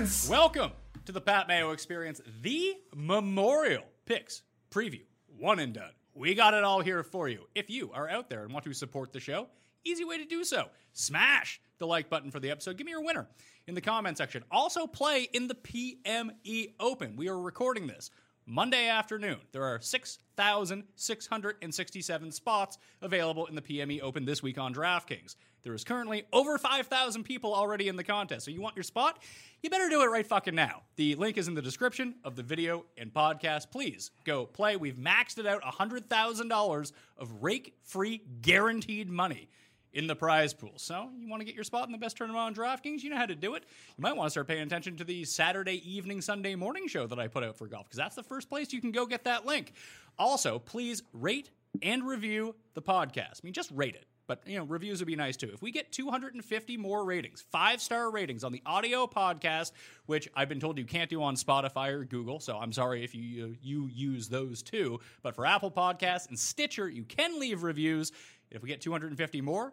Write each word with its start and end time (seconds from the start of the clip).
Experience. 0.00 0.30
Welcome 0.30 0.72
to 1.04 1.12
the 1.12 1.20
Pat 1.20 1.46
Mayo 1.46 1.72
Experience, 1.72 2.22
the 2.40 2.74
Memorial 2.96 3.84
Picks 4.06 4.40
Preview. 4.70 5.02
One 5.36 5.58
and 5.58 5.74
done. 5.74 5.90
We 6.14 6.34
got 6.34 6.54
it 6.54 6.64
all 6.64 6.80
here 6.80 7.02
for 7.02 7.28
you. 7.28 7.40
If 7.54 7.68
you 7.68 7.90
are 7.92 8.08
out 8.08 8.30
there 8.30 8.42
and 8.42 8.50
want 8.50 8.64
to 8.64 8.72
support 8.72 9.12
the 9.12 9.20
show, 9.20 9.48
easy 9.84 10.06
way 10.06 10.16
to 10.16 10.24
do 10.24 10.42
so. 10.42 10.68
Smash 10.94 11.60
the 11.76 11.86
like 11.86 12.08
button 12.08 12.30
for 12.30 12.40
the 12.40 12.50
episode. 12.50 12.78
Give 12.78 12.86
me 12.86 12.92
your 12.92 13.04
winner 13.04 13.28
in 13.66 13.74
the 13.74 13.82
comment 13.82 14.16
section. 14.16 14.42
Also, 14.50 14.86
play 14.86 15.28
in 15.34 15.48
the 15.48 15.54
PME 15.54 16.72
Open. 16.80 17.14
We 17.14 17.28
are 17.28 17.38
recording 17.38 17.86
this 17.86 18.10
Monday 18.46 18.88
afternoon. 18.88 19.40
There 19.52 19.64
are 19.64 19.82
6,667 19.82 22.32
spots 22.32 22.78
available 23.02 23.44
in 23.48 23.54
the 23.54 23.60
PME 23.60 24.00
Open 24.00 24.24
this 24.24 24.42
week 24.42 24.56
on 24.56 24.72
DraftKings. 24.72 25.36
There 25.62 25.74
is 25.74 25.84
currently 25.84 26.24
over 26.32 26.56
5,000 26.58 27.24
people 27.24 27.54
already 27.54 27.88
in 27.88 27.96
the 27.96 28.04
contest. 28.04 28.44
So 28.44 28.50
you 28.50 28.60
want 28.60 28.76
your 28.76 28.82
spot? 28.82 29.22
You 29.62 29.70
better 29.70 29.88
do 29.88 30.02
it 30.02 30.06
right 30.06 30.26
fucking 30.26 30.54
now. 30.54 30.82
The 30.96 31.14
link 31.16 31.36
is 31.36 31.48
in 31.48 31.54
the 31.54 31.62
description 31.62 32.14
of 32.24 32.36
the 32.36 32.42
video 32.42 32.86
and 32.96 33.12
podcast. 33.12 33.70
Please 33.70 34.10
go 34.24 34.46
play. 34.46 34.76
We've 34.76 34.96
maxed 34.96 35.38
it 35.38 35.46
out 35.46 35.62
$100,000 35.62 36.92
of 37.18 37.42
rake 37.42 37.74
free 37.82 38.22
guaranteed 38.40 39.10
money 39.10 39.48
in 39.92 40.06
the 40.06 40.14
prize 40.14 40.54
pool. 40.54 40.74
So 40.76 41.10
you 41.18 41.28
want 41.28 41.40
to 41.40 41.44
get 41.44 41.54
your 41.54 41.64
spot 41.64 41.86
in 41.86 41.92
the 41.92 41.98
best 41.98 42.16
tournament 42.16 42.40
on 42.40 42.54
DraftKings? 42.54 43.02
You 43.02 43.10
know 43.10 43.16
how 43.16 43.26
to 43.26 43.34
do 43.34 43.54
it. 43.54 43.64
You 43.96 44.02
might 44.02 44.16
want 44.16 44.26
to 44.26 44.30
start 44.30 44.46
paying 44.48 44.62
attention 44.62 44.96
to 44.96 45.04
the 45.04 45.24
Saturday 45.24 45.82
evening, 45.90 46.20
Sunday 46.20 46.54
morning 46.54 46.86
show 46.86 47.06
that 47.06 47.18
I 47.18 47.28
put 47.28 47.42
out 47.42 47.56
for 47.56 47.66
golf 47.66 47.86
because 47.86 47.98
that's 47.98 48.14
the 48.14 48.22
first 48.22 48.48
place 48.48 48.72
you 48.72 48.80
can 48.80 48.92
go 48.92 49.04
get 49.04 49.24
that 49.24 49.46
link. 49.46 49.72
Also, 50.18 50.58
please 50.58 51.02
rate 51.12 51.50
and 51.82 52.06
review 52.06 52.54
the 52.74 52.82
podcast. 52.82 53.16
I 53.16 53.40
mean, 53.44 53.52
just 53.52 53.70
rate 53.72 53.94
it. 53.94 54.06
But 54.30 54.46
you 54.46 54.58
know, 54.58 54.64
reviews 54.64 55.00
would 55.00 55.08
be 55.08 55.16
nice 55.16 55.36
too. 55.36 55.50
If 55.52 55.60
we 55.60 55.72
get 55.72 55.90
250 55.90 56.76
more 56.76 57.04
ratings, 57.04 57.44
five 57.50 57.80
star 57.80 58.12
ratings 58.12 58.44
on 58.44 58.52
the 58.52 58.62
audio 58.64 59.08
podcast, 59.08 59.72
which 60.06 60.28
I've 60.36 60.48
been 60.48 60.60
told 60.60 60.78
you 60.78 60.84
can't 60.84 61.10
do 61.10 61.20
on 61.20 61.34
Spotify 61.34 61.88
or 61.88 62.04
Google, 62.04 62.38
so 62.38 62.56
I'm 62.56 62.72
sorry 62.72 63.02
if 63.02 63.12
you 63.12 63.44
uh, 63.44 63.48
you 63.60 63.88
use 63.92 64.28
those 64.28 64.62
too. 64.62 65.00
But 65.24 65.34
for 65.34 65.44
Apple 65.46 65.72
Podcasts 65.72 66.28
and 66.28 66.38
Stitcher, 66.38 66.88
you 66.88 67.02
can 67.02 67.40
leave 67.40 67.64
reviews. 67.64 68.12
If 68.52 68.62
we 68.62 68.68
get 68.68 68.80
250 68.80 69.40
more 69.40 69.72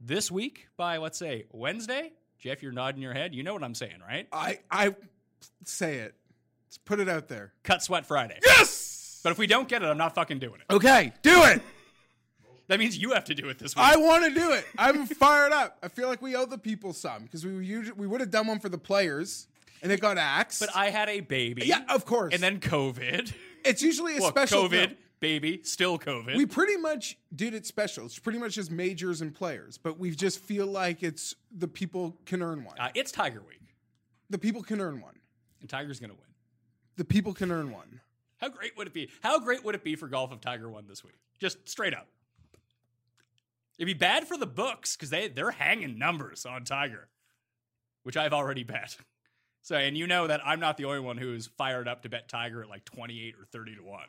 this 0.00 0.30
week 0.30 0.68
by 0.76 0.98
let's 0.98 1.18
say 1.18 1.46
Wednesday, 1.50 2.12
Jeff, 2.38 2.62
you're 2.62 2.70
nodding 2.70 3.02
your 3.02 3.12
head. 3.12 3.34
You 3.34 3.42
know 3.42 3.54
what 3.54 3.64
I'm 3.64 3.74
saying, 3.74 3.98
right? 4.06 4.28
I 4.32 4.60
I 4.70 4.94
say 5.64 5.96
it. 5.96 6.14
Let's 6.68 6.78
put 6.78 7.00
it 7.00 7.08
out 7.08 7.26
there. 7.26 7.54
Cut 7.64 7.82
Sweat 7.82 8.06
Friday. 8.06 8.38
Yes. 8.44 9.18
But 9.24 9.32
if 9.32 9.38
we 9.38 9.48
don't 9.48 9.66
get 9.66 9.82
it, 9.82 9.86
I'm 9.86 9.98
not 9.98 10.14
fucking 10.14 10.38
doing 10.38 10.60
it. 10.60 10.72
Okay, 10.72 11.12
do 11.22 11.42
it. 11.42 11.60
That 12.70 12.78
means 12.78 12.96
you 12.96 13.12
have 13.12 13.24
to 13.24 13.34
do 13.34 13.48
it 13.48 13.58
this 13.58 13.74
week. 13.74 13.84
I 13.84 13.96
want 13.96 14.24
to 14.24 14.30
do 14.32 14.52
it. 14.52 14.64
I'm 14.78 15.04
fired 15.22 15.52
up. 15.52 15.76
I 15.82 15.88
feel 15.88 16.08
like 16.08 16.22
we 16.22 16.36
owe 16.36 16.46
the 16.46 16.56
people 16.56 16.92
some 16.92 17.24
because 17.24 17.44
we 17.44 17.50
usually 17.66 17.98
we 17.98 18.06
would 18.06 18.20
have 18.20 18.30
done 18.30 18.46
one 18.46 18.60
for 18.60 18.68
the 18.68 18.78
players 18.78 19.48
and 19.82 19.90
it 19.90 20.00
got 20.00 20.18
axed. 20.18 20.60
but 20.60 20.68
I 20.74 20.90
had 20.90 21.08
a 21.08 21.18
baby. 21.20 21.66
yeah, 21.66 21.82
of 21.88 22.04
course. 22.06 22.32
And 22.32 22.40
then 22.42 22.60
COVID. 22.60 23.32
it's 23.64 23.82
usually 23.82 24.16
a 24.16 24.20
Well, 24.20 24.30
special 24.30 24.68
COVID, 24.68 24.90
no, 24.90 24.96
baby, 25.18 25.60
still 25.64 25.98
COVID. 25.98 26.36
We 26.36 26.46
pretty 26.46 26.76
much 26.76 27.18
did 27.34 27.54
it 27.54 27.66
special. 27.66 28.06
It's 28.06 28.18
pretty 28.20 28.38
much 28.38 28.54
just 28.54 28.70
majors 28.70 29.20
and 29.20 29.34
players, 29.34 29.76
but 29.76 29.98
we 29.98 30.12
just 30.14 30.38
feel 30.38 30.66
like 30.66 31.02
it's 31.02 31.34
the 31.50 31.66
people 31.68 32.16
can 32.24 32.40
earn 32.40 32.62
one. 32.64 32.78
uh, 32.78 32.90
it's 32.94 33.10
Tiger 33.10 33.42
Week, 33.48 33.74
the 34.30 34.38
people 34.38 34.62
can 34.62 34.80
earn 34.80 35.00
one. 35.00 35.18
and 35.60 35.68
Tiger's 35.68 35.98
gonna 35.98 36.14
win. 36.14 36.22
The 36.96 37.04
people 37.04 37.32
can 37.34 37.50
earn 37.50 37.72
one. 37.72 38.00
How 38.38 38.48
great 38.48 38.76
would 38.76 38.86
it 38.86 38.92
be? 38.94 39.10
How 39.22 39.40
great 39.40 39.64
would 39.64 39.74
it 39.74 39.82
be 39.82 39.96
for 39.96 40.06
golf 40.06 40.32
if 40.32 40.40
Tiger 40.40 40.68
won 40.70 40.84
this 40.86 41.02
week? 41.02 41.14
Just 41.40 41.68
straight 41.68 41.94
up. 41.94 42.06
It'd 43.80 43.86
be 43.86 43.94
bad 43.94 44.28
for 44.28 44.36
the 44.36 44.46
books 44.46 44.94
because 44.94 45.08
they 45.08 45.28
they're 45.28 45.52
hanging 45.52 45.98
numbers 45.98 46.44
on 46.44 46.64
Tiger, 46.64 47.08
which 48.02 48.14
I've 48.14 48.34
already 48.34 48.62
bet. 48.62 48.96
So, 49.62 49.74
and 49.76 49.96
you 49.96 50.06
know 50.06 50.26
that 50.26 50.40
I'm 50.44 50.60
not 50.60 50.76
the 50.76 50.84
only 50.84 51.00
one 51.00 51.16
who's 51.16 51.46
fired 51.46 51.88
up 51.88 52.02
to 52.02 52.08
bet 52.08 52.28
Tiger 52.28 52.62
at 52.62 52.68
like 52.68 52.84
28 52.84 53.34
or 53.34 53.44
30 53.44 53.76
to 53.76 53.82
one. 53.82 54.06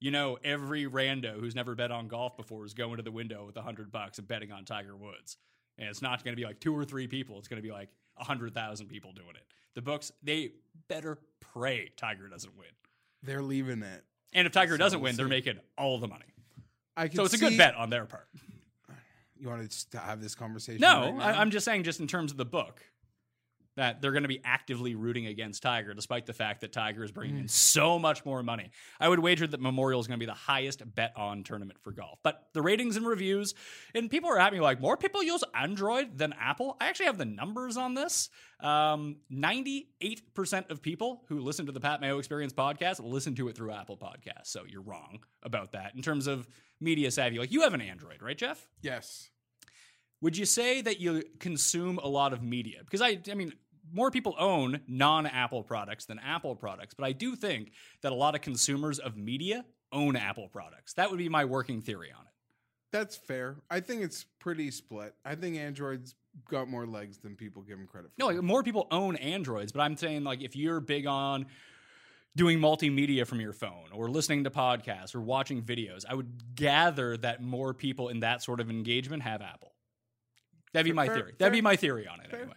You 0.00 0.10
know, 0.10 0.38
every 0.42 0.86
rando 0.86 1.38
who's 1.38 1.54
never 1.54 1.74
bet 1.74 1.90
on 1.90 2.08
golf 2.08 2.36
before 2.36 2.64
is 2.64 2.74
going 2.74 2.96
to 2.96 3.02
the 3.02 3.10
window 3.10 3.44
with 3.46 3.56
a 3.56 3.62
hundred 3.62 3.90
bucks 3.90 4.18
and 4.18 4.26
betting 4.26 4.52
on 4.52 4.64
Tiger 4.64 4.96
Woods. 4.96 5.36
And 5.76 5.88
it's 5.88 6.02
not 6.02 6.22
going 6.24 6.32
to 6.32 6.40
be 6.40 6.46
like 6.46 6.60
two 6.60 6.76
or 6.76 6.84
three 6.84 7.06
people. 7.06 7.38
It's 7.38 7.48
going 7.48 7.62
to 7.62 7.66
be 7.66 7.72
like 7.72 7.88
a 8.16 8.24
hundred 8.24 8.54
thousand 8.54 8.86
people 8.86 9.12
doing 9.12 9.34
it. 9.34 9.46
The 9.74 9.82
books, 9.82 10.12
they 10.22 10.52
better 10.88 11.18
pray 11.40 11.90
Tiger 11.96 12.28
doesn't 12.28 12.56
win. 12.56 12.68
They're 13.22 13.42
leaving 13.42 13.82
it. 13.82 14.04
And 14.32 14.46
if 14.46 14.52
Tiger 14.52 14.74
So 14.74 14.78
doesn't 14.78 15.00
win, 15.00 15.16
they're 15.16 15.28
making 15.28 15.58
all 15.76 15.98
the 15.98 16.08
money. 16.08 16.24
I 16.98 17.08
can 17.08 17.16
So 17.16 17.24
it's 17.24 17.34
a 17.34 17.38
see- 17.38 17.48
good 17.50 17.56
bet 17.58 17.74
on 17.76 17.90
their 17.90 18.04
part. 18.04 18.28
You 19.40 19.48
want 19.48 19.70
to 19.92 19.98
have 20.00 20.20
this 20.20 20.34
conversation? 20.34 20.80
No, 20.80 21.02
right 21.04 21.14
now? 21.14 21.22
I, 21.24 21.40
I'm 21.40 21.50
just 21.52 21.64
saying, 21.64 21.84
just 21.84 22.00
in 22.00 22.08
terms 22.08 22.32
of 22.32 22.36
the 22.38 22.44
book, 22.44 22.82
that 23.78 24.02
they're 24.02 24.12
going 24.12 24.24
to 24.24 24.28
be 24.28 24.40
actively 24.44 24.94
rooting 24.94 25.26
against 25.26 25.62
Tiger, 25.62 25.94
despite 25.94 26.26
the 26.26 26.32
fact 26.32 26.60
that 26.60 26.72
Tiger 26.72 27.02
is 27.04 27.10
bringing 27.12 27.36
Mm. 27.36 27.40
in 27.42 27.48
so 27.48 27.98
much 27.98 28.24
more 28.24 28.42
money. 28.42 28.70
I 29.00 29.08
would 29.08 29.18
wager 29.20 29.46
that 29.46 29.60
Memorial 29.60 30.00
is 30.00 30.06
going 30.06 30.18
to 30.18 30.22
be 30.24 30.30
the 30.30 30.34
highest 30.36 30.82
bet 30.94 31.12
on 31.16 31.44
tournament 31.44 31.78
for 31.82 31.92
golf. 31.92 32.18
But 32.22 32.48
the 32.54 32.60
ratings 32.62 32.96
and 32.96 33.06
reviews, 33.06 33.54
and 33.94 34.10
people 34.10 34.30
are 34.30 34.38
at 34.38 34.52
me 34.52 34.60
like, 34.60 34.80
more 34.80 34.96
people 34.96 35.22
use 35.22 35.42
Android 35.54 36.18
than 36.18 36.32
Apple. 36.32 36.76
I 36.80 36.88
actually 36.88 37.06
have 37.06 37.18
the 37.18 37.24
numbers 37.24 37.76
on 37.76 37.94
this. 37.94 38.30
Um, 38.60 39.16
98% 39.32 40.70
of 40.70 40.82
people 40.82 41.24
who 41.28 41.40
listen 41.40 41.66
to 41.66 41.72
the 41.72 41.80
Pat 41.80 42.00
Mayo 42.00 42.18
Experience 42.18 42.52
podcast 42.52 43.00
listen 43.02 43.34
to 43.36 43.48
it 43.48 43.56
through 43.56 43.72
Apple 43.72 43.96
Podcasts. 43.96 44.46
So 44.48 44.64
you're 44.68 44.82
wrong 44.82 45.20
about 45.42 45.72
that 45.72 45.92
in 45.94 46.02
terms 46.02 46.26
of 46.26 46.48
media 46.80 47.10
savvy. 47.10 47.38
Like, 47.38 47.52
you 47.52 47.62
have 47.62 47.74
an 47.74 47.80
Android, 47.80 48.22
right, 48.22 48.36
Jeff? 48.36 48.66
yes. 48.82 49.30
Would 50.20 50.36
you 50.36 50.46
say 50.46 50.80
that 50.80 50.98
you 50.98 51.22
consume 51.38 51.98
a 51.98 52.08
lot 52.08 52.32
of 52.32 52.42
media? 52.42 52.80
Because 52.84 53.00
I, 53.00 53.20
I 53.30 53.34
mean, 53.34 53.52
more 53.92 54.10
people 54.10 54.34
own 54.38 54.80
non-Apple 54.86 55.62
products 55.62 56.04
than 56.06 56.18
Apple 56.18 56.54
products, 56.54 56.94
but 56.94 57.04
I 57.04 57.12
do 57.12 57.36
think 57.36 57.72
that 58.02 58.12
a 58.12 58.14
lot 58.14 58.34
of 58.34 58.40
consumers 58.40 58.98
of 58.98 59.16
media 59.16 59.64
own 59.92 60.16
Apple 60.16 60.48
products. 60.48 60.94
That 60.94 61.10
would 61.10 61.18
be 61.18 61.28
my 61.28 61.44
working 61.44 61.80
theory 61.80 62.12
on 62.12 62.22
it. 62.22 62.32
That's 62.92 63.16
fair. 63.16 63.56
I 63.70 63.80
think 63.80 64.02
it's 64.02 64.24
pretty 64.38 64.70
split. 64.70 65.14
I 65.24 65.34
think 65.34 65.56
Android's 65.56 66.14
got 66.48 66.68
more 66.68 66.86
legs 66.86 67.18
than 67.18 67.36
people 67.36 67.62
give 67.62 67.78
him 67.78 67.86
credit 67.86 68.10
for. 68.10 68.14
No, 68.18 68.26
like 68.26 68.42
more 68.42 68.62
people 68.62 68.86
own 68.90 69.16
Androids, 69.16 69.72
but 69.72 69.80
I'm 69.80 69.96
saying 69.96 70.24
like 70.24 70.42
if 70.42 70.56
you're 70.56 70.80
big 70.80 71.06
on 71.06 71.46
doing 72.36 72.58
multimedia 72.60 73.26
from 73.26 73.40
your 73.40 73.52
phone 73.52 73.86
or 73.92 74.08
listening 74.08 74.44
to 74.44 74.50
podcasts 74.50 75.14
or 75.14 75.20
watching 75.20 75.62
videos, 75.62 76.04
I 76.08 76.14
would 76.14 76.54
gather 76.54 77.16
that 77.18 77.42
more 77.42 77.74
people 77.74 78.08
in 78.08 78.20
that 78.20 78.42
sort 78.42 78.60
of 78.60 78.70
engagement 78.70 79.22
have 79.22 79.42
Apple. 79.42 79.72
That'd 80.72 80.84
be 80.84 80.92
my 80.92 81.06
Fair- 81.06 81.14
theory. 81.16 81.34
That'd 81.38 81.52
be 81.52 81.60
my 81.60 81.76
theory 81.76 82.06
on 82.06 82.20
it 82.20 82.30
Fair. 82.30 82.40
anyway. 82.40 82.56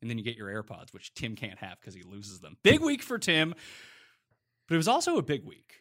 And 0.00 0.10
then 0.10 0.18
you 0.18 0.24
get 0.24 0.36
your 0.36 0.48
AirPods, 0.48 0.92
which 0.92 1.14
Tim 1.14 1.36
can't 1.36 1.58
have 1.58 1.80
because 1.80 1.94
he 1.94 2.02
loses 2.02 2.40
them. 2.40 2.56
Big 2.62 2.80
week 2.80 3.02
for 3.02 3.18
Tim, 3.18 3.54
but 4.68 4.74
it 4.74 4.78
was 4.78 4.88
also 4.88 5.16
a 5.16 5.22
big 5.22 5.44
week 5.44 5.80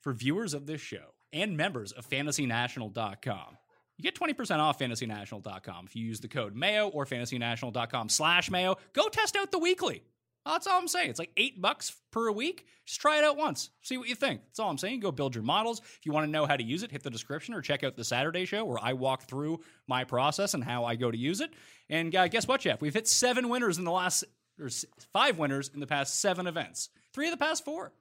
for 0.00 0.12
viewers 0.12 0.52
of 0.52 0.66
this 0.66 0.80
show 0.80 1.14
and 1.32 1.56
members 1.56 1.92
of 1.92 2.08
fantasynational.com. 2.08 3.56
You 3.98 4.02
get 4.02 4.18
20% 4.18 4.58
off 4.58 4.78
fantasynational.com 4.78 5.86
if 5.86 5.94
you 5.94 6.04
use 6.04 6.20
the 6.20 6.28
code 6.28 6.56
Mayo 6.56 6.88
or 6.88 7.06
fantasynational.com 7.06 8.08
slash 8.08 8.50
Mayo. 8.50 8.76
Go 8.94 9.08
test 9.08 9.36
out 9.36 9.52
the 9.52 9.58
weekly. 9.58 10.02
That's 10.44 10.66
all 10.66 10.78
I'm 10.78 10.88
saying. 10.88 11.10
It's 11.10 11.18
like 11.18 11.32
eight 11.36 11.60
bucks 11.60 11.94
per 12.10 12.30
week. 12.30 12.66
Just 12.84 13.00
try 13.00 13.18
it 13.18 13.24
out 13.24 13.36
once. 13.36 13.70
See 13.82 13.96
what 13.96 14.08
you 14.08 14.14
think. 14.14 14.40
That's 14.44 14.58
all 14.58 14.70
I'm 14.70 14.78
saying. 14.78 15.00
Go 15.00 15.12
build 15.12 15.34
your 15.34 15.44
models. 15.44 15.80
If 15.80 16.00
you 16.04 16.12
want 16.12 16.26
to 16.26 16.30
know 16.30 16.46
how 16.46 16.56
to 16.56 16.64
use 16.64 16.82
it, 16.82 16.90
hit 16.90 17.02
the 17.02 17.10
description 17.10 17.54
or 17.54 17.60
check 17.60 17.84
out 17.84 17.96
the 17.96 18.04
Saturday 18.04 18.44
show 18.44 18.64
where 18.64 18.78
I 18.82 18.94
walk 18.94 19.24
through 19.24 19.60
my 19.86 20.04
process 20.04 20.54
and 20.54 20.64
how 20.64 20.84
I 20.84 20.96
go 20.96 21.10
to 21.10 21.18
use 21.18 21.40
it. 21.40 21.52
And 21.88 22.14
uh, 22.14 22.28
guess 22.28 22.48
what, 22.48 22.60
Jeff? 22.60 22.80
We've 22.80 22.94
hit 22.94 23.06
seven 23.06 23.48
winners 23.48 23.78
in 23.78 23.84
the 23.84 23.92
last, 23.92 24.24
or 24.58 24.68
five 25.12 25.38
winners 25.38 25.70
in 25.72 25.80
the 25.80 25.86
past 25.86 26.20
seven 26.20 26.46
events. 26.46 26.88
Three 27.12 27.28
of 27.28 27.32
the 27.32 27.44
past 27.44 27.64
four. 27.64 27.92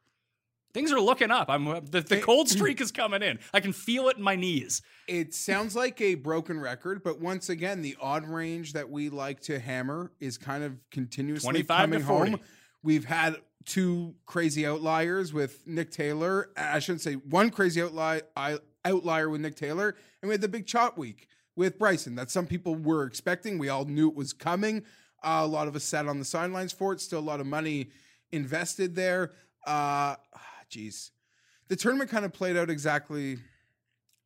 Things 0.74 0.92
are 0.92 1.00
looking 1.00 1.32
up. 1.32 1.50
I'm 1.50 1.66
the, 1.66 2.02
the 2.02 2.20
cold 2.22 2.50
streak 2.50 2.82
is 2.82 2.92
coming 2.92 3.22
in. 3.22 3.40
I 3.54 3.60
can 3.60 3.74
feel 3.74 4.08
it 4.10 4.18
in 4.18 4.24
my 4.24 4.36
knees. 4.36 4.82
It 5.08 5.34
sounds 5.34 5.76
like 5.76 6.00
a 6.02 6.16
broken 6.16 6.60
record, 6.60 7.04
but 7.04 7.20
once 7.20 7.50
again, 7.50 7.82
the 7.82 7.98
odd 8.00 8.26
range 8.26 8.74
that 8.74 8.90
we 8.90 9.10
like 9.10 9.42
to 9.42 9.60
hammer 9.60 10.12
is 10.20 10.38
kind 10.38 10.64
of 10.64 10.78
continuously 10.90 11.64
25 11.64 11.78
to 11.78 11.84
coming 11.84 12.04
40. 12.04 12.32
home. 12.32 12.40
We've 12.84 13.06
had 13.06 13.36
two 13.66 14.16
crazy 14.26 14.66
outliers 14.66 15.34
with 15.34 15.66
Nick 15.68 15.92
Taylor. 15.92 16.50
I 16.58 16.80
shouldn't 16.80 17.02
say 17.02 17.14
one 17.14 17.50
crazy 17.50 17.82
outlier, 17.82 18.22
outlier 18.86 19.30
with 19.30 19.42
Nick 19.42 19.56
Taylor, 19.56 19.96
and 20.22 20.30
we 20.30 20.34
had 20.34 20.42
the 20.42 20.48
big 20.48 20.66
chop 20.66 20.98
week 20.98 21.28
with 21.56 21.78
Bryson 21.78 22.16
that 22.16 22.32
some 22.32 22.48
people 22.48 22.76
were 22.76 23.04
expecting. 23.04 23.58
We 23.58 23.70
all 23.70 23.86
knew 23.86 24.08
it 24.08 24.16
was 24.16 24.34
coming. 24.34 24.84
Uh, 25.24 25.42
a 25.44 25.48
lot 25.48 25.68
of 25.68 25.76
us 25.76 25.84
sat 25.84 26.08
on 26.08 26.18
the 26.18 26.26
sidelines 26.26 26.72
for 26.72 26.94
it. 26.94 27.02
Still 27.02 27.20
a 27.20 27.22
lot 27.22 27.40
of 27.40 27.46
money 27.46 27.90
invested 28.32 28.96
there. 28.96 29.34
Uh, 29.66 30.16
geez, 30.72 31.12
the 31.68 31.76
tournament 31.76 32.10
kind 32.10 32.26
of 32.26 32.34
played 32.34 32.58
out 32.58 32.70
exactly 32.70 33.38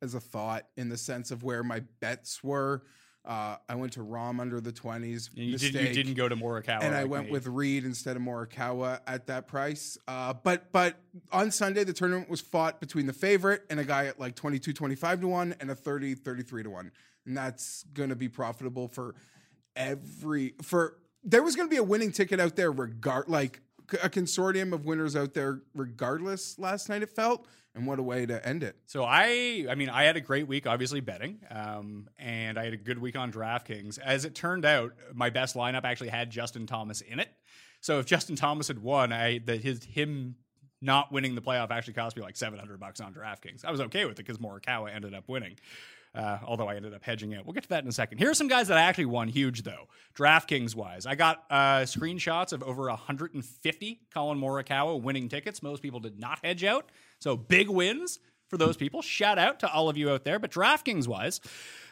as 0.00 0.14
a 0.14 0.20
thought 0.20 0.66
in 0.76 0.88
the 0.88 0.96
sense 0.96 1.30
of 1.30 1.42
where 1.42 1.62
my 1.62 1.80
bets 2.00 2.42
were. 2.42 2.82
Uh, 3.24 3.56
I 3.68 3.74
went 3.74 3.92
to 3.94 4.00
Rahm 4.00 4.38
under 4.40 4.60
the 4.60 4.70
twenties. 4.70 5.30
And 5.36 5.44
you, 5.46 5.58
did, 5.58 5.74
you 5.74 5.92
didn't 5.92 6.14
go 6.14 6.28
to 6.28 6.36
Morikawa. 6.36 6.82
and 6.82 6.94
I 6.94 7.02
like 7.02 7.10
went 7.10 7.26
me. 7.26 7.32
with 7.32 7.48
Reed 7.48 7.84
instead 7.84 8.14
of 8.14 8.22
Morikawa 8.22 9.00
at 9.04 9.26
that 9.26 9.48
price. 9.48 9.98
Uh, 10.06 10.32
but 10.32 10.70
but 10.70 10.94
on 11.32 11.50
Sunday 11.50 11.82
the 11.82 11.92
tournament 11.92 12.30
was 12.30 12.40
fought 12.40 12.78
between 12.78 13.06
the 13.06 13.12
favorite 13.12 13.64
and 13.68 13.80
a 13.80 13.84
guy 13.84 14.06
at 14.06 14.20
like 14.20 14.36
22 14.36 14.72
25 14.72 15.22
to 15.22 15.28
1 15.28 15.56
and 15.58 15.70
a 15.70 15.74
30 15.74 16.14
33 16.14 16.62
to 16.62 16.70
1. 16.70 16.92
And 17.26 17.36
that's 17.36 17.82
going 17.92 18.10
to 18.10 18.16
be 18.16 18.28
profitable 18.28 18.86
for 18.86 19.16
every 19.74 20.54
for 20.62 20.96
there 21.24 21.42
was 21.42 21.56
going 21.56 21.68
to 21.68 21.70
be 21.70 21.78
a 21.78 21.82
winning 21.82 22.12
ticket 22.12 22.38
out 22.38 22.54
there 22.54 22.70
regard 22.70 23.28
like 23.28 23.60
a 23.94 24.10
consortium 24.10 24.72
of 24.72 24.84
winners 24.84 25.14
out 25.16 25.34
there 25.34 25.62
regardless 25.74 26.58
last 26.58 26.88
night 26.88 27.02
it 27.02 27.10
felt 27.10 27.46
and 27.74 27.86
what 27.86 27.98
a 27.98 28.02
way 28.02 28.24
to 28.24 28.46
end 28.46 28.62
it. 28.62 28.76
So 28.86 29.04
I, 29.04 29.66
I 29.68 29.74
mean, 29.74 29.90
I 29.90 30.04
had 30.04 30.16
a 30.16 30.20
great 30.20 30.48
week, 30.48 30.66
obviously 30.66 31.00
betting, 31.00 31.40
um, 31.50 32.08
and 32.18 32.58
I 32.58 32.64
had 32.64 32.72
a 32.72 32.78
good 32.78 32.98
week 32.98 33.16
on 33.16 33.30
DraftKings. 33.30 33.98
As 33.98 34.24
it 34.24 34.34
turned 34.34 34.64
out, 34.64 34.92
my 35.12 35.28
best 35.28 35.54
lineup 35.54 35.84
actually 35.84 36.08
had 36.08 36.30
Justin 36.30 36.66
Thomas 36.66 37.02
in 37.02 37.20
it. 37.20 37.28
So 37.80 37.98
if 37.98 38.06
Justin 38.06 38.34
Thomas 38.34 38.68
had 38.68 38.78
won, 38.78 39.12
I 39.12 39.38
that 39.46 39.62
his 39.62 39.84
him 39.84 40.36
not 40.80 41.12
winning 41.12 41.34
the 41.34 41.42
playoff 41.42 41.70
actually 41.70 41.94
cost 41.94 42.16
me 42.16 42.22
like 42.22 42.36
seven 42.36 42.58
hundred 42.58 42.80
bucks 42.80 43.00
on 43.00 43.12
DraftKings. 43.12 43.64
I 43.64 43.70
was 43.70 43.80
okay 43.82 44.04
with 44.06 44.18
it 44.18 44.26
because 44.26 44.38
Morikawa 44.38 44.94
ended 44.94 45.14
up 45.14 45.28
winning. 45.28 45.56
Uh, 46.16 46.38
although 46.46 46.66
I 46.66 46.76
ended 46.76 46.94
up 46.94 47.02
hedging 47.02 47.32
it. 47.32 47.44
We'll 47.44 47.52
get 47.52 47.64
to 47.64 47.68
that 47.70 47.82
in 47.82 47.88
a 47.90 47.92
second. 47.92 48.16
Here 48.16 48.30
are 48.30 48.34
some 48.34 48.48
guys 48.48 48.68
that 48.68 48.78
I 48.78 48.82
actually 48.82 49.04
won 49.04 49.28
huge, 49.28 49.64
though, 49.64 49.86
DraftKings 50.16 50.74
wise. 50.74 51.04
I 51.04 51.14
got 51.14 51.44
uh, 51.50 51.80
screenshots 51.80 52.54
of 52.54 52.62
over 52.62 52.88
150 52.88 54.00
Collin 54.14 54.40
Morikawa 54.40 54.98
winning 54.98 55.28
tickets. 55.28 55.62
Most 55.62 55.82
people 55.82 56.00
did 56.00 56.18
not 56.18 56.38
hedge 56.42 56.64
out. 56.64 56.90
So 57.18 57.36
big 57.36 57.68
wins 57.68 58.18
for 58.48 58.56
those 58.56 58.78
people. 58.78 59.02
Shout 59.02 59.38
out 59.38 59.60
to 59.60 59.70
all 59.70 59.90
of 59.90 59.98
you 59.98 60.10
out 60.10 60.24
there. 60.24 60.38
But 60.38 60.50
DraftKings 60.50 61.06
wise, 61.06 61.40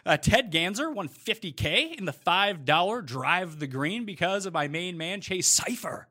uh, 0.07 0.17
Ted 0.17 0.51
Ganser 0.51 0.93
won 0.93 1.09
50K 1.09 1.99
in 1.99 2.07
the 2.07 2.13
$5 2.13 3.05
Drive 3.05 3.59
the 3.59 3.67
Green 3.67 4.07
because 4.07 4.47
of 4.47 4.55
my 4.55 4.69
main 4.69 4.97
man, 4.97 5.21
Chase 5.21 5.61
Seiffert. 5.61 6.07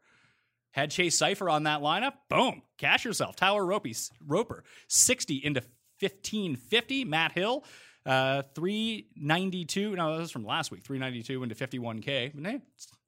Had 0.71 0.91
Chase 0.91 1.17
Seiffert 1.19 1.51
on 1.51 1.63
that 1.63 1.81
lineup. 1.81 2.13
Boom. 2.29 2.63
Cash 2.77 3.05
yourself. 3.05 3.35
Tyler 3.35 3.65
Roper, 3.65 4.63
60 4.87 5.35
into 5.35 5.61
1550. 5.99 7.05
Matt 7.05 7.31
Hill, 7.33 7.63
uh, 8.05 8.43
392. 8.55 9.95
No, 9.95 10.13
that 10.13 10.19
was 10.19 10.31
from 10.31 10.45
last 10.45 10.71
week. 10.71 10.83
392 10.83 11.43
into 11.43 11.55
51K. 11.55 12.31
But 12.35 12.51
hey, 12.51 12.61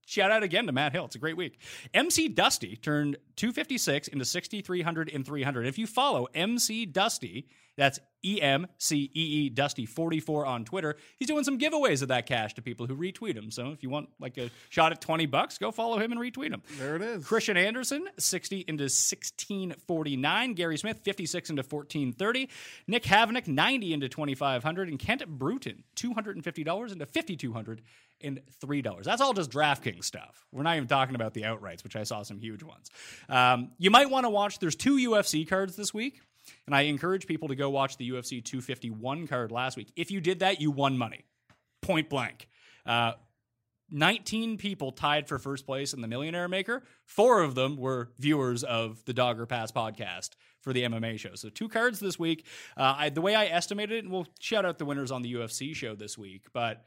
shout 0.05 0.31
out 0.31 0.43
again 0.43 0.67
to 0.67 0.71
Matt 0.71 0.93
Hill. 0.93 1.05
It's 1.05 1.15
a 1.15 1.19
great 1.19 1.37
week. 1.37 1.59
MC 1.93 2.29
Dusty 2.29 2.75
turned 2.75 3.17
256 3.35 4.07
into 4.07 4.25
6,300 4.25 5.11
and 5.13 5.25
300. 5.25 5.67
If 5.67 5.77
you 5.77 5.87
follow 5.87 6.27
MC 6.33 6.85
Dusty, 6.85 7.47
that's 7.77 7.99
E 8.23 8.41
M 8.41 8.67
C 8.77 9.11
E 9.13 9.21
E 9.45 9.49
Dusty 9.49 9.85
44 9.85 10.45
on 10.45 10.65
Twitter. 10.65 10.95
He's 11.17 11.27
doing 11.27 11.43
some 11.43 11.59
giveaways 11.59 12.01
of 12.01 12.07
that 12.07 12.25
cash 12.25 12.55
to 12.55 12.61
people 12.61 12.87
who 12.87 12.95
retweet 12.95 13.35
him. 13.35 13.51
So 13.51 13.71
if 13.71 13.83
you 13.83 13.89
want 13.89 14.09
like 14.19 14.37
a 14.37 14.49
shot 14.69 14.91
at 14.91 15.01
20 15.01 15.27
bucks, 15.27 15.57
go 15.57 15.71
follow 15.71 15.99
him 15.99 16.11
and 16.11 16.19
retweet 16.19 16.51
him. 16.51 16.63
There 16.79 16.95
it 16.95 17.01
is. 17.01 17.25
Christian 17.25 17.55
Anderson, 17.55 18.07
60 18.17 18.65
into 18.67 18.83
1649. 18.83 20.53
Gary 20.53 20.77
Smith, 20.77 21.01
56 21.03 21.51
into 21.51 21.61
1430. 21.61 22.49
Nick 22.87 23.03
Havnick, 23.03 23.47
90 23.47 23.93
into 23.93 24.09
2500. 24.09 24.89
And 24.89 24.97
Kent 24.97 25.27
Bruton, 25.27 25.83
$250 25.95 26.91
into 26.91 27.05
5200 27.05 27.81
and 28.21 28.41
$3. 28.63 29.03
That's 29.03 29.21
all 29.21 29.33
just 29.33 29.51
DraftKings 29.51 30.05
stuff. 30.05 30.47
We're 30.51 30.63
not 30.63 30.77
even 30.77 30.87
talking 30.87 31.15
about 31.15 31.33
the 31.33 31.43
outrights, 31.43 31.83
which 31.83 31.95
I 31.95 32.03
saw 32.03 32.23
some 32.23 32.39
huge 32.39 32.63
ones. 32.63 32.89
Um, 33.29 33.71
you 33.77 33.91
might 33.91 34.09
want 34.09 34.25
to 34.25 34.29
watch, 34.29 34.59
there's 34.59 34.75
two 34.75 34.95
UFC 34.97 35.47
cards 35.47 35.75
this 35.75 35.93
week. 35.93 36.21
And 36.65 36.75
I 36.75 36.81
encourage 36.83 37.27
people 37.27 37.47
to 37.49 37.55
go 37.55 37.69
watch 37.69 37.97
the 37.97 38.09
UFC 38.09 38.43
251 38.43 39.27
card 39.27 39.51
last 39.51 39.77
week. 39.77 39.91
If 39.95 40.11
you 40.11 40.21
did 40.21 40.39
that, 40.39 40.61
you 40.61 40.71
won 40.71 40.97
money. 40.97 41.25
Point 41.81 42.09
blank. 42.09 42.47
Uh, 42.85 43.13
19 43.91 44.57
people 44.57 44.91
tied 44.91 45.27
for 45.27 45.37
first 45.37 45.65
place 45.65 45.93
in 45.93 46.01
the 46.01 46.07
Millionaire 46.07 46.47
Maker. 46.47 46.83
Four 47.05 47.41
of 47.41 47.55
them 47.55 47.77
were 47.77 48.11
viewers 48.17 48.63
of 48.63 49.03
the 49.05 49.13
Dogger 49.13 49.45
Pass 49.45 49.71
podcast 49.71 50.31
for 50.61 50.73
the 50.73 50.83
MMA 50.83 51.19
show. 51.19 51.35
So 51.35 51.49
two 51.49 51.69
cards 51.69 51.99
this 51.99 52.17
week. 52.17 52.45
Uh, 52.75 52.95
I, 52.97 53.09
the 53.09 53.21
way 53.21 53.35
I 53.35 53.45
estimated 53.45 53.97
it, 53.97 54.03
and 54.03 54.11
we'll 54.11 54.27
shout 54.39 54.65
out 54.65 54.79
the 54.79 54.85
winners 54.85 55.11
on 55.11 55.21
the 55.21 55.33
UFC 55.33 55.75
show 55.75 55.95
this 55.95 56.17
week, 56.17 56.47
but 56.53 56.83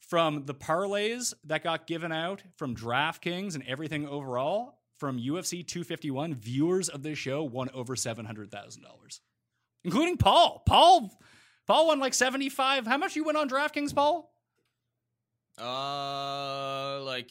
from 0.00 0.44
the 0.46 0.54
parlays 0.54 1.34
that 1.44 1.62
got 1.62 1.86
given 1.86 2.10
out 2.10 2.42
from 2.56 2.74
DraftKings 2.74 3.54
and 3.54 3.62
everything 3.68 4.08
overall, 4.08 4.77
from 4.98 5.18
UFC 5.18 5.66
251, 5.66 6.34
viewers 6.34 6.88
of 6.88 7.02
this 7.02 7.18
show 7.18 7.42
won 7.44 7.70
over 7.72 7.94
$700,000, 7.94 9.20
including 9.84 10.16
Paul. 10.16 10.62
Paul. 10.66 11.10
Paul 11.66 11.86
won 11.88 12.00
like 12.00 12.14
75. 12.14 12.86
How 12.86 12.96
much 12.96 13.14
you 13.16 13.24
win 13.24 13.36
on 13.36 13.48
DraftKings, 13.48 13.94
Paul? 13.94 14.32
Uh, 15.60 17.00
like 17.02 17.30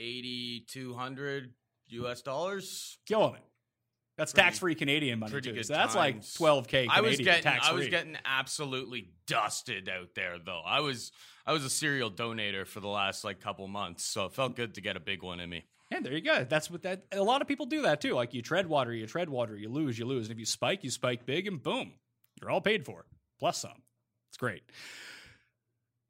eighty 0.00 0.64
two 0.68 0.92
hundred 0.94 1.52
U.S. 1.88 2.22
dollars. 2.22 2.98
killing 3.06 3.34
it. 3.36 3.42
That's 4.16 4.32
Pretty- 4.32 4.44
tax 4.44 4.58
free 4.58 4.74
Canadian 4.74 5.20
money 5.20 5.40
too. 5.40 5.62
So 5.62 5.72
that's 5.72 5.94
like 5.94 6.14
times. 6.16 6.34
twelve 6.34 6.66
k. 6.66 6.88
I 6.90 7.00
was 7.00 7.16
getting, 7.18 7.42
tax 7.44 7.68
I 7.68 7.72
was 7.72 7.86
getting 7.88 8.16
absolutely 8.24 9.10
dusted 9.28 9.88
out 9.88 10.08
there, 10.16 10.38
though. 10.44 10.62
I 10.66 10.80
was, 10.80 11.12
I 11.46 11.52
was 11.52 11.64
a 11.64 11.70
serial 11.70 12.10
donator 12.10 12.66
for 12.66 12.80
the 12.80 12.88
last 12.88 13.22
like 13.22 13.40
couple 13.40 13.68
months, 13.68 14.04
so 14.04 14.24
it 14.24 14.32
felt 14.32 14.56
good 14.56 14.74
to 14.74 14.80
get 14.80 14.96
a 14.96 15.00
big 15.00 15.22
one 15.22 15.38
in 15.38 15.48
me. 15.48 15.64
Yeah, 15.90 16.00
there 16.00 16.12
you 16.12 16.20
go. 16.20 16.44
That's 16.44 16.70
what 16.70 16.82
that. 16.82 17.04
A 17.12 17.22
lot 17.22 17.40
of 17.40 17.48
people 17.48 17.66
do 17.66 17.82
that 17.82 18.00
too. 18.00 18.14
Like 18.14 18.34
you 18.34 18.42
tread 18.42 18.66
water, 18.66 18.92
you 18.92 19.06
tread 19.06 19.30
water, 19.30 19.56
you 19.56 19.68
lose, 19.70 19.98
you 19.98 20.04
lose, 20.04 20.26
and 20.26 20.32
if 20.32 20.38
you 20.38 20.44
spike, 20.44 20.84
you 20.84 20.90
spike 20.90 21.24
big, 21.24 21.46
and 21.46 21.62
boom, 21.62 21.92
you're 22.40 22.50
all 22.50 22.60
paid 22.60 22.84
for 22.84 23.06
plus 23.38 23.58
some. 23.58 23.82
It's 24.30 24.36
great. 24.36 24.62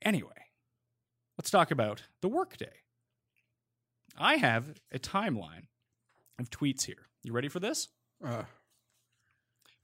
Anyway, 0.02 0.30
let's 1.36 1.50
talk 1.50 1.70
about 1.70 2.02
the 2.22 2.28
workday. 2.28 2.82
I 4.16 4.36
have 4.36 4.74
a 4.92 4.98
timeline 4.98 5.66
of 6.40 6.50
tweets 6.50 6.84
here. 6.84 7.06
You 7.22 7.32
ready 7.32 7.48
for 7.48 7.60
this? 7.60 7.88
Uh, 8.24 8.44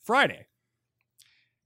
Friday. 0.02 0.46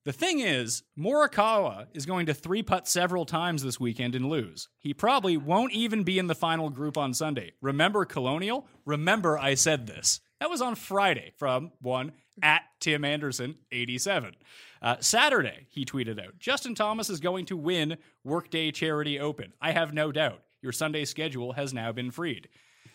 The 0.05 0.13
thing 0.13 0.41
is, 0.41 0.85
Morikawa 0.99 1.89
is 1.93 2.07
going 2.07 2.27
to 2.27 2.35
three 2.35 2.63
putt 2.63 2.89
several 2.89 3.27
times 3.27 3.63
this 3.63 3.81
weekend 3.81 4.15
and 4.15 4.29
lose. 4.29 4.69
He 4.79 4.95
probably 4.95 5.37
won't 5.37 5.73
even 5.73 6.05
be 6.05 6.19
in 6.19 6.29
the 6.29 6.35
final 6.35 6.71
group 6.71 6.97
on 6.97 7.13
Sunday. 7.13 7.53
Remember 7.61 8.05
Colonial? 8.05 8.67
Remember 8.87 9.39
I 9.39 9.55
said 9.55 9.87
this. 9.87 10.21
That 10.41 10.51
was 10.51 10.63
on 10.63 10.77
Friday 10.77 11.33
from 11.37 11.73
one 11.81 12.13
at 12.43 12.63
Tim 12.81 13.05
Anderson 13.05 13.57
87. 13.73 14.37
Uh, 14.81 14.97
Saturday, 15.01 15.67
he 15.69 15.85
tweeted 15.85 16.25
out 16.25 16.39
Justin 16.39 16.75
Thomas 16.75 17.11
is 17.11 17.21
going 17.21 17.45
to 17.47 17.57
win 17.57 17.99
Workday 18.25 18.71
Charity 18.71 19.19
Open. 19.19 19.53
I 19.61 19.73
have 19.73 19.93
no 19.93 20.13
doubt. 20.13 20.43
Your 20.63 20.73
Sunday 20.73 21.05
schedule 21.05 21.53
has 21.53 21.75
now 21.75 21.93
been 21.93 22.11
freed. 22.13 22.49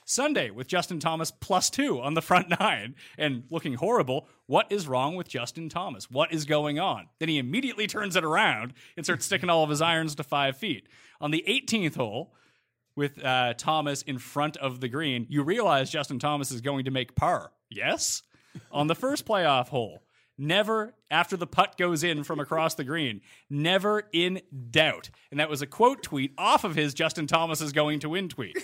Sunday 0.05 0.49
with 0.49 0.67
Justin 0.67 0.99
Thomas 0.99 1.31
plus 1.31 1.69
two 1.69 2.01
on 2.01 2.13
the 2.13 2.21
front 2.21 2.49
nine 2.59 2.95
and 3.17 3.43
looking 3.49 3.75
horrible. 3.75 4.27
What 4.45 4.71
is 4.71 4.87
wrong 4.87 5.15
with 5.15 5.27
Justin 5.27 5.69
Thomas? 5.69 6.09
What 6.09 6.33
is 6.33 6.45
going 6.45 6.79
on? 6.79 7.07
Then 7.19 7.29
he 7.29 7.37
immediately 7.37 7.87
turns 7.87 8.15
it 8.15 8.23
around 8.23 8.73
and 8.97 9.05
starts 9.05 9.25
sticking 9.25 9.49
all 9.49 9.63
of 9.63 9.69
his 9.69 9.81
irons 9.81 10.15
to 10.15 10.23
five 10.23 10.57
feet. 10.57 10.87
On 11.21 11.31
the 11.31 11.43
18th 11.47 11.95
hole, 11.95 12.33
with 12.95 13.23
uh, 13.23 13.53
Thomas 13.55 14.03
in 14.03 14.19
front 14.19 14.55
of 14.57 14.79
the 14.79 14.87
green, 14.87 15.25
you 15.29 15.41
realize 15.43 15.89
Justin 15.89 16.19
Thomas 16.19 16.51
is 16.51 16.61
going 16.61 16.85
to 16.85 16.91
make 16.91 17.15
par. 17.15 17.51
Yes? 17.69 18.21
On 18.71 18.85
the 18.85 18.95
first 18.95 19.25
playoff 19.25 19.69
hole, 19.69 20.03
Never 20.37 20.95
after 21.11 21.37
the 21.37 21.45
putt 21.45 21.77
goes 21.77 22.03
in 22.03 22.23
from 22.23 22.39
across 22.39 22.73
the 22.73 22.83
green. 22.83 23.21
Never 23.49 24.03
in 24.11 24.41
doubt. 24.71 25.11
And 25.29 25.39
that 25.39 25.49
was 25.49 25.61
a 25.61 25.67
quote 25.67 26.01
tweet 26.01 26.33
off 26.37 26.63
of 26.63 26.75
his 26.75 26.93
Justin 26.93 27.27
Thomas 27.27 27.61
is 27.61 27.71
going 27.71 27.99
to 27.99 28.09
win 28.09 28.29
tweet. 28.29 28.57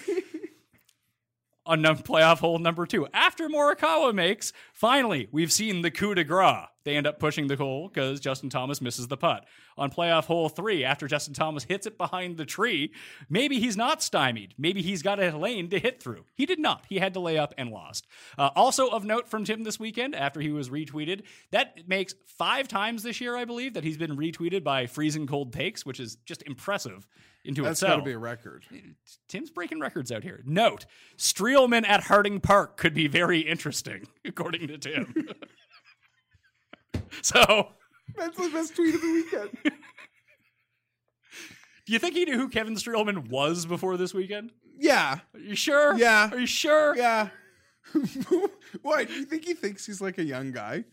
On 1.70 1.84
playoff 1.84 2.40
hole 2.40 2.58
number 2.58 2.88
two. 2.88 3.08
After 3.14 3.48
Morikawa 3.48 4.14
makes, 4.14 4.52
finally, 4.74 5.28
we've 5.32 5.52
seen 5.52 5.84
the 5.84 5.92
coup 5.92 6.16
de 6.16 6.24
grace. 6.24 6.66
They 6.84 6.96
end 6.96 7.06
up 7.06 7.20
pushing 7.20 7.48
the 7.48 7.56
hole 7.56 7.88
because 7.88 8.20
Justin 8.20 8.50
Thomas 8.50 8.82
misses 8.82 9.08
the 9.08 9.18
putt. 9.18 9.46
On 9.78 9.92
playoff 9.92 10.26
hole 10.26 10.50
three, 10.50 10.84
after 10.84 11.08
Justin 11.08 11.36
Thomas 11.36 11.66
hits 11.66 11.86
it 11.86 11.98
behind 11.98 12.38
the 12.38 12.46
tree, 12.46 12.92
maybe 13.30 13.60
he's 13.60 13.78
not 13.78 14.02
stymied. 14.02 14.56
Maybe 14.58 14.82
he's 14.82 15.04
got 15.04 15.22
a 15.22 15.38
lane 15.38 15.70
to 15.70 15.80
hit 15.80 16.02
through. 16.02 16.26
He 16.34 16.48
did 16.48 16.58
not. 16.58 16.86
He 16.90 16.98
had 16.98 17.14
to 17.14 17.20
lay 17.20 17.38
up 17.38 17.54
and 17.58 17.70
lost. 17.70 18.08
Uh, 18.36 18.50
also 18.56 18.88
of 18.88 19.06
note 19.06 19.28
from 19.28 19.44
Tim 19.44 19.64
this 19.64 19.80
weekend, 19.80 20.16
after 20.16 20.42
he 20.42 20.52
was 20.52 20.70
retweeted, 20.70 21.22
that 21.52 21.88
makes 21.88 22.16
five 22.26 22.68
times 22.68 23.04
this 23.04 23.22
year, 23.22 23.36
I 23.38 23.46
believe, 23.46 23.76
that 23.76 23.84
he's 23.84 23.98
been 23.98 24.18
retweeted 24.18 24.64
by 24.64 24.88
freezing 24.88 25.28
cold 25.28 25.54
takes, 25.54 25.86
which 25.86 26.00
is 26.00 26.16
just 26.26 26.42
impressive 26.48 27.08
into 27.50 27.64
That's 27.64 27.82
itself. 27.82 28.00
got 28.00 28.06
to 28.06 28.06
be 28.06 28.12
a 28.14 28.18
record. 28.20 28.64
Tim's 29.28 29.50
breaking 29.50 29.80
records 29.80 30.12
out 30.12 30.24
here. 30.24 30.42
Note: 30.46 30.86
Streelman 31.18 31.86
at 31.88 32.04
Harding 32.04 32.40
Park 32.40 32.78
could 32.78 32.94
be 32.94 33.08
very 33.08 33.40
interesting, 33.42 34.08
according 34.26 34.68
to 34.68 34.78
Tim. 34.78 35.28
so, 37.22 37.70
That's 38.16 38.38
the 38.38 38.50
best 38.50 38.76
tweet 38.76 38.94
of 38.96 39.02
the 39.02 39.12
weekend. 39.12 39.50
do 41.86 41.94
you 41.94 42.00
think 42.00 42.14
he 42.16 42.26
knew 42.26 42.38
who 42.38 42.48
Kevin 42.50 42.76
Streelman 42.76 43.30
was 43.30 43.66
before 43.66 43.98
this 43.98 44.14
weekend? 44.14 44.52
yeah, 44.78 45.20
Are 45.34 45.40
you 45.40 45.56
sure? 45.56 45.98
Yeah. 45.98 46.30
Are 46.32 46.40
you 46.40 46.46
sure? 46.46 46.96
yeah. 46.96 47.30
Why? 48.84 49.04
Do 49.06 49.14
you 49.14 49.26
think 49.26 49.44
he 49.46 49.54
thinks 49.56 49.86
he's 49.88 50.00
like 50.00 50.20
a 50.20 50.24
young 50.24 50.52
guy? 50.52 50.86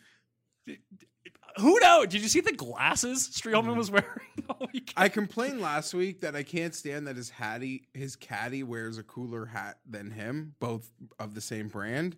Who 1.59 1.79
knows? 1.81 2.09
Did 2.09 2.23
you 2.23 2.29
see 2.29 2.41
the 2.41 2.53
glasses 2.53 3.29
Streelman 3.29 3.77
was 3.77 3.91
wearing 3.91 4.07
all 4.49 4.69
weekend? 4.73 4.93
I 4.97 5.09
complained 5.09 5.61
last 5.61 5.95
week 5.95 6.21
that 6.21 6.37
I 6.37 6.43
can't 6.43 6.75
stand 6.75 7.07
that 7.07 7.17
his 7.17 7.31
hattie, 7.31 7.89
his 7.95 8.17
caddy 8.17 8.63
wears 8.63 8.99
a 8.99 9.03
cooler 9.03 9.47
hat 9.47 9.79
than 9.89 10.11
him, 10.11 10.55
both 10.61 10.91
of 11.19 11.35
the 11.35 11.41
same 11.41 11.69
brand. 11.69 12.17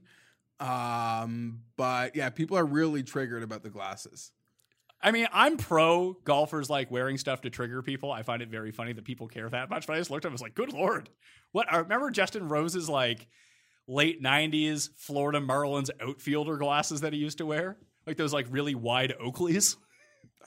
Um, 0.61 1.61
but 1.77 2.17
yeah, 2.17 2.31
people 2.31 2.59
are 2.59 2.65
really 2.65 3.03
triggered 3.03 3.43
about 3.43 3.63
the 3.63 3.71
glasses. 3.71 4.33
I 5.01 5.13
mean, 5.13 5.29
I'm 5.33 5.57
pro 5.57 6.15
golfers 6.25 6.69
like 6.69 6.91
wearing 6.91 7.19
stuff 7.19 7.43
to 7.43 7.51
trigger 7.51 7.83
people. 7.83 8.11
I 8.11 8.23
find 8.23 8.43
it 8.43 8.49
very 8.49 8.73
funny 8.73 8.93
that 8.95 9.05
people 9.05 9.29
care 9.29 9.49
that 9.49 9.71
much. 9.71 9.87
But 9.87 9.95
I 9.95 9.99
just 9.99 10.11
looked 10.11 10.25
at 10.25 10.29
him 10.29 10.33
and 10.33 10.35
was 10.35 10.43
like, 10.43 10.55
good 10.57 10.73
lord. 10.73 11.09
What 11.53 11.73
I 11.73 11.79
remember 11.79 12.11
Justin 12.11 12.49
Rose's 12.49 12.89
like 12.89 13.29
late 13.87 14.21
90s 14.21 14.91
Florida 14.97 15.41
Marlins 15.41 15.91
outfielder 16.01 16.57
glasses 16.57 17.03
that 17.03 17.13
he 17.13 17.19
used 17.21 17.39
to 17.39 17.47
wear? 17.47 17.77
Like 18.09 18.17
those 18.17 18.33
like 18.33 18.47
really 18.51 18.75
wide 18.75 19.15
Oakleys. 19.23 19.77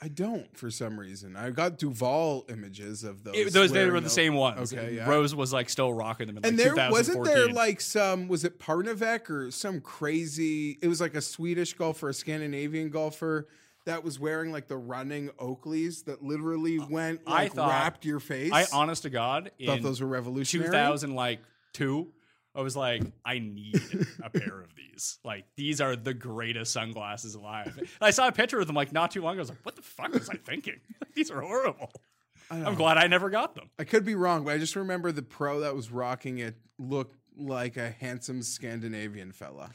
I 0.04 0.08
don't 0.08 0.54
for 0.56 0.68
some 0.68 0.98
reason. 0.98 1.36
I 1.36 1.50
got 1.50 1.78
Duval 1.78 2.44
images 2.48 3.04
of 3.04 3.22
those. 3.22 3.36
It- 3.36 3.52
those 3.52 3.70
they 3.70 3.88
were 3.88 4.00
the 4.00 4.10
same 4.10 4.34
ones. 4.34 4.74
Okay, 4.74 4.96
yeah. 4.96 5.08
Rose 5.08 5.32
was 5.32 5.52
like 5.52 5.70
still 5.70 5.92
rocking 5.94 6.26
them 6.26 6.38
in 6.38 6.42
like 6.42 6.50
and 6.50 6.58
there 6.58 6.70
2014. 6.70 7.18
wasn't 7.20 7.24
there 7.36 7.54
like 7.54 7.80
some 7.80 8.26
was 8.26 8.44
it 8.44 8.58
Parnevik 8.58 9.30
or 9.30 9.52
some 9.52 9.80
crazy 9.80 10.76
it 10.82 10.88
was 10.88 11.00
like 11.00 11.14
a 11.14 11.20
Swedish 11.22 11.74
golfer, 11.74 12.08
a 12.08 12.14
Scandinavian 12.14 12.90
golfer 12.90 13.46
that 13.84 14.02
was 14.02 14.18
wearing 14.18 14.50
like 14.50 14.66
the 14.66 14.76
running 14.76 15.28
Oakleys 15.38 16.04
that 16.06 16.20
literally 16.22 16.80
went 16.80 17.20
Uh, 17.26 17.30
I 17.30 17.42
like 17.44 17.52
thought- 17.54 17.68
wrapped 17.70 18.04
your 18.04 18.18
face. 18.18 18.50
I 18.52 18.66
honest 18.72 19.02
to 19.04 19.10
God 19.10 19.52
thought 19.64 19.82
those 19.82 20.00
were 20.00 20.08
revolutionary. 20.08 20.68
2000 20.70 21.14
like 21.14 21.38
2 21.74 22.08
I 22.54 22.60
was 22.60 22.76
like 22.76 23.02
I 23.24 23.38
need 23.38 23.80
a 24.22 24.30
pair 24.30 24.60
of 24.60 24.74
these. 24.74 25.18
Like 25.24 25.44
these 25.56 25.80
are 25.80 25.96
the 25.96 26.14
greatest 26.14 26.72
sunglasses 26.72 27.34
alive. 27.34 27.76
And 27.78 27.88
I 28.00 28.10
saw 28.10 28.28
a 28.28 28.32
picture 28.32 28.60
of 28.60 28.66
them 28.66 28.76
like 28.76 28.92
not 28.92 29.10
too 29.10 29.22
long 29.22 29.34
ago. 29.34 29.40
I 29.40 29.42
was 29.42 29.48
like 29.50 29.64
what 29.64 29.76
the 29.76 29.82
fuck 29.82 30.12
was 30.12 30.28
I 30.28 30.36
thinking? 30.36 30.80
these 31.14 31.30
are 31.30 31.40
horrible. 31.40 31.90
I'm 32.50 32.74
glad 32.74 32.98
I 32.98 33.06
never 33.06 33.30
got 33.30 33.54
them. 33.54 33.70
I 33.78 33.84
could 33.84 34.04
be 34.04 34.14
wrong, 34.14 34.44
but 34.44 34.52
I 34.52 34.58
just 34.58 34.76
remember 34.76 35.10
the 35.10 35.22
pro 35.22 35.60
that 35.60 35.74
was 35.74 35.90
rocking 35.90 36.38
it 36.38 36.54
looked 36.78 37.16
like 37.36 37.78
a 37.78 37.90
handsome 37.90 38.42
Scandinavian 38.42 39.32
fella. 39.32 39.70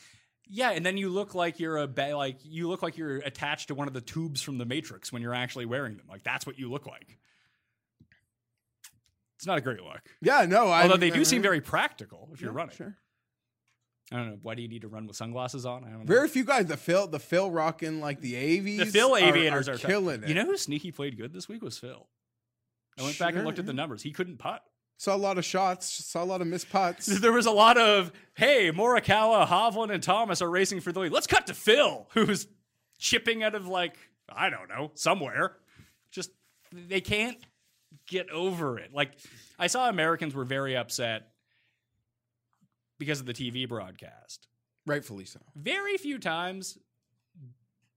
Yeah, 0.49 0.71
and 0.71 0.85
then 0.85 0.95
you 0.95 1.09
look 1.09 1.35
like 1.35 1.59
you're 1.59 1.77
a 1.77 1.87
ba- 1.87 2.15
like 2.15 2.37
you 2.43 2.69
look 2.69 2.81
like 2.81 2.97
you're 2.97 3.17
attached 3.17 3.69
to 3.69 3.75
one 3.75 3.87
of 3.87 3.93
the 3.93 4.01
tubes 4.01 4.41
from 4.41 4.57
the 4.57 4.65
Matrix 4.65 5.11
when 5.11 5.21
you're 5.21 5.33
actually 5.33 5.65
wearing 5.65 5.97
them. 5.97 6.05
Like 6.09 6.23
that's 6.23 6.45
what 6.45 6.57
you 6.57 6.69
look 6.69 6.85
like. 6.85 7.17
It's 9.37 9.45
not 9.45 9.57
a 9.57 9.61
great 9.61 9.81
look. 9.81 10.01
Yeah, 10.21 10.45
no, 10.45 10.67
I 10.67 10.83
Although 10.83 10.97
they 10.97 11.11
do 11.11 11.23
seem 11.23 11.39
uh-huh. 11.39 11.43
very 11.43 11.61
practical 11.61 12.29
if 12.33 12.41
you're 12.41 12.51
Yeah, 12.51 12.57
running. 12.57 12.75
Sure. 12.75 12.97
I 14.11 14.15
don't 14.15 14.29
know. 14.29 14.37
Why 14.41 14.55
do 14.55 14.61
you 14.61 14.67
need 14.67 14.81
to 14.81 14.87
run 14.87 15.05
with 15.05 15.15
sunglasses 15.15 15.65
on? 15.65 15.83
I 15.83 15.89
don't 15.89 15.99
know. 15.99 16.05
Very 16.05 16.27
few 16.29 16.43
guys. 16.43 16.65
The 16.65 16.77
Phil, 16.77 17.07
the 17.07 17.19
Phil 17.19 17.51
rocking 17.51 17.99
like 17.99 18.21
the 18.21 18.35
avies. 18.35 18.79
the 18.79 18.85
Phil 18.85 19.13
are- 19.13 19.19
aviators 19.19 19.67
are, 19.67 19.73
are, 19.73 19.77
killing 19.77 20.23
it. 20.23 20.29
You 20.29 20.35
know 20.35 20.45
who 20.45 20.57
sneaky 20.57 20.91
played 20.91 21.17
good 21.17 21.33
this 21.33 21.47
week 21.49 21.61
was 21.61 21.77
Phil. 21.77 22.07
I 22.97 23.03
went 23.03 23.19
back 23.19 23.35
and 23.35 23.45
looked 23.45 23.59
at 23.59 23.65
the 23.65 23.73
numbers. 23.73 24.01
He 24.01 24.11
couldn't 24.11 24.37
putt. 24.37 24.63
saw 24.97 25.15
a 25.15 25.17
lot 25.17 25.37
of 25.37 25.45
shots. 25.45 25.85
Saw 25.85 26.23
a 26.23 26.25
lot 26.25 26.41
of 26.41 26.47
missed 26.47 26.69
putts. 26.71 27.05
There 27.19 27.33
was 27.33 27.45
a 27.45 27.51
lot 27.51 27.77
of 27.77 28.11
hey, 28.35 28.71
Morikawa, 28.71 29.45
Hovland, 29.45 29.91
and 29.91 30.01
Thomas 30.01 30.41
are 30.41 30.49
racing 30.49 30.79
for 30.79 30.91
the 30.91 31.01
lead. 31.01 31.11
Let's 31.11 31.27
cut 31.27 31.45
to 31.47 31.53
Phil, 31.53 32.07
who's 32.13 32.47
chipping 32.97 33.43
out 33.43 33.53
of 33.55 33.67
like 33.67 33.97
I 34.33 34.49
don't 34.49 34.69
know 34.69 34.91
somewhere. 34.95 35.57
Just 36.09 36.31
they 36.71 37.01
can't 37.01 37.37
get 38.07 38.29
over 38.29 38.79
it. 38.79 38.93
Like 38.93 39.11
I 39.59 39.67
saw 39.67 39.89
Americans 39.89 40.33
were 40.33 40.45
very 40.45 40.75
upset 40.75 41.29
because 42.99 43.19
of 43.19 43.25
the 43.25 43.33
TV 43.33 43.67
broadcast. 43.67 44.47
Rightfully 44.85 45.25
so. 45.25 45.39
Very 45.55 45.97
few 45.97 46.17
times 46.17 46.77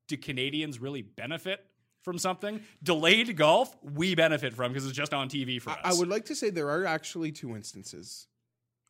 do 0.09 0.17
Canadians 0.17 0.81
really 0.81 1.03
benefit 1.03 1.65
from 2.03 2.19
something. 2.19 2.61
Delayed 2.83 3.37
golf, 3.37 3.77
we 3.83 4.15
benefit 4.15 4.55
from 4.55 4.73
because 4.73 4.87
it's 4.87 4.97
just 4.97 5.15
on 5.15 5.29
TV 5.29 5.61
for 5.61 5.71
us. 5.71 5.79
I, 5.85 5.91
I 5.91 5.93
would 5.95 6.09
like 6.09 6.27
to 6.27 6.35
say 6.35 6.51
there 6.51 6.71
are 6.71 6.85
actually 6.85 7.33
two 7.33 7.55
instances. 7.55 8.27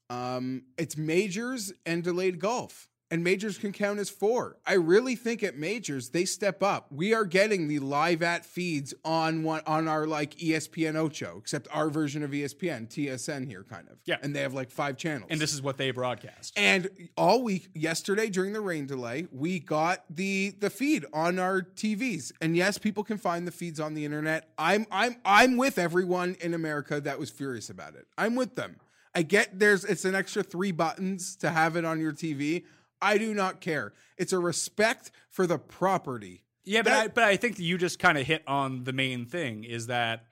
Um, 0.08 0.62
it's 0.76 0.96
majors 0.96 1.72
and 1.86 2.02
delayed 2.02 2.40
golf, 2.40 2.88
and 3.10 3.24
majors 3.24 3.58
can 3.58 3.72
count 3.72 3.98
as 3.98 4.08
four. 4.08 4.56
I 4.66 4.74
really 4.74 5.16
think 5.16 5.42
at 5.42 5.56
majors 5.56 6.10
they 6.10 6.24
step 6.24 6.62
up. 6.62 6.86
We 6.92 7.12
are 7.12 7.24
getting 7.24 7.68
the 7.68 7.78
live 7.80 8.22
at 8.22 8.44
feeds 8.46 8.94
on 9.04 9.42
one 9.42 9.62
on 9.66 9.88
our 9.88 10.06
like 10.06 10.36
ESPN 10.36 10.94
Ocho, 10.96 11.38
except 11.38 11.66
our 11.72 11.88
version 11.90 12.22
of 12.22 12.30
ESPN 12.30 12.88
TSN 12.88 13.46
here, 13.46 13.64
kind 13.68 13.88
of. 13.90 13.98
Yeah. 14.04 14.16
and 14.22 14.34
they 14.34 14.40
have 14.40 14.54
like 14.54 14.70
five 14.70 14.96
channels. 14.96 15.28
and 15.30 15.40
this 15.40 15.52
is 15.52 15.60
what 15.62 15.76
they 15.76 15.90
broadcast. 15.90 16.58
And 16.58 16.88
all 17.16 17.42
week 17.42 17.68
yesterday 17.74 18.28
during 18.28 18.52
the 18.52 18.60
rain 18.60 18.86
delay, 18.86 19.26
we 19.32 19.58
got 19.60 20.04
the 20.08 20.54
the 20.60 20.70
feed 20.70 21.04
on 21.12 21.38
our 21.38 21.62
TVs. 21.62 22.32
And 22.40 22.56
yes, 22.56 22.78
people 22.78 23.04
can 23.04 23.18
find 23.18 23.46
the 23.46 23.52
feeds 23.52 23.80
on 23.80 23.94
the 23.94 24.04
internet. 24.04 24.50
I'm 24.58 24.86
I'm 24.90 25.16
I'm 25.24 25.56
with 25.56 25.78
everyone 25.78 26.36
in 26.40 26.54
America 26.54 27.00
that 27.00 27.18
was 27.18 27.30
furious 27.30 27.70
about 27.70 27.94
it. 27.94 28.06
I'm 28.16 28.36
with 28.36 28.54
them. 28.54 28.76
I 29.14 29.22
get 29.22 29.58
there's 29.58 29.84
it's 29.84 30.04
an 30.04 30.14
extra 30.14 30.42
3 30.44 30.70
buttons 30.72 31.34
to 31.36 31.50
have 31.50 31.74
it 31.76 31.84
on 31.84 32.00
your 32.00 32.12
TV. 32.12 32.64
I 33.02 33.18
do 33.18 33.34
not 33.34 33.60
care. 33.60 33.92
It's 34.18 34.32
a 34.32 34.38
respect 34.38 35.10
for 35.30 35.46
the 35.46 35.58
property. 35.58 36.44
Yeah, 36.64 36.82
but 36.82 36.90
That- 36.90 37.04
I, 37.04 37.08
but 37.08 37.24
I 37.24 37.36
think 37.36 37.58
you 37.58 37.78
just 37.78 37.98
kind 37.98 38.18
of 38.18 38.26
hit 38.26 38.42
on 38.46 38.84
the 38.84 38.92
main 38.92 39.26
thing 39.26 39.64
is 39.64 39.86
that 39.88 40.24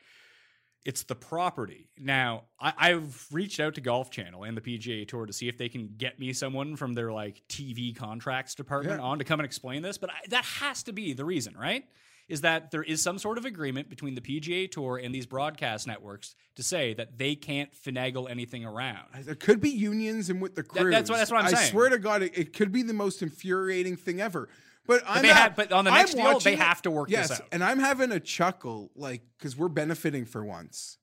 it's 0.84 1.02
the 1.02 1.14
property. 1.14 1.88
Now, 1.98 2.44
I, 2.60 2.72
I've 2.78 3.26
reached 3.32 3.60
out 3.60 3.74
to 3.74 3.80
Golf 3.80 4.10
Channel 4.10 4.44
and 4.44 4.56
the 4.56 4.60
PGA 4.60 5.06
Tour 5.06 5.26
to 5.26 5.32
see 5.32 5.48
if 5.48 5.58
they 5.58 5.68
can 5.68 5.94
get 5.98 6.18
me 6.18 6.32
someone 6.32 6.76
from 6.76 6.94
their 6.94 7.12
like 7.12 7.42
TV 7.48 7.94
contracts 7.96 8.54
department 8.54 9.00
Yeah. 9.00 9.06
on 9.06 9.18
to 9.18 9.24
come 9.24 9.40
and 9.40 9.44
explain 9.44 9.82
this. 9.82 9.98
But 9.98 10.10
I, 10.10 10.14
that 10.28 10.44
has 10.44 10.82
to 10.84 10.92
be 10.92 11.12
the 11.14 11.24
reason, 11.24 11.54
right? 11.58 11.84
Is 12.28 12.42
that 12.42 12.70
there 12.70 12.82
is 12.82 13.00
some 13.00 13.18
sort 13.18 13.38
of 13.38 13.46
agreement 13.46 13.88
between 13.88 14.14
the 14.14 14.20
PGA 14.20 14.70
Tour 14.70 14.98
and 15.02 15.14
these 15.14 15.24
broadcast 15.24 15.86
networks 15.86 16.34
to 16.56 16.62
say 16.62 16.92
that 16.94 17.16
they 17.16 17.34
can't 17.34 17.70
finagle 17.72 18.28
anything 18.30 18.66
around. 18.66 19.06
There 19.22 19.34
could 19.34 19.60
be 19.62 19.70
unions 19.70 20.28
and 20.28 20.42
with 20.42 20.54
the 20.54 20.62
crews. 20.62 20.92
that's 20.92 21.08
what- 21.08 21.16
that's 21.16 21.30
what 21.30 21.40
I'm 21.40 21.46
I 21.46 21.52
saying. 21.52 21.68
I 21.68 21.70
swear 21.70 21.88
to 21.88 21.98
God, 21.98 22.22
it, 22.22 22.36
it 22.36 22.52
could 22.52 22.70
be 22.70 22.82
the 22.82 22.92
most 22.92 23.22
infuriating 23.22 23.96
thing 23.96 24.20
ever. 24.20 24.50
But, 24.86 25.02
I'm 25.06 25.22
they 25.22 25.28
ha- 25.28 25.34
have- 25.44 25.56
but 25.56 25.72
on 25.72 25.84
the 25.84 25.90
I'm 25.90 25.96
next 25.98 26.14
deal, 26.14 26.38
they 26.40 26.52
it- 26.54 26.58
have 26.58 26.82
to 26.82 26.90
work 26.90 27.08
this 27.08 27.30
out. 27.30 27.40
and 27.50 27.64
I'm 27.64 27.78
having 27.78 28.12
a 28.12 28.20
chuckle, 28.20 28.90
like 28.94 29.22
because 29.38 29.56
we're 29.56 29.68
benefiting 29.68 30.24
for 30.26 30.44
once. 30.44 30.98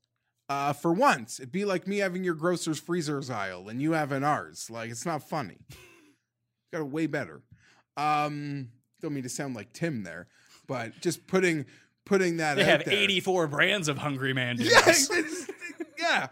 Uh, 0.47 0.73
for 0.73 0.93
once, 0.93 1.39
it'd 1.39 1.51
be 1.51 1.65
like 1.65 1.87
me 1.87 1.97
having 1.97 2.23
your 2.23 2.35
grocer's 2.35 2.79
freezers 2.79 3.31
aisle 3.31 3.67
and 3.67 3.81
you 3.81 3.93
having 3.93 4.23
ours. 4.23 4.69
Like 4.69 4.91
it's 4.91 5.05
not 5.07 5.27
funny. 5.27 5.57
Got 6.71 6.81
it 6.81 6.87
way 6.89 7.07
better. 7.07 7.41
Um, 7.97 8.69
don't 9.01 9.13
mean 9.13 9.23
to 9.23 9.29
sound 9.29 9.55
like 9.55 9.73
Tim 9.73 10.03
there, 10.03 10.27
but 10.67 10.99
just 11.01 11.27
putting 11.27 11.65
putting 12.05 12.37
that 12.37 12.55
They 12.55 12.63
have 12.63 12.85
there. 12.85 12.93
84 12.93 13.47
brands 13.47 13.87
of 13.87 13.97
Hungry 13.97 14.33
Man 14.33 14.57
Yeah, 14.59 14.93
yeah. 15.97 16.27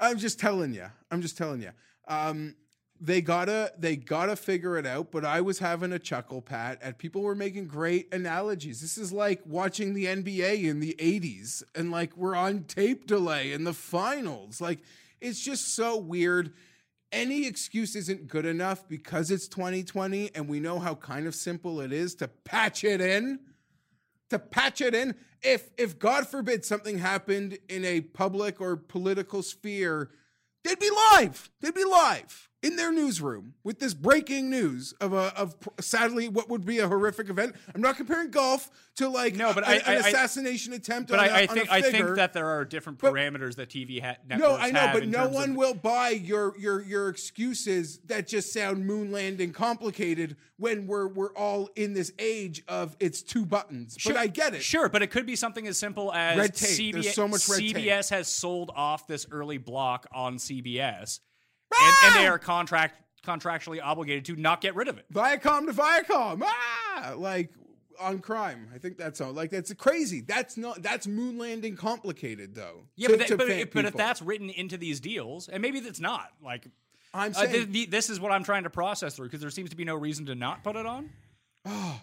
I'm 0.00 0.18
just 0.18 0.38
telling 0.38 0.74
you. 0.74 0.86
I'm 1.10 1.22
just 1.22 1.38
telling 1.38 1.62
you. 1.62 1.70
Um, 2.06 2.54
they 3.00 3.20
gotta 3.20 3.72
they 3.78 3.96
gotta 3.96 4.36
figure 4.36 4.78
it 4.78 4.86
out. 4.86 5.10
But 5.10 5.24
I 5.24 5.40
was 5.40 5.58
having 5.58 5.92
a 5.92 5.98
chuckle, 5.98 6.40
Pat, 6.40 6.78
and 6.82 6.96
people 6.96 7.22
were 7.22 7.34
making 7.34 7.66
great 7.66 8.12
analogies. 8.14 8.80
This 8.80 8.96
is 8.96 9.12
like 9.12 9.42
watching 9.44 9.92
the 9.94 10.06
NBA 10.06 10.64
in 10.64 10.80
the 10.80 10.94
'80s, 10.98 11.62
and 11.74 11.90
like 11.90 12.16
we're 12.16 12.34
on 12.34 12.64
tape 12.64 13.06
delay 13.06 13.52
in 13.52 13.64
the 13.64 13.74
finals. 13.74 14.60
Like 14.60 14.80
it's 15.20 15.40
just 15.40 15.74
so 15.74 15.96
weird. 15.96 16.52
any 17.12 17.46
excuse 17.46 17.94
isn't 17.96 18.28
good 18.28 18.44
enough 18.44 18.86
because 18.88 19.30
it's 19.30 19.46
2020 19.48 20.34
and 20.34 20.48
we 20.48 20.60
know 20.60 20.78
how 20.78 20.94
kind 20.94 21.26
of 21.26 21.34
simple 21.34 21.80
it 21.80 21.92
is 21.92 22.14
to 22.16 22.28
patch 22.28 22.84
it 22.84 23.00
in. 23.00 23.38
To 24.30 24.38
patch 24.38 24.80
it 24.80 24.94
in. 24.94 25.14
If 25.42 25.70
if 25.76 25.98
God 25.98 26.26
forbid 26.26 26.64
something 26.64 26.98
happened 26.98 27.58
in 27.68 27.84
a 27.84 28.00
public 28.00 28.60
or 28.60 28.76
political 28.76 29.42
sphere, 29.42 30.10
they'd 30.64 30.78
be 30.78 30.90
live. 31.12 31.50
They'd 31.60 31.74
be 31.74 31.84
live 31.84 32.48
in 32.66 32.76
their 32.76 32.90
newsroom 32.92 33.54
with 33.64 33.78
this 33.78 33.94
breaking 33.94 34.50
news 34.50 34.92
of 35.00 35.12
a 35.12 35.32
of 35.38 35.54
sadly 35.80 36.28
what 36.28 36.48
would 36.48 36.64
be 36.66 36.78
a 36.80 36.88
horrific 36.88 37.28
event. 37.30 37.54
I'm 37.74 37.80
not 37.80 37.96
comparing 37.96 38.30
golf 38.30 38.70
to 38.96 39.08
like 39.08 39.34
No, 39.36 39.52
but 39.54 39.62
a- 39.64 39.68
I- 39.68 39.74
an 39.74 39.82
I- 39.86 39.92
I- 39.94 40.08
assassination 40.08 40.72
attempt. 40.72 41.10
But 41.10 41.18
on 41.20 41.26
I, 41.26 41.28
a- 41.28 41.30
I 41.30 41.42
on 41.42 41.44
a 41.44 41.54
think 41.54 41.70
I 41.70 41.82
think 41.82 42.16
that 42.16 42.32
there 42.32 42.48
are 42.48 42.64
different 42.64 42.98
But- 42.98 43.12
parameters 43.12 43.54
that 43.56 43.68
TV 43.68 44.00
ha- 44.00 44.16
No, 44.28 44.56
I 44.56 44.70
know, 44.70 44.90
but 44.92 45.06
no 45.06 45.28
one 45.28 45.50
of, 45.50 45.56
will 45.56 45.74
buy 45.74 46.10
your 46.10 46.54
your 46.58 46.82
your 46.82 47.08
excuses 47.08 47.98
that 48.06 48.26
just 48.26 48.52
sound 48.52 48.84
moon 48.86 49.12
landing 49.12 49.52
complicated 49.52 50.36
when 50.56 50.86
we're 50.86 51.06
we're 51.08 51.32
all 51.34 51.68
in 51.76 51.92
this 51.92 52.12
age 52.18 52.62
of 52.66 52.96
it's 52.98 53.22
two 53.22 53.44
buttons. 53.46 53.96
Sure, 53.98 54.14
but 54.14 54.20
I 54.20 54.26
get 54.26 54.54
it. 54.54 54.62
Sure, 54.62 54.88
but 54.88 55.02
it 55.02 55.08
could 55.08 55.26
be 55.26 55.36
something 55.36 55.66
as 55.66 55.78
simple 55.78 56.12
as 56.12 56.38
Red 56.38 56.54
tape. 56.54 56.94
There's 56.94 57.14
so 57.14 57.28
much 57.28 57.48
red 57.48 57.58
tape. 57.60 57.76
CBS 57.76 58.10
has 58.10 58.28
sold 58.28 58.70
off 58.74 59.06
this 59.06 59.26
early 59.30 59.58
block 59.58 60.06
on 60.12 60.38
CBS, 60.38 61.20
Ah! 61.74 62.00
and 62.06 62.14
they 62.16 62.26
are 62.26 62.38
contract 62.38 63.00
contractually 63.24 63.80
obligated 63.82 64.24
to 64.26 64.36
not 64.36 64.60
get 64.60 64.74
rid 64.76 64.88
of 64.88 64.98
it. 64.98 65.06
Viacom 65.12 65.66
to 65.66 65.72
Viacom. 65.72 66.42
Ah, 66.44 67.14
like 67.16 67.50
on 67.98 68.20
crime. 68.20 68.68
I 68.74 68.78
think 68.78 68.96
that's 68.98 69.20
all. 69.20 69.32
Like 69.32 69.50
that's 69.50 69.72
crazy. 69.74 70.20
That's 70.20 70.56
not 70.56 70.82
that's 70.82 71.06
moon 71.06 71.38
landing 71.38 71.76
complicated 71.76 72.54
though. 72.54 72.84
Yeah, 72.96 73.08
to- 73.08 73.16
but, 73.18 73.28
that, 73.28 73.38
but, 73.38 73.72
but 73.72 73.84
if 73.86 73.94
that's 73.94 74.22
written 74.22 74.50
into 74.50 74.76
these 74.76 75.00
deals, 75.00 75.48
and 75.48 75.60
maybe 75.62 75.80
that's 75.80 76.00
not 76.00 76.28
like. 76.42 76.68
I'm 77.14 77.30
Uh, 77.30 77.34
saying 77.34 77.52
th- 77.52 77.72
th- 77.72 77.90
this 77.90 78.10
is 78.10 78.20
what 78.20 78.30
I'm 78.30 78.44
trying 78.44 78.64
to 78.64 78.70
process 78.70 79.16
through 79.16 79.26
because 79.26 79.40
there 79.40 79.48
seems 79.50 79.70
to 79.70 79.76
be 79.76 79.84
no 79.84 79.94
reason 79.94 80.26
to 80.26 80.34
not 80.34 80.62
put 80.62 80.76
it 80.76 80.84
on. 80.84 81.08
Oh. 81.64 82.00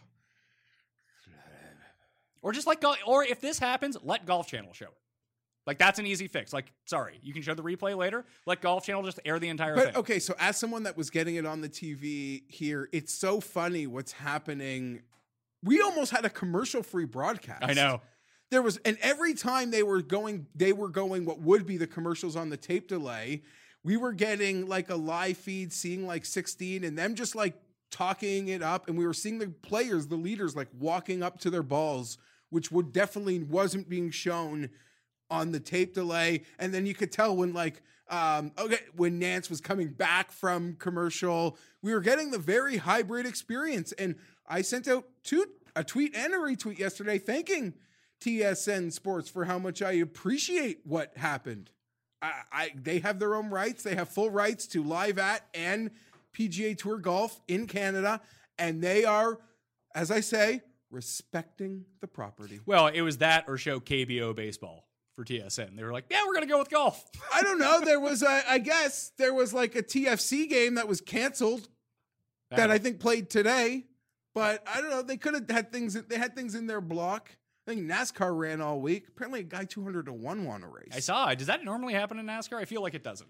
Or 2.41 2.51
just 2.51 2.67
like, 2.67 2.83
or 3.05 3.23
if 3.23 3.39
this 3.39 3.57
happens, 3.59 3.95
let 4.03 4.25
Golf 4.25 4.47
Channel 4.47 4.73
show 4.73 4.85
it. 4.87 4.97
Like 5.65 5.77
that's 5.77 5.99
an 5.99 6.05
easy 6.05 6.27
fix. 6.27 6.51
Like, 6.51 6.73
sorry, 6.85 7.19
you 7.23 7.33
can 7.33 7.41
show 7.41 7.53
the 7.53 7.63
replay 7.63 7.95
later. 7.95 8.25
Let 8.45 8.61
Golf 8.61 8.85
Channel 8.85 9.03
just 9.03 9.19
air 9.23 9.39
the 9.39 9.49
entire 9.49 9.75
But 9.75 9.85
thing. 9.85 9.95
okay, 9.97 10.19
so 10.19 10.35
as 10.39 10.57
someone 10.57 10.83
that 10.83 10.97
was 10.97 11.09
getting 11.09 11.35
it 11.35 11.45
on 11.45 11.61
the 11.61 11.69
TV 11.69 12.43
here, 12.49 12.89
it's 12.91 13.13
so 13.13 13.39
funny 13.39 13.87
what's 13.87 14.11
happening. 14.11 15.01
We 15.63 15.81
almost 15.81 16.11
had 16.11 16.25
a 16.25 16.29
commercial 16.29 16.83
free 16.83 17.05
broadcast. 17.05 17.63
I 17.63 17.73
know. 17.73 18.01
There 18.51 18.61
was 18.61 18.77
and 18.85 18.97
every 19.01 19.33
time 19.33 19.71
they 19.71 19.83
were 19.83 20.01
going 20.01 20.45
they 20.53 20.73
were 20.73 20.89
going 20.89 21.25
what 21.25 21.39
would 21.39 21.65
be 21.65 21.77
the 21.77 21.87
commercials 21.87 22.35
on 22.35 22.49
the 22.49 22.57
tape 22.57 22.87
delay, 22.87 23.41
we 23.83 23.97
were 23.97 24.13
getting 24.13 24.67
like 24.67 24.89
a 24.89 24.95
live 24.95 25.37
feed 25.37 25.71
seeing 25.71 26.05
like 26.05 26.25
16 26.25 26.83
and 26.83 26.97
them 26.97 27.15
just 27.15 27.35
like 27.35 27.55
talking 27.89 28.49
it 28.49 28.61
up 28.61 28.89
and 28.89 28.97
we 28.97 29.05
were 29.05 29.13
seeing 29.13 29.39
the 29.39 29.47
players, 29.47 30.07
the 30.07 30.15
leaders 30.15 30.55
like 30.55 30.67
walking 30.77 31.23
up 31.23 31.39
to 31.39 31.49
their 31.49 31.63
balls, 31.63 32.17
which 32.49 32.71
would 32.71 32.91
definitely 32.91 33.39
wasn't 33.39 33.87
being 33.89 34.11
shown 34.11 34.69
on 35.33 35.51
the 35.51 35.59
tape 35.59 35.95
delay. 35.95 36.43
And 36.59 36.71
then 36.71 36.85
you 36.85 36.93
could 36.93 37.11
tell 37.11 37.35
when 37.35 37.53
like 37.53 37.81
um 38.09 38.51
okay 38.57 38.79
when 38.95 39.17
Nance 39.17 39.49
was 39.49 39.59
coming 39.59 39.87
back 39.87 40.31
from 40.31 40.75
commercial 40.75 41.57
we 41.81 41.93
were 41.93 42.01
getting 42.01 42.29
the 42.31 42.37
very 42.37 42.77
hybrid 42.77 43.25
experience. 43.25 43.91
And 43.93 44.15
I 44.47 44.61
sent 44.61 44.87
out 44.87 45.05
two 45.23 45.47
a 45.75 45.83
tweet 45.83 46.15
and 46.15 46.33
a 46.33 46.37
retweet 46.37 46.77
yesterday 46.77 47.17
thanking 47.17 47.73
TSN 48.21 48.93
Sports 48.93 49.27
for 49.27 49.45
how 49.45 49.57
much 49.57 49.81
I 49.81 49.93
appreciate 49.93 50.81
what 50.83 51.17
happened. 51.17 51.71
I, 52.21 52.31
I 52.51 52.71
they 52.75 52.99
have 52.99 53.17
their 53.17 53.33
own 53.33 53.49
rights. 53.49 53.81
They 53.81 53.95
have 53.95 54.09
full 54.09 54.29
rights 54.29 54.67
to 54.67 54.83
live 54.83 55.17
at 55.17 55.47
and 55.55 55.89
PGA 56.37 56.77
Tour 56.77 56.99
golf 56.99 57.41
in 57.47 57.65
Canada. 57.65 58.21
And 58.59 58.83
they 58.83 59.03
are 59.03 59.39
as 59.95 60.11
I 60.11 60.19
say 60.19 60.61
respecting 60.91 61.85
the 62.01 62.07
property. 62.07 62.59
Well, 62.67 62.85
it 62.87 63.01
was 63.01 63.17
that 63.17 63.45
or 63.47 63.57
show 63.57 63.79
KBO 63.79 64.35
baseball 64.35 64.85
for 65.15 65.23
TSN. 65.23 65.75
They 65.75 65.83
were 65.83 65.91
like, 65.93 66.05
yeah, 66.09 66.21
we're 66.27 66.33
gonna 66.33 66.45
go 66.47 66.59
with 66.59 66.69
golf. 66.69 67.09
I 67.33 67.41
don't 67.41 67.59
know. 67.59 67.81
There 67.81 67.99
was, 68.09 68.23
a, 68.23 68.41
I 68.49 68.57
guess, 68.59 69.11
there 69.17 69.33
was 69.33 69.53
like 69.53 69.75
a 69.75 69.83
TFC 69.83 70.49
game 70.49 70.75
that 70.75 70.87
was 70.87 71.01
canceled 71.01 71.67
that 72.51 72.69
I 72.71 72.77
think 72.77 72.99
played 72.99 73.29
today. 73.29 73.85
But 74.35 74.63
I 74.67 74.81
don't 74.81 74.89
know. 74.89 75.01
They 75.03 75.17
could 75.17 75.35
have 75.35 75.49
had 75.49 75.71
things. 75.71 75.93
They 75.93 76.17
had 76.17 76.35
things 76.35 76.55
in 76.55 76.65
their 76.65 76.81
block. 76.81 77.29
I 77.67 77.71
think 77.71 77.89
NASCAR 77.89 78.35
ran 78.37 78.61
all 78.61 78.81
week. 78.81 79.05
Apparently, 79.07 79.41
a 79.41 79.43
guy 79.43 79.63
two 79.65 79.83
hundred 79.83 80.07
to 80.07 80.13
one 80.13 80.45
won 80.45 80.63
a 80.63 80.67
race. 80.67 80.89
I 80.91 80.99
saw. 80.99 81.33
Does 81.35 81.47
that 81.47 81.63
normally 81.63 81.93
happen 81.93 82.17
in 82.17 82.25
NASCAR? 82.25 82.57
I 82.57 82.65
feel 82.65 82.81
like 82.81 82.93
it 82.95 83.03
doesn't. 83.03 83.29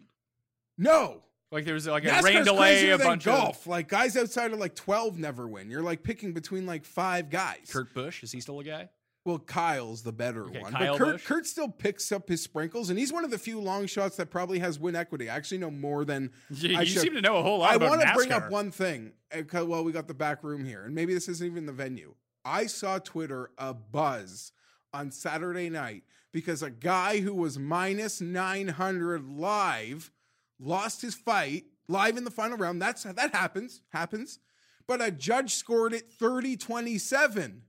no. 0.77 1.21
Like 1.51 1.65
there 1.65 1.75
was 1.75 1.85
like 1.85 2.03
a 2.03 2.07
NASCAR's 2.07 2.23
rain 2.23 2.43
delay, 2.45 2.89
a 2.89 2.97
bunch 2.97 3.25
golf. 3.25 3.67
Like 3.67 3.87
guys 3.87 4.17
outside 4.17 4.53
of 4.53 4.59
like 4.59 4.73
twelve 4.73 5.19
never 5.19 5.47
win. 5.47 5.69
You're 5.69 5.83
like 5.83 6.01
picking 6.01 6.33
between 6.33 6.65
like 6.65 6.83
five 6.83 7.29
guys. 7.29 7.69
Kurt 7.71 7.93
Busch. 7.93 8.23
Is 8.23 8.31
he 8.31 8.39
still 8.39 8.59
a 8.59 8.63
guy? 8.63 8.89
Well, 9.25 9.39
Kyle's 9.39 10.01
the 10.03 10.11
better 10.11 10.43
Okay, 10.47 10.59
one. 10.59 10.73
Kyle 10.73 10.93
but 10.93 10.97
Kurt, 10.97 11.13
Busch. 11.15 11.25
Kurt 11.25 11.45
still 11.47 11.69
picks 11.69 12.11
up 12.11 12.27
his 12.27 12.41
sprinkles, 12.43 12.89
and 12.89 12.99
he's 12.99 13.13
one 13.13 13.23
of 13.23 13.31
the 13.31 13.37
few 13.37 13.59
long 13.59 13.85
shots 13.85 14.17
that 14.17 14.29
probably 14.29 14.59
has 14.59 14.77
win 14.79 14.97
equity. 14.97 15.29
I 15.29 15.35
actually 15.37 15.59
know 15.59 15.71
more 15.71 16.03
than 16.03 16.31
You, 16.49 16.77
I 16.77 16.81
you 16.81 16.87
should. 16.87 17.01
seem 17.03 17.13
to 17.13 17.21
know 17.21 17.37
a 17.37 17.41
whole 17.43 17.59
lot 17.59 17.71
I 17.71 17.77
want 17.77 18.01
to 18.01 18.11
bring 18.13 18.33
up 18.33 18.49
one 18.51 18.69
thing. 18.69 19.13
Eh, 19.31 19.43
'cause- 19.43 19.65
Well, 19.65 19.83
we 19.85 19.93
got 19.93 20.07
the 20.09 20.13
back 20.13 20.43
room 20.43 20.65
here, 20.65 20.83
and 20.83 20.93
maybe 20.93 21.13
this 21.13 21.29
isn't 21.29 21.45
even 21.45 21.65
the 21.65 21.71
venue. 21.71 22.15
I 22.43 22.65
saw 22.65 22.99
Twitter 22.99 23.51
a 23.57 23.73
buzz 23.73 24.51
on 24.93 25.09
Saturday 25.09 25.69
night 25.69 26.03
because 26.33 26.61
a 26.61 26.69
guy 26.69 27.19
who 27.19 27.33
was 27.33 27.57
minus 27.57 28.19
900 28.19 29.23
live 29.29 30.11
lost 30.59 31.01
his 31.01 31.15
fight 31.15 31.63
live 31.87 32.17
in 32.17 32.25
the 32.25 32.31
final 32.31 32.57
round. 32.57 32.81
That's 32.81 33.03
that 33.03 33.31
happens, 33.33 33.83
happens. 33.93 34.39
But 34.85 35.01
a 35.01 35.11
judge 35.11 35.53
scored 35.53 35.93
it 35.93 36.11
30-27. 36.19 37.61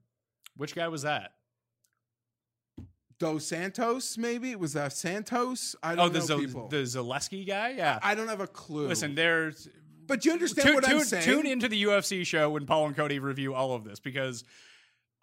Which 0.56 0.74
guy 0.74 0.88
was 0.88 1.02
that? 1.02 1.32
Dos 3.24 3.46
Santos, 3.46 4.18
maybe 4.18 4.50
it 4.50 4.60
was 4.60 4.76
uh, 4.76 4.88
Santos. 4.90 5.74
I 5.82 5.92
Oh, 5.92 5.96
don't 5.96 6.12
the 6.12 6.18
know 6.18 6.24
Zo- 6.26 6.38
people. 6.38 6.68
the 6.68 6.76
Zaleski 6.82 7.46
guy. 7.46 7.70
Yeah. 7.70 7.98
I 8.02 8.14
don't 8.14 8.28
have 8.28 8.40
a 8.40 8.46
clue. 8.46 8.86
Listen, 8.88 9.14
there's 9.14 9.68
but 10.06 10.24
you 10.26 10.32
understand 10.32 10.66
tune, 10.66 10.74
what 10.74 10.86
I'm 10.88 11.00
saying. 11.00 11.24
tune 11.24 11.46
into 11.46 11.66
the 11.68 11.82
UFC 11.84 12.26
show 12.26 12.50
when 12.50 12.66
Paul 12.66 12.86
and 12.88 12.94
Cody 12.96 13.18
review 13.18 13.54
all 13.54 13.72
of 13.72 13.84
this 13.84 13.98
because 14.00 14.44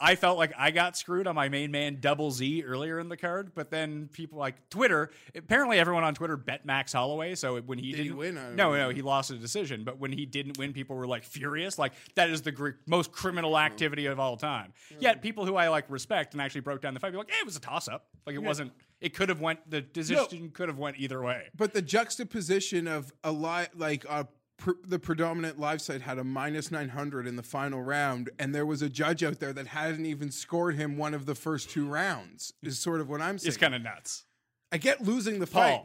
I 0.01 0.15
felt 0.15 0.37
like 0.37 0.51
I 0.57 0.71
got 0.71 0.97
screwed 0.97 1.27
on 1.27 1.35
my 1.35 1.47
main 1.47 1.69
man 1.69 1.97
Double 2.01 2.31
Z 2.31 2.63
earlier 2.63 2.99
in 2.99 3.07
the 3.07 3.17
card, 3.17 3.51
but 3.53 3.69
then 3.69 4.09
people 4.11 4.39
like 4.39 4.69
Twitter. 4.69 5.11
Apparently, 5.35 5.77
everyone 5.77 6.03
on 6.03 6.15
Twitter 6.15 6.35
bet 6.35 6.65
Max 6.65 6.91
Holloway. 6.91 7.35
So 7.35 7.61
when 7.61 7.77
he 7.77 7.91
Did 7.91 7.97
he 7.97 8.03
didn't 8.05 8.17
win? 8.17 8.35
No, 8.35 8.71
know. 8.71 8.73
no, 8.73 8.89
he 8.89 9.03
lost 9.03 9.29
a 9.29 9.35
decision. 9.35 9.83
But 9.83 9.99
when 9.99 10.11
he 10.11 10.25
didn't 10.25 10.57
win, 10.57 10.73
people 10.73 10.95
were 10.95 11.05
like 11.05 11.23
furious. 11.23 11.77
Like 11.77 11.93
that 12.15 12.31
is 12.31 12.41
the 12.41 12.51
gr- 12.51 12.71
most 12.87 13.11
criminal 13.11 13.57
activity 13.57 14.07
of 14.07 14.19
all 14.19 14.37
time. 14.37 14.73
Hmm. 14.89 15.01
Yet 15.01 15.21
people 15.21 15.45
who 15.45 15.55
I 15.55 15.67
like 15.67 15.85
respect 15.89 16.33
and 16.33 16.41
actually 16.41 16.61
broke 16.61 16.81
down 16.81 16.95
the 16.95 16.99
fight, 16.99 17.11
be 17.11 17.17
like, 17.17 17.29
"Hey, 17.29 17.39
it 17.39 17.45
was 17.45 17.55
a 17.55 17.61
toss 17.61 17.87
up. 17.87 18.07
Like 18.25 18.35
it 18.35 18.43
wasn't. 18.43 18.71
It 18.99 19.13
could 19.13 19.29
have 19.29 19.39
went. 19.39 19.69
The 19.69 19.81
decision 19.81 20.49
could 20.49 20.67
have 20.67 20.79
went 20.79 20.97
either 20.97 21.21
way." 21.21 21.49
But 21.55 21.73
the 21.73 21.81
juxtaposition 21.81 22.87
of 22.87 23.13
a 23.23 23.31
lot, 23.31 23.69
like 23.77 24.03
a 24.05 24.27
pr- 24.61 24.71
the 24.87 24.99
predominant 24.99 25.59
live 25.59 25.81
site 25.81 26.01
had 26.01 26.17
a 26.19 26.23
minus 26.23 26.71
900 26.71 27.27
in 27.27 27.35
the 27.35 27.43
final 27.43 27.81
round, 27.81 28.29
and 28.39 28.55
there 28.55 28.65
was 28.65 28.81
a 28.81 28.89
judge 28.89 29.23
out 29.23 29.39
there 29.39 29.51
that 29.51 29.67
hadn't 29.67 30.05
even 30.05 30.31
scored 30.31 30.75
him 30.75 30.97
one 30.97 31.13
of 31.13 31.25
the 31.25 31.35
first 31.35 31.69
two 31.69 31.87
rounds. 31.87 32.53
Is 32.61 32.79
sort 32.79 33.01
of 33.01 33.09
what 33.09 33.21
I'm 33.21 33.37
saying. 33.37 33.49
It's 33.49 33.57
kind 33.57 33.75
of 33.75 33.81
nuts. 33.81 34.23
I 34.71 34.77
get 34.77 35.01
losing 35.01 35.39
the 35.39 35.47
fight. 35.47 35.83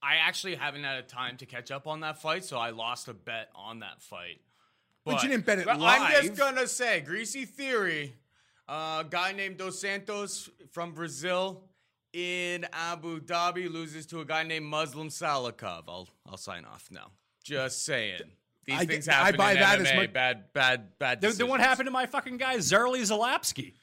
I 0.00 0.16
actually 0.16 0.54
haven't 0.54 0.84
had 0.84 0.98
a 0.98 1.02
time 1.02 1.38
to 1.38 1.46
catch 1.46 1.72
up 1.72 1.88
on 1.88 2.00
that 2.00 2.22
fight, 2.22 2.44
so 2.44 2.58
I 2.58 2.70
lost 2.70 3.08
a 3.08 3.14
bet 3.14 3.48
on 3.56 3.80
that 3.80 4.00
fight. 4.00 4.40
But 5.04 5.22
you 5.22 5.30
didn't 5.30 5.46
bet 5.46 5.58
it 5.58 5.64
but 5.64 5.80
I'm 5.80 6.26
just 6.26 6.38
gonna 6.38 6.66
say, 6.66 7.00
greasy 7.00 7.46
theory. 7.46 8.14
Uh, 8.68 9.02
a 9.04 9.06
guy 9.08 9.32
named 9.32 9.56
Dos 9.56 9.80
Santos 9.80 10.50
from 10.70 10.92
Brazil 10.92 11.64
in 12.12 12.66
Abu 12.72 13.20
Dhabi 13.20 13.72
loses 13.72 14.06
to 14.06 14.20
a 14.20 14.24
guy 14.24 14.42
named 14.42 14.66
Muslim 14.66 15.08
Salikhov. 15.08 15.84
I'll 15.88 16.08
I'll 16.26 16.36
sign 16.36 16.66
off 16.66 16.88
now. 16.90 17.10
Just 17.48 17.84
saying. 17.84 18.20
These 18.64 18.80
I 18.80 18.84
things 18.86 19.06
get- 19.06 19.14
I 19.14 19.18
happen 19.24 19.36
buy 19.38 19.52
in 19.52 19.60
that 19.60 19.78
MMA. 19.78 19.86
as 19.90 19.96
much- 19.96 20.12
bad, 20.12 20.52
bad, 20.52 20.98
bad. 20.98 21.20
Then, 21.20 21.32
the 21.36 21.46
one 21.46 21.58
decisions. 21.58 21.66
happened 21.68 21.86
to 21.86 21.90
my 21.90 22.06
fucking 22.06 22.36
guy 22.36 22.56
Zerly 22.56 23.00
Zalapski. 23.00 23.74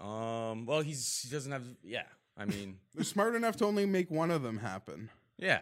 Um. 0.00 0.64
Well, 0.66 0.80
he's 0.80 1.20
he 1.22 1.28
doesn't 1.30 1.50
have. 1.50 1.64
Yeah. 1.82 2.04
I 2.36 2.44
mean. 2.44 2.78
They're 2.94 3.04
smart 3.04 3.34
enough 3.34 3.56
to 3.56 3.64
only 3.64 3.84
make 3.86 4.10
one 4.10 4.30
of 4.30 4.42
them 4.42 4.58
happen. 4.58 5.10
yeah. 5.38 5.60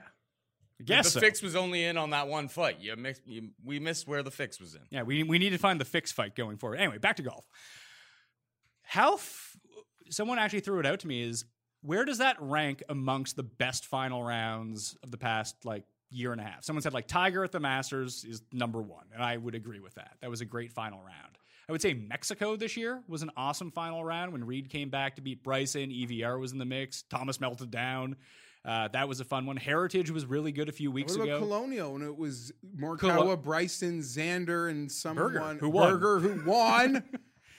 Guess 0.84 1.06
the 1.06 1.10
so. 1.12 1.20
fix 1.20 1.40
was 1.40 1.56
only 1.56 1.84
in 1.84 1.96
on 1.96 2.10
that 2.10 2.28
one 2.28 2.48
fight. 2.48 2.80
You 2.80 2.94
mix, 2.96 3.18
you, 3.24 3.48
we 3.64 3.80
missed 3.80 4.06
where 4.06 4.22
the 4.22 4.30
fix 4.30 4.60
was 4.60 4.74
in. 4.74 4.82
Yeah, 4.90 5.04
we 5.04 5.22
we 5.22 5.38
need 5.38 5.50
to 5.50 5.58
find 5.58 5.80
the 5.80 5.86
fix 5.86 6.12
fight 6.12 6.34
going 6.34 6.58
forward. 6.58 6.76
Anyway, 6.78 6.98
back 6.98 7.16
to 7.16 7.22
golf. 7.22 7.46
How 8.82 9.14
f- 9.14 9.56
someone 10.10 10.38
actually 10.38 10.60
threw 10.60 10.78
it 10.80 10.84
out 10.84 11.00
to 11.00 11.06
me 11.08 11.22
is 11.22 11.46
where 11.80 12.04
does 12.04 12.18
that 12.18 12.36
rank 12.40 12.82
amongst 12.90 13.36
the 13.36 13.42
best 13.42 13.86
final 13.86 14.22
rounds 14.22 14.96
of 15.02 15.10
the 15.10 15.16
past 15.16 15.56
like 15.64 15.84
year 16.16 16.32
and 16.32 16.40
a 16.40 16.44
half? 16.44 16.64
Someone 16.64 16.82
said 16.82 16.94
like 16.94 17.06
Tiger 17.06 17.44
at 17.44 17.52
the 17.52 17.60
Masters 17.60 18.24
is 18.24 18.42
number 18.52 18.80
one, 18.80 19.04
and 19.14 19.22
I 19.22 19.36
would 19.36 19.54
agree 19.54 19.80
with 19.80 19.94
that. 19.94 20.16
That 20.20 20.30
was 20.30 20.40
a 20.40 20.44
great 20.44 20.72
final 20.72 20.98
round. 20.98 21.38
I 21.68 21.72
would 21.72 21.82
say 21.82 21.94
Mexico 21.94 22.54
this 22.56 22.76
year 22.76 23.02
was 23.08 23.22
an 23.22 23.30
awesome 23.36 23.72
final 23.72 24.04
round 24.04 24.32
when 24.32 24.44
Reed 24.44 24.68
came 24.70 24.88
back 24.88 25.16
to 25.16 25.22
beat 25.22 25.42
Bryson. 25.42 25.90
EVR 25.90 26.38
was 26.38 26.52
in 26.52 26.58
the 26.58 26.64
mix. 26.64 27.02
Thomas 27.02 27.40
melted 27.40 27.70
down. 27.70 28.16
Uh, 28.64 28.88
that 28.88 29.08
was 29.08 29.20
a 29.20 29.24
fun 29.24 29.46
one. 29.46 29.56
Heritage 29.56 30.10
was 30.10 30.26
really 30.26 30.52
good 30.52 30.68
a 30.68 30.72
few 30.72 30.90
weeks 30.90 31.16
What 31.16 31.24
ago. 31.24 31.38
Colonial? 31.38 31.94
And 31.94 32.04
it 32.04 32.16
was 32.16 32.52
Morikawa, 32.76 32.98
Colo- 33.16 33.36
Bryson, 33.36 34.00
Xander, 34.00 34.70
and 34.70 34.90
someone 34.90 35.32
Berger, 35.32 35.54
who 35.60 35.68
won. 35.70 35.92
Berger, 35.92 36.18
who 36.20 36.48
won. 36.50 37.02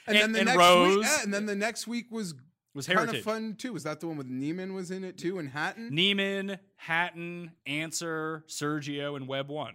And, 0.06 0.16
then 0.16 0.32
the 0.32 0.38
and 0.38 0.46
next 0.46 0.58
Rose. 0.58 0.96
week, 0.96 1.04
yeah, 1.04 1.22
and 1.22 1.34
then 1.34 1.44
the 1.44 1.54
next 1.54 1.86
week 1.86 2.06
was 2.10 2.32
was 2.74 2.86
Heritage. 2.86 3.06
kind 3.08 3.18
of 3.18 3.24
fun 3.24 3.54
too. 3.56 3.72
Was 3.72 3.82
that 3.84 4.00
the 4.00 4.06
one 4.08 4.16
with 4.16 4.26
Niemann 4.28 4.74
was 4.74 4.90
in 4.90 5.04
it 5.04 5.18
too, 5.18 5.38
and 5.38 5.48
Hatton? 5.48 5.88
Niemann, 5.94 6.58
Hatton, 6.76 7.52
Ancer, 7.66 8.44
Sergio, 8.48 9.16
and 9.16 9.26
Webb 9.28 9.48
won. 9.48 9.74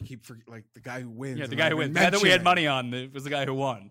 I 0.00 0.04
keep 0.04 0.24
forget, 0.24 0.48
like 0.48 0.64
the 0.74 0.80
guy 0.80 1.00
who 1.00 1.10
wins. 1.10 1.38
Yeah, 1.38 1.46
the 1.46 1.56
guy 1.56 1.70
who 1.70 1.76
wins. 1.76 1.94
That 1.94 2.20
we 2.20 2.28
had 2.30 2.42
money 2.42 2.66
on 2.66 2.90
the- 2.90 3.08
was 3.08 3.24
the 3.24 3.30
guy 3.30 3.44
who 3.44 3.54
won. 3.54 3.90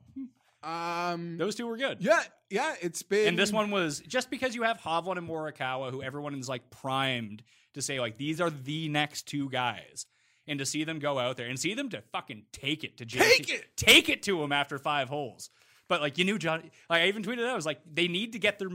Um, 0.63 1.37
Those 1.37 1.55
two 1.55 1.65
were 1.65 1.77
good. 1.77 1.97
yeah, 2.01 2.21
yeah, 2.51 2.75
it's 2.81 3.01
been. 3.01 3.29
And 3.29 3.39
this 3.39 3.51
one 3.51 3.71
was 3.71 3.99
just 4.01 4.29
because 4.29 4.53
you 4.53 4.61
have 4.63 4.77
Hovland 4.77 5.17
and 5.17 5.27
Morikawa, 5.27 5.89
who 5.89 6.03
everyone 6.03 6.35
is 6.35 6.47
like 6.47 6.69
primed 6.69 7.41
to 7.73 7.81
say 7.81 7.99
like 7.99 8.17
these 8.17 8.39
are 8.39 8.49
the 8.51 8.87
next 8.89 9.23
two 9.27 9.49
guys, 9.49 10.05
and 10.47 10.59
to 10.59 10.65
see 10.65 10.83
them 10.83 10.99
go 10.99 11.17
out 11.17 11.37
there 11.37 11.47
and 11.47 11.59
see 11.59 11.73
them 11.73 11.89
to 11.89 12.01
fucking 12.11 12.43
take 12.53 12.83
it 12.83 12.97
to 12.97 13.05
JT, 13.05 13.19
Take 13.37 13.49
it! 13.49 13.65
take 13.75 14.09
it 14.09 14.23
to 14.23 14.43
him 14.43 14.51
after 14.51 14.77
five 14.77 15.09
holes. 15.09 15.49
But 15.91 15.99
like 15.99 16.17
you 16.17 16.23
knew 16.23 16.37
John, 16.37 16.63
like 16.89 17.01
I 17.01 17.07
even 17.09 17.21
tweeted 17.21 17.43
out, 17.43 17.49
I 17.49 17.55
was 17.55 17.65
like 17.65 17.81
they 17.93 18.07
need 18.07 18.31
to 18.31 18.39
get 18.39 18.59
their 18.59 18.69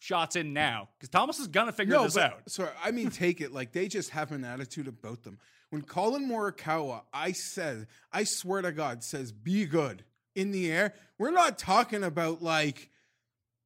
shots 0.00 0.34
in 0.34 0.52
now 0.52 0.88
because 0.98 1.08
Thomas 1.08 1.38
is 1.38 1.46
gonna 1.46 1.70
figure 1.70 1.94
no, 1.94 2.02
this 2.02 2.14
but, 2.14 2.24
out. 2.24 2.40
So 2.48 2.68
I 2.82 2.90
mean 2.90 3.10
take 3.10 3.40
it. 3.40 3.52
Like 3.52 3.70
they 3.70 3.86
just 3.86 4.10
have 4.10 4.32
an 4.32 4.42
attitude 4.44 4.88
about 4.88 5.22
them. 5.22 5.38
When 5.70 5.82
Collin 5.82 6.28
Morikawa, 6.28 7.02
I 7.12 7.30
said, 7.30 7.86
I 8.12 8.24
swear 8.24 8.62
to 8.62 8.72
God, 8.72 9.04
says 9.04 9.30
be 9.30 9.64
good 9.64 10.02
in 10.34 10.50
the 10.50 10.68
air. 10.72 10.94
We're 11.18 11.30
not 11.30 11.56
talking 11.56 12.02
about 12.02 12.42
like 12.42 12.90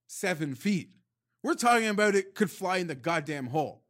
seven 0.06 0.54
feet. 0.54 0.90
We're 1.42 1.54
talking 1.54 1.88
about 1.88 2.14
it 2.14 2.34
could 2.34 2.50
fly 2.50 2.76
in 2.76 2.86
the 2.86 2.94
goddamn 2.94 3.46
hole. 3.46 3.80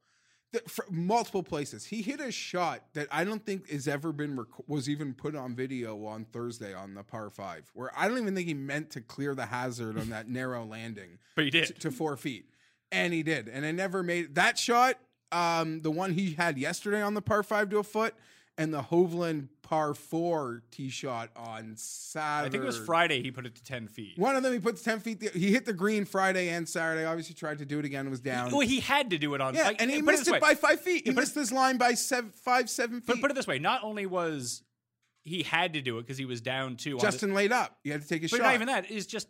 Multiple 0.90 1.44
places. 1.44 1.86
He 1.86 2.02
hit 2.02 2.20
a 2.20 2.32
shot 2.32 2.82
that 2.94 3.06
I 3.12 3.22
don't 3.22 3.44
think 3.44 3.70
has 3.70 3.86
ever 3.86 4.12
been 4.12 4.36
rec- 4.36 4.68
was 4.68 4.88
even 4.88 5.14
put 5.14 5.36
on 5.36 5.54
video 5.54 6.04
on 6.06 6.24
Thursday 6.24 6.74
on 6.74 6.94
the 6.94 7.04
par 7.04 7.30
five, 7.30 7.70
where 7.72 7.90
I 7.96 8.08
don't 8.08 8.18
even 8.18 8.34
think 8.34 8.48
he 8.48 8.54
meant 8.54 8.90
to 8.90 9.00
clear 9.00 9.34
the 9.36 9.46
hazard 9.46 9.96
on 9.96 10.10
that 10.10 10.28
narrow 10.28 10.64
landing 10.64 11.18
But 11.36 11.44
he 11.44 11.50
to, 11.52 11.66
did. 11.66 11.80
to 11.80 11.90
four 11.92 12.16
feet, 12.16 12.46
and 12.90 13.12
he 13.12 13.22
did, 13.22 13.48
and 13.48 13.64
I 13.64 13.70
never 13.70 14.02
made 14.02 14.34
that 14.34 14.58
shot. 14.58 14.96
Um, 15.30 15.82
the 15.82 15.92
one 15.92 16.14
he 16.14 16.32
had 16.34 16.58
yesterday 16.58 17.00
on 17.00 17.14
the 17.14 17.22
par 17.22 17.44
five 17.44 17.68
to 17.70 17.78
a 17.78 17.84
foot, 17.84 18.14
and 18.58 18.74
the 18.74 18.82
Hovland 18.82 19.48
par 19.62 19.94
four 19.94 20.62
tee 20.70 20.90
shot 20.90 21.30
on 21.36 21.74
Saturday. 21.76 22.46
I 22.48 22.50
think 22.50 22.62
it 22.62 22.66
was 22.66 22.78
Friday 22.78 23.22
he 23.22 23.30
put 23.30 23.46
it 23.46 23.54
to 23.54 23.62
ten 23.64 23.88
feet. 23.88 24.18
One 24.18 24.36
of 24.36 24.42
them 24.42 24.52
he 24.52 24.58
puts 24.58 24.82
ten 24.82 25.00
feet. 25.00 25.22
He 25.34 25.50
hit 25.52 25.64
the 25.64 25.72
green 25.72 26.04
Friday 26.04 26.48
and 26.50 26.68
Saturday. 26.68 27.04
Obviously 27.04 27.34
tried 27.34 27.58
to 27.58 27.64
do 27.64 27.78
it 27.78 27.84
again. 27.84 28.10
Was 28.10 28.20
down. 28.20 28.50
Well, 28.50 28.60
he 28.60 28.80
had 28.80 29.10
to 29.10 29.18
do 29.18 29.34
it 29.34 29.40
on. 29.40 29.54
yeah, 29.54 29.64
like, 29.68 29.80
and 29.80 29.90
he 29.90 30.02
missed 30.02 30.26
this 30.26 30.34
it 30.34 30.40
by 30.40 30.54
five 30.54 30.80
feet. 30.80 31.04
He 31.04 31.10
Yeah, 31.10 31.14
put 31.14 31.20
missed 31.22 31.34
this 31.34 31.52
line 31.52 31.76
by 31.78 31.94
seven, 31.94 32.30
five, 32.30 32.68
seven 32.68 32.96
feet. 33.00 33.06
But 33.06 33.20
put 33.20 33.30
it 33.30 33.34
this 33.34 33.46
way: 33.46 33.58
not 33.58 33.82
only 33.84 34.06
was 34.06 34.62
he 35.24 35.42
had 35.42 35.74
to 35.74 35.80
do 35.82 35.98
it 35.98 36.02
because 36.02 36.18
he 36.18 36.24
was 36.24 36.40
down 36.40 36.76
two. 36.76 36.92
on 36.92 36.98
the- 36.98 37.02
Justin 37.04 37.34
laid 37.34 37.52
up. 37.52 37.78
You 37.84 37.92
had 37.92 38.02
to 38.02 38.08
take 38.08 38.22
a 38.22 38.28
But 38.28 38.38
shot. 38.38 38.42
not 38.42 38.54
even 38.54 38.66
that. 38.68 38.90
Is 38.90 39.06
just 39.06 39.28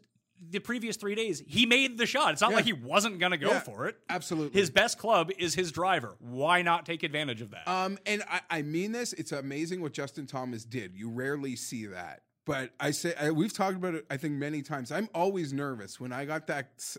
the 0.48 0.58
previous 0.58 0.96
three 0.96 1.14
days 1.14 1.42
he 1.46 1.66
made 1.66 1.98
the 1.98 2.06
shot. 2.06 2.32
It's 2.32 2.40
not 2.40 2.50
Yeah. 2.50 2.56
like 2.56 2.64
he 2.64 2.72
wasn't 2.72 3.18
gonna 3.18 3.36
go 3.36 3.48
Yeah, 3.50 3.60
for 3.60 3.86
it. 3.88 3.96
absolutely. 4.08 4.58
His 4.58 4.70
best 4.70 4.98
club 4.98 5.30
is 5.38 5.54
his 5.54 5.70
driver. 5.72 6.16
Why 6.18 6.62
not 6.62 6.86
take 6.86 7.02
advantage 7.02 7.40
of 7.42 7.50
that? 7.50 7.68
Um, 7.68 7.98
and 8.06 8.22
I, 8.28 8.40
I 8.50 8.62
mean 8.62 8.92
this. 8.92 9.12
It's 9.12 9.32
amazing 9.32 9.82
what 9.82 9.92
Justin 9.92 10.26
Thomas 10.26 10.64
did. 10.64 10.96
You 10.96 11.10
rarely 11.10 11.56
see 11.56 11.86
that. 11.86 12.22
But 12.46 12.70
I 12.80 12.90
say 12.92 13.14
I, 13.20 13.30
we've 13.32 13.52
talked 13.52 13.76
about 13.76 13.94
it. 13.94 14.06
I 14.10 14.16
think 14.16 14.34
many 14.34 14.62
times. 14.62 14.90
I'm 14.90 15.08
always 15.14 15.52
nervous 15.52 16.00
when 16.00 16.12
I 16.12 16.24
got 16.24 16.46
that 16.46 16.70
s- 16.78 16.96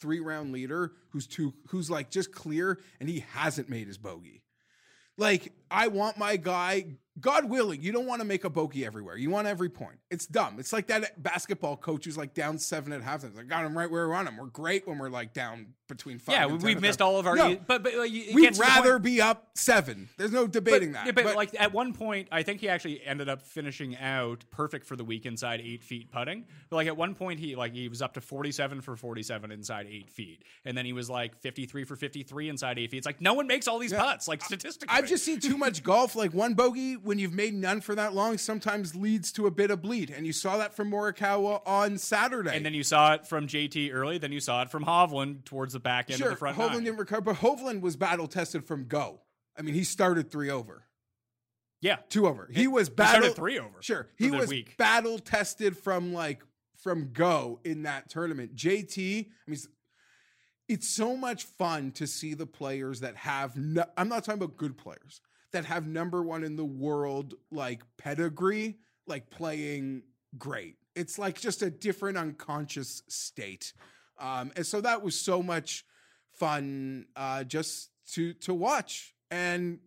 three 0.00 0.20
round 0.20 0.52
leader 0.52 0.92
who's 1.10 1.26
too 1.26 1.54
who's 1.68 1.90
like 1.90 2.10
just 2.10 2.30
clear 2.32 2.78
and 3.00 3.08
he 3.08 3.24
hasn't 3.32 3.68
made 3.68 3.88
his 3.88 3.98
bogey. 3.98 4.42
Like 5.18 5.52
I 5.70 5.88
want 5.88 6.18
my 6.18 6.36
guy. 6.36 6.96
God 7.18 7.46
willing, 7.46 7.80
you 7.82 7.92
don't 7.92 8.04
want 8.04 8.20
to 8.20 8.26
make 8.26 8.44
a 8.44 8.50
bogey 8.50 8.84
everywhere. 8.84 9.16
You 9.16 9.30
want 9.30 9.46
every 9.46 9.70
point. 9.70 9.98
It's 10.10 10.26
dumb. 10.26 10.56
It's 10.58 10.70
like 10.70 10.88
that 10.88 11.22
basketball 11.22 11.78
coach 11.78 12.04
who's 12.04 12.18
like 12.18 12.34
down 12.34 12.58
seven 12.58 12.92
at 12.92 13.00
halftime. 13.00 13.28
It's 13.28 13.36
like 13.38 13.48
got 13.48 13.64
him 13.64 13.76
right 13.76 13.90
where 13.90 14.06
we 14.06 14.12
want 14.12 14.28
him. 14.28 14.36
We're 14.36 14.46
great 14.46 14.86
when 14.86 14.98
we're 14.98 15.08
like 15.08 15.32
down 15.32 15.68
between 15.88 16.18
five. 16.18 16.34
yeah, 16.34 16.42
and 16.44 16.52
we, 16.52 16.58
10 16.58 16.66
we've 16.66 16.80
missed 16.82 17.00
all 17.00 17.18
of 17.18 17.26
our. 17.26 17.34
No. 17.34 17.56
but 17.66 17.82
but 17.82 17.94
like, 17.94 18.10
We'd 18.10 18.34
gets 18.42 18.58
to 18.58 18.64
the 18.64 18.68
point- 18.68 18.76
rather 18.76 18.98
be 18.98 19.22
up 19.22 19.48
seven. 19.54 20.10
There's 20.18 20.32
no 20.32 20.46
debating 20.46 20.92
but, 20.92 20.98
that. 20.98 21.06
yeah, 21.06 21.12
but, 21.12 21.36
like 21.36 21.58
at 21.58 21.72
one 21.72 21.94
point, 21.94 22.28
I 22.30 22.42
think 22.42 22.60
he 22.60 22.68
actually 22.68 23.02
ended 23.04 23.28
up 23.30 23.40
finishing 23.40 23.96
out 23.96 24.44
perfect 24.50 24.84
for 24.86 24.96
the 24.96 25.04
week 25.04 25.24
inside 25.26 25.60
eight 25.62 25.82
feet 25.82 26.10
putting. 26.12 26.44
But 26.68 26.76
like 26.76 26.86
at 26.86 26.96
one 26.98 27.14
point, 27.14 27.40
he 27.40 27.56
like 27.56 27.72
he 27.72 27.88
was 27.88 28.02
up 28.02 28.12
to 28.14 28.20
forty-seven 28.20 28.82
for 28.82 28.94
forty-seven 28.94 29.50
inside 29.50 29.86
eight 29.88 30.10
feet, 30.10 30.44
and 30.66 30.76
then 30.76 30.84
he 30.84 30.92
was 30.92 31.08
like 31.08 31.40
fifty-three 31.40 31.84
for 31.84 31.96
fifty-three 31.96 32.48
inside 32.50 32.78
eight 32.78 32.90
feet. 32.90 32.98
It's 32.98 33.06
like 33.06 33.22
no 33.22 33.34
one 33.34 33.46
makes 33.46 33.68
all 33.68 33.78
these 33.78 33.92
putts. 33.94 34.28
Like 34.28 34.44
statistically, 34.44 34.94
I've 34.94 35.08
just 35.08 35.24
seen 35.24 35.40
too 35.56 35.64
much 35.64 35.82
golf. 35.82 36.14
Like 36.14 36.32
one 36.34 36.54
bogey, 36.54 36.94
when 36.94 37.18
you've 37.18 37.32
made 37.32 37.54
none 37.54 37.80
for 37.80 37.94
that 37.94 38.14
long, 38.14 38.38
sometimes 38.38 38.94
leads 38.94 39.32
to 39.32 39.46
a 39.46 39.50
bit 39.50 39.70
of 39.70 39.82
bleed. 39.82 40.10
And 40.10 40.26
you 40.26 40.32
saw 40.32 40.58
that 40.58 40.74
from 40.74 40.90
Morikawa 40.90 41.62
on 41.66 41.98
Saturday. 41.98 42.54
And 42.54 42.64
then 42.64 42.74
you 42.74 42.82
saw 42.82 43.14
it 43.14 43.26
from 43.26 43.46
JT 43.46 43.92
early. 43.92 44.18
Then 44.18 44.32
you 44.32 44.40
saw 44.40 44.62
it 44.62 44.70
from 44.70 44.84
Hovland 44.84 45.44
towards 45.44 45.72
the 45.72 45.80
back 45.80 46.10
end 46.10 46.18
sure, 46.18 46.28
of 46.28 46.34
the 46.34 46.38
front 46.38 46.56
Hovland 46.56 46.72
nine. 46.72 46.84
didn't 46.84 46.98
recover, 46.98 47.22
but 47.22 47.36
Hovland 47.36 47.80
was 47.80 47.96
battle 47.96 48.28
tested 48.28 48.64
from 48.64 48.84
go. 48.84 49.20
I 49.58 49.62
mean, 49.62 49.74
he 49.74 49.84
started 49.84 50.30
three 50.30 50.50
over, 50.50 50.84
yeah, 51.80 51.96
two 52.10 52.26
over. 52.26 52.48
He 52.52 52.66
was 52.66 52.88
started 52.88 53.20
battle 53.20 53.34
three 53.34 53.58
over 53.58 53.80
Sure, 53.80 54.08
he 54.16 54.30
was 54.30 54.50
week. 54.50 54.76
battle 54.76 55.18
tested 55.18 55.78
from 55.78 56.12
like 56.12 56.42
from 56.76 57.10
go 57.12 57.58
in 57.64 57.84
that 57.84 58.10
tournament. 58.10 58.54
JT, 58.54 58.98
I 58.98 59.26
mean, 59.46 59.54
it's, 59.54 59.68
it's 60.68 60.88
so 60.90 61.16
much 61.16 61.44
fun 61.44 61.90
to 61.92 62.06
see 62.06 62.34
the 62.34 62.44
players 62.44 63.00
that 63.00 63.16
have. 63.16 63.56
No, 63.56 63.84
I'm 63.96 64.10
not 64.10 64.24
talking 64.24 64.42
about 64.42 64.58
good 64.58 64.76
players 64.76 65.22
that 65.56 65.64
have 65.64 65.86
number 65.86 66.22
one 66.22 66.44
in 66.44 66.54
the 66.54 66.64
world 66.64 67.32
like 67.50 67.80
pedigree, 67.96 68.76
like 69.06 69.30
playing 69.30 70.02
great. 70.36 70.76
It's 70.94 71.18
like 71.18 71.40
just 71.40 71.62
a 71.62 71.70
different 71.70 72.18
unconscious 72.18 73.02
state, 73.08 73.72
um, 74.18 74.52
and 74.54 74.66
so 74.66 74.82
that 74.82 75.02
was 75.02 75.18
so 75.18 75.42
much 75.42 75.86
fun 76.32 77.06
uh, 77.16 77.44
just 77.44 77.88
to 78.12 78.34
to 78.34 78.52
watch. 78.52 79.14
And 79.30 79.78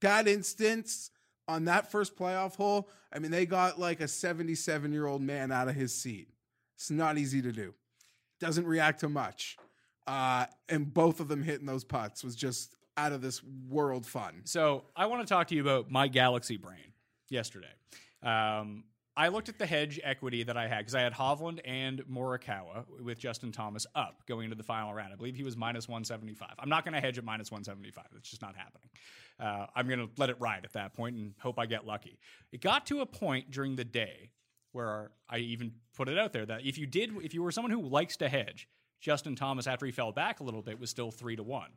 that 0.00 0.26
instance 0.26 1.10
on 1.46 1.66
that 1.66 1.90
first 1.90 2.16
playoff 2.16 2.56
hole, 2.56 2.88
I 3.12 3.18
mean, 3.18 3.30
they 3.30 3.44
got 3.44 3.78
like 3.78 4.00
a 4.00 4.08
77 4.08 4.92
year 4.92 5.06
old 5.06 5.20
man 5.20 5.52
out 5.52 5.68
of 5.68 5.74
his 5.74 5.94
seat. 5.94 6.28
It's 6.76 6.90
not 6.90 7.18
easy 7.18 7.42
to 7.42 7.52
do. 7.52 7.74
Doesn't 8.40 8.66
react 8.66 9.00
to 9.00 9.10
much. 9.10 9.58
Uh, 10.06 10.46
and 10.70 10.92
both 10.92 11.20
of 11.20 11.28
them 11.28 11.42
hitting 11.42 11.66
those 11.66 11.84
putts 11.84 12.24
was 12.24 12.34
just 12.34 12.74
out 13.00 13.12
of 13.12 13.22
this 13.22 13.42
world 13.68 14.04
fun. 14.04 14.42
So 14.44 14.84
I 14.94 15.06
want 15.06 15.26
to 15.26 15.32
talk 15.32 15.48
to 15.48 15.54
you 15.54 15.62
about 15.62 15.90
my 15.90 16.06
Galaxy 16.06 16.58
brain 16.58 16.92
yesterday. 17.30 17.72
Um, 18.22 18.84
I 19.16 19.28
looked 19.28 19.48
at 19.48 19.58
the 19.58 19.66
hedge 19.66 19.98
equity 20.04 20.42
that 20.44 20.56
I 20.56 20.68
had 20.68 20.78
because 20.78 20.94
I 20.94 21.00
had 21.00 21.14
Hovland 21.14 21.60
and 21.64 22.02
Morikawa 22.06 22.84
with 23.02 23.18
Justin 23.18 23.52
Thomas 23.52 23.86
up 23.94 24.22
going 24.26 24.44
into 24.44 24.56
the 24.56 24.62
final 24.62 24.92
round. 24.92 25.12
I 25.12 25.16
believe 25.16 25.34
he 25.34 25.42
was 25.42 25.56
minus 25.56 25.88
175. 25.88 26.50
I'm 26.58 26.68
not 26.68 26.84
going 26.84 26.94
to 26.94 27.00
hedge 27.00 27.16
at 27.18 27.24
minus 27.24 27.50
175. 27.50 28.04
It's 28.16 28.30
just 28.30 28.42
not 28.42 28.54
happening. 28.54 28.88
Uh, 29.38 29.66
I'm 29.74 29.88
going 29.88 29.98
to 29.98 30.08
let 30.18 30.28
it 30.28 30.36
ride 30.38 30.64
at 30.64 30.74
that 30.74 30.92
point 30.92 31.16
and 31.16 31.34
hope 31.40 31.58
I 31.58 31.66
get 31.66 31.86
lucky. 31.86 32.18
It 32.52 32.60
got 32.60 32.86
to 32.86 33.00
a 33.00 33.06
point 33.06 33.50
during 33.50 33.76
the 33.76 33.84
day 33.84 34.30
where 34.72 35.10
I 35.28 35.38
even 35.38 35.72
put 35.96 36.08
it 36.08 36.18
out 36.18 36.32
there 36.32 36.46
that 36.46 36.64
if 36.64 36.76
you 36.78 36.86
did, 36.86 37.12
if 37.22 37.32
you 37.32 37.42
were 37.42 37.50
someone 37.50 37.72
who 37.72 37.82
likes 37.82 38.18
to 38.18 38.28
hedge, 38.28 38.68
Justin 39.00 39.34
Thomas, 39.34 39.66
after 39.66 39.86
he 39.86 39.92
fell 39.92 40.12
back 40.12 40.40
a 40.40 40.44
little 40.44 40.62
bit, 40.62 40.78
was 40.78 40.90
still 40.90 41.10
three 41.10 41.36
to 41.36 41.42
one. 41.42 41.70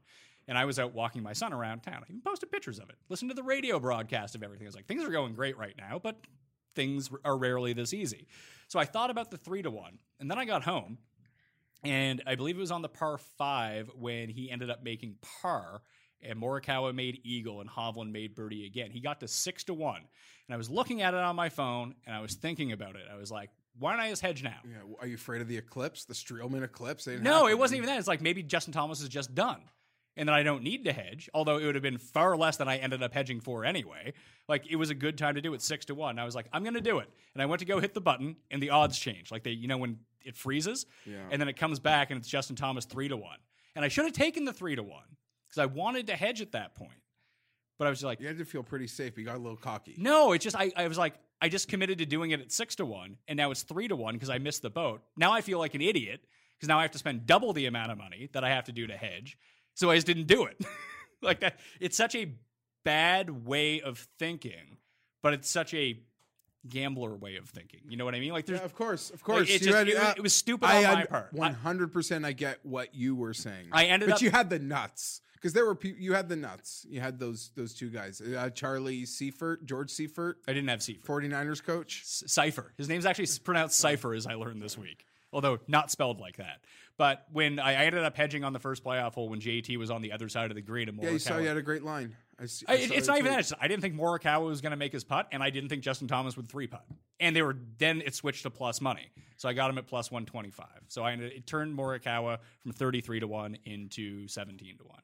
And 0.47 0.57
I 0.57 0.65
was 0.65 0.77
out 0.77 0.93
walking 0.93 1.23
my 1.23 1.33
son 1.33 1.53
around 1.53 1.81
town. 1.83 2.03
I 2.03 2.09
even 2.09 2.21
posted 2.21 2.51
pictures 2.51 2.79
of 2.79 2.89
it. 2.89 2.95
Listened 3.09 3.31
to 3.31 3.35
the 3.35 3.43
radio 3.43 3.79
broadcast 3.79 4.35
of 4.35 4.43
everything. 4.43 4.67
I 4.67 4.69
was 4.69 4.75
like, 4.75 4.87
things 4.87 5.03
are 5.03 5.09
going 5.09 5.33
great 5.33 5.57
right 5.57 5.75
now, 5.77 5.99
but 6.03 6.17
things 6.75 7.09
are 7.23 7.37
rarely 7.37 7.73
this 7.73 7.93
easy. 7.93 8.27
So 8.67 8.79
I 8.79 8.85
thought 8.85 9.09
about 9.09 9.31
the 9.31 9.37
three 9.37 9.61
to 9.61 9.71
one, 9.71 9.99
and 10.19 10.29
then 10.29 10.37
I 10.37 10.45
got 10.45 10.63
home, 10.63 10.97
and 11.83 12.23
I 12.25 12.35
believe 12.35 12.57
it 12.57 12.59
was 12.59 12.71
on 12.71 12.81
the 12.81 12.89
par 12.89 13.17
five 13.37 13.89
when 13.95 14.29
he 14.29 14.49
ended 14.49 14.69
up 14.69 14.83
making 14.83 15.15
par, 15.41 15.81
and 16.21 16.41
Morikawa 16.41 16.95
made 16.95 17.19
eagle, 17.23 17.61
and 17.61 17.69
Hovland 17.69 18.11
made 18.11 18.35
birdie 18.35 18.65
again. 18.65 18.89
He 18.91 18.99
got 19.01 19.19
to 19.19 19.27
six 19.27 19.63
to 19.65 19.73
one, 19.73 20.01
and 20.47 20.53
I 20.53 20.57
was 20.57 20.69
looking 20.69 21.01
at 21.01 21.13
it 21.13 21.19
on 21.19 21.35
my 21.35 21.49
phone, 21.49 21.95
and 22.05 22.15
I 22.15 22.21
was 22.21 22.33
thinking 22.33 22.71
about 22.71 22.95
it. 22.95 23.03
I 23.11 23.15
was 23.15 23.29
like, 23.31 23.49
why 23.77 23.91
don't 23.91 24.01
I 24.01 24.09
just 24.09 24.21
hedge 24.21 24.43
now? 24.43 24.59
Yeah, 24.65 24.77
are 24.99 25.07
you 25.07 25.15
afraid 25.15 25.41
of 25.41 25.47
the 25.47 25.57
eclipse, 25.57 26.05
the 26.05 26.13
Streelman 26.13 26.63
eclipse? 26.63 27.07
No, 27.07 27.47
it 27.47 27.57
wasn't 27.57 27.77
even 27.77 27.87
that. 27.89 27.99
It's 27.99 28.07
like 28.07 28.21
maybe 28.21 28.43
Justin 28.43 28.73
Thomas 28.73 29.01
is 29.01 29.09
just 29.09 29.35
done. 29.35 29.61
And 30.15 30.29
then 30.29 30.35
I 30.35 30.43
don't 30.43 30.61
need 30.61 30.83
to 30.85 30.93
hedge, 30.93 31.27
although 31.33 31.57
it 31.57 31.65
would 31.65 31.73
have 31.75 31.81
been 31.81 31.97
far 31.97 32.37
less 32.37 32.57
than 32.57 32.67
I 32.67 32.77
ended 32.77 33.01
up 33.01 33.13
hedging 33.13 33.39
for 33.39 33.65
anyway. 33.65 34.13
Like 34.47 34.69
it 34.71 34.75
was 34.75 34.91
a 34.91 34.95
good 34.95 35.17
time 35.17 35.35
to 35.35 35.41
do 35.41 35.53
it 35.55 35.61
six 35.61 35.85
to 35.85 35.95
one. 35.95 36.19
I 36.19 36.25
was 36.25 36.35
like, 36.35 36.45
I'm 36.53 36.63
gonna 36.63 36.81
do 36.81 36.99
it. 36.99 37.09
And 37.33 37.41
I 37.41 37.47
went 37.47 37.59
to 37.61 37.65
go 37.65 37.79
hit 37.79 37.93
the 37.95 38.01
button 38.01 38.35
and 38.51 38.61
the 38.61 38.69
odds 38.69 38.99
change. 38.99 39.31
Like 39.31 39.43
they 39.43 39.51
you 39.51 39.67
know, 39.67 39.77
when 39.77 39.97
it 40.23 40.37
freezes 40.37 40.85
Yeah. 41.05 41.17
and 41.31 41.41
then 41.41 41.47
it 41.49 41.57
comes 41.57 41.79
back 41.79 42.11
and 42.11 42.19
it's 42.19 42.29
Justin 42.29 42.55
Thomas 42.55 42.85
three 42.85 43.07
to 43.07 43.17
one. 43.17 43.37
And 43.75 43.83
I 43.83 43.87
should 43.87 44.05
have 44.05 44.13
taken 44.13 44.45
the 44.45 44.53
three 44.53 44.75
to 44.75 44.83
one 44.83 45.17
because 45.49 45.57
I 45.57 45.65
wanted 45.65 46.07
to 46.07 46.15
hedge 46.15 46.41
at 46.41 46.51
that 46.51 46.75
point. 46.75 46.91
But 47.79 47.87
I 47.87 47.89
was 47.89 47.99
just 47.99 48.05
like, 48.05 48.19
You 48.19 48.27
had 48.27 48.37
to 48.37 48.45
feel 48.45 48.61
pretty 48.61 48.85
safe. 48.87 49.15
but 49.15 49.19
You 49.21 49.25
got 49.25 49.35
a 49.35 49.39
little 49.39 49.57
cocky. 49.57 49.95
no, 49.97 50.33
it's 50.33 50.43
just 50.43 50.55
I, 50.55 50.71
I 50.77 50.87
was 50.87 50.97
like, 50.97 51.15
I 51.41 51.49
just 51.49 51.67
committed 51.67 51.97
to 51.97 52.05
doing 52.05 52.31
it 52.31 52.39
at 52.39 52.51
six 52.51 52.75
to 52.75 52.85
one, 52.85 53.17
and 53.27 53.35
now 53.35 53.49
it's 53.51 53.63
three 53.63 53.87
to 53.87 53.95
one 53.95 54.13
because 54.13 54.29
I 54.29 54.37
missed 54.37 54.61
the 54.61 54.69
boat. 54.69 55.01
Now 55.17 55.33
I 55.33 55.41
feel 55.41 55.57
like 55.57 55.73
an 55.73 55.81
idiot 55.81 56.21
because 56.55 56.69
now 56.69 56.77
I 56.79 56.83
have 56.83 56.91
to 56.91 56.97
spend 56.99 57.25
double 57.25 57.51
the 57.51 57.65
amount 57.65 57.91
of 57.91 57.97
money 57.97 58.29
that 58.33 58.43
I 58.43 58.49
have 58.51 58.65
to 58.65 58.71
do 58.71 58.85
to 58.87 58.95
hedge. 58.95 59.37
So 59.75 59.89
I 59.89 59.95
just 59.95 60.07
didn't 60.07 60.27
do 60.27 60.45
it. 60.45 60.59
like 61.21 61.39
that, 61.41 61.59
it's 61.79 61.97
such 61.97 62.15
a 62.15 62.31
bad 62.83 63.45
way 63.45 63.81
of 63.81 64.07
thinking, 64.19 64.77
but 65.21 65.33
it's 65.33 65.49
such 65.49 65.73
a 65.73 65.99
gambler 66.69 67.15
way 67.15 67.35
of 67.37 67.49
thinking. 67.49 67.81
You 67.89 67.97
know 67.97 68.05
what 68.05 68.15
I 68.15 68.19
mean? 68.19 68.31
Like 68.31 68.45
there's 68.45 68.59
Yeah, 68.59 68.65
of 68.65 68.73
course, 68.73 69.09
of 69.09 69.15
like, 69.15 69.23
course. 69.23 69.49
it, 69.49 69.61
just, 69.61 69.75
had- 69.75 69.87
it, 69.87 69.95
was- 69.95 70.03
uh, 70.03 70.13
it 70.17 70.21
was 70.23 70.33
stupid 70.35 70.65
I 70.69 70.85
on 70.85 70.93
my 70.95 71.05
part. 71.05 71.33
100% 71.35 72.25
I 72.25 72.31
get 72.33 72.59
what 72.63 72.93
you 72.95 73.15
were 73.15 73.33
saying. 73.33 73.67
I 73.71 73.85
ended 73.85 74.09
but 74.09 74.15
up- 74.15 74.21
you 74.21 74.31
had 74.31 74.49
the 74.49 74.59
nuts 74.59 75.21
because 75.35 75.51
there 75.53 75.65
were 75.65 75.75
people. 75.75 76.01
You 76.01 76.13
had 76.13 76.29
the 76.29 76.37
nuts. 76.37 76.85
You 76.89 77.01
had 77.01 77.19
those 77.19 77.51
those 77.55 77.73
two 77.73 77.89
guys, 77.89 78.21
uh, 78.21 78.49
Charlie 78.51 79.05
Seifert, 79.05 79.65
George 79.65 79.89
Seifert, 79.91 80.37
I 80.47 80.53
didn't 80.53 80.69
have 80.69 80.81
Seifert. 80.81 81.03
49ers 81.05 81.61
coach. 81.61 82.01
Cipher. 82.05 82.73
His 82.77 82.87
name's 82.87 83.05
actually 83.05 83.27
pronounced 83.43 83.77
Cipher, 83.77 84.13
as 84.13 84.25
I 84.25 84.35
learned 84.35 84.61
this 84.61 84.77
week, 84.77 85.05
although 85.33 85.59
not 85.67 85.91
spelled 85.91 86.21
like 86.21 86.37
that. 86.37 86.61
But 86.97 87.25
when 87.31 87.59
I, 87.59 87.73
ended 87.85 88.03
up 88.03 88.15
hedging 88.15 88.43
on 88.43 88.53
the 88.53 88.59
first 88.59 88.83
playoff 88.83 89.13
hole 89.15 89.27
when 89.29 89.41
JT 89.41 89.77
was 89.77 89.89
on 89.89 90.01
the 90.03 90.11
other 90.11 90.29
side 90.29 90.51
of 90.51 90.55
the 90.55 90.61
green 90.61 90.87
and 90.89 91.01
Yeah, 91.01 91.09
you 91.09 91.19
saw 91.19 91.31
Morikawa- 91.33 91.41
you 91.41 91.47
had 91.47 91.57
a 91.57 91.61
great 91.63 91.83
line. 91.83 92.15
I 92.39 92.45
see, 92.45 92.65
I- 92.67 92.73
I 92.73 92.75
it's 92.75 93.07
not 93.07 93.17
even 93.17 93.31
that. 93.31 93.39
It's- 93.39 93.53
I 93.59 93.67
didn't 93.67 93.81
think 93.81 93.95
Morikawa 93.95 94.45
was 94.45 94.61
going 94.61 94.71
to 94.71 94.77
make 94.77 94.91
his 94.91 95.03
putt, 95.03 95.27
and 95.31 95.41
I 95.41 95.49
didn't 95.49 95.69
think 95.69 95.81
Justin 95.83 96.07
Thomas 96.07 96.37
would 96.37 96.47
three 96.47 96.67
putt. 96.67 96.85
And 97.19 97.35
they 97.35 97.41
were 97.41 97.57
then 97.77 98.01
it 98.01 98.13
switched 98.13 98.43
to 98.43 98.49
plus 98.51 98.79
money, 98.81 99.11
so 99.37 99.49
I 99.49 99.53
got 99.53 99.69
him 99.71 99.77
at 99.79 99.87
plus 99.87 100.11
one 100.11 100.25
twenty 100.25 100.51
five. 100.51 100.81
So 100.87 101.03
I 101.03 101.13
ended, 101.13 101.31
it 101.31 101.47
turned 101.47 101.75
Morikawa 101.77 102.39
from 102.61 102.73
thirty 102.73 103.01
three 103.01 103.19
to 103.19 103.27
one 103.27 103.57
into 103.65 104.27
seventeen 104.27 104.77
to 104.77 104.83
one. 104.83 105.01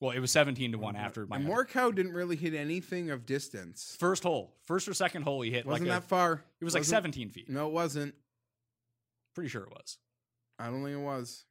Well, 0.00 0.10
it 0.12 0.20
was 0.20 0.30
seventeen 0.30 0.72
to 0.72 0.78
one 0.78 0.94
after 0.96 1.26
my 1.26 1.36
And 1.36 1.46
Morikawa 1.46 1.94
didn't 1.94 2.12
really 2.12 2.36
hit 2.36 2.52
anything 2.54 3.10
of 3.10 3.26
distance. 3.26 3.96
first 3.98 4.22
hole, 4.24 4.54
first 4.64 4.88
or 4.88 4.94
second 4.94 5.22
hole, 5.22 5.40
he 5.42 5.50
hit 5.50 5.66
Wasn't 5.66 5.88
like 5.88 5.98
a, 5.98 6.00
that 6.00 6.08
far? 6.08 6.42
it 6.60 6.64
was 6.64 6.74
like 6.74 6.80
Wasn't- 6.80 6.94
seventeen 6.96 7.30
feet. 7.30 7.48
No, 7.48 7.68
it 7.68 7.72
wasn't. 7.72 8.14
Pretty 9.34 9.48
sure 9.48 9.62
it 9.62 9.70
was. 9.70 9.98
I 10.58 10.66
don't 10.66 10.82
think 10.82 10.96
it 10.96 11.02
was. 11.02 11.44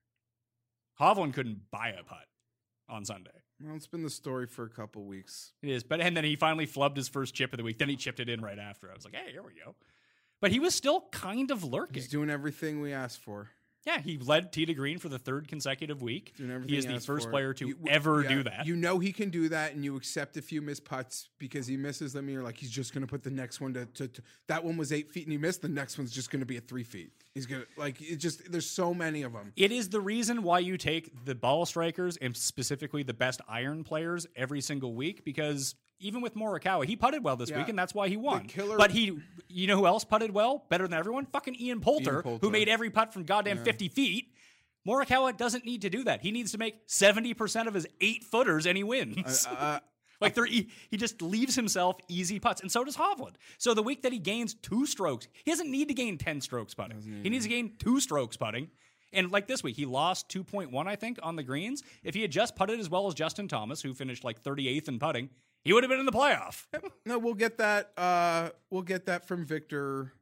Hovland 1.00 1.34
couldn't 1.34 1.70
buy 1.72 1.90
a 1.90 2.04
putt 2.04 2.26
on 2.90 3.06
Sunday. 3.06 3.32
Well, 3.62 3.76
it's 3.76 3.88
been 3.88 4.04
the 4.04 4.10
story 4.10 4.48
for 4.48 4.66
a 4.66 4.70
couple 4.70 5.06
weeks. 5.06 5.54
It 5.62 5.70
is, 5.70 5.84
but 5.84 6.02
and 6.02 6.16
then 6.16 6.24
he 6.24 6.36
finally 6.36 6.68
flubbed 6.68 6.98
his 6.98 7.08
first 7.08 7.34
chip 7.34 7.54
of 7.54 7.58
the 7.58 7.64
week. 7.64 7.78
Then 7.78 7.90
he 7.90 7.96
chipped 7.96 8.20
it 8.20 8.30
in 8.30 8.42
right 8.42 8.60
after. 8.60 8.92
I 8.92 8.94
was 8.94 9.06
like, 9.06 9.16
hey, 9.16 9.32
here 9.32 9.44
we 9.44 9.54
go. 9.54 9.76
But 10.42 10.52
he 10.52 10.60
was 10.60 10.76
still 10.76 11.06
kind 11.12 11.52
of 11.52 11.64
lurking. 11.64 11.96
He's 11.96 12.10
doing 12.10 12.30
everything 12.30 12.82
we 12.82 12.92
asked 12.92 13.20
for. 13.20 13.52
Yeah, 13.86 14.00
he 14.00 14.18
led 14.18 14.52
tee 14.52 14.66
to 14.66 14.74
green 14.74 14.98
for 14.98 15.10
the 15.10 15.20
third 15.20 15.48
consecutive 15.48 16.02
week. 16.02 16.34
He 16.66 16.76
is 16.78 16.88
the 16.88 17.00
first 17.00 17.30
player 17.30 17.54
to 17.54 17.68
You- 17.68 17.78
ever 17.88 18.24
yeah, 18.24 18.30
do 18.30 18.44
that. 18.44 18.66
You 18.66 18.76
know 18.76 18.98
he 18.98 19.12
can 19.12 19.30
do 19.30 19.50
that, 19.50 19.74
and 19.74 19.84
you 19.84 19.96
accept 19.96 20.38
a 20.38 20.42
few 20.42 20.62
missed 20.62 20.86
putts 20.86 21.30
because 21.38 21.68
he 21.68 21.78
misses 21.78 22.12
them. 22.12 22.26
And 22.26 22.34
you're 22.34 22.44
like, 22.44 22.58
he's 22.58 22.72
just 22.72 22.94
going 22.94 23.02
to 23.06 23.08
put 23.08 23.22
the 23.22 23.30
next 23.30 23.62
one 23.62 23.74
to, 23.76 23.86
to, 23.86 24.08
to. 24.08 24.22
That 24.48 24.64
one 24.64 24.76
was 24.78 24.92
eight 24.92 25.12
feet, 25.12 25.26
and 25.26 25.32
he 25.32 25.38
missed. 25.38 25.62
The 25.62 25.70
next 25.70 25.98
one's 26.00 26.12
just 26.12 26.32
going 26.32 26.40
to 26.40 26.46
be 26.48 26.58
at 26.58 26.68
three 26.68 26.84
feet. 26.84 27.12
He's 27.36 27.46
gonna 27.46 27.66
like 27.78 28.02
it. 28.02 28.16
Just 28.16 28.50
there's 28.52 28.70
so 28.70 28.94
many 28.94 29.24
of 29.24 29.34
them. 29.34 29.52
it 29.58 29.72
is 29.72 29.90
the 29.90 30.00
reason 30.00 30.42
why 30.42 30.60
you 30.60 30.78
take 30.78 31.26
the 31.26 31.36
ball 31.36 31.66
strikers 31.66 32.16
and 32.18 32.36
specifically 32.36 33.04
the 33.04 33.14
best 33.14 33.42
iron 33.48 33.84
players 33.84 34.26
every 34.38 34.62
single 34.62 34.96
week 34.96 35.26
because 35.26 35.76
even 36.00 36.22
with 36.22 36.36
Morikawa, 36.36 36.86
he 36.86 36.96
putted 36.96 37.24
well 37.24 37.36
this 37.36 37.50
Yeah. 37.50 37.60
week 37.60 37.70
and 37.70 37.78
that's 37.80 37.94
why 37.94 38.08
he 38.10 38.18
won. 38.18 38.48
killer- 38.48 38.78
But 38.78 38.92
he, 38.92 39.18
you 39.48 39.68
know 39.68 39.78
who 39.78 39.86
else 39.88 40.04
putted 40.04 40.32
well 40.32 40.66
better 40.70 40.88
than 40.88 40.98
everyone? 40.98 41.26
Fucking 41.28 41.56
Ian 41.56 41.80
Poulter, 41.82 42.14
Ian 42.16 42.22
Poulter. 42.24 42.46
who 42.46 42.52
made 42.52 42.68
every 42.70 42.90
putt 42.90 43.14
from 43.14 43.24
goddamn 43.24 43.64
50 43.64 43.88
feet. 43.90 44.32
Morikawa 44.88 45.36
doesn't 45.36 45.66
need 45.66 45.82
to 45.82 45.90
do 45.90 46.04
that. 46.04 46.22
He 46.22 46.32
needs 46.32 46.52
to 46.52 46.58
make 46.58 46.88
70% 46.88 47.68
of 47.68 47.74
his 47.74 47.88
eight 48.02 48.24
footers 48.24 48.66
and 48.66 48.78
he 48.78 48.84
wins. 48.84 49.48
Uh, 49.48 49.80
Like 50.22 50.34
they're, 50.34 50.46
he, 50.46 50.70
he 50.90 50.96
just 50.96 51.22
leaves 51.22 51.56
himself 51.56 51.98
easy 52.08 52.40
putts, 52.40 52.62
and 52.62 52.72
so 52.72 52.86
does 52.86 52.96
Hovland. 52.96 53.34
So 53.58 53.74
the 53.74 53.84
week 53.84 54.04
that 54.04 54.14
he 54.14 54.18
gains 54.18 54.54
two 54.54 54.86
strokes, 54.86 55.28
he 55.44 55.52
doesn't 55.52 55.70
need 55.70 55.90
to 55.90 55.94
gain 55.94 56.18
ten 56.18 56.40
strokes 56.40 56.74
putting. 56.74 57.02
He 57.22 57.30
needs 57.30 57.44
to 57.44 57.50
gain 57.50 57.74
two 57.80 58.00
strokes 58.00 58.38
putting. 58.38 58.70
And 59.12 59.30
like 59.30 59.46
this 59.48 59.62
week, 59.62 59.76
he 59.76 59.86
lost 59.86 60.30
two 60.30 60.46
point 60.46 60.72
one, 60.72 60.88
I 60.88 60.96
think, 60.96 61.20
on 61.22 61.36
the 61.36 61.44
greens. 61.44 61.84
If 62.02 62.16
he 62.16 62.22
had 62.22 62.32
just 62.32 62.56
putted 62.56 62.80
as 62.80 62.90
well 62.90 63.08
as 63.08 63.14
Justin 63.14 63.50
Thomas, 63.50 63.82
who 63.82 63.94
finished 63.94 64.24
like 64.24 64.40
thirty 64.40 64.70
eighth 64.70 64.88
in 64.88 65.00
putting, 65.00 65.30
he 65.66 65.74
would 65.74 65.84
have 65.84 65.90
been 65.90 66.00
in 66.00 66.06
the 66.06 66.12
playoff. 66.14 66.66
no, 67.06 67.20
we'll 67.20 67.34
get 67.34 67.58
that. 67.58 67.92
Uh, 67.98 68.52
we'll 68.70 68.82
get 68.84 69.08
that 69.08 69.28
from 69.28 69.46
Victor. 69.46 70.14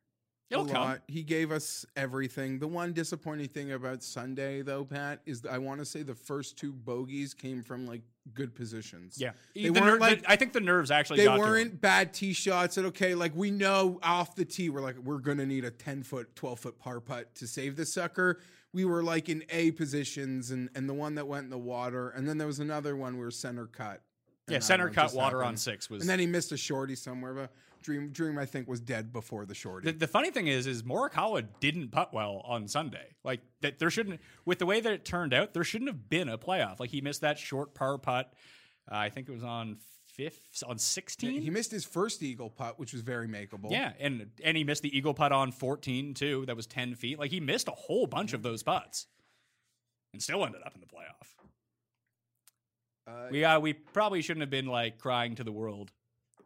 It'll 0.50 0.66
a 0.66 0.72
come. 0.72 0.82
lot. 0.84 1.02
He 1.08 1.24
gave 1.24 1.52
us 1.52 1.84
everything. 1.96 2.60
The 2.60 2.68
one 2.68 2.94
disappointing 2.94 3.48
thing 3.50 3.72
about 3.72 4.04
Sunday, 4.04 4.62
though, 4.62 4.86
Pat, 4.86 5.22
is 5.26 5.42
that 5.42 5.52
I 5.52 5.58
want 5.58 5.80
to 5.80 5.86
say 5.86 6.04
the 6.04 6.14
first 6.14 6.58
two 6.58 6.72
bogeys 6.72 7.34
came 7.34 7.64
from 7.64 7.88
like 7.88 8.02
good 8.36 8.54
positions. 8.54 9.16
Yeah, 9.20 9.32
they 9.56 9.64
The 9.64 9.70
weren't 9.72 9.86
ner- 9.86 9.98
like 10.00 10.22
the- 10.22 10.32
I 10.32 10.36
think 10.36 10.54
the 10.54 10.60
nerves 10.60 10.92
actually. 10.92 11.18
they 11.18 11.24
got 11.26 11.38
to 11.38 11.42
him. 11.44 11.50
weren't 11.50 11.82
bad 11.82 12.14
tee 12.14 12.34
shots. 12.34 12.78
And 12.78 12.86
okay, 12.88 13.16
like 13.16 13.32
we 13.36 13.50
know 13.52 14.00
off 14.04 14.36
the 14.36 14.46
tee, 14.46 14.70
we're 14.70 14.82
like 14.82 14.98
we're 14.98 15.18
gonna 15.20 15.46
need 15.46 15.66
a 15.66 15.72
ten 15.72 16.04
foot, 16.04 16.36
twelve 16.36 16.60
foot 16.60 16.78
par 16.78 17.00
putt 17.00 17.34
to 17.36 17.48
save 17.48 17.76
the 17.76 17.86
sucker. 17.86 18.40
We 18.74 18.86
were 18.86 19.02
like 19.04 19.30
in 19.30 19.44
A 19.50 19.72
positions, 19.72 20.52
and 20.52 20.70
and 20.76 20.88
the 20.88 20.94
one 20.94 21.16
that 21.16 21.28
went 21.28 21.46
in 21.46 21.50
the 21.50 21.58
water, 21.58 22.10
and 22.10 22.28
then 22.30 22.38
there 22.38 22.48
was 22.48 22.60
another 22.60 22.96
one 22.96 23.14
we 23.18 23.24
were 23.26 23.32
center 23.32 23.66
cut. 23.66 24.02
Yeah, 24.50 24.60
center 24.60 24.88
know, 24.88 24.94
cut 24.94 25.04
just 25.04 25.16
water 25.16 25.44
on 25.44 25.56
six 25.56 25.90
was. 25.90 26.02
And 26.02 26.10
then 26.10 26.20
he 26.20 26.28
missed 26.28 26.52
a 26.52 26.58
shorty 26.58 26.96
somewhere. 26.96 27.34
But 27.34 27.52
Dream, 27.82 28.10
Dream, 28.10 28.38
I 28.38 28.46
think 28.46 28.68
was 28.68 28.80
dead 28.80 29.14
before 29.14 29.46
the 29.46 29.54
shorty. 29.54 29.92
The, 29.92 30.00
the 30.00 30.08
funny 30.08 30.32
thing 30.32 30.48
is, 30.48 30.68
is 30.68 30.84
Morikawa 30.84 31.46
didn't 31.60 31.90
putt 31.92 32.14
well 32.14 32.42
on 32.46 32.68
Sunday. 32.68 33.16
Like 33.24 33.42
that, 33.62 33.80
there 33.80 33.90
shouldn't, 33.90 34.20
with 34.46 34.60
the 34.60 34.66
way 34.66 34.80
that 34.80 34.92
it 34.92 35.06
turned 35.06 35.34
out, 35.34 35.54
there 35.54 35.64
shouldn't 35.64 35.90
have 35.90 36.10
been 36.10 36.30
a 36.30 36.38
playoff. 36.38 36.80
Like 36.80 36.90
he 36.90 37.02
missed 37.02 37.22
that 37.22 37.38
short 37.38 37.74
par 37.74 37.98
putt. 37.98 38.34
Uh, 38.92 38.96
I 38.96 39.10
think 39.10 39.30
it 39.30 39.32
was 39.32 39.44
on 39.44 39.78
fifth, 40.08 40.64
on 40.68 40.78
sixteen. 40.78 41.42
he 41.42 41.50
missed 41.50 41.72
his 41.72 41.86
first 41.86 42.22
eagle 42.22 42.50
putt, 42.50 42.78
which 42.78 42.92
was 42.94 43.02
very 43.02 43.28
makeable. 43.28 43.72
yeah, 43.72 43.94
and 44.00 44.30
and 44.44 44.58
he 44.58 44.64
missed 44.64 44.84
the 44.84 44.96
eagle 44.96 45.14
putt 45.14 45.32
on 45.32 45.52
fourteen 45.52 46.14
too. 46.14 46.46
That 46.48 46.56
was 46.56 46.68
ten 46.68 46.96
feet. 46.96 47.18
Like 47.18 47.32
he 47.32 47.40
missed 47.40 47.68
a 47.68 47.72
whole 47.72 48.08
bunch 48.08 48.34
of 48.34 48.44
those 48.44 48.62
putts, 48.62 49.08
and 50.12 50.22
still 50.22 50.46
ended 50.46 50.62
up 50.66 50.76
in 50.76 50.82
the 50.82 50.88
playoff. 50.88 51.43
Uh, 53.08 53.28
We 53.32 53.44
uh, 53.46 53.60
we 53.60 53.74
probably 53.74 54.22
shouldn't 54.22 54.42
have 54.42 54.50
been 54.50 54.68
like 54.68 54.98
crying 54.98 55.36
to 55.36 55.44
the 55.44 55.52
world 55.52 55.92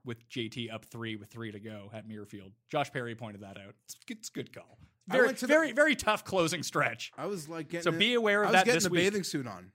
with 0.05 0.27
JT 0.29 0.73
up 0.73 0.85
three 0.85 1.15
with 1.15 1.29
three 1.29 1.51
to 1.51 1.59
go 1.59 1.89
at 1.93 2.07
Muirfield. 2.07 2.51
Josh 2.69 2.91
Perry 2.91 3.13
pointed 3.15 3.41
that 3.41 3.57
out. 3.57 3.75
It's, 3.85 3.95
it's 4.09 4.29
a 4.29 4.31
good 4.31 4.53
call. 4.53 4.77
Very 5.07 5.33
to 5.33 5.41
the- 5.41 5.47
very 5.47 5.71
very 5.71 5.95
tough 5.95 6.23
closing 6.25 6.63
stretch. 6.63 7.11
I 7.17 7.25
was 7.27 7.47
like 7.47 7.69
getting. 7.69 7.83
So 7.91 7.97
be 7.97 8.13
aware 8.13 8.43
of 8.43 8.49
I 8.49 8.51
was 8.51 8.59
that 8.59 8.65
getting 8.65 8.83
the 8.83 8.89
week. 8.89 9.01
bathing 9.03 9.23
suit 9.23 9.47
on. 9.47 9.71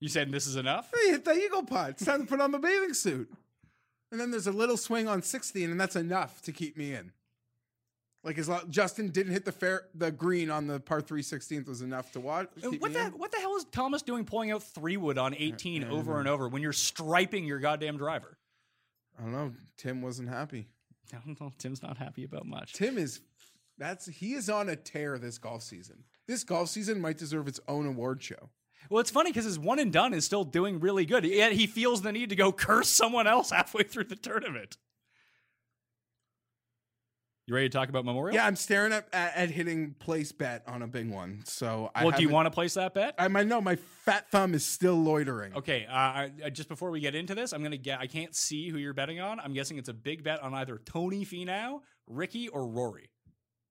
You 0.00 0.08
said 0.08 0.30
this 0.32 0.46
is 0.46 0.56
enough. 0.56 0.90
Hey, 0.94 1.10
hit 1.10 1.24
the 1.24 1.32
eagle 1.34 1.62
putt. 1.64 1.90
It's 1.90 2.04
time 2.04 2.20
to 2.22 2.26
put 2.26 2.40
on 2.40 2.52
the 2.52 2.58
bathing 2.58 2.94
suit. 2.94 3.30
And 4.10 4.18
then 4.20 4.30
there's 4.30 4.46
a 4.46 4.52
little 4.52 4.76
swing 4.78 5.06
on 5.06 5.20
16, 5.20 5.70
and 5.70 5.78
that's 5.78 5.96
enough 5.96 6.40
to 6.42 6.52
keep 6.52 6.78
me 6.78 6.94
in. 6.94 7.12
Like 8.24 8.36
as 8.38 8.48
long, 8.48 8.62
Justin 8.68 9.10
didn't 9.10 9.32
hit 9.32 9.44
the 9.44 9.52
fair, 9.52 9.82
the 9.94 10.10
green 10.10 10.50
on 10.50 10.66
the 10.66 10.80
par 10.80 11.00
three 11.00 11.22
16th 11.22 11.68
was 11.68 11.82
enough 11.82 12.10
to 12.12 12.20
watch. 12.20 12.48
Uh, 12.62 12.70
What 12.70 12.92
the 12.92 13.06
in. 13.06 13.12
what 13.12 13.30
the 13.30 13.38
hell 13.38 13.56
is 13.56 13.64
Thomas 13.70 14.02
doing 14.02 14.24
pulling 14.24 14.50
out 14.50 14.62
three 14.62 14.96
wood 14.96 15.18
on 15.18 15.34
18 15.34 15.84
over 15.84 16.18
and 16.18 16.28
over 16.28 16.48
when 16.48 16.60
you're 16.60 16.72
striping 16.72 17.44
your 17.46 17.58
goddamn 17.60 17.96
driver? 17.96 18.36
I 19.18 19.22
don't 19.22 19.32
know. 19.32 19.52
Tim 19.76 20.02
wasn't 20.02 20.28
happy. 20.28 20.66
I 21.12 21.18
don't 21.24 21.40
know. 21.40 21.52
Tim's 21.58 21.82
not 21.82 21.96
happy 21.96 22.24
about 22.24 22.44
much. 22.44 22.72
Tim 22.72 22.98
is 22.98 23.20
that's 23.78 24.06
he 24.06 24.34
is 24.34 24.50
on 24.50 24.68
a 24.68 24.76
tear 24.76 25.18
this 25.18 25.38
golf 25.38 25.62
season. 25.62 26.02
This 26.26 26.42
golf 26.44 26.68
season 26.68 27.00
might 27.00 27.16
deserve 27.18 27.46
its 27.48 27.60
own 27.68 27.86
award 27.86 28.22
show. 28.22 28.50
Well, 28.90 29.00
it's 29.00 29.10
funny 29.10 29.30
because 29.30 29.44
his 29.44 29.58
one 29.58 29.78
and 29.78 29.92
done 29.92 30.12
is 30.14 30.24
still 30.24 30.44
doing 30.44 30.80
really 30.80 31.06
good. 31.06 31.24
Yet 31.24 31.52
he 31.52 31.66
feels 31.66 32.02
the 32.02 32.12
need 32.12 32.30
to 32.30 32.36
go 32.36 32.50
curse 32.66 32.88
someone 32.88 33.26
else 33.26 33.50
halfway 33.50 33.84
through 33.84 34.04
the 34.04 34.16
tournament. 34.16 34.76
You 37.48 37.54
ready 37.54 37.70
to 37.70 37.72
talk 37.72 37.88
about 37.88 38.04
Memorial? 38.04 38.34
Yeah, 38.34 38.46
I'm 38.46 38.56
staring 38.56 38.92
at, 38.92 39.08
at, 39.10 39.34
at 39.34 39.50
hitting 39.50 39.94
place 39.98 40.32
bet 40.32 40.64
on 40.66 40.82
a 40.82 40.86
big 40.86 41.10
one. 41.10 41.40
So 41.46 41.90
I 41.94 42.04
Well, 42.04 42.14
do 42.14 42.22
you 42.22 42.28
want 42.28 42.44
to 42.44 42.50
place 42.50 42.74
that 42.74 42.92
bet? 42.92 43.14
I 43.18 43.28
might 43.28 43.46
know 43.46 43.58
my 43.62 43.76
fat 43.76 44.30
thumb 44.30 44.52
is 44.52 44.66
still 44.66 44.96
loitering. 44.96 45.54
Okay, 45.56 45.86
uh, 45.88 45.92
I, 45.94 46.30
I- 46.44 46.50
just 46.50 46.68
before 46.68 46.90
we 46.90 47.00
get 47.00 47.14
into 47.14 47.34
this, 47.34 47.54
I'm 47.54 47.62
gonna 47.62 47.78
get. 47.78 48.00
I 48.00 48.06
can't 48.06 48.34
see 48.34 48.68
who 48.68 48.76
you're 48.76 48.92
betting 48.92 49.18
on. 49.18 49.40
I'm 49.40 49.54
guessing 49.54 49.78
it's 49.78 49.88
a 49.88 49.94
big 49.94 50.22
bet 50.22 50.42
on 50.42 50.52
either 50.52 50.76
Tony 50.84 51.24
Finau, 51.24 51.80
Ricky, 52.06 52.48
or 52.48 52.66
Rory, 52.66 53.08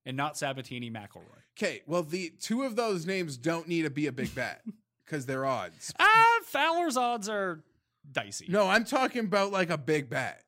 and 0.04 0.16
not 0.16 0.34
Sabbatini 0.34 0.92
McIlroy. 0.92 1.38
Okay, 1.56 1.82
well 1.86 2.02
the 2.02 2.32
two 2.40 2.64
of 2.64 2.74
those 2.74 3.06
names 3.06 3.36
don't 3.36 3.68
need 3.68 3.82
to 3.82 3.90
be 3.90 4.08
a 4.08 4.12
big 4.12 4.34
bet 4.34 4.60
because 5.06 5.24
they're 5.24 5.46
odds. 5.46 5.94
Ah, 6.00 6.38
Fowler's 6.46 6.96
odds 6.96 7.28
are 7.28 7.62
dicey. 8.10 8.46
No, 8.48 8.66
I'm 8.66 8.84
talking 8.84 9.24
about 9.24 9.52
like 9.52 9.70
a 9.70 9.78
big 9.78 10.10
bet. 10.10 10.42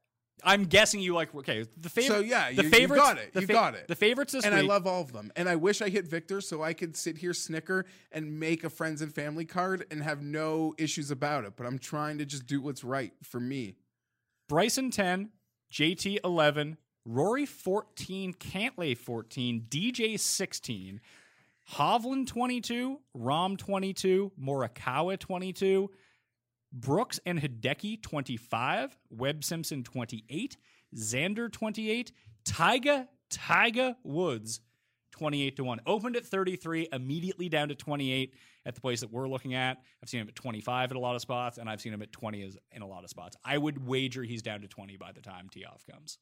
I'm 0.45 0.65
guessing 0.65 1.01
you 1.01 1.15
like. 1.15 1.35
Okay, 1.35 1.65
the 1.77 1.89
favorite. 1.89 2.17
So, 2.17 2.21
yeah, 2.23 2.51
the 2.53 2.65
you- 2.65 2.71
you 2.71 2.87
got 2.89 3.19
it. 3.19 3.31
You 3.35 3.47
got 3.47 3.75
it. 3.75 3.89
The 3.89 3.95
favorites 3.95 4.33
this 4.33 4.45
and 4.45 4.55
I 4.55 4.61
love 4.63 4.87
all 4.87 5.03
of 5.03 5.13
them. 5.13 5.31
And 5.37 5.49
I 5.49 5.57
wish 5.57 5.83
I 5.83 5.89
hit 5.89 6.07
Victor 6.07 6.41
so 6.41 6.63
I 6.63 6.73
could 6.73 6.97
sit 6.97 7.19
here, 7.19 7.35
snicker, 7.35 7.87
and 8.13 8.39
make 8.41 8.65
a 8.65 8.71
friends 8.71 9.03
and 9.03 9.15
family 9.15 9.45
card 9.45 9.87
and 9.91 10.03
have 10.03 10.23
no 10.23 10.75
issues 10.79 11.11
about 11.11 11.45
it. 11.45 11.55
But 11.57 11.67
I'm 11.67 11.79
trying 11.79 12.19
to 12.19 12.25
just 12.25 12.47
do 12.47 12.61
what's 12.61 12.83
right 12.85 13.13
for 13.23 13.41
me. 13.41 13.77
Bryson 14.49 14.91
10, 14.91 15.31
JT 15.73 16.19
11, 16.25 16.77
Rory 17.05 17.47
14, 17.47 18.35
Cantlay 18.35 18.97
14, 18.97 19.67
DJ 19.69 20.19
16, 20.19 21.01
Hovland 21.75 22.27
22, 22.27 22.99
Rahm 23.17 23.57
22, 23.57 24.33
Morikawa 24.41 25.19
22, 25.19 25.91
Brooks 26.73 27.21
and 27.27 27.41
Hideki 27.41 28.03
25, 28.03 28.97
Webb 29.11 29.45
Simpson 29.45 29.83
28, 29.83 30.57
Xander 30.95 31.51
28, 31.51 32.13
Tyga, 32.45 33.09
Tyga 33.31 33.97
Woods, 34.05 34.61
28 35.13 35.57
to 35.57 35.65
1. 35.65 35.81
Opened 35.87 36.17
at 36.17 36.25
33, 36.25 36.89
immediately 36.93 37.49
down 37.49 37.69
to 37.69 37.75
28 37.75 38.35
at 38.67 38.75
the 38.75 38.81
place 38.81 39.01
that 39.01 39.11
we're 39.11 39.29
looking 39.29 39.55
at. 39.55 39.79
I've 40.03 40.09
seen 40.09 40.21
him 40.21 40.29
at 40.29 40.35
25 40.35 40.91
at 40.91 40.97
a 40.97 41.01
lot 41.01 41.15
of 41.15 41.23
spots, 41.23 41.59
and 41.59 41.69
I've 41.69 41.81
seen 41.81 41.93
him 41.93 42.03
at 42.03 42.13
20 42.13 42.43
as- 42.43 42.59
in 42.73 42.83
a 42.83 42.87
lot 42.87 43.05
of 43.05 43.11
spots. 43.11 43.37
I 43.45 43.59
would 43.59 43.87
wager 43.87 44.23
he's 44.23 44.43
down 44.43 44.61
to 44.61 44.69
20 44.69 44.97
by 44.97 45.13
the 45.13 45.21
time 45.21 45.49
tee 45.49 45.65
off 45.65 45.85
comes. 45.91 46.19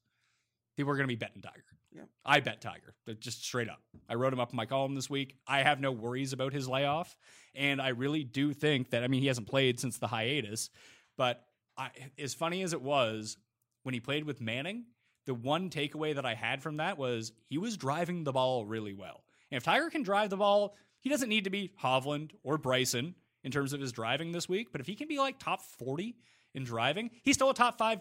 People 0.78 0.92
are 0.92 0.94
going 0.94 1.08
to 1.08 1.12
be 1.12 1.16
betting 1.16 1.42
Tiger. 1.42 1.64
Yeah. 1.92 2.02
I 2.24 2.38
bet 2.38 2.60
Tiger, 2.60 2.94
just 3.18 3.44
straight 3.44 3.68
up. 3.68 3.80
I 4.08 4.14
wrote 4.14 4.32
him 4.32 4.38
up 4.38 4.52
in 4.52 4.56
my 4.56 4.64
column 4.64 4.94
this 4.94 5.10
week. 5.10 5.34
I 5.44 5.62
have 5.62 5.80
no 5.80 5.90
worries 5.90 6.32
about 6.32 6.52
his 6.52 6.68
layoff, 6.68 7.16
and 7.52 7.82
I 7.82 7.88
really 7.88 8.22
do 8.22 8.52
think 8.52 8.90
that. 8.90 9.02
I 9.02 9.08
mean, 9.08 9.20
he 9.20 9.26
hasn't 9.26 9.48
played 9.48 9.80
since 9.80 9.98
the 9.98 10.06
hiatus, 10.06 10.70
but 11.16 11.42
I, 11.76 11.90
as 12.16 12.32
funny 12.32 12.62
as 12.62 12.72
it 12.72 12.80
was 12.80 13.38
when 13.82 13.92
he 13.92 13.98
played 13.98 14.22
with 14.22 14.40
Manning, 14.40 14.84
the 15.26 15.34
one 15.34 15.68
takeaway 15.68 16.14
that 16.14 16.24
I 16.24 16.34
had 16.34 16.62
from 16.62 16.76
that 16.76 16.96
was 16.96 17.32
he 17.48 17.58
was 17.58 17.76
driving 17.76 18.22
the 18.22 18.32
ball 18.32 18.64
really 18.64 18.92
well. 18.92 19.24
And 19.50 19.56
if 19.56 19.64
Tiger 19.64 19.90
can 19.90 20.04
drive 20.04 20.30
the 20.30 20.36
ball, 20.36 20.76
he 21.00 21.10
doesn't 21.10 21.28
need 21.28 21.42
to 21.42 21.50
be 21.50 21.72
Hovland 21.82 22.30
or 22.44 22.56
Bryson 22.56 23.16
in 23.42 23.50
terms 23.50 23.72
of 23.72 23.80
his 23.80 23.90
driving 23.90 24.30
this 24.30 24.48
week. 24.48 24.68
But 24.70 24.80
if 24.80 24.86
he 24.86 24.94
can 24.94 25.08
be 25.08 25.18
like 25.18 25.40
top 25.40 25.60
40 25.60 26.14
in 26.54 26.62
driving, 26.62 27.10
he's 27.24 27.34
still 27.34 27.50
a 27.50 27.54
top 27.54 27.78
five 27.78 27.98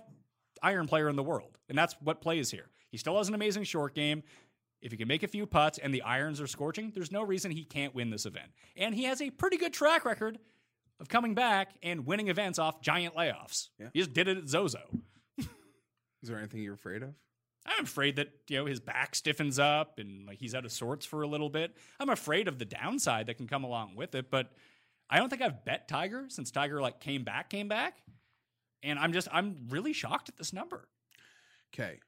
iron 0.61 0.87
player 0.87 1.09
in 1.09 1.15
the 1.15 1.23
world. 1.23 1.57
And 1.69 1.77
that's 1.77 1.95
what 2.01 2.21
plays 2.21 2.51
here. 2.51 2.69
He 2.89 2.97
still 2.97 3.17
has 3.17 3.27
an 3.27 3.35
amazing 3.35 3.63
short 3.63 3.93
game. 3.95 4.23
If 4.81 4.91
he 4.91 4.97
can 4.97 5.07
make 5.07 5.23
a 5.23 5.27
few 5.27 5.45
putts 5.45 5.77
and 5.77 5.93
the 5.93 6.03
irons 6.03 6.39
are 6.39 6.47
scorching, 6.47 6.91
there's 6.93 7.11
no 7.11 7.23
reason 7.23 7.51
he 7.51 7.63
can't 7.63 7.95
win 7.95 8.09
this 8.09 8.25
event. 8.25 8.51
And 8.75 8.93
he 8.93 9.05
has 9.05 9.21
a 9.21 9.29
pretty 9.31 9.57
good 9.57 9.73
track 9.73 10.05
record 10.05 10.37
of 10.99 11.09
coming 11.09 11.33
back 11.33 11.71
and 11.83 12.05
winning 12.05 12.27
events 12.27 12.59
off 12.59 12.81
giant 12.81 13.15
layoffs. 13.15 13.69
Yeah. 13.79 13.87
He 13.93 13.99
just 13.99 14.13
did 14.13 14.27
it 14.27 14.37
at 14.37 14.47
Zozo. 14.47 14.81
Is 15.39 15.47
there 16.23 16.37
anything 16.37 16.61
you're 16.61 16.75
afraid 16.75 17.03
of? 17.03 17.13
I'm 17.65 17.83
afraid 17.83 18.15
that 18.15 18.29
you 18.47 18.57
know 18.57 18.65
his 18.65 18.79
back 18.79 19.13
stiffens 19.13 19.59
up 19.59 19.99
and 19.99 20.25
like 20.25 20.39
he's 20.39 20.55
out 20.55 20.63
of 20.63 20.71
sorts 20.71 21.05
for 21.05 21.21
a 21.21 21.27
little 21.27 21.49
bit. 21.49 21.75
I'm 21.99 22.09
afraid 22.09 22.47
of 22.47 22.59
the 22.59 22.65
downside 22.65 23.27
that 23.27 23.35
can 23.35 23.47
come 23.47 23.63
along 23.65 23.95
with 23.95 24.15
it, 24.15 24.31
but 24.31 24.51
I 25.09 25.17
don't 25.17 25.29
think 25.29 25.41
I've 25.41 25.65
bet 25.65 25.87
Tiger 25.87 26.25
since 26.29 26.49
Tiger 26.49 26.81
like 26.81 27.01
came 27.01 27.23
back, 27.23 27.49
came 27.49 27.67
back, 27.67 27.97
and 28.83 28.97
I'm 28.99 29.13
just 29.13 29.27
I'm 29.31 29.67
really 29.69 29.93
shocked 29.93 30.29
at 30.29 30.37
this 30.37 30.53
number. 30.53 30.87
Okay. 31.73 31.99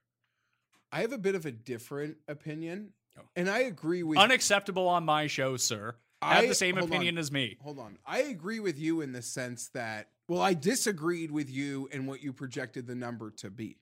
I 0.91 1.01
have 1.01 1.11
a 1.11 1.17
bit 1.17 1.35
of 1.35 1.45
a 1.45 1.51
different 1.51 2.17
opinion, 2.27 2.93
Oh. 3.17 3.23
and 3.35 3.49
I 3.49 3.59
agree 3.59 4.01
with 4.03 4.17
Unacceptable 4.17 4.87
on 4.87 5.05
my 5.05 5.27
show, 5.27 5.57
sir. 5.57 5.95
I 6.21 6.35
have 6.35 6.47
the 6.47 6.55
same 6.55 6.77
opinion 6.77 7.15
on. 7.15 7.19
as 7.19 7.31
me. 7.31 7.57
Hold 7.61 7.79
on. 7.79 7.97
I 8.05 8.19
agree 8.23 8.59
with 8.59 8.77
you 8.77 9.01
in 9.01 9.13
the 9.13 9.21
sense 9.21 9.69
that, 9.73 10.09
well, 10.27 10.41
I 10.41 10.53
disagreed 10.53 11.31
with 11.31 11.49
you 11.49 11.87
in 11.91 12.05
what 12.07 12.21
you 12.21 12.33
projected 12.33 12.87
the 12.87 12.95
number 12.95 13.29
to 13.37 13.49
be. 13.49 13.77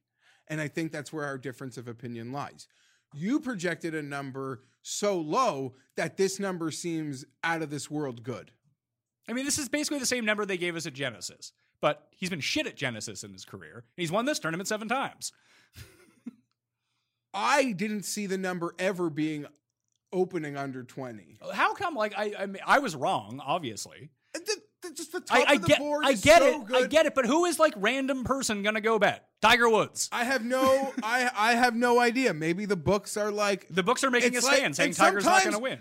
And 0.48 0.62
I 0.62 0.68
think 0.68 0.92
that's 0.92 1.12
where 1.12 1.26
our 1.26 1.38
difference 1.38 1.78
of 1.78 1.88
opinion 1.88 2.32
lies. 2.32 2.68
You 3.14 3.40
projected 3.40 3.96
a 3.96 4.04
number 4.04 4.62
so 4.82 5.20
low 5.20 5.74
that 5.96 6.16
this 6.18 6.40
number 6.40 6.70
seems 6.72 7.26
out 7.44 7.62
of 7.64 7.70
this 7.70 7.90
world 7.90 8.24
good. 8.24 8.52
I 9.28 9.34
mean, 9.34 9.46
this 9.46 9.58
is 9.58 9.68
basically 9.68 10.00
the 10.00 10.06
same 10.06 10.24
number 10.26 10.46
they 10.46 10.58
gave 10.58 10.76
us 10.76 10.86
at 10.86 10.94
Genesis, 10.94 11.52
but 11.82 12.08
he's 12.12 12.30
been 12.30 12.40
shit 12.40 12.68
at 12.68 12.76
Genesis 12.76 13.24
in 13.24 13.34
his 13.34 13.46
career. 13.46 13.76
And 13.76 13.84
he's 14.02 14.12
won 14.12 14.26
this 14.26 14.40
tournament 14.40 14.68
seven 14.68 14.88
times. 14.88 15.32
I 17.34 17.72
didn't 17.72 18.04
see 18.04 18.26
the 18.26 18.38
number 18.38 18.74
ever 18.80 19.10
being 19.10 19.46
opening 20.12 20.58
under 20.58 20.84
20. 20.84 21.38
How 21.54 21.74
come? 21.74 21.96
Like 21.96 22.14
I, 22.18 22.34
I, 22.40 22.46
mean, 22.46 22.62
I 22.66 22.80
was 22.80 22.96
wrong, 22.96 23.42
obviously. 23.46 24.10
The- 24.34 24.40
the- 24.46 24.62
just 24.94 25.12
the 25.12 25.20
top 25.20 25.38
I, 25.38 25.44
I 25.44 25.54
of 25.56 25.64
the 25.64 25.68
get, 25.68 25.80
board 25.80 26.06
I 26.06 26.12
is 26.12 26.22
get 26.22 26.42
so 26.42 26.62
it, 26.62 26.68
good. 26.68 26.84
I 26.86 26.88
get 26.88 27.06
it. 27.08 27.14
But 27.16 27.26
who 27.26 27.46
is 27.46 27.60
like 27.60 27.74
random 27.76 28.24
person 28.24 28.64
gonna 28.64 28.80
go 28.80 28.98
bet? 29.00 29.28
Tiger 29.42 29.68
Woods. 29.70 30.08
I 30.14 30.24
have 30.24 30.46
no, 30.46 30.94
I, 31.04 31.30
I 31.36 31.56
have 31.56 31.76
no 31.76 32.00
idea. 32.00 32.34
Maybe 32.34 32.66
the 32.66 32.76
books 32.78 33.18
are 33.18 33.32
like 33.32 33.68
The 33.70 33.84
books 33.84 34.04
are 34.06 34.12
making 34.12 34.38
a 34.38 34.40
like- 34.40 34.56
stand 34.56 34.76
saying 34.76 34.94
Tiger's 34.94 35.26
not 35.26 35.44
gonna 35.44 35.60
win. 35.60 35.80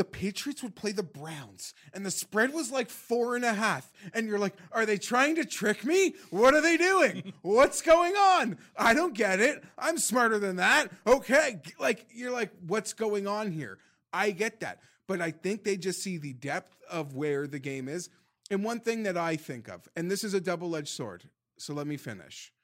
The 0.00 0.04
Patriots 0.04 0.62
would 0.62 0.76
play 0.76 0.92
the 0.92 1.02
Browns, 1.02 1.74
and 1.92 2.06
the 2.06 2.10
spread 2.10 2.54
was 2.54 2.70
like 2.70 2.88
four 2.88 3.36
and 3.36 3.44
a 3.44 3.52
half. 3.52 3.92
And 4.14 4.26
you're 4.26 4.38
like, 4.38 4.54
are 4.72 4.86
they 4.86 4.96
trying 4.96 5.34
to 5.34 5.44
trick 5.44 5.84
me? 5.84 6.14
What 6.30 6.54
are 6.54 6.62
they 6.62 6.78
doing? 6.78 7.34
What's 7.42 7.82
going 7.82 8.14
on? 8.14 8.56
I 8.78 8.94
don't 8.94 9.12
get 9.12 9.40
it. 9.40 9.62
I'm 9.76 9.98
smarter 9.98 10.38
than 10.38 10.56
that. 10.56 10.90
Okay. 11.06 11.60
Like, 11.78 12.06
you're 12.14 12.30
like, 12.30 12.50
what's 12.66 12.94
going 12.94 13.26
on 13.26 13.52
here? 13.52 13.76
I 14.10 14.30
get 14.30 14.60
that. 14.60 14.80
But 15.06 15.20
I 15.20 15.32
think 15.32 15.64
they 15.64 15.76
just 15.76 16.02
see 16.02 16.16
the 16.16 16.32
depth 16.32 16.74
of 16.90 17.14
where 17.14 17.46
the 17.46 17.58
game 17.58 17.86
is. 17.86 18.08
And 18.50 18.64
one 18.64 18.80
thing 18.80 19.02
that 19.02 19.18
I 19.18 19.36
think 19.36 19.68
of, 19.68 19.86
and 19.96 20.10
this 20.10 20.24
is 20.24 20.32
a 20.32 20.40
double 20.40 20.74
edged 20.76 20.88
sword. 20.88 21.24
So 21.58 21.74
let 21.74 21.86
me 21.86 21.98
finish. 21.98 22.54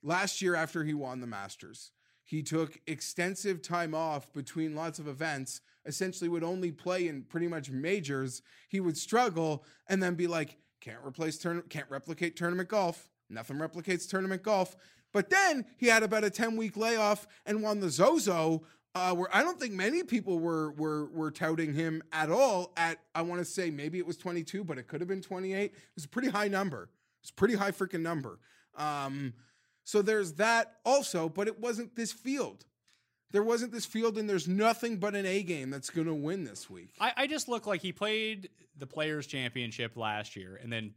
Last 0.00 0.40
year, 0.40 0.54
after 0.54 0.84
he 0.84 0.94
won 0.94 1.20
the 1.20 1.26
Masters, 1.26 1.90
he 2.24 2.42
took 2.42 2.80
extensive 2.86 3.62
time 3.62 3.94
off 3.94 4.32
between 4.32 4.74
lots 4.74 4.98
of 4.98 5.06
events, 5.06 5.60
essentially 5.86 6.28
would 6.28 6.42
only 6.42 6.72
play 6.72 7.06
in 7.06 7.22
pretty 7.22 7.46
much 7.46 7.70
majors. 7.70 8.42
He 8.68 8.80
would 8.80 8.96
struggle 8.96 9.64
and 9.88 10.02
then 10.02 10.14
be 10.14 10.26
like, 10.26 10.56
can't 10.80 11.04
replace 11.04 11.38
turn 11.38 11.62
can't 11.68 11.88
replicate 11.88 12.36
tournament 12.36 12.68
golf. 12.68 13.08
Nothing 13.30 13.56
replicates 13.56 14.08
tournament 14.08 14.42
golf. 14.42 14.76
But 15.12 15.30
then 15.30 15.64
he 15.76 15.86
had 15.86 16.02
about 16.02 16.24
a 16.24 16.30
10 16.30 16.56
week 16.56 16.76
layoff 16.76 17.26
and 17.46 17.62
won 17.62 17.80
the 17.80 17.88
Zozo, 17.88 18.64
uh, 18.94 19.14
where 19.14 19.28
I 19.34 19.42
don't 19.42 19.58
think 19.58 19.72
many 19.72 20.02
people 20.02 20.38
were 20.38 20.72
were 20.72 21.06
were 21.06 21.30
touting 21.30 21.74
him 21.74 22.02
at 22.12 22.30
all. 22.30 22.72
At 22.76 22.98
I 23.14 23.22
want 23.22 23.40
to 23.40 23.44
say 23.44 23.70
maybe 23.70 23.98
it 23.98 24.06
was 24.06 24.16
22, 24.16 24.64
but 24.64 24.78
it 24.78 24.86
could 24.88 25.00
have 25.00 25.08
been 25.08 25.22
28. 25.22 25.64
It 25.64 25.72
was 25.94 26.04
a 26.04 26.08
pretty 26.08 26.28
high 26.28 26.48
number. 26.48 26.88
It's 27.22 27.30
a 27.30 27.34
pretty 27.34 27.54
high 27.54 27.70
freaking 27.70 28.02
number. 28.02 28.38
Um, 28.76 29.34
so 29.84 30.02
there's 30.02 30.34
that 30.34 30.76
also, 30.84 31.28
but 31.28 31.46
it 31.46 31.60
wasn't 31.60 31.94
this 31.94 32.12
field. 32.12 32.64
There 33.30 33.42
wasn't 33.42 33.72
this 33.72 33.84
field, 33.84 34.16
and 34.16 34.28
there's 34.28 34.46
nothing 34.48 34.98
but 34.98 35.14
an 35.14 35.26
A 35.26 35.42
game 35.42 35.70
that's 35.70 35.90
going 35.90 36.06
to 36.06 36.14
win 36.14 36.44
this 36.44 36.70
week. 36.70 36.94
I, 37.00 37.12
I 37.16 37.26
just 37.26 37.48
look 37.48 37.66
like 37.66 37.82
he 37.82 37.92
played 37.92 38.48
the 38.78 38.86
Players 38.86 39.26
Championship 39.26 39.96
last 39.96 40.36
year, 40.36 40.58
and 40.62 40.72
then 40.72 40.94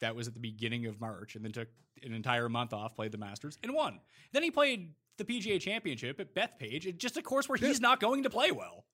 that 0.00 0.14
was 0.14 0.28
at 0.28 0.34
the 0.34 0.40
beginning 0.40 0.86
of 0.86 1.00
March, 1.00 1.36
and 1.36 1.44
then 1.44 1.52
took 1.52 1.68
an 2.02 2.12
entire 2.12 2.48
month 2.48 2.72
off, 2.72 2.94
played 2.94 3.12
the 3.12 3.18
Masters, 3.18 3.58
and 3.62 3.72
won. 3.74 4.00
Then 4.32 4.42
he 4.42 4.50
played 4.50 4.92
the 5.18 5.24
PGA 5.24 5.60
Championship 5.60 6.20
at 6.20 6.34
Bethpage, 6.34 6.96
just 6.98 7.16
a 7.16 7.22
course 7.22 7.48
where 7.48 7.58
he's 7.58 7.80
not 7.80 8.00
going 8.00 8.22
to 8.22 8.30
play 8.30 8.50
well. 8.52 8.84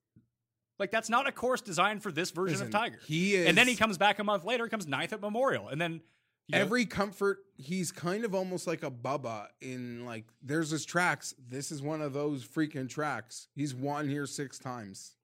Like 0.78 0.90
that's 0.90 1.08
not 1.08 1.26
a 1.26 1.32
course 1.32 1.60
designed 1.60 2.02
for 2.02 2.12
this 2.12 2.30
version 2.30 2.58
Listen, 2.58 2.66
of 2.66 2.72
Tiger. 2.72 2.98
he 3.06 3.34
is, 3.34 3.48
and 3.48 3.56
then 3.56 3.66
he 3.66 3.76
comes 3.76 3.96
back 3.98 4.18
a 4.18 4.24
month 4.24 4.44
later, 4.44 4.68
comes 4.68 4.86
ninth 4.86 5.12
at 5.12 5.20
Memorial, 5.20 5.68
and 5.68 5.80
then 5.80 6.02
Every 6.52 6.86
comfort, 6.86 7.38
he's 7.56 7.90
kind 7.90 8.24
of 8.24 8.34
almost 8.34 8.66
like 8.66 8.84
a 8.84 8.90
Bubba 8.90 9.48
in 9.60 10.04
like, 10.04 10.26
there's 10.42 10.70
his 10.70 10.84
tracks. 10.84 11.34
This 11.48 11.72
is 11.72 11.82
one 11.82 12.00
of 12.00 12.12
those 12.12 12.44
freaking 12.44 12.88
tracks. 12.88 13.48
He's 13.54 13.74
won 13.74 14.08
here 14.08 14.26
six 14.26 14.58
times, 14.58 15.16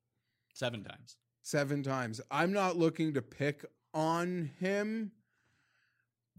seven 0.52 0.82
times. 0.82 1.16
seven 1.42 1.82
times. 1.85 2.20
I'm 2.30 2.52
not 2.52 2.76
looking 2.76 3.14
to 3.14 3.22
pick 3.22 3.64
on 3.94 4.50
him, 4.58 5.12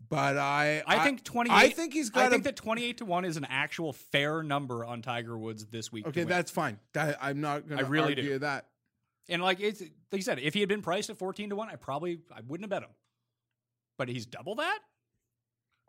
but 0.10 0.38
I, 0.38 0.84
I 0.86 1.06
think 1.06 1.24
twenty. 1.24 1.50
I 1.50 1.70
think 1.70 1.94
he's 1.94 2.10
got. 2.10 2.26
I 2.26 2.30
think 2.30 2.42
a, 2.42 2.44
that 2.46 2.56
twenty-eight 2.58 2.98
to 2.98 3.06
one 3.06 3.24
is 3.24 3.38
an 3.38 3.46
actual 3.50 3.94
fair 3.94 4.44
number 4.44 4.84
on 4.84 5.02
Tiger 5.02 5.38
Woods 5.38 5.66
this 5.68 5.94
week. 5.94 6.08
okay, 6.08 6.26
that's 6.26 6.52
fine. 6.52 6.78
That 6.94 7.18
I'm 7.22 7.40
not 7.40 7.68
going 7.70 7.80
I 7.80 7.84
to 7.84 7.90
really 7.90 8.16
do. 8.16 8.40
that. 8.40 8.68
And 9.30 9.42
like 9.42 9.62
it's 9.62 9.80
like 9.80 9.92
you 10.12 10.22
said, 10.22 10.40
if 10.40 10.54
he 10.54 10.60
had 10.60 10.68
been 10.68 10.82
priced 10.82 11.10
at 11.10 11.18
fourteen 11.18 11.50
to 11.52 11.56
one, 11.56 11.70
I 11.70 11.78
probably 11.78 12.20
I 12.36 12.42
wouldn't 12.46 12.66
have 12.66 12.70
bet 12.70 12.90
him. 12.90 12.94
But 13.98 14.10
he's 14.10 14.26
double 14.26 14.56
that. 14.56 14.80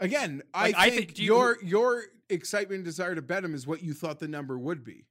Again, 0.00 0.42
Like, 0.54 0.74
I 0.76 0.86
I 0.86 0.90
think, 0.90 1.06
think- 1.08 1.18
you- 1.18 1.24
your 1.26 1.58
your 1.62 2.02
excitement 2.28 2.76
and 2.78 2.84
desire 2.84 3.14
to 3.14 3.22
bet 3.22 3.44
him 3.44 3.54
is 3.54 3.66
what 3.66 3.82
you 3.82 3.94
thought 3.94 4.18
the 4.18 4.28
number 4.28 4.58
would 4.58 4.84
be. 4.84 5.04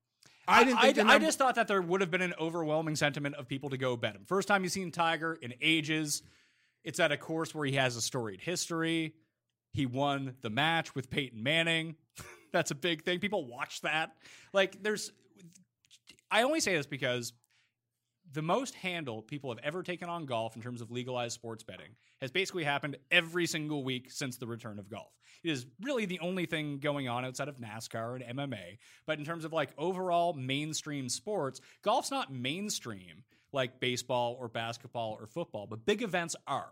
I 0.47 0.63
didn't 0.65 0.79
think 0.81 0.97
I, 0.99 1.03
the 1.03 1.09
I 1.09 1.19
just 1.19 1.37
thought 1.37 1.55
that 1.55 1.67
there 1.69 1.81
would 1.81 2.01
have 2.01 2.11
been 2.11 2.21
an 2.21 2.33
overwhelming 2.39 2.95
sentiment 2.97 3.35
of 3.35 3.47
people 3.47 3.69
to 3.69 3.77
go 3.77 3.95
bet 3.95 4.13
him. 4.15 4.25
First 4.25 4.47
time 4.49 4.63
you've 4.63 4.73
seen 4.73 4.91
Tiger 4.91 5.37
in 5.41 5.53
ages. 5.61 6.21
It's 6.83 6.99
at 6.99 7.13
a 7.13 7.17
course 7.17 7.55
where 7.55 7.65
he 7.65 7.73
has 7.73 7.95
a 7.95 8.01
storied 8.01 8.41
history. 8.41 9.13
He 9.71 9.85
won 9.85 10.35
the 10.41 10.49
match 10.49 10.93
with 10.95 11.09
Peyton 11.09 11.41
Manning. 11.41 11.95
That's 12.51 12.71
a 12.71 12.75
big 12.75 13.03
thing. 13.03 13.19
People 13.19 13.45
watch 13.47 13.79
that. 13.81 14.11
Like, 14.51 14.83
there's. 14.83 15.11
I 16.29 16.43
only 16.43 16.59
say 16.59 16.75
this 16.75 16.85
because 16.87 17.31
the 18.33 18.41
most 18.41 18.73
handle 18.75 19.21
people 19.21 19.51
have 19.51 19.63
ever 19.63 19.83
taken 19.83 20.09
on 20.09 20.25
golf 20.25 20.55
in 20.55 20.61
terms 20.61 20.81
of 20.81 20.91
legalized 20.91 21.35
sports 21.35 21.63
betting 21.63 21.95
has 22.19 22.31
basically 22.31 22.63
happened 22.63 22.97
every 23.11 23.45
single 23.45 23.83
week 23.83 24.11
since 24.11 24.37
the 24.37 24.47
return 24.47 24.79
of 24.79 24.89
golf. 24.89 25.11
It 25.43 25.51
is 25.51 25.65
really 25.81 26.05
the 26.05 26.19
only 26.19 26.45
thing 26.45 26.79
going 26.79 27.07
on 27.07 27.25
outside 27.25 27.47
of 27.47 27.57
NASCAR 27.57 28.15
and 28.15 28.37
MMA. 28.37 28.77
But 29.05 29.19
in 29.19 29.25
terms 29.25 29.45
of 29.45 29.53
like 29.53 29.69
overall 29.77 30.33
mainstream 30.33 31.09
sports, 31.09 31.61
golf's 31.83 32.11
not 32.11 32.33
mainstream 32.33 33.23
like 33.51 33.79
baseball 33.79 34.35
or 34.39 34.47
basketball 34.47 35.17
or 35.19 35.27
football, 35.27 35.67
but 35.67 35.85
big 35.85 36.01
events 36.01 36.35
are. 36.47 36.71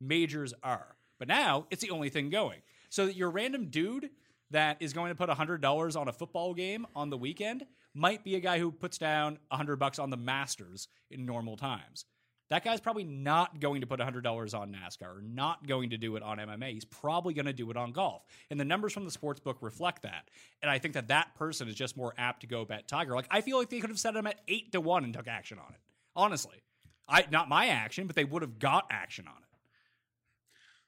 Majors 0.00 0.54
are. 0.62 0.96
But 1.18 1.28
now 1.28 1.66
it's 1.70 1.82
the 1.82 1.90
only 1.90 2.08
thing 2.08 2.30
going. 2.30 2.60
So 2.88 3.06
that 3.06 3.16
your 3.16 3.30
random 3.30 3.66
dude 3.66 4.10
that 4.50 4.76
is 4.80 4.92
going 4.92 5.10
to 5.10 5.14
put 5.14 5.28
$100 5.28 6.00
on 6.00 6.08
a 6.08 6.12
football 6.12 6.54
game 6.54 6.86
on 6.94 7.10
the 7.10 7.18
weekend 7.18 7.64
might 7.96 8.22
be 8.22 8.36
a 8.36 8.40
guy 8.40 8.58
who 8.58 8.70
puts 8.70 8.98
down 8.98 9.38
100 9.48 9.76
bucks 9.76 9.98
on 9.98 10.10
the 10.10 10.16
Masters 10.16 10.88
in 11.10 11.24
normal 11.24 11.56
times. 11.56 12.04
That 12.48 12.62
guy's 12.62 12.80
probably 12.80 13.02
not 13.02 13.58
going 13.58 13.80
to 13.80 13.88
put 13.88 13.98
$100 13.98 14.24
on 14.54 14.72
NASCAR 14.72 15.18
or 15.18 15.20
not 15.20 15.66
going 15.66 15.90
to 15.90 15.96
do 15.96 16.14
it 16.14 16.22
on 16.22 16.38
MMA. 16.38 16.70
He's 16.72 16.84
probably 16.84 17.34
going 17.34 17.46
to 17.46 17.52
do 17.52 17.70
it 17.72 17.76
on 17.76 17.90
golf. 17.90 18.22
And 18.50 18.60
the 18.60 18.64
numbers 18.64 18.92
from 18.92 19.04
the 19.04 19.10
sports 19.10 19.40
book 19.40 19.56
reflect 19.62 20.02
that. 20.02 20.30
And 20.62 20.70
I 20.70 20.78
think 20.78 20.94
that 20.94 21.08
that 21.08 21.34
person 21.34 21.66
is 21.66 21.74
just 21.74 21.96
more 21.96 22.14
apt 22.16 22.42
to 22.42 22.46
go 22.46 22.64
bet 22.64 22.86
Tiger. 22.86 23.16
Like, 23.16 23.26
I 23.32 23.40
feel 23.40 23.58
like 23.58 23.68
they 23.68 23.80
could 23.80 23.90
have 23.90 23.98
set 23.98 24.14
him 24.14 24.28
at 24.28 24.38
8 24.46 24.70
to 24.72 24.80
1 24.80 25.02
and 25.02 25.12
took 25.12 25.26
action 25.26 25.58
on 25.58 25.72
it. 25.72 25.80
Honestly. 26.14 26.62
I 27.08 27.24
Not 27.30 27.48
my 27.48 27.66
action, 27.66 28.06
but 28.06 28.14
they 28.14 28.24
would 28.24 28.42
have 28.42 28.58
got 28.60 28.86
action 28.90 29.26
on 29.26 29.34
it. 29.34 29.48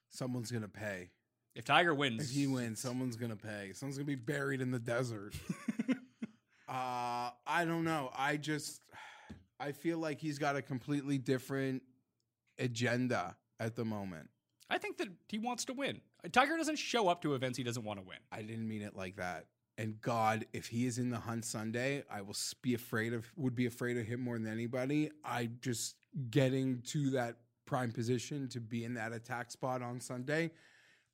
Someone's 0.09 0.51
gonna 0.51 0.67
pay. 0.67 1.11
If 1.55 1.65
Tiger 1.65 1.93
wins, 1.93 2.29
If 2.29 2.35
he 2.35 2.47
wins, 2.47 2.79
someone's 2.79 3.15
gonna 3.15 3.35
pay. 3.35 3.71
Someone's 3.73 3.97
gonna 3.97 4.05
be 4.05 4.15
buried 4.15 4.61
in 4.61 4.71
the 4.71 4.79
desert. 4.79 5.33
uh, 6.69 7.31
I 7.47 7.65
don't 7.65 7.83
know. 7.83 8.11
I 8.15 8.37
just, 8.37 8.81
I 9.59 9.71
feel 9.71 9.97
like 9.97 10.19
he's 10.19 10.37
got 10.37 10.55
a 10.55 10.61
completely 10.61 11.17
different 11.17 11.81
agenda 12.59 13.35
at 13.59 13.75
the 13.75 13.83
moment. 13.83 14.29
I 14.69 14.77
think 14.77 14.97
that 14.97 15.07
he 15.27 15.39
wants 15.39 15.65
to 15.65 15.73
win. 15.73 16.01
Tiger 16.31 16.55
doesn't 16.57 16.77
show 16.77 17.07
up 17.07 17.21
to 17.23 17.33
events 17.33 17.57
he 17.57 17.63
doesn't 17.63 17.83
want 17.83 17.99
to 17.99 18.05
win. 18.05 18.19
I 18.31 18.41
didn't 18.43 18.67
mean 18.67 18.83
it 18.83 18.95
like 18.95 19.15
that. 19.15 19.47
And 19.77 19.99
God, 20.01 20.45
if 20.53 20.67
he 20.67 20.85
is 20.85 20.99
in 20.99 21.09
the 21.09 21.17
hunt 21.17 21.45
Sunday, 21.45 22.03
I 22.11 22.21
will 22.21 22.35
be 22.61 22.73
afraid 22.73 23.13
of 23.13 23.25
would 23.37 23.55
be 23.55 23.65
afraid 23.65 23.97
of 23.97 24.05
him 24.05 24.19
more 24.19 24.37
than 24.37 24.51
anybody. 24.51 25.09
I 25.23 25.49
just 25.61 25.95
getting 26.29 26.81
to 26.87 27.11
that 27.11 27.37
prime 27.65 27.91
position 27.91 28.49
to 28.49 28.59
be 28.59 28.83
in 28.83 28.93
that 28.95 29.13
attack 29.13 29.51
spot 29.51 29.81
on 29.81 30.01
Sunday. 30.01 30.51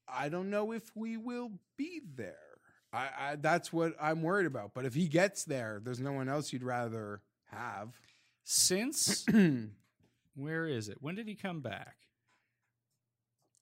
I 0.07 0.29
don't 0.29 0.49
know 0.49 0.71
if 0.71 0.83
we 0.95 1.15
will 1.15 1.51
be 1.77 2.01
there. 2.15 2.54
I, 2.95 3.31
I 3.31 3.35
that's 3.35 3.73
what 3.73 3.93
I'm 4.01 4.21
worried 4.21 4.47
about. 4.47 4.73
But 4.73 4.85
if 4.85 4.93
he 4.93 5.07
gets 5.07 5.43
there, 5.43 5.81
there's 5.83 5.99
no 5.99 6.13
one 6.13 6.29
else 6.29 6.53
you'd 6.53 6.63
rather 6.63 7.21
have. 7.51 7.99
Since 8.43 9.25
where 10.35 10.65
is 10.67 10.89
it? 10.89 10.97
When 11.01 11.15
did 11.15 11.27
he 11.27 11.35
come 11.35 11.61
back? 11.61 11.97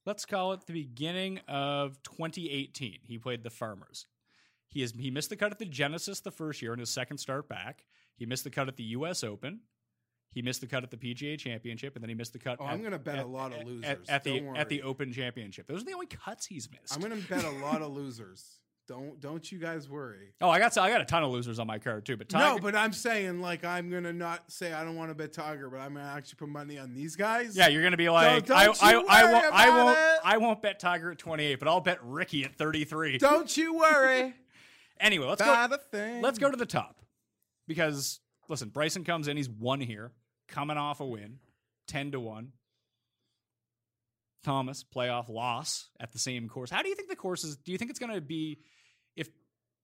Let's 0.05 0.25
call 0.25 0.51
it 0.51 0.65
the 0.67 0.73
beginning 0.73 1.39
of 1.47 2.01
2018. 2.03 2.99
He 3.03 3.17
played 3.17 3.43
the 3.43 3.49
Farmers. 3.49 4.05
He 4.67 4.81
has 4.81 4.91
he 4.91 5.11
missed 5.11 5.29
the 5.29 5.36
cut 5.36 5.51
at 5.51 5.59
the 5.59 5.65
Genesis 5.65 6.19
the 6.19 6.31
first 6.31 6.61
year 6.61 6.73
in 6.73 6.79
his 6.79 6.89
second 6.89 7.17
start 7.17 7.47
back. 7.47 7.86
He 8.15 8.25
missed 8.25 8.43
the 8.43 8.49
cut 8.49 8.67
at 8.67 8.75
the 8.75 8.84
U.S. 8.84 9.23
Open. 9.23 9.61
He 10.31 10.41
missed 10.41 10.61
the 10.61 10.67
cut 10.67 10.84
at 10.84 10.89
the 10.89 10.97
PGA 10.97 11.38
Championship, 11.38 11.95
and 11.95 12.03
then 12.03 12.09
he 12.09 12.15
missed 12.15 12.34
the 12.34 12.39
cut. 12.39 12.57
Oh, 12.59 12.65
at, 12.65 12.73
I'm 12.73 12.84
gonna 12.84 12.99
bet 12.99 13.19
a 13.19 13.25
lot 13.25 13.53
of 13.53 13.65
losers. 13.65 13.86
at, 13.86 13.99
at 14.09 14.23
the 14.23 14.39
Don't 14.39 14.57
at 14.57 14.67
the. 14.67 14.81
Open 14.81 15.13
Championship. 15.13 15.67
Those 15.67 15.84
are 15.84 15.86
the 15.86 15.93
only 15.93 16.07
cuts 16.07 16.45
he's 16.45 16.69
missed. 16.69 16.93
I'm 16.93 17.01
gonna 17.01 17.21
bet 17.29 17.45
a 17.45 17.51
lot 17.63 17.81
of 17.81 17.91
losers. 17.95 18.59
Don't 18.86 19.19
don't 19.21 19.49
you 19.49 19.59
guys 19.59 19.88
worry. 19.88 20.34
oh, 20.41 20.49
I 20.49 20.59
got 20.59 20.77
I 20.77 20.89
got 20.89 20.99
a 20.99 21.05
ton 21.05 21.23
of 21.23 21.31
losers 21.31 21.57
on 21.57 21.67
my 21.67 21.79
card 21.79 22.05
too. 22.05 22.17
But 22.17 22.27
Tiger, 22.27 22.55
No, 22.55 22.59
but 22.59 22.75
I'm 22.75 22.91
saying 22.91 23.39
like 23.39 23.63
I'm 23.63 23.89
gonna 23.89 24.11
not 24.11 24.51
say 24.51 24.73
I 24.73 24.84
don't 24.84 24.95
want 24.95 25.09
to 25.09 25.15
bet 25.15 25.31
Tiger, 25.31 25.69
but 25.69 25.79
I'm 25.79 25.93
gonna 25.93 26.05
actually 26.05 26.36
put 26.36 26.49
money 26.49 26.77
on 26.77 26.93
these 26.93 27.15
guys. 27.15 27.55
Yeah, 27.55 27.69
you're 27.69 27.84
gonna 27.84 27.95
be 27.95 28.09
like, 28.09 28.45
don't 28.45 28.57
I, 28.57 28.65
you 28.65 29.05
I, 29.07 29.21
I 29.21 29.23
worry 29.23 29.34
won't, 29.34 29.53
I 29.53 29.69
won't, 29.69 29.97
it. 29.97 30.19
I 30.25 30.38
won't 30.38 30.61
bet 30.61 30.79
Tiger 30.79 31.11
at 31.11 31.17
28, 31.17 31.59
but 31.59 31.67
I'll 31.69 31.79
bet 31.79 31.99
Rickie 32.03 32.43
at 32.43 32.55
33. 32.55 33.19
Don't 33.19 33.55
you 33.55 33.75
worry 33.75 34.34
Anyway, 34.99 35.25
let's 35.27 35.41
go. 35.41 35.77
Let's 36.21 36.39
go 36.39 36.49
to 36.51 36.57
the 36.57 36.65
top 36.65 37.01
because 37.67 38.19
listen, 38.47 38.69
Bryson 38.69 39.03
comes 39.03 39.27
in, 39.27 39.38
he's 39.38 39.49
one 39.49 39.81
here, 39.81 40.11
coming 40.47 40.77
off 40.77 40.99
a 40.99 41.05
win, 41.05 41.39
10 41.88 42.11
to 42.11 42.19
one. 42.19 42.53
Thomas 44.43 44.83
playoff 44.83 45.29
loss 45.29 45.89
at 45.99 46.11
the 46.11 46.19
same 46.19 46.47
course. 46.47 46.69
How 46.69 46.81
do 46.81 46.89
you 46.89 46.95
think 46.95 47.09
the 47.09 47.15
course 47.15 47.43
is? 47.43 47.57
Do 47.57 47.71
you 47.71 47.77
think 47.77 47.89
it's 47.89 47.99
going 47.99 48.13
to 48.13 48.21
be 48.21 48.59
if 49.15 49.29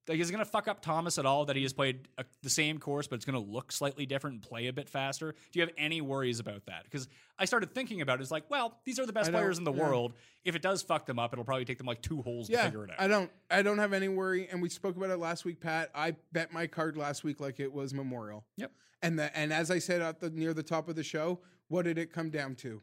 like 0.08 0.20
is 0.20 0.30
it 0.30 0.34
going 0.34 0.44
to 0.44 0.50
fuck 0.50 0.68
up 0.68 0.82
Thomas 0.82 1.18
at 1.18 1.26
all 1.26 1.46
that 1.46 1.56
he 1.56 1.62
has 1.64 1.72
played 1.72 2.08
a, 2.18 2.26
the 2.42 2.50
same 2.50 2.80
course 2.80 3.08
but 3.08 3.16
it's 3.16 3.26
going 3.26 3.42
to 3.42 3.52
look 3.52 3.72
slightly 3.72 4.06
different 4.06 4.36
and 4.36 4.44
play 4.44 4.68
a 4.68 4.74
bit 4.74 4.90
faster? 4.90 5.34
Do 5.52 5.60
you 5.60 5.62
have 5.62 5.74
any 5.78 6.02
worries 6.02 6.40
about 6.40 6.66
that? 6.66 6.84
Because 6.84 7.08
I 7.38 7.46
started 7.46 7.74
thinking 7.74 8.02
about 8.02 8.20
it. 8.20 8.24
It's 8.24 8.32
like, 8.32 8.50
well, 8.50 8.80
these 8.86 9.00
are 9.00 9.06
the 9.06 9.14
best 9.14 9.32
players 9.32 9.58
in 9.58 9.64
the 9.64 9.74
yeah. 9.74 9.84
world. 9.84 10.14
If 10.44 10.56
it 10.56 10.62
does 10.62 10.82
fuck 10.82 11.06
them 11.06 11.20
up, 11.20 11.32
it'll 11.32 11.46
probably 11.46 11.66
take 11.66 11.78
them 11.78 11.88
like 11.88 12.02
two 12.02 12.22
holes 12.22 12.50
to 12.50 12.58
figure 12.58 12.84
it 12.84 12.92
out. 12.92 13.00
I 13.00 13.08
don't. 13.08 13.32
I 13.50 13.62
don't 13.62 13.78
have 13.78 13.94
any 13.94 14.08
worry, 14.08 14.48
and 14.50 14.62
we 14.62 14.70
spoke 14.70 14.98
about 14.98 15.10
it 15.10 15.18
last 15.18 15.46
week, 15.46 15.62
Pat. 15.62 15.90
I 15.94 16.16
bet 16.32 16.52
my 16.52 16.68
card 16.68 16.98
last 16.98 17.24
week 17.24 17.40
like 17.40 17.60
it 17.60 17.72
was 17.72 17.94
Memorial. 17.94 18.46
Yep. 18.58 18.72
And 19.02 19.18
the 19.18 19.36
and 19.38 19.54
as 19.54 19.72
I 19.72 19.80
said 19.80 20.02
at 20.02 20.20
the 20.20 20.30
near 20.30 20.54
the 20.54 20.64
top 20.64 20.90
of 20.90 20.96
the 20.96 21.04
show, 21.04 21.40
what 21.70 21.84
did 21.84 21.98
it 21.98 22.12
come 22.12 22.30
down 22.30 22.56
to? 22.56 22.82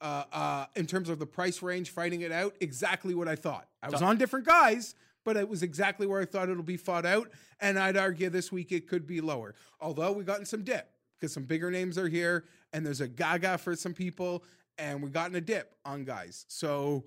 Uh, 0.00 0.24
uh, 0.32 0.66
in 0.76 0.86
terms 0.86 1.08
of 1.08 1.18
the 1.18 1.26
price 1.26 1.60
range, 1.60 1.90
fighting 1.90 2.20
it 2.20 2.30
out, 2.30 2.54
exactly 2.60 3.14
what 3.14 3.26
I 3.26 3.34
thought. 3.34 3.66
I 3.82 3.90
was 3.90 4.00
on 4.00 4.16
different 4.16 4.46
guys, 4.46 4.94
but 5.24 5.36
it 5.36 5.48
was 5.48 5.64
exactly 5.64 6.06
where 6.06 6.20
I 6.20 6.24
thought 6.24 6.48
it'll 6.48 6.62
be 6.62 6.76
fought 6.76 7.04
out. 7.04 7.30
And 7.60 7.78
I'd 7.78 7.96
argue 7.96 8.30
this 8.30 8.52
week 8.52 8.70
it 8.70 8.86
could 8.86 9.06
be 9.06 9.20
lower. 9.20 9.56
Although 9.80 10.12
we've 10.12 10.26
gotten 10.26 10.46
some 10.46 10.62
dip 10.62 10.88
because 11.18 11.32
some 11.32 11.42
bigger 11.42 11.70
names 11.70 11.98
are 11.98 12.08
here, 12.08 12.44
and 12.72 12.86
there's 12.86 13.00
a 13.00 13.08
gaga 13.08 13.58
for 13.58 13.74
some 13.74 13.92
people, 13.92 14.44
and 14.78 15.02
we've 15.02 15.12
gotten 15.12 15.34
a 15.34 15.40
dip 15.40 15.74
on 15.84 16.04
guys. 16.04 16.44
So 16.48 17.04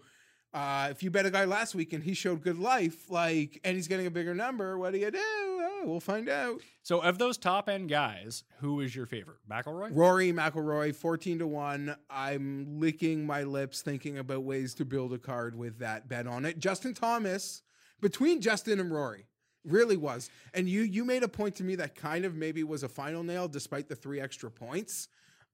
uh, 0.53 0.87
if 0.91 1.01
you 1.01 1.09
bet 1.09 1.25
a 1.25 1.31
guy 1.31 1.45
last 1.45 1.73
week 1.75 1.93
and 1.93 2.03
he 2.03 2.13
showed 2.13 2.41
good 2.41 2.59
life, 2.59 3.09
like, 3.09 3.59
and 3.63 3.75
he's 3.75 3.87
getting 3.87 4.05
a 4.05 4.11
bigger 4.11 4.35
number, 4.35 4.77
what 4.77 4.91
do 4.91 4.99
you 4.99 5.09
do? 5.09 5.17
Oh, 5.19 5.83
we'll 5.85 5.99
find 5.99 6.27
out. 6.27 6.61
So, 6.83 6.99
of 6.99 7.17
those 7.17 7.37
top 7.37 7.69
end 7.69 7.89
guys, 7.89 8.43
who 8.59 8.81
is 8.81 8.95
your 8.95 9.05
favorite? 9.05 9.37
McIlroy? 9.49 9.95
Rory 9.95 10.33
McIlroy, 10.33 10.93
fourteen 10.93 11.39
to 11.39 11.47
one. 11.47 11.95
I'm 12.09 12.79
licking 12.79 13.25
my 13.25 13.43
lips 13.43 13.81
thinking 13.81 14.17
about 14.17 14.43
ways 14.43 14.73
to 14.75 14.85
build 14.85 15.13
a 15.13 15.17
card 15.17 15.55
with 15.55 15.79
that 15.79 16.09
bet 16.09 16.27
on 16.27 16.45
it. 16.45 16.59
Justin 16.59 16.93
Thomas, 16.93 17.61
between 18.01 18.41
Justin 18.41 18.79
and 18.79 18.91
Rory, 18.91 19.25
really 19.63 19.97
was. 19.97 20.29
And 20.53 20.67
you 20.67 20.81
you 20.81 21.05
made 21.05 21.23
a 21.23 21.27
point 21.27 21.55
to 21.55 21.63
me 21.63 21.75
that 21.75 21.95
kind 21.95 22.25
of 22.25 22.35
maybe 22.35 22.63
was 22.63 22.83
a 22.83 22.89
final 22.89 23.23
nail, 23.23 23.47
despite 23.47 23.87
the 23.87 23.95
three 23.95 24.19
extra 24.19 24.51
points 24.51 25.07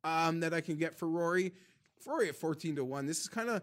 um, 0.04 0.40
that 0.40 0.54
I 0.54 0.62
can 0.62 0.76
get 0.76 0.98
for 0.98 1.08
Rory. 1.08 1.54
Rory 2.06 2.30
at 2.30 2.36
fourteen 2.36 2.76
to 2.78 2.84
one. 2.84 3.06
This 3.06 3.22
is 3.22 3.28
kind 3.28 3.50
of. 3.50 3.62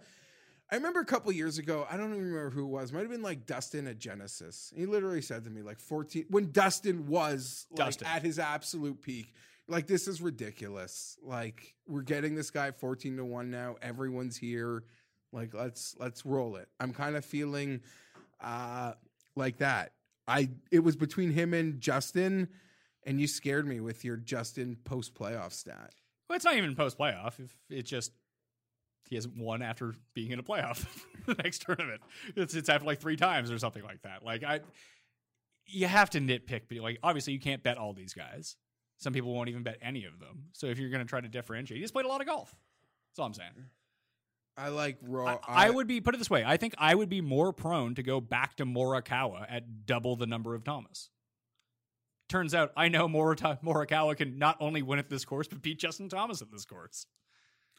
I 0.71 0.77
remember 0.77 1.01
a 1.01 1.05
couple 1.05 1.31
years 1.31 1.59
ago, 1.59 1.87
I 1.91 1.97
don't 1.97 2.13
even 2.13 2.25
remember 2.25 2.51
who 2.51 2.65
it 2.65 2.69
was. 2.69 2.93
Might 2.93 3.01
have 3.01 3.11
been 3.11 3.23
like 3.23 3.47
Dustin 3.47 3.87
at 3.87 3.99
Genesis. 3.99 4.73
He 4.75 4.87
literally 4.87 5.21
said 5.21 5.45
to 5.45 5.51
me, 5.51 5.63
like 5.63 5.79
14, 5.79 6.27
when 6.31 6.53
Dustin 6.53 7.07
was 7.07 7.67
like 7.71 7.87
Dustin. 7.87 8.07
at 8.09 8.23
his 8.23 8.39
absolute 8.39 9.01
peak, 9.03 9.35
like 9.69 9.87
this 9.87 10.09
is 10.09 10.21
ridiculous. 10.21 11.19
Like 11.23 11.75
we're 11.87 12.03
getting 12.03 12.35
this 12.35 12.51
guy 12.51 12.71
14 12.71 13.17
to 13.19 13.25
1 13.25 13.51
now. 13.51 13.77
Everyone's 13.83 14.37
here. 14.37 14.85
Like 15.33 15.55
let's 15.55 15.97
let's 15.99 16.25
roll 16.25 16.57
it. 16.57 16.69
I'm 16.81 16.93
kind 16.93 17.17
of 17.17 17.25
feeling 17.25 17.81
uh 18.41 18.93
like 19.37 19.59
that. 19.59 19.93
I 20.27 20.51
it 20.71 20.81
was 20.81 20.97
between 20.97 21.31
him 21.31 21.55
and 21.55 21.81
Justin, 21.81 22.49
and 23.05 23.21
you 23.21 23.27
scared 23.27 23.67
me 23.67 23.81
with 23.81 24.05
your 24.05 24.17
Justin 24.17 24.77
post 24.85 25.15
playoff 25.15 25.53
stat. 25.53 25.93
Well, 26.29 26.37
it's 26.37 26.45
not 26.45 26.57
even 26.57 26.75
post 26.75 26.99
playoff. 26.99 27.39
If 27.39 27.55
it 27.69 27.83
just 27.83 28.13
he 29.09 29.17
hasn't 29.17 29.37
won 29.37 29.63
after 29.63 29.95
being 30.15 30.31
in 30.31 30.39
a 30.39 30.43
playoff 30.43 30.87
the 31.27 31.35
next 31.35 31.63
tournament. 31.63 32.01
It's 32.37 32.55
it's 32.55 32.69
after 32.69 32.87
like 32.87 33.01
three 33.01 33.17
times 33.17 33.51
or 33.51 33.59
something 33.59 33.83
like 33.83 34.03
that. 34.03 34.25
Like 34.25 34.45
I, 34.45 34.61
you 35.67 35.87
have 35.87 36.11
to 36.11 36.21
nitpick. 36.21 36.63
But 36.69 36.79
like 36.79 36.99
obviously 37.03 37.33
you 37.33 37.41
can't 37.41 37.63
bet 37.63 37.79
all 37.79 37.93
these 37.93 38.15
guys. 38.15 38.57
Some 38.99 39.13
people 39.13 39.35
won't 39.35 39.49
even 39.49 39.63
bet 39.63 39.79
any 39.83 40.05
of 40.05 40.19
them. 40.21 40.45
So 40.53 40.67
if 40.67 40.79
you're 40.79 40.91
going 40.91 41.03
to 41.03 41.09
try 41.09 41.21
to 41.21 41.29
differentiate, 41.29 41.79
he 41.79 41.83
just 41.83 41.93
played 41.93 42.07
a 42.07 42.09
lot 42.09 42.21
of 42.21 42.27
golf. 42.27 42.55
That's 43.11 43.19
all 43.19 43.27
I'm 43.27 43.35
saying. 43.35 43.51
I 44.57 44.69
like 44.69 44.99
raw. 45.03 45.39
I, 45.47 45.67
I 45.67 45.71
would 45.71 45.89
be 45.89 46.01
put 46.01 46.15
it 46.15 46.19
this 46.19 46.31
way. 46.31 46.45
I 46.47 46.57
think 46.57 46.75
I 46.79 46.95
would 46.95 47.09
be 47.09 47.21
more 47.21 47.53
prone 47.53 47.97
to 47.97 48.03
go 48.03 48.21
back 48.21 48.57
to 48.57 48.65
Morikawa 48.65 49.47
at 49.49 49.85
double 49.85 50.15
the 50.15 50.27
number 50.27 50.55
of 50.55 50.63
Thomas. 50.63 51.11
Turns 52.29 52.55
out 52.55 52.73
I 52.77 52.89
know 52.89 53.09
Morita- 53.09 53.63
Morikawa 53.63 54.17
can 54.17 54.39
not 54.39 54.57
only 54.61 54.81
win 54.81 54.99
at 54.99 55.11
this 55.11 55.25
course 55.25 55.49
but 55.49 55.61
beat 55.61 55.79
Justin 55.79 56.09
Thomas 56.09 56.41
at 56.41 56.51
this 56.53 56.65
course. 56.65 57.07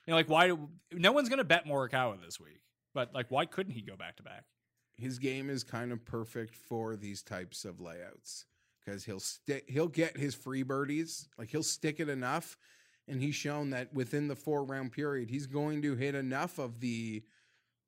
You 0.05 0.11
know, 0.11 0.17
like 0.17 0.29
why? 0.29 0.51
No 0.91 1.11
one's 1.11 1.29
going 1.29 1.39
to 1.39 1.43
bet 1.45 1.65
Morikawa 1.65 2.21
this 2.23 2.39
week, 2.39 2.61
but 2.93 3.13
like 3.13 3.27
why 3.29 3.45
couldn't 3.45 3.73
he 3.73 3.81
go 3.81 3.95
back 3.95 4.17
to 4.17 4.23
back? 4.23 4.43
his 4.97 5.19
game 5.19 5.49
is 5.49 5.61
kind 5.61 5.91
of 5.91 6.05
perfect 6.05 6.55
for 6.55 6.95
these 6.95 7.21
types 7.21 7.65
of 7.65 7.81
layouts 7.81 8.45
because 8.79 9.03
he'll 9.03 9.19
stick 9.19 9.65
he'll 9.67 9.89
get 9.89 10.15
his 10.15 10.33
free 10.33 10.63
birdies 10.63 11.27
like 11.37 11.49
he'll 11.49 11.61
stick 11.61 11.99
it 11.99 12.07
enough 12.07 12.55
and 13.09 13.19
he's 13.21 13.35
shown 13.35 13.71
that 13.71 13.93
within 13.93 14.29
the 14.29 14.35
four 14.37 14.63
round 14.63 14.93
period 14.93 15.29
he's 15.29 15.47
going 15.47 15.81
to 15.81 15.95
hit 15.95 16.15
enough 16.15 16.59
of 16.59 16.79
the 16.79 17.21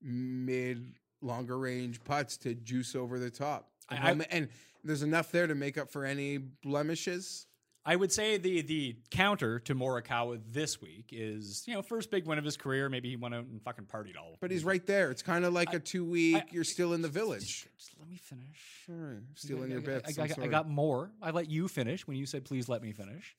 mid 0.02 0.96
longer 1.22 1.58
range 1.58 2.04
putts 2.04 2.36
to 2.36 2.54
juice 2.54 2.94
over 2.94 3.20
the 3.20 3.32
top 3.32 3.70
I- 3.90 3.96
he'll 4.12 4.26
and 4.30 4.50
there's 4.84 5.04
enough 5.04 5.32
there 5.32 5.48
to 5.48 5.56
make 5.56 5.78
up 5.78 5.90
for 5.90 6.04
any 6.04 6.38
blemishes 6.40 7.48
I 7.90 7.96
would 7.96 8.12
say 8.12 8.38
the 8.38 8.62
the 8.62 8.98
counter 9.12 9.60
to 9.60 9.74
Morikawa 9.74 10.42
this 10.52 10.82
week 10.82 11.06
is 11.14 11.64
you 11.66 11.74
know 11.74 11.82
first 11.82 12.12
big 12.12 12.28
win 12.28 12.38
of 12.38 12.44
his 12.44 12.58
career. 12.58 12.90
Maybe 12.90 13.10
he 13.10 13.16
went 13.16 13.34
out 13.34 13.46
and 13.46 13.62
fucking 13.64 13.86
partied 13.86 14.18
all. 14.18 14.36
but 14.42 14.52
he's 14.52 14.66
right 14.66 14.86
there 14.86 15.10
it's 15.10 15.22
kind 15.22 15.46
of 15.46 15.54
like 15.54 15.74
a 15.74 15.80
two 15.80 16.04
week 16.04 16.36
I- 16.36 16.44
you're 16.52 16.66
still 16.66 16.94
in 16.94 17.02
the 17.02 17.08
village 17.08 17.66
Just 17.78 17.92
let 17.98 18.10
me 18.10 18.18
finish. 18.18 19.24
Stealing 19.36 19.72
your 19.72 19.80
I- 19.80 19.84
bits 19.84 20.20
I, 20.20 20.24
I, 20.24 20.44
I 20.44 20.48
got 20.48 20.70
more. 20.70 21.12
I 21.22 21.32
let 21.32 21.50
you 21.50 21.68
finish 21.70 22.06
when 22.06 22.18
you 22.18 22.26
said, 22.26 22.44
please 22.44 22.68
let 22.68 22.82
me 22.82 22.92
finish. 22.92 23.36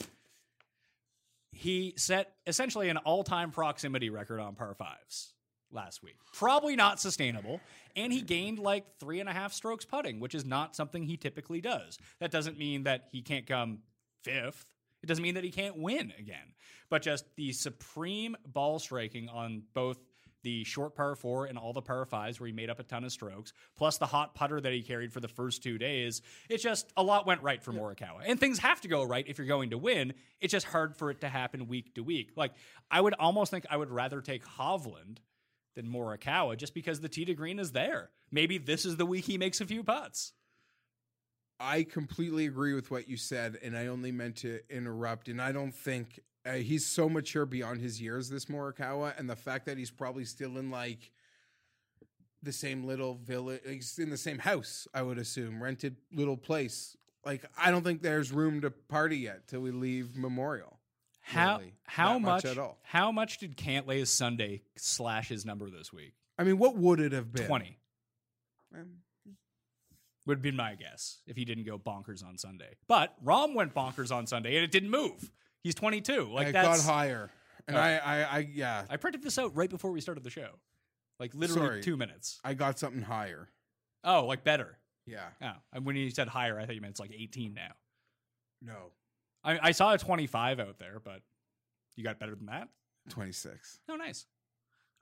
He 1.52 1.94
set 1.96 2.32
essentially 2.46 2.88
an 2.88 2.96
all 2.98 3.24
time 3.24 3.50
proximity 3.50 4.10
record 4.10 4.40
on 4.40 4.54
par 4.54 4.74
fives 4.74 5.34
last 5.70 6.02
week. 6.02 6.16
Probably 6.34 6.76
not 6.76 7.00
sustainable. 7.00 7.60
And 7.96 8.12
he 8.12 8.22
gained 8.22 8.58
like 8.58 8.84
three 8.98 9.20
and 9.20 9.28
a 9.28 9.32
half 9.32 9.52
strokes 9.52 9.84
putting, 9.84 10.20
which 10.20 10.34
is 10.34 10.44
not 10.44 10.74
something 10.76 11.02
he 11.02 11.16
typically 11.16 11.60
does. 11.60 11.98
That 12.20 12.30
doesn't 12.30 12.58
mean 12.58 12.84
that 12.84 13.08
he 13.12 13.22
can't 13.22 13.46
come 13.46 13.80
fifth. 14.22 14.66
It 15.02 15.06
doesn't 15.06 15.22
mean 15.22 15.34
that 15.34 15.44
he 15.44 15.50
can't 15.50 15.78
win 15.78 16.12
again, 16.18 16.54
but 16.90 17.02
just 17.02 17.24
the 17.36 17.52
supreme 17.52 18.36
ball 18.46 18.78
striking 18.78 19.28
on 19.28 19.62
both 19.72 19.98
the 20.42 20.64
short 20.64 20.94
par 20.94 21.14
four 21.14 21.46
and 21.46 21.58
all 21.58 21.72
the 21.72 21.82
par 21.82 22.04
fives 22.04 22.38
where 22.38 22.46
he 22.46 22.52
made 22.52 22.70
up 22.70 22.78
a 22.78 22.82
ton 22.82 23.04
of 23.04 23.12
strokes, 23.12 23.52
plus 23.76 23.98
the 23.98 24.06
hot 24.06 24.34
putter 24.34 24.60
that 24.60 24.72
he 24.72 24.82
carried 24.82 25.12
for 25.12 25.20
the 25.20 25.28
first 25.28 25.62
two 25.62 25.78
days. 25.78 26.22
It's 26.48 26.62
just 26.62 26.90
a 26.96 27.02
lot 27.02 27.26
went 27.26 27.42
right 27.42 27.62
for 27.62 27.72
Morikawa. 27.72 28.22
And 28.24 28.38
things 28.38 28.58
have 28.60 28.80
to 28.82 28.88
go 28.88 29.02
right 29.02 29.24
if 29.28 29.38
you're 29.38 29.46
going 29.46 29.70
to 29.70 29.78
win. 29.78 30.14
It's 30.40 30.52
just 30.52 30.66
hard 30.66 30.96
for 30.96 31.10
it 31.10 31.20
to 31.22 31.28
happen 31.28 31.68
week 31.68 31.94
to 31.94 32.02
week. 32.02 32.30
Like, 32.36 32.52
I 32.90 33.00
would 33.00 33.14
almost 33.14 33.50
think 33.50 33.66
I 33.70 33.76
would 33.76 33.90
rather 33.90 34.20
take 34.20 34.44
Hovland 34.44 35.18
than 35.74 35.88
Morikawa 35.88 36.56
just 36.56 36.74
because 36.74 37.00
the 37.00 37.08
tee 37.08 37.24
to 37.24 37.34
green 37.34 37.58
is 37.58 37.72
there. 37.72 38.10
Maybe 38.30 38.58
this 38.58 38.84
is 38.84 38.96
the 38.96 39.06
week 39.06 39.24
he 39.24 39.38
makes 39.38 39.60
a 39.60 39.66
few 39.66 39.82
putts. 39.82 40.32
I 41.60 41.82
completely 41.82 42.46
agree 42.46 42.74
with 42.74 42.90
what 42.90 43.08
you 43.08 43.16
said, 43.16 43.58
and 43.62 43.76
I 43.76 43.88
only 43.88 44.12
meant 44.12 44.36
to 44.36 44.60
interrupt. 44.70 45.28
And 45.28 45.40
I 45.42 45.52
don't 45.52 45.74
think 45.74 46.20
uh, 46.46 46.52
he's 46.52 46.86
so 46.86 47.08
mature 47.08 47.46
beyond 47.46 47.80
his 47.80 48.00
years, 48.00 48.28
this 48.28 48.46
Morikawa, 48.46 49.18
and 49.18 49.28
the 49.28 49.36
fact 49.36 49.66
that 49.66 49.76
he's 49.76 49.90
probably 49.90 50.24
still 50.24 50.56
in 50.56 50.70
like 50.70 51.10
the 52.42 52.52
same 52.52 52.84
little 52.84 53.14
village, 53.16 53.60
he's 53.66 53.98
in 53.98 54.10
the 54.10 54.16
same 54.16 54.38
house, 54.38 54.86
I 54.94 55.02
would 55.02 55.18
assume, 55.18 55.60
rented 55.62 55.96
little 56.12 56.36
place. 56.36 56.96
Like, 57.24 57.44
I 57.58 57.72
don't 57.72 57.82
think 57.82 58.02
there's 58.02 58.30
room 58.30 58.60
to 58.60 58.70
party 58.70 59.18
yet 59.18 59.48
till 59.48 59.60
we 59.60 59.72
leave 59.72 60.16
Memorial. 60.16 60.78
How 61.20 61.58
really. 61.58 61.74
how 61.84 62.12
Not 62.12 62.22
much, 62.22 62.44
much 62.44 62.52
at 62.52 62.58
all. 62.58 62.78
how 62.84 63.12
much 63.12 63.38
did 63.38 63.56
Cantlay's 63.56 64.08
Sunday 64.10 64.62
slash 64.76 65.28
his 65.28 65.44
number 65.44 65.68
this 65.68 65.92
week? 65.92 66.14
I 66.38 66.44
mean, 66.44 66.56
what 66.56 66.76
would 66.76 67.00
it 67.00 67.12
have 67.12 67.32
been? 67.32 67.46
Twenty 67.46 67.76
Um, 68.74 68.98
would 70.28 70.38
have 70.38 70.42
been 70.42 70.54
my 70.56 70.74
guess 70.76 71.18
if 71.26 71.36
he 71.36 71.44
didn't 71.44 71.64
go 71.64 71.78
bonkers 71.78 72.24
on 72.24 72.38
Sunday. 72.38 72.76
But 72.86 73.12
Rahm 73.24 73.54
went 73.54 73.74
bonkers 73.74 74.14
on 74.14 74.26
Sunday 74.26 74.54
and 74.56 74.64
it 74.64 74.70
didn't 74.70 74.90
move. 74.90 75.30
He's 75.64 75.74
twenty 75.74 76.00
two. 76.00 76.28
Like 76.32 76.48
it 76.48 76.52
that's 76.52 76.84
got 76.86 76.92
higher. 76.92 77.30
And 77.66 77.76
Oh. 77.76 77.80
I, 77.80 77.96
I, 77.96 78.22
I, 78.22 78.48
yeah, 78.52 78.84
I 78.88 78.96
printed 78.96 79.22
this 79.22 79.38
out 79.38 79.54
right 79.56 79.68
before 79.68 79.90
we 79.90 80.00
started 80.00 80.22
the 80.24 80.30
show. 80.30 80.50
Like 81.18 81.34
literally 81.34 81.66
Sorry. 81.66 81.80
two 81.82 81.96
minutes. 81.96 82.38
I 82.44 82.54
got 82.54 82.78
something 82.78 83.02
higher. 83.02 83.48
Oh, 84.04 84.24
like 84.26 84.44
better. 84.44 84.78
Yeah. 85.06 85.26
Oh, 85.42 85.52
and 85.72 85.84
when 85.84 85.96
you 85.96 86.08
said 86.10 86.28
higher, 86.28 86.58
I 86.58 86.64
thought 86.66 86.74
you 86.74 86.80
meant 86.80 86.92
it's 86.92 87.00
like 87.00 87.12
18 87.12 87.54
now. 87.54 87.72
No. 88.62 88.92
I, 89.44 89.68
I 89.68 89.70
saw 89.72 89.92
a 89.92 89.98
25 89.98 90.60
out 90.60 90.78
there, 90.78 91.00
but 91.04 91.22
you 91.96 92.04
got 92.04 92.18
better 92.18 92.34
than 92.34 92.46
that. 92.46 92.68
26. 93.10 93.80
Oh, 93.88 93.96
nice. 93.96 94.26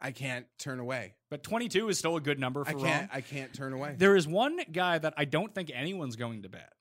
I 0.00 0.10
can't 0.10 0.46
turn 0.58 0.78
away. 0.78 1.14
But 1.30 1.42
22 1.42 1.88
is 1.88 1.98
still 1.98 2.16
a 2.16 2.20
good 2.20 2.38
number 2.38 2.64
for 2.64 2.70
I 2.70 2.74
can't, 2.74 3.10
Rahm. 3.10 3.16
I 3.16 3.20
can't 3.20 3.54
turn 3.54 3.72
away. 3.72 3.94
There 3.96 4.16
is 4.16 4.28
one 4.28 4.58
guy 4.70 4.98
that 4.98 5.14
I 5.16 5.24
don't 5.24 5.54
think 5.54 5.70
anyone's 5.74 6.16
going 6.16 6.42
to 6.42 6.48
bet 6.48 6.72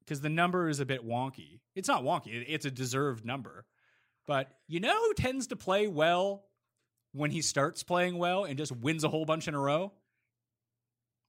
because 0.00 0.20
the 0.20 0.28
number 0.28 0.68
is 0.68 0.80
a 0.80 0.86
bit 0.86 1.06
wonky. 1.06 1.60
It's 1.74 1.88
not 1.88 2.02
wonky; 2.02 2.44
it's 2.48 2.64
a 2.64 2.70
deserved 2.70 3.24
number. 3.24 3.66
But 4.26 4.50
you 4.68 4.80
know 4.80 4.96
who 4.96 5.14
tends 5.14 5.48
to 5.48 5.56
play 5.56 5.88
well 5.88 6.44
when 7.12 7.30
he 7.30 7.42
starts 7.42 7.82
playing 7.82 8.18
well 8.18 8.44
and 8.44 8.56
just 8.56 8.72
wins 8.72 9.04
a 9.04 9.08
whole 9.08 9.24
bunch 9.24 9.48
in 9.48 9.54
a 9.54 9.58
row? 9.58 9.92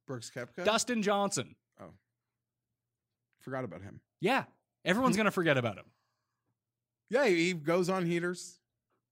Brooks 0.08 0.32
Koepka? 0.34 0.64
Dustin 0.64 1.02
Johnson. 1.02 1.56
Oh. 1.82 1.92
Forgot 3.42 3.64
about 3.64 3.82
him. 3.82 4.00
Yeah, 4.22 4.44
everyone's 4.86 5.18
going 5.18 5.26
to 5.26 5.32
forget 5.32 5.58
about 5.58 5.78
him. 5.78 5.86
Yeah, 7.10 7.26
he 7.28 7.54
goes 7.54 7.90
on 7.90 8.06
heaters. 8.06 8.60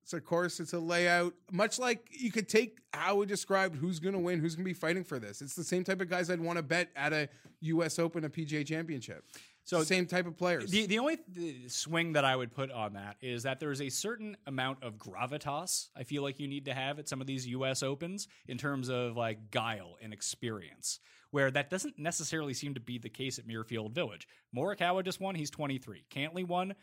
It's 0.04 0.14
a 0.14 0.22
course, 0.22 0.60
it's 0.60 0.74
a 0.74 0.80
layout. 0.80 1.34
Much 1.52 1.80
like 1.80 2.08
you 2.12 2.32
could 2.32 2.50
take 2.50 2.80
how 2.94 3.16
we 3.16 3.26
described 3.26 3.76
who's 3.76 4.00
going 4.00 4.14
to 4.14 4.20
win, 4.20 4.40
who's 4.40 4.56
going 4.56 4.66
to 4.66 4.70
be 4.70 4.74
fighting 4.74 5.04
for 5.04 5.20
this. 5.20 5.42
It's 5.42 5.56
the 5.56 5.64
same 5.64 5.84
type 5.84 6.02
of 6.02 6.10
guys 6.10 6.30
I'd 6.30 6.42
want 6.42 6.58
to 6.58 6.64
bet 6.64 6.90
at 6.96 7.14
a 7.14 7.30
U.S. 7.62 8.00
Open, 8.00 8.24
a 8.26 8.30
PGA 8.30 8.66
Championship. 8.66 9.24
So 9.64 9.78
So 9.80 9.84
same 9.84 10.06
type 10.06 10.26
of 10.26 10.36
players. 10.38 10.72
The 10.72 10.86
the 10.88 11.00
only 11.00 11.18
th- 11.34 11.72
swing 11.72 12.14
that 12.14 12.26
I 12.26 12.36
would 12.36 12.52
put 12.52 12.72
on 12.72 12.94
that 12.94 13.18
is 13.22 13.44
that 13.44 13.60
there's 13.60 13.82
a 13.82 13.90
certain 13.90 14.36
amount 14.48 14.84
of 14.84 14.98
gravitas 14.98 15.90
I 15.96 16.04
feel 16.04 16.24
like 16.24 16.40
you 16.40 16.48
need 16.48 16.66
to 16.66 16.74
have 16.74 17.00
at 17.00 17.08
some 17.08 17.22
of 17.22 17.28
these 17.28 17.48
U.S. 17.48 17.84
Opens 17.84 18.28
in 18.48 18.58
terms 18.58 18.90
of 18.90 19.16
like 19.16 19.52
guile 19.52 19.98
and 20.02 20.14
experience, 20.14 21.00
where 21.30 21.52
that 21.52 21.70
doesn't 21.70 22.00
necessarily 22.00 22.54
seem 22.54 22.74
to 22.74 22.80
be 22.80 22.98
the 22.98 23.10
case 23.10 23.38
at 23.38 23.48
Muirfield 23.48 23.92
Village. 23.94 24.28
Morikawa 24.56 25.06
just 25.06 25.22
won; 25.22 25.36
he's 25.36 25.52
23. 25.52 26.06
Cantlay 26.10 26.46
won 26.46 26.74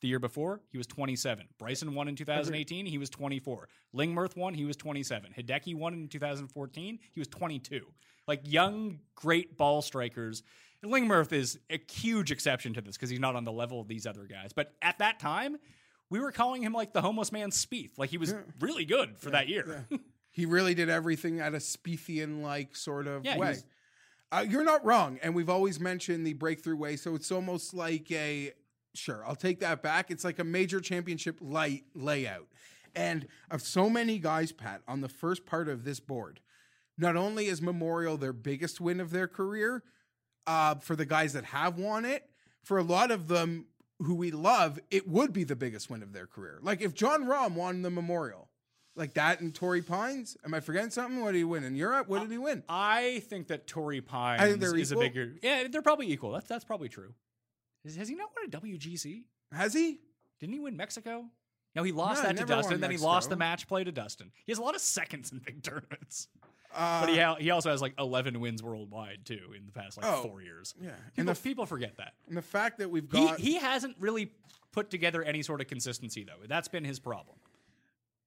the 0.00 0.08
year 0.08 0.18
before; 0.18 0.60
he 0.70 0.78
was 0.78 0.86
27. 0.86 1.46
Bryson 1.58 1.94
won 1.94 2.08
in 2.08 2.16
2018; 2.16 2.86
he 2.86 2.98
was 2.98 3.10
24. 3.10 3.68
Lingmerth 3.94 4.36
won; 4.36 4.54
he 4.54 4.64
was 4.64 4.76
27. 4.76 5.32
Hideki 5.36 5.74
won 5.74 5.94
in 5.94 6.08
2014; 6.08 6.98
he 7.14 7.20
was 7.20 7.28
22. 7.28 7.86
Like 8.28 8.40
young, 8.44 9.00
great 9.14 9.56
ball 9.56 9.82
strikers. 9.82 10.42
And 10.82 10.92
Lingmerth 10.92 11.32
is 11.32 11.58
a 11.70 11.80
huge 11.90 12.30
exception 12.30 12.74
to 12.74 12.80
this 12.80 12.96
because 12.96 13.08
he's 13.10 13.20
not 13.20 13.34
on 13.36 13.44
the 13.44 13.52
level 13.52 13.80
of 13.80 13.88
these 13.88 14.06
other 14.06 14.24
guys. 14.24 14.52
But 14.52 14.74
at 14.82 14.98
that 14.98 15.18
time, 15.18 15.56
we 16.10 16.20
were 16.20 16.32
calling 16.32 16.62
him 16.62 16.72
like 16.72 16.92
the 16.92 17.00
homeless 17.00 17.32
man 17.32 17.50
Spieth. 17.50 17.92
Like 17.96 18.10
he 18.10 18.18
was 18.18 18.34
really 18.60 18.84
good 18.84 19.16
for 19.18 19.30
that 19.30 19.48
year. 19.48 19.86
he 20.30 20.44
really 20.44 20.74
did 20.74 20.88
everything 20.90 21.40
at 21.40 21.54
a 21.54 21.58
Spiethian 21.58 22.42
like 22.42 22.76
sort 22.76 23.06
of 23.06 23.24
Yeah, 23.24 23.38
way. 23.38 23.48
was- 23.48 23.64
Uh, 24.30 24.44
you're 24.46 24.64
not 24.64 24.84
wrong. 24.84 25.18
And 25.22 25.34
we've 25.34 25.48
always 25.48 25.80
mentioned 25.80 26.26
the 26.26 26.34
breakthrough 26.34 26.76
way. 26.76 26.96
So 26.96 27.14
it's 27.14 27.30
almost 27.32 27.72
like 27.72 28.10
a, 28.10 28.52
sure, 28.96 29.24
I'll 29.26 29.36
take 29.36 29.60
that 29.60 29.82
back. 29.82 30.10
It's 30.10 30.24
like 30.24 30.38
a 30.38 30.44
major 30.44 30.80
championship 30.80 31.38
light 31.40 31.84
layout. 31.94 32.48
And 32.94 33.26
of 33.50 33.60
so 33.62 33.90
many 33.90 34.18
guys, 34.18 34.52
Pat, 34.52 34.80
on 34.88 35.00
the 35.02 35.08
first 35.08 35.44
part 35.44 35.68
of 35.68 35.84
this 35.84 36.00
board, 36.00 36.40
not 36.96 37.16
only 37.16 37.46
is 37.46 37.60
Memorial 37.60 38.16
their 38.16 38.32
biggest 38.32 38.80
win 38.80 39.00
of 39.00 39.10
their 39.10 39.28
career, 39.28 39.82
uh, 40.46 40.76
for 40.76 40.96
the 40.96 41.04
guys 41.04 41.32
that 41.34 41.44
have 41.46 41.78
won 41.78 42.04
it, 42.04 42.30
for 42.62 42.78
a 42.78 42.82
lot 42.82 43.10
of 43.10 43.28
them 43.28 43.66
who 43.98 44.14
we 44.14 44.30
love, 44.30 44.78
it 44.90 45.08
would 45.08 45.32
be 45.32 45.44
the 45.44 45.56
biggest 45.56 45.90
win 45.90 46.02
of 46.02 46.12
their 46.12 46.26
career. 46.26 46.58
Like 46.62 46.80
if 46.80 46.94
Jon 46.94 47.26
Rahm 47.26 47.54
won 47.54 47.82
the 47.82 47.90
Memorial, 47.90 48.48
like 48.94 49.14
that 49.14 49.40
and 49.40 49.54
Torrey 49.54 49.82
Pines, 49.82 50.36
am 50.44 50.54
I 50.54 50.60
forgetting 50.60 50.90
something? 50.90 51.20
What 51.20 51.32
did 51.32 51.38
he 51.38 51.44
win 51.44 51.64
in 51.64 51.76
Europe? 51.76 52.08
What 52.08 52.22
did 52.22 52.30
he 52.30 52.38
win? 52.38 52.62
I 52.68 53.22
think 53.28 53.48
that 53.48 53.66
Torrey 53.66 54.00
Pines 54.00 54.40
I 54.40 54.48
think 54.48 54.60
they're 54.60 54.76
is 54.76 54.90
equal. 54.90 55.02
a 55.02 55.06
bigger. 55.06 55.34
Yeah, 55.42 55.68
they're 55.68 55.82
probably 55.82 56.10
equal. 56.10 56.32
That's 56.32 56.48
that's 56.48 56.64
probably 56.64 56.88
true. 56.88 57.12
Has 57.94 58.08
he 58.08 58.14
not 58.14 58.30
won 58.36 58.46
a 58.46 58.66
WGC? 58.66 59.24
Has 59.52 59.72
he? 59.74 60.00
Didn't 60.40 60.54
he 60.54 60.60
win 60.60 60.76
Mexico? 60.76 61.26
No, 61.74 61.82
he 61.82 61.92
lost 61.92 62.22
No, 62.22 62.28
that 62.28 62.36
to 62.36 62.40
never 62.42 62.52
won 62.54 62.62
Dustin. 62.62 62.80
Then 62.80 62.90
he 62.90 62.96
lost 62.96 63.28
the 63.30 63.36
match 63.36 63.68
play 63.68 63.84
to 63.84 63.92
Dustin. 63.92 64.32
He 64.46 64.52
has 64.52 64.58
a 64.58 64.62
lot 64.62 64.74
of 64.74 64.80
seconds 64.80 65.30
in 65.32 65.38
big 65.38 65.62
tournaments. 65.62 66.28
Uh, 66.74 67.00
But 67.02 67.10
he 67.10 67.18
ha- 67.18 67.36
he 67.36 67.50
also 67.50 67.70
has 67.70 67.80
like 67.80 67.94
11 67.98 68.40
wins 68.40 68.62
worldwide 68.62 69.24
too 69.24 69.52
in 69.56 69.66
the 69.66 69.72
past 69.72 69.96
like 69.96 70.06
Oh, 70.06 70.22
four 70.22 70.42
years. 70.42 70.74
yeah. 70.80 70.90
People, 70.90 71.02
And 71.18 71.28
the 71.28 71.34
people 71.34 71.64
forget 71.66 71.96
that. 71.98 72.14
and 72.28 72.36
the 72.36 72.42
fact 72.42 72.78
that 72.78 72.90
we've 72.90 73.04
He, 73.10 73.24
got, 73.26 73.38
he 73.38 73.56
hasn't 73.56 73.96
really 74.00 74.32
put 74.72 74.90
together 74.90 75.22
any 75.22 75.42
sort 75.42 75.60
of 75.60 75.68
consistency 75.68 76.24
though. 76.24 76.44
That's 76.46 76.68
been 76.68 76.84
his 76.84 76.98
problem. 76.98 77.36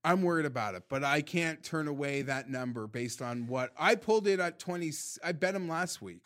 I'm 0.04 0.22
worried 0.22 0.46
about 0.46 0.76
it, 0.76 0.84
but 0.88 1.04
I 1.04 1.22
can't 1.22 1.62
turn 1.64 1.88
away 1.88 2.22
that 2.22 2.50
number 2.50 2.88
based 2.88 3.22
on 3.22 3.48
what 3.48 3.72
I 3.78 3.96
pulled 3.96 4.28
it 4.28 4.40
at 4.40 4.58
20. 4.58 4.92
I 5.24 5.34
bet 5.34 5.54
him 5.54 5.68
last 5.68 6.02
week. 6.02 6.22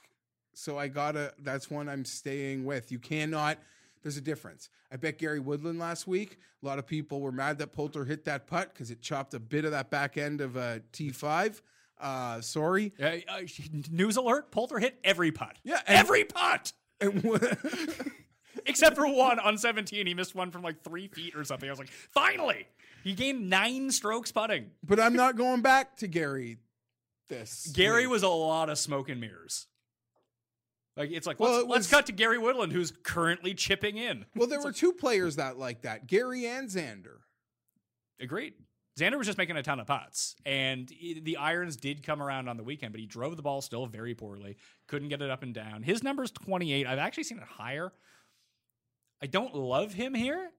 So 0.53 0.77
I 0.77 0.87
gotta, 0.87 1.33
that's 1.39 1.69
one 1.69 1.89
I'm 1.89 2.05
staying 2.05 2.65
with. 2.65 2.91
You 2.91 2.99
cannot, 2.99 3.57
there's 4.01 4.17
a 4.17 4.21
difference. 4.21 4.69
I 4.91 4.97
bet 4.97 5.17
Gary 5.17 5.39
Woodland 5.39 5.79
last 5.79 6.07
week. 6.07 6.37
A 6.61 6.65
lot 6.65 6.79
of 6.79 6.85
people 6.85 7.21
were 7.21 7.31
mad 7.31 7.57
that 7.59 7.73
Poulter 7.73 8.05
hit 8.05 8.25
that 8.25 8.47
putt 8.47 8.73
because 8.73 8.91
it 8.91 9.01
chopped 9.01 9.33
a 9.33 9.39
bit 9.39 9.65
of 9.65 9.71
that 9.71 9.89
back 9.89 10.17
end 10.17 10.41
of 10.41 10.55
a 10.55 10.81
T5. 10.93 11.61
Uh, 11.99 12.41
sorry. 12.41 12.93
Uh, 13.01 13.17
uh, 13.27 13.41
news 13.91 14.17
alert: 14.17 14.51
Poulter 14.51 14.79
hit 14.79 14.99
every 15.03 15.31
putt. 15.31 15.57
Yeah, 15.63 15.79
and- 15.87 15.97
every 15.97 16.25
putt 16.25 16.73
except 18.65 18.95
for 18.95 19.07
one 19.07 19.39
on 19.39 19.57
17. 19.57 20.05
He 20.07 20.13
missed 20.13 20.35
one 20.35 20.51
from 20.51 20.61
like 20.61 20.83
three 20.83 21.07
feet 21.07 21.35
or 21.35 21.43
something. 21.43 21.67
I 21.67 21.71
was 21.71 21.79
like, 21.79 21.89
finally, 21.89 22.67
he 23.03 23.13
gained 23.13 23.49
nine 23.49 23.91
strokes 23.91 24.31
putting. 24.31 24.71
but 24.83 24.99
I'm 24.99 25.15
not 25.15 25.35
going 25.35 25.61
back 25.61 25.97
to 25.97 26.07
Gary 26.07 26.57
this. 27.29 27.71
Gary 27.73 28.03
week. 28.03 28.11
was 28.11 28.23
a 28.23 28.29
lot 28.29 28.69
of 28.69 28.77
smoke 28.77 29.09
and 29.09 29.19
mirrors. 29.19 29.67
Like 30.95 31.11
it's 31.11 31.25
like 31.25 31.39
Well, 31.39 31.51
let's, 31.51 31.63
it 31.63 31.69
let's 31.69 31.87
cut 31.89 32.05
to 32.07 32.11
Gary 32.11 32.37
Woodland, 32.37 32.71
who's 32.71 32.91
currently 32.91 33.53
chipping 33.53 33.97
in. 33.97 34.25
Well, 34.35 34.47
there 34.47 34.61
were 34.61 34.71
two 34.71 34.93
players 34.93 35.37
that 35.37 35.57
like 35.57 35.81
that 35.81 36.07
Gary 36.07 36.45
and 36.45 36.69
Xander. 36.69 37.17
Agreed. 38.19 38.53
Xander 38.99 39.17
was 39.17 39.25
just 39.25 39.39
making 39.39 39.57
a 39.57 39.63
ton 39.63 39.79
of 39.79 39.87
putts, 39.87 40.35
and 40.45 40.87
the 41.23 41.37
irons 41.37 41.77
did 41.77 42.03
come 42.03 42.21
around 42.21 42.47
on 42.47 42.57
the 42.57 42.63
weekend, 42.63 42.93
but 42.93 42.99
he 42.99 43.07
drove 43.07 43.35
the 43.35 43.41
ball 43.41 43.59
still 43.59 43.87
very 43.87 44.13
poorly. 44.13 44.55
Couldn't 44.87 45.09
get 45.09 45.19
it 45.19 45.31
up 45.31 45.41
and 45.41 45.51
down. 45.51 45.81
His 45.81 46.03
number's 46.03 46.29
28. 46.29 46.85
I've 46.85 46.99
actually 46.99 47.23
seen 47.23 47.39
it 47.39 47.43
higher. 47.43 47.91
I 49.19 49.25
don't 49.25 49.55
love 49.55 49.93
him 49.93 50.13
here, 50.13 50.51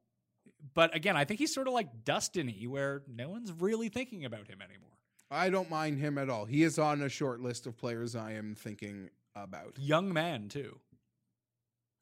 but 0.74 0.97
again, 0.97 1.16
I 1.16 1.24
think 1.24 1.39
he's 1.39 1.55
sort 1.55 1.68
of 1.68 1.74
like 1.74 2.05
Dustin 2.05 2.49
where 2.66 3.03
no 3.07 3.28
one's 3.28 3.53
really 3.53 3.89
thinking 3.89 4.24
about 4.24 4.49
him 4.49 4.61
anymore. 4.61 4.91
I 5.30 5.49
don't 5.49 5.70
mind 5.70 5.99
him 5.99 6.18
at 6.18 6.28
all. 6.28 6.45
He 6.45 6.64
is 6.64 6.76
on 6.76 7.03
a 7.03 7.09
short 7.09 7.41
list 7.41 7.66
of 7.66 7.76
players 7.76 8.16
I 8.16 8.32
am 8.32 8.57
thinking 8.57 9.11
about. 9.37 9.78
Young 9.78 10.12
man, 10.12 10.49
too. 10.49 10.78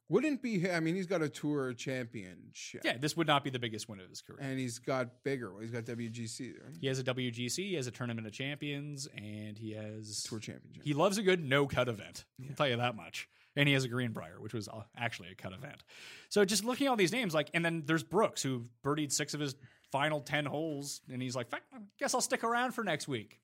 Wouldn't 0.09 0.41
be. 0.43 0.69
I 0.69 0.79
mean, 0.79 0.95
he's 0.95 1.07
got 1.07 1.21
a 1.21 1.29
tour 1.29 1.73
championship. 1.73 2.81
Yeah, 2.83 2.97
this 2.97 3.15
would 3.17 3.25
not 3.25 3.43
be 3.43 3.49
the 3.49 3.57
biggest 3.57 3.87
win 3.89 3.99
of 3.99 4.09
his 4.09 4.21
career. 4.21 4.39
and 4.41 4.59
he's 4.59 4.77
got 4.77 5.23
bigger. 5.23 5.51
He's 5.61 5.71
got 5.71 5.85
WGC 5.85 6.53
right? 6.63 6.75
He 6.79 6.87
has 6.87 6.99
a 6.99 7.03
WGC, 7.03 7.55
he 7.55 7.73
has 7.75 7.87
a 7.87 7.91
Tournament 7.91 8.27
of 8.27 8.33
Champions, 8.33 9.07
and 9.17 9.57
he 9.57 9.71
has 9.71 10.23
tour 10.23 10.39
championship. 10.39 10.83
He 10.83 10.93
loves 10.93 11.17
a 11.17 11.23
good 11.23 11.43
no 11.43 11.65
cut 11.67 11.87
event. 11.87 12.25
I'll 12.47 12.55
tell 12.55 12.67
you 12.67 12.77
that 12.77 12.95
much. 12.95 13.27
and 13.55 13.67
he 13.67 13.73
has 13.73 13.85
a 13.85 13.87
Greenbrier, 13.87 14.39
which 14.39 14.53
was 14.53 14.67
uh, 14.67 14.81
actually 14.97 15.29
a 15.29 15.35
cut 15.35 15.53
event. 15.53 15.83
So 16.29 16.43
just 16.45 16.65
looking 16.65 16.87
at 16.87 16.89
all 16.91 16.95
these 16.97 17.13
names, 17.13 17.33
like, 17.33 17.49
and 17.53 17.63
then 17.63 17.83
there's 17.85 18.03
Brooks 18.03 18.43
who 18.43 18.65
birdied 18.85 19.11
six 19.11 19.33
of 19.33 19.39
his 19.39 19.55
final 19.91 20.19
ten 20.19 20.45
holes, 20.45 21.01
and 21.11 21.21
he's 21.21 21.35
like, 21.35 21.47
I 21.53 21.59
guess 21.97 22.13
I'll 22.13 22.21
stick 22.21 22.43
around 22.43 22.73
for 22.73 22.83
next 22.83 23.07
week. 23.07 23.39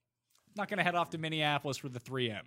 Not 0.60 0.68
going 0.68 0.78
to 0.78 0.84
head 0.84 0.96
off 0.96 1.12
to 1.12 1.18
Minneapolis 1.18 1.78
for 1.78 1.88
the 1.88 2.02
3M. 2.02 2.42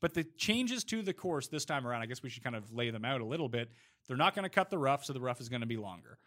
But 0.00 0.14
the 0.14 0.24
changes 0.24 0.82
to 0.84 1.00
the 1.00 1.12
course 1.12 1.46
this 1.46 1.64
time 1.64 1.86
around, 1.86 2.02
I 2.02 2.06
guess 2.06 2.20
we 2.20 2.28
should 2.28 2.42
kind 2.42 2.56
of 2.56 2.74
lay 2.74 2.90
them 2.90 3.04
out 3.04 3.20
a 3.20 3.24
little 3.24 3.48
bit. 3.48 3.70
They're 4.08 4.16
not 4.16 4.34
going 4.34 4.42
to 4.42 4.48
cut 4.48 4.68
the 4.68 4.78
rough, 4.78 5.04
so 5.04 5.12
the 5.12 5.20
rough 5.20 5.40
is 5.40 5.48
going 5.48 5.60
to 5.60 5.66
be 5.66 5.76
longer. 5.76 6.18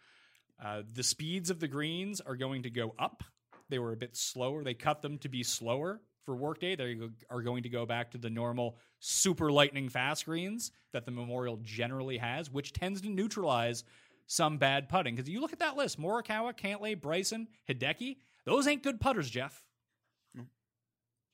Uh, 0.64 0.80
the 0.94 1.02
speeds 1.02 1.50
of 1.50 1.60
the 1.60 1.68
greens 1.68 2.22
are 2.22 2.36
going 2.36 2.62
to 2.62 2.70
go 2.70 2.94
up. 2.98 3.22
They 3.68 3.78
were 3.78 3.92
a 3.92 3.96
bit 3.96 4.16
slower. 4.16 4.64
They 4.64 4.72
cut 4.72 5.02
them 5.02 5.18
to 5.18 5.28
be 5.28 5.42
slower 5.42 6.00
for 6.24 6.34
workday. 6.34 6.74
They 6.74 6.98
are 7.28 7.42
going 7.42 7.64
to 7.64 7.68
go 7.68 7.84
back 7.84 8.12
to 8.12 8.18
the 8.18 8.30
normal 8.30 8.78
super 8.98 9.52
lightning 9.52 9.90
fast 9.90 10.24
greens 10.24 10.72
that 10.92 11.04
the 11.04 11.10
Memorial 11.10 11.58
generally 11.62 12.16
has, 12.16 12.50
which 12.50 12.72
tends 12.72 13.02
to 13.02 13.10
neutralize 13.10 13.84
some 14.26 14.56
bad 14.56 14.88
putting. 14.88 15.14
Because 15.14 15.28
you 15.28 15.42
look 15.42 15.52
at 15.52 15.58
that 15.58 15.76
list 15.76 16.00
Morikawa, 16.00 16.56
Cantlay, 16.56 16.98
Bryson, 16.98 17.46
Hideki, 17.68 18.16
those 18.46 18.66
ain't 18.66 18.82
good 18.82 19.00
putters, 19.00 19.28
Jeff. 19.28 19.65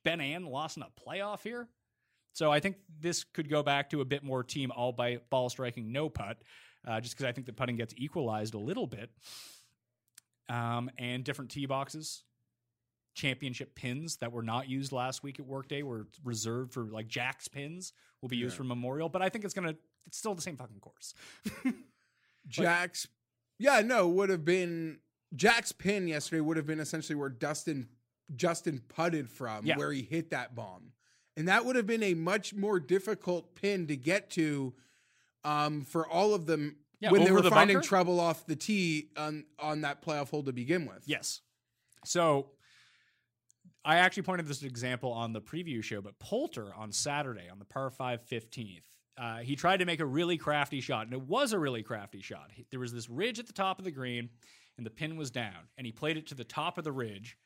Ben 0.05 0.21
An 0.21 0.47
lost 0.47 0.77
in 0.77 0.83
a 0.83 0.89
playoff 1.07 1.43
here. 1.43 1.69
So 2.33 2.51
I 2.51 2.61
think 2.61 2.77
this 3.01 3.25
could 3.25 3.49
go 3.49 3.63
back 3.63 3.91
to 3.91 4.01
a 4.01 4.05
bit 4.05 4.25
more 4.25 4.43
team 4.43 4.73
all 4.75 4.93
by 4.93 5.19
ball 5.31 5.51
striking, 5.51 5.93
no 5.93 6.09
putt, 6.09 6.39
uh, 6.87 7.01
just 7.01 7.15
because 7.15 7.27
I 7.27 7.33
think 7.33 7.47
the 7.47 7.53
putting 7.53 7.77
gets 7.77 7.95
equalized 7.97 8.55
a 8.55 8.59
little 8.59 8.87
bit. 8.87 9.11
Um, 10.49 10.91
and 10.99 11.25
different 11.25 11.51
tee 11.51 11.67
boxes, 11.67 12.25
championship 13.15 13.75
pins 13.75 14.17
that 14.17 14.33
were 14.33 14.43
not 14.43 14.69
used 14.69 14.93
last 14.93 15.23
week 15.23 15.39
at 15.39 15.47
Workday 15.47 15.83
were 15.83 16.09
reserved 16.25 16.73
for 16.73 16.85
like 16.85 17.09
Jack's 17.09 17.49
pins 17.49 17.93
will 18.21 18.29
be 18.29 18.37
used 18.37 18.57
for 18.57 18.65
Memorial. 18.65 19.09
But 19.09 19.23
I 19.23 19.29
think 19.29 19.45
it's 19.45 19.55
gonna 19.55 19.77
it's 20.07 20.19
still 20.19 20.35
the 20.35 20.43
same 20.43 20.57
fucking 20.57 20.81
course. 20.81 21.15
Jack's, 22.49 23.07
yeah, 23.59 23.81
no, 23.83 24.09
would 24.09 24.31
have 24.31 24.45
been 24.45 24.99
Jack's 25.35 25.73
pin 25.73 26.09
yesterday 26.09 26.41
would 26.41 26.57
have 26.57 26.67
been 26.67 26.81
essentially 26.81 27.17
where 27.17 27.29
Dustin 27.29 27.89
Justin 28.37 28.81
putted 28.89 29.29
from, 29.31 29.67
Yeah. 29.67 29.77
where 29.77 29.93
he 29.93 30.03
hit 30.03 30.31
that 30.31 30.55
bomb, 30.55 30.93
and 31.37 31.49
that 31.49 31.65
would 31.65 31.77
have 31.77 31.87
been 31.87 32.03
a 32.03 32.15
much 32.15 32.55
more 32.55 32.79
difficult 32.81 33.55
pin 33.55 33.87
to 33.87 33.97
get 33.97 34.31
to, 34.31 34.75
um, 35.45 35.83
for 35.85 36.07
all 36.07 36.35
of 36.35 36.47
them 36.47 36.77
Yeah, 37.01 37.11
when 37.11 37.25
they 37.25 37.33
were 37.33 37.43
the 37.43 37.51
finding 37.51 37.77
bunker? 37.77 37.89
trouble 37.89 38.21
off 38.21 38.47
the 38.47 38.57
tee 38.57 39.11
on 39.17 39.45
on 39.59 39.81
that 39.83 40.03
playoff 40.03 40.31
hole 40.31 40.43
to 40.45 40.53
begin 40.53 40.87
with. 40.87 41.03
Yes. 41.07 41.41
So 42.05 42.51
I 43.85 43.97
actually 43.97 44.23
pointed 44.23 44.47
this 44.47 44.63
example 44.63 45.13
on 45.13 45.33
the 45.33 45.41
preview 45.41 45.83
show, 45.83 46.01
but 46.01 46.19
Poulter 46.21 46.73
on 46.75 46.93
Saturday 46.93 47.49
on 47.49 47.59
the 47.59 47.65
par 47.65 47.91
5 47.91 48.23
15th, 48.29 48.85
uh, 49.17 49.39
he 49.39 49.57
tried 49.57 49.79
to 49.79 49.85
make 49.85 49.99
a 50.01 50.07
really 50.07 50.37
crafty 50.37 50.81
shot, 50.81 51.05
and 51.07 51.13
it 51.13 51.23
was 51.23 51.53
a 51.53 51.59
really 51.59 51.83
crafty 51.83 52.23
shot. 52.23 52.51
There 52.71 52.79
was 52.81 52.93
this 52.93 53.09
ridge 53.11 53.39
at 53.41 53.47
the 53.49 53.53
top 53.53 53.79
of 53.81 53.85
the 53.85 53.91
green, 53.91 54.31
and 54.77 54.87
the 54.87 54.91
pin 54.91 55.17
was 55.17 55.31
down, 55.33 55.69
and 55.77 55.85
he 55.87 55.93
played 55.93 56.17
it 56.17 56.27
to 56.29 56.35
the 56.37 56.45
top 56.45 56.79
of 56.79 56.85
the 56.85 56.93
ridge 56.93 57.37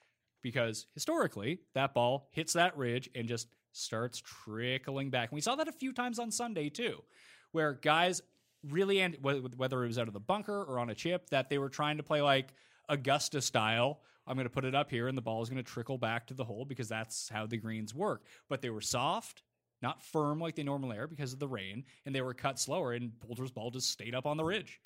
because 0.46 0.86
historically, 0.94 1.58
that 1.74 1.92
ball 1.92 2.28
hits 2.30 2.52
that 2.52 2.76
ridge 2.76 3.10
and 3.16 3.26
just 3.26 3.48
starts 3.72 4.22
trickling 4.24 5.10
back. 5.10 5.32
And 5.32 5.34
we 5.34 5.40
saw 5.40 5.56
that 5.56 5.66
a 5.66 5.72
few 5.72 5.92
times 5.92 6.20
on 6.20 6.30
Sunday, 6.30 6.68
too, 6.68 7.02
where 7.50 7.72
guys 7.72 8.22
really, 8.62 9.00
and 9.00 9.16
whether 9.20 9.82
it 9.82 9.88
was 9.88 9.98
out 9.98 10.06
of 10.06 10.14
the 10.14 10.20
bunker 10.20 10.62
or 10.62 10.78
on 10.78 10.88
a 10.88 10.94
chip, 10.94 11.28
that 11.30 11.50
they 11.50 11.58
were 11.58 11.68
trying 11.68 11.96
to 11.96 12.04
play 12.04 12.22
like 12.22 12.54
Augusta 12.88 13.40
style. 13.40 14.02
I'm 14.24 14.36
going 14.36 14.46
to 14.46 14.52
put 14.52 14.64
it 14.64 14.72
up 14.72 14.88
here, 14.88 15.08
and 15.08 15.18
the 15.18 15.22
ball 15.22 15.42
is 15.42 15.48
going 15.48 15.62
to 15.62 15.68
trickle 15.68 15.98
back 15.98 16.28
to 16.28 16.34
the 16.34 16.44
hole 16.44 16.64
because 16.64 16.88
that's 16.88 17.28
how 17.28 17.44
the 17.46 17.56
greens 17.56 17.92
work. 17.92 18.22
But 18.48 18.62
they 18.62 18.70
were 18.70 18.80
soft, 18.80 19.42
not 19.82 20.00
firm 20.00 20.38
like 20.38 20.54
they 20.54 20.62
normally 20.62 20.96
are 20.96 21.08
because 21.08 21.32
of 21.32 21.40
the 21.40 21.48
rain, 21.48 21.82
and 22.04 22.14
they 22.14 22.22
were 22.22 22.34
cut 22.34 22.60
slower, 22.60 22.92
and 22.92 23.18
Poulter's 23.18 23.50
ball 23.50 23.72
just 23.72 23.90
stayed 23.90 24.14
up 24.14 24.26
on 24.26 24.36
the 24.36 24.44
ridge. 24.44 24.80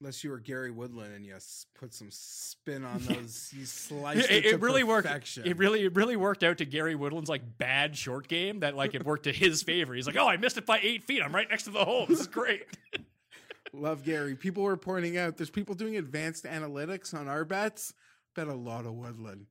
Unless 0.00 0.22
you 0.22 0.30
were 0.30 0.38
Gary 0.38 0.70
Woodland 0.70 1.12
and 1.12 1.26
you 1.26 1.34
put 1.74 1.92
some 1.92 2.08
spin 2.10 2.84
on 2.84 3.00
those, 3.00 3.52
you 3.52 3.64
sliced 3.64 4.30
it, 4.30 4.44
it, 4.44 4.54
it 4.54 4.60
really 4.60 4.84
worked. 4.84 5.08
It 5.44 5.58
really, 5.58 5.84
it 5.84 5.96
really 5.96 6.14
worked 6.14 6.44
out 6.44 6.58
to 6.58 6.64
Gary 6.64 6.94
Woodland's 6.94 7.28
like 7.28 7.58
bad 7.58 7.96
short 7.96 8.28
game 8.28 8.60
that 8.60 8.76
like 8.76 8.94
it 8.94 9.04
worked 9.04 9.24
to 9.24 9.32
his 9.32 9.64
favor. 9.64 9.94
He's 9.94 10.06
like, 10.06 10.16
oh, 10.16 10.28
I 10.28 10.36
missed 10.36 10.56
it 10.56 10.66
by 10.66 10.78
eight 10.82 11.02
feet. 11.02 11.20
I'm 11.20 11.34
right 11.34 11.48
next 11.50 11.64
to 11.64 11.70
the 11.70 11.84
hole. 11.84 12.06
This 12.06 12.20
is 12.20 12.28
great. 12.28 12.62
Love 13.72 14.04
Gary. 14.04 14.36
People 14.36 14.62
were 14.62 14.76
pointing 14.76 15.18
out 15.18 15.36
there's 15.36 15.50
people 15.50 15.74
doing 15.74 15.96
advanced 15.96 16.44
analytics 16.44 17.12
on 17.12 17.26
our 17.26 17.44
bets. 17.44 17.92
Bet 18.36 18.46
a 18.46 18.54
lot 18.54 18.86
of 18.86 18.92
Woodland. 18.92 19.46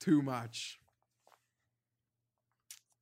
Too 0.00 0.20
much. 0.20 0.78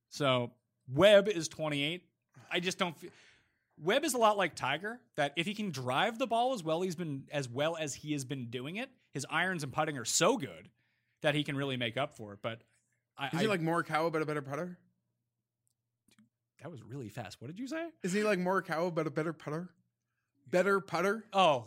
So 0.09 0.51
Webb 0.91 1.27
is 1.27 1.49
28. 1.49 2.03
I 2.51 2.59
just 2.59 2.77
don't. 2.77 2.97
feel 2.97 3.11
Webb 3.81 4.03
is 4.03 4.13
a 4.13 4.17
lot 4.17 4.37
like 4.37 4.55
Tiger. 4.55 4.99
That 5.15 5.33
if 5.35 5.45
he 5.45 5.53
can 5.53 5.71
drive 5.71 6.17
the 6.19 6.27
ball 6.27 6.53
as 6.53 6.63
well, 6.63 6.81
he's 6.81 6.95
been 6.95 7.23
as 7.31 7.47
well 7.49 7.77
as 7.77 7.93
he 7.95 8.11
has 8.13 8.25
been 8.25 8.49
doing 8.49 8.75
it. 8.75 8.89
His 9.13 9.25
irons 9.29 9.63
and 9.63 9.71
putting 9.73 9.97
are 9.97 10.05
so 10.05 10.37
good 10.37 10.69
that 11.21 11.35
he 11.35 11.43
can 11.43 11.55
really 11.57 11.77
make 11.77 11.97
up 11.97 12.15
for 12.15 12.33
it. 12.33 12.39
But 12.41 12.61
I, 13.17 13.27
Is 13.27 13.33
I 13.35 13.41
he 13.41 13.47
like 13.47 13.61
Morikawa 13.61 14.11
but 14.11 14.21
a 14.21 14.25
better 14.25 14.41
putter? 14.41 14.77
that 16.61 16.69
was 16.69 16.83
really 16.83 17.09
fast. 17.09 17.41
What 17.41 17.47
did 17.47 17.57
you 17.59 17.67
say? 17.67 17.87
Is 18.03 18.11
he 18.11 18.23
like 18.23 18.37
Morikawa 18.39 18.93
but 18.93 19.07
a 19.07 19.09
better 19.09 19.33
putter? 19.33 19.69
Better 20.49 20.79
putter? 20.81 21.23
Oh, 21.31 21.65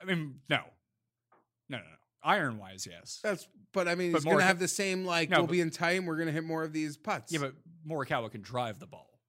I 0.00 0.04
mean, 0.04 0.40
no, 0.48 0.58
no, 1.68 1.78
no, 1.78 1.84
no. 1.84 1.84
Iron 2.24 2.58
wise, 2.58 2.88
yes. 2.90 3.20
That's 3.22 3.46
but 3.72 3.86
I 3.86 3.94
mean 3.94 4.10
But 4.12 4.22
he's 4.22 4.32
gonna 4.32 4.42
have 4.42 4.58
the 4.58 4.66
same 4.68 5.04
like 5.04 5.30
No, 5.30 5.38
we'll 5.38 5.46
but- 5.46 5.52
be 5.52 5.60
in 5.60 5.70
time, 5.70 6.06
we're 6.06 6.16
gonna 6.18 6.32
hit 6.32 6.44
more 6.44 6.64
of 6.64 6.72
these 6.72 6.96
putts. 6.96 7.32
Yeah, 7.32 7.38
but 7.40 7.54
Morikawa 7.88 8.30
can 8.32 8.40
drive 8.42 8.80
the 8.80 8.86
ball. 8.86 9.20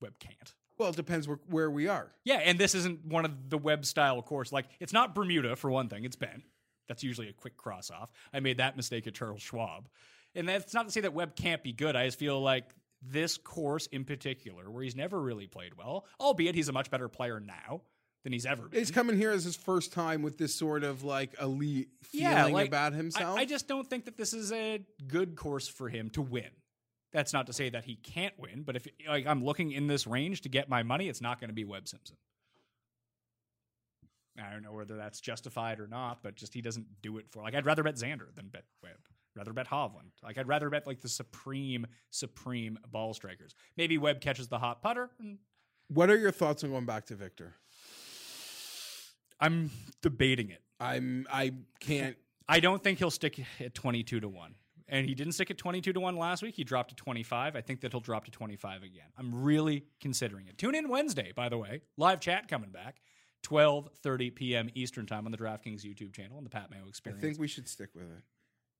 Webb 0.00 0.18
can't. 0.20 0.54
Well 0.78 0.90
it 0.90 0.96
depends 0.96 1.28
where, 1.28 1.38
where 1.48 1.70
we 1.70 1.88
are. 1.88 2.10
Yeah, 2.24 2.36
and 2.36 2.58
this 2.58 2.74
isn't 2.74 3.04
one 3.04 3.24
of 3.24 3.50
the 3.50 3.58
web 3.58 3.84
style 3.84 4.20
course. 4.22 4.52
Like, 4.52 4.66
it's 4.80 4.92
not 4.92 5.14
Bermuda 5.14 5.56
for 5.56 5.70
one 5.70 5.88
thing. 5.88 6.04
It's 6.04 6.16
bent. 6.16 6.42
That's 6.88 7.02
usually 7.02 7.28
a 7.28 7.32
quick 7.32 7.56
cross 7.56 7.90
off. 7.90 8.10
I 8.32 8.40
made 8.40 8.58
that 8.58 8.76
mistake 8.76 9.06
at 9.06 9.14
Charles 9.14 9.42
Schwab, 9.42 9.88
and 10.34 10.48
that's 10.48 10.74
not 10.74 10.86
to 10.86 10.92
say 10.92 11.02
that 11.02 11.14
Webb 11.14 11.36
can't 11.36 11.62
be 11.62 11.72
good. 11.72 11.96
I 11.96 12.06
just 12.06 12.18
feel 12.18 12.40
like 12.40 12.64
this 13.02 13.36
course 13.36 13.86
in 13.86 14.04
particular, 14.04 14.70
where 14.70 14.82
he's 14.82 14.96
never 14.96 15.20
really 15.20 15.46
played 15.46 15.76
well, 15.76 16.06
albeit 16.20 16.54
he's 16.54 16.68
a 16.68 16.72
much 16.72 16.90
better 16.90 17.08
player 17.08 17.40
now 17.40 17.82
than 18.22 18.32
he's 18.32 18.46
ever 18.46 18.68
been. 18.68 18.78
He's 18.78 18.90
coming 18.90 19.16
here 19.16 19.32
as 19.32 19.44
his 19.44 19.56
first 19.56 19.92
time 19.92 20.22
with 20.22 20.38
this 20.38 20.54
sort 20.54 20.84
of 20.84 21.02
like 21.02 21.34
elite 21.40 21.88
feeling 22.02 22.26
yeah, 22.26 22.46
like, 22.46 22.68
about 22.68 22.92
I- 22.92 22.96
himself. 22.96 23.38
I, 23.38 23.44
just 23.44 23.68
don't 23.68 23.88
think 23.88 24.04
that 24.04 24.16
this 24.16 24.32
is 24.32 24.52
a 24.52 24.80
good 25.08 25.36
course 25.36 25.66
for 25.68 25.88
him 25.88 26.10
to 26.10 26.22
win. 26.22 26.50
That's 27.12 27.32
not 27.32 27.46
to 27.48 27.52
say 27.52 27.68
that 27.70 27.84
he 27.84 27.96
can't 27.96 28.34
win, 28.38 28.62
but 28.62 28.76
if 28.76 28.86
like 29.06 29.26
I'm 29.26 29.44
looking 29.44 29.72
in 29.72 29.86
this 29.86 30.06
range 30.06 30.40
to 30.42 30.48
get 30.48 30.68
my 30.68 30.82
money, 30.82 31.08
it's 31.08 31.20
not 31.20 31.40
going 31.40 31.50
to 31.50 31.54
be 31.54 31.64
Webb 31.64 31.88
Simpson. 31.88 32.16
I 34.40 34.50
don't 34.50 34.62
know 34.62 34.72
whether 34.72 34.96
that's 34.96 35.20
justified 35.20 35.78
or 35.78 35.86
not, 35.86 36.22
but 36.22 36.36
just 36.36 36.54
he 36.54 36.62
doesn't 36.62 36.86
do 37.02 37.18
it 37.18 37.26
for 37.30 37.42
like 37.42 37.54
I'd 37.54 37.66
rather 37.66 37.82
bet 37.82 37.96
Xander 37.96 38.34
than 38.34 38.48
bet 38.48 38.64
Webb. 38.82 38.98
Rather 39.36 39.52
bet 39.52 39.68
Hovland. 39.68 40.10
Like 40.22 40.38
I'd 40.38 40.48
rather 40.48 40.70
bet 40.70 40.86
like 40.86 41.00
the 41.00 41.08
supreme, 41.08 41.86
supreme 42.10 42.78
ball 42.90 43.14
strikers. 43.14 43.54
Maybe 43.76 43.98
Webb 43.98 44.20
catches 44.20 44.48
the 44.48 44.58
hot 44.58 44.82
putter. 44.82 45.10
And 45.18 45.38
what 45.88 46.10
are 46.10 46.16
your 46.16 46.30
thoughts 46.30 46.64
on 46.64 46.70
going 46.70 46.86
back 46.86 47.06
to 47.06 47.14
Victor? 47.14 47.54
I'm 49.40 49.70
debating 50.00 50.50
it. 50.50 50.62
I'm 50.80 51.26
I 51.30 51.52
can't 51.80 52.16
I 52.48 52.60
don't 52.60 52.82
think 52.82 52.98
he'll 52.98 53.10
stick 53.10 53.40
at 53.60 53.74
22 53.74 54.20
to 54.20 54.28
1. 54.28 54.54
And 54.92 55.08
he 55.08 55.14
didn't 55.14 55.32
stick 55.32 55.50
at 55.50 55.56
22 55.56 55.94
to 55.94 56.00
1 56.00 56.16
last 56.16 56.42
week. 56.42 56.54
He 56.54 56.64
dropped 56.64 56.90
to 56.90 56.94
25. 56.96 57.56
I 57.56 57.60
think 57.62 57.80
that 57.80 57.92
he'll 57.92 58.00
drop 58.00 58.26
to 58.26 58.30
25 58.30 58.82
again. 58.82 59.06
I'm 59.16 59.42
really 59.42 59.86
considering 60.00 60.46
it. 60.48 60.58
Tune 60.58 60.74
in 60.74 60.88
Wednesday, 60.88 61.32
by 61.34 61.48
the 61.48 61.56
way. 61.56 61.80
Live 61.96 62.20
chat 62.20 62.46
coming 62.46 62.70
back. 62.70 63.00
12:30 63.44 64.34
p.m. 64.34 64.68
Eastern 64.74 65.06
Time 65.06 65.24
on 65.24 65.32
the 65.32 65.38
DraftKings 65.38 65.82
YouTube 65.82 66.12
channel 66.14 66.36
and 66.36 66.44
the 66.46 66.50
Pat 66.50 66.70
Mayo 66.70 66.86
Experience. 66.86 67.24
I 67.24 67.26
think 67.26 67.40
we 67.40 67.48
should 67.48 67.66
stick 67.68 67.88
with 67.94 68.04
it. 68.04 68.22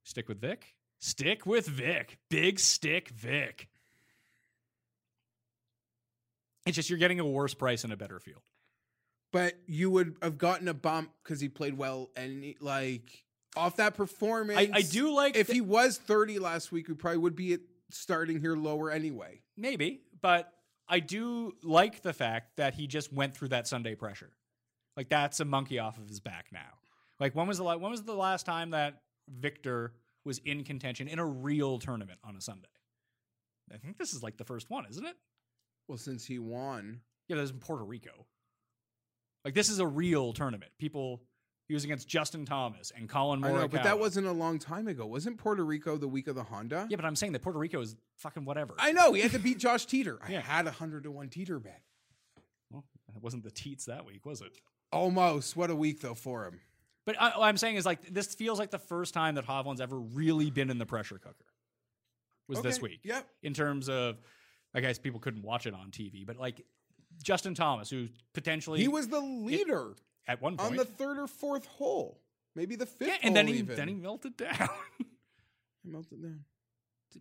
Stick 0.04 0.28
with 0.28 0.38
Vic. 0.40 0.74
Stick 1.00 1.46
with 1.46 1.66
Vic. 1.66 2.18
Big 2.30 2.60
stick 2.60 3.08
Vic. 3.08 3.68
It's 6.66 6.76
just 6.76 6.90
you're 6.90 6.98
getting 6.98 7.18
a 7.20 7.26
worse 7.26 7.54
price 7.54 7.84
and 7.84 7.92
a 7.92 7.96
better 7.96 8.20
field. 8.20 8.42
But 9.32 9.54
you 9.66 9.90
would 9.90 10.16
have 10.22 10.38
gotten 10.38 10.68
a 10.68 10.74
bump 10.74 11.10
because 11.24 11.40
he 11.40 11.48
played 11.48 11.76
well 11.76 12.10
and 12.14 12.44
he- 12.44 12.56
like 12.60 13.24
off 13.56 13.76
that 13.76 13.94
performance. 13.94 14.58
I, 14.58 14.70
I 14.72 14.82
do 14.82 15.12
like 15.14 15.36
if 15.36 15.46
that- 15.48 15.52
he 15.54 15.60
was 15.60 15.98
30 15.98 16.38
last 16.38 16.72
week, 16.72 16.88
we 16.88 16.94
probably 16.94 17.18
would 17.18 17.36
be 17.36 17.58
starting 17.90 18.40
here 18.40 18.56
lower 18.56 18.90
anyway. 18.90 19.40
Maybe, 19.56 20.02
but 20.20 20.52
I 20.88 21.00
do 21.00 21.54
like 21.62 22.02
the 22.02 22.12
fact 22.12 22.56
that 22.56 22.74
he 22.74 22.86
just 22.86 23.12
went 23.12 23.36
through 23.36 23.48
that 23.48 23.66
Sunday 23.68 23.94
pressure. 23.94 24.30
Like 24.96 25.08
that's 25.08 25.40
a 25.40 25.44
monkey 25.44 25.78
off 25.78 25.98
of 25.98 26.08
his 26.08 26.20
back 26.20 26.46
now. 26.52 26.78
Like 27.20 27.34
when 27.34 27.46
was 27.46 27.58
the 27.58 27.64
when 27.64 27.80
was 27.90 28.02
the 28.02 28.14
last 28.14 28.44
time 28.46 28.70
that 28.70 29.00
Victor 29.28 29.92
was 30.24 30.38
in 30.38 30.64
contention 30.64 31.08
in 31.08 31.18
a 31.18 31.26
real 31.26 31.78
tournament 31.78 32.18
on 32.24 32.36
a 32.36 32.40
Sunday? 32.40 32.68
I 33.72 33.76
think 33.78 33.96
this 33.98 34.12
is 34.12 34.22
like 34.22 34.36
the 34.36 34.44
first 34.44 34.68
one, 34.70 34.84
isn't 34.90 35.04
it? 35.06 35.16
Well, 35.88 35.98
since 35.98 36.24
he 36.26 36.38
won, 36.38 37.00
Yeah, 37.28 37.36
that 37.36 37.42
was 37.42 37.50
in 37.52 37.58
Puerto 37.58 37.84
Rico. 37.84 38.26
Like 39.44 39.54
this 39.54 39.68
is 39.68 39.78
a 39.78 39.86
real 39.86 40.32
tournament. 40.32 40.72
People 40.78 41.22
He 41.72 41.74
was 41.74 41.84
against 41.84 42.06
Justin 42.06 42.44
Thomas 42.44 42.92
and 42.94 43.08
Collin 43.08 43.40
Morikawa. 43.40 43.44
I 43.48 43.60
know, 43.62 43.68
but 43.68 43.82
that 43.84 43.98
wasn't 43.98 44.26
a 44.26 44.32
long 44.32 44.58
time 44.58 44.88
ago. 44.88 45.06
Wasn't 45.06 45.38
Puerto 45.38 45.64
Rico 45.64 45.96
the 45.96 46.06
week 46.06 46.26
of 46.26 46.34
the 46.34 46.42
Honda? 46.42 46.86
Yeah, 46.90 46.96
but 46.96 47.06
I'm 47.06 47.16
saying 47.16 47.32
that 47.32 47.40
Puerto 47.40 47.58
Rico 47.58 47.80
is 47.80 47.96
fucking 48.18 48.44
whatever. 48.44 48.74
I 48.78 48.92
know. 48.92 49.14
He 49.14 49.22
had 49.22 49.30
to 49.30 49.38
beat 49.38 49.56
Josh 49.56 49.86
Teater. 49.86 50.18
I 50.22 50.32
Yeah. 50.32 50.42
had 50.42 50.66
a 50.66 50.70
hundred 50.70 51.04
to 51.04 51.10
one 51.10 51.30
Teeter 51.30 51.58
bet. 51.58 51.80
well, 52.70 52.84
it 53.16 53.22
wasn't 53.22 53.42
the 53.42 53.50
teats 53.50 53.86
that 53.86 54.04
week, 54.04 54.26
was 54.26 54.42
it? 54.42 54.52
Almost. 54.92 55.56
What 55.56 55.70
a 55.70 55.74
week 55.74 56.02
though 56.02 56.12
for 56.12 56.44
him. 56.44 56.60
But 57.06 57.18
I, 57.18 57.38
what 57.38 57.46
I'm 57.46 57.56
saying 57.56 57.76
is 57.76 57.86
like 57.86 58.02
this 58.12 58.34
feels 58.34 58.58
like 58.58 58.70
the 58.70 58.78
first 58.78 59.14
time 59.14 59.36
that 59.36 59.46
Hovland's 59.46 59.80
ever 59.80 59.98
really 59.98 60.50
been 60.50 60.68
in 60.68 60.76
the 60.76 60.84
pressure 60.84 61.16
cooker. 61.16 61.46
Was 62.48 62.60
this 62.60 62.82
week? 62.82 63.00
Yep. 63.04 63.26
In 63.44 63.54
terms 63.54 63.88
of, 63.88 64.18
I 64.74 64.82
guess 64.82 64.98
people 64.98 65.20
couldn't 65.20 65.42
watch 65.42 65.64
it 65.66 65.72
on 65.72 65.90
TV, 65.90 66.26
but 66.26 66.36
like 66.36 66.66
Justin 67.22 67.54
Thomas, 67.54 67.88
who 67.88 68.08
potentially 68.34 68.78
He 68.78 68.88
was 68.88 69.08
the 69.08 69.20
leader 69.20 69.94
at 70.26 70.40
one 70.40 70.56
point, 70.56 70.70
on 70.70 70.76
the 70.76 70.84
third 70.84 71.18
or 71.18 71.26
fourth 71.26 71.66
hole. 71.66 72.20
Maybe 72.54 72.76
the 72.76 72.86
fifth 72.86 73.08
yeah, 73.08 73.16
and 73.22 73.34
then 73.34 73.46
he 73.46 73.54
even. 73.54 73.76
then 73.76 73.88
he 73.88 73.94
melted 73.94 74.36
down. 74.36 74.68
He 75.82 75.90
melted 75.90 76.22
down. 76.22 76.44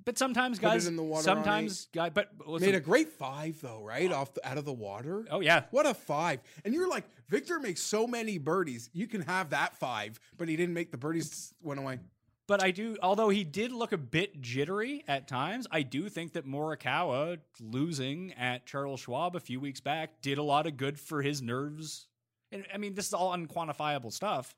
but 0.06 0.18
sometimes 0.18 0.60
Put 0.60 0.68
guys, 0.68 0.88
in 0.88 0.95
the 0.95 1.04
water 1.04 1.24
sometimes 1.24 1.88
guy, 1.93 2.10
but 2.10 2.30
listen, 2.45 2.68
Made 2.68 2.76
a 2.76 2.80
great 2.80 3.10
five 3.10 3.60
though, 3.62 3.84
right? 3.84 4.12
Off 4.12 4.34
the, 4.34 4.47
out 4.47 4.58
of 4.58 4.66
the 4.66 4.74
water. 4.74 5.26
oh 5.32 5.39
yeah, 5.39 5.64
What 5.72 5.86
a 5.86 5.93
five. 5.93 6.41
And 6.64 6.74
you're 6.74 6.88
like, 6.89 7.06
Victor 7.30 7.60
makes 7.60 7.82
so 7.82 8.06
many 8.06 8.38
birdies. 8.38 8.89
You 8.93 9.08
can 9.08 9.22
have 9.22 9.49
that 9.49 9.76
five, 9.78 10.20
but 10.38 10.47
he 10.47 10.56
didn't 10.56 10.76
make 10.76 10.91
the 10.91 10.97
birdies 10.97 11.54
went 11.62 11.80
away. 11.80 11.99
But 12.47 12.62
I 12.62 12.72
do, 12.72 12.97
although 13.02 13.30
he 13.30 13.43
did 13.45 13.72
look 13.72 13.93
a 13.93 13.97
bit 13.97 14.41
jittery 14.41 15.04
at 15.08 15.28
times, 15.28 15.68
I 15.72 15.84
do 15.84 16.10
think 16.10 16.34
that 16.34 16.45
Morikawa 16.45 17.38
losing 17.62 18.34
at 18.34 18.66
Charles 18.66 18.99
Schwab 18.99 19.36
a 19.38 19.39
few 19.39 19.60
weeks 19.60 19.80
back 19.80 20.22
did 20.22 20.38
a 20.38 20.43
lot 20.43 20.68
of 20.68 20.76
good 20.76 20.99
for 20.99 21.22
his 21.22 21.41
nerves. 21.41 22.08
And 22.52 22.66
I 22.74 22.78
mean, 22.78 22.93
this 22.93 23.08
is 23.08 23.14
all 23.14 23.36
unquantifiable 23.36 24.12
stuff, 24.12 24.56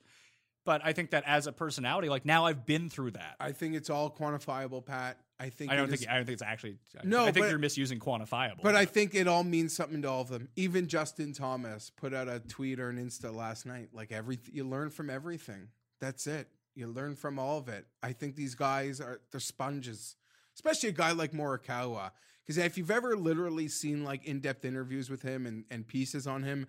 but 0.66 0.82
I 0.84 0.94
think 0.94 1.12
that 1.12 1.24
as 1.28 1.48
a 1.48 1.52
personality, 1.52 2.10
like 2.10 2.26
now 2.26 2.46
I've 2.46 2.66
been 2.66 2.90
through 2.90 3.12
that. 3.12 3.36
I 3.40 3.52
think 3.52 3.76
it's 3.76 3.90
all 3.90 4.10
quantifiable, 4.10 4.86
Pat. 4.86 5.18
I 5.40 5.50
think 5.50 5.72
I 5.72 5.76
don't 5.76 5.90
think 5.90 6.02
is- 6.02 6.08
I 6.08 6.16
don't 6.16 6.26
think 6.26 6.34
it's 6.36 6.42
actually. 6.42 6.78
No, 7.04 7.24
I 7.26 7.32
think 7.32 7.46
but- 7.46 7.50
you're 7.50 7.60
misusing 7.60 8.00
quantifiable. 8.00 8.62
But 8.62 8.76
I 8.76 8.86
think 8.86 9.14
it 9.14 9.28
all 9.28 9.44
means 9.44 9.76
something 9.76 10.02
to 10.04 10.10
all 10.10 10.22
of 10.22 10.30
them. 10.30 10.48
Even 10.56 10.88
Justin 10.88 11.34
Thomas 11.34 11.90
put 11.90 12.14
out 12.14 12.28
a 12.28 12.40
tweet 12.40 12.80
or 12.80 12.90
an 12.90 12.98
Insta 12.98 13.34
last 13.34 13.66
night. 13.66 13.90
Like 13.94 14.12
every 14.12 14.40
you 14.52 14.64
learn 14.64 14.90
from 14.90 15.10
everything. 15.10 15.70
That's 16.00 16.28
it. 16.28 16.48
You 16.76 16.88
learn 16.88 17.16
from 17.16 17.38
all 17.40 17.58
of 17.60 17.68
it. 17.70 17.86
I 18.02 18.14
think 18.14 18.36
these 18.36 18.56
guys 18.56 19.00
are 19.02 19.22
they're 19.32 19.40
sponges, 19.40 20.16
especially 20.56 20.90
a 20.90 20.94
guy 20.94 21.12
like 21.12 21.32
Morikawa. 21.32 22.12
Because 22.46 22.58
if 22.58 22.78
you've 22.78 22.92
ever 22.92 23.16
literally 23.16 23.68
seen 23.68 24.04
like 24.04 24.26
in 24.26 24.40
depth 24.40 24.66
interviews 24.66 25.10
with 25.10 25.22
him 25.22 25.46
and, 25.46 25.66
and 25.70 25.88
pieces 25.88 26.28
on 26.28 26.44
him, 26.44 26.68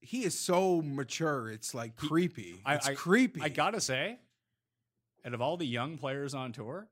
he 0.00 0.24
is 0.24 0.38
so 0.38 0.80
mature. 0.82 1.50
It's 1.50 1.74
like 1.74 1.96
creepy. 1.96 2.60
I- 2.64 2.76
it's 2.76 2.88
I- 2.88 2.94
creepy. 2.94 3.40
I 3.42 3.48
gotta 3.48 3.80
say, 3.80 4.18
out 5.24 5.34
of 5.34 5.40
all 5.42 5.56
the 5.56 5.66
young 5.66 5.98
players 5.98 6.34
on 6.34 6.52
tour, 6.52 6.88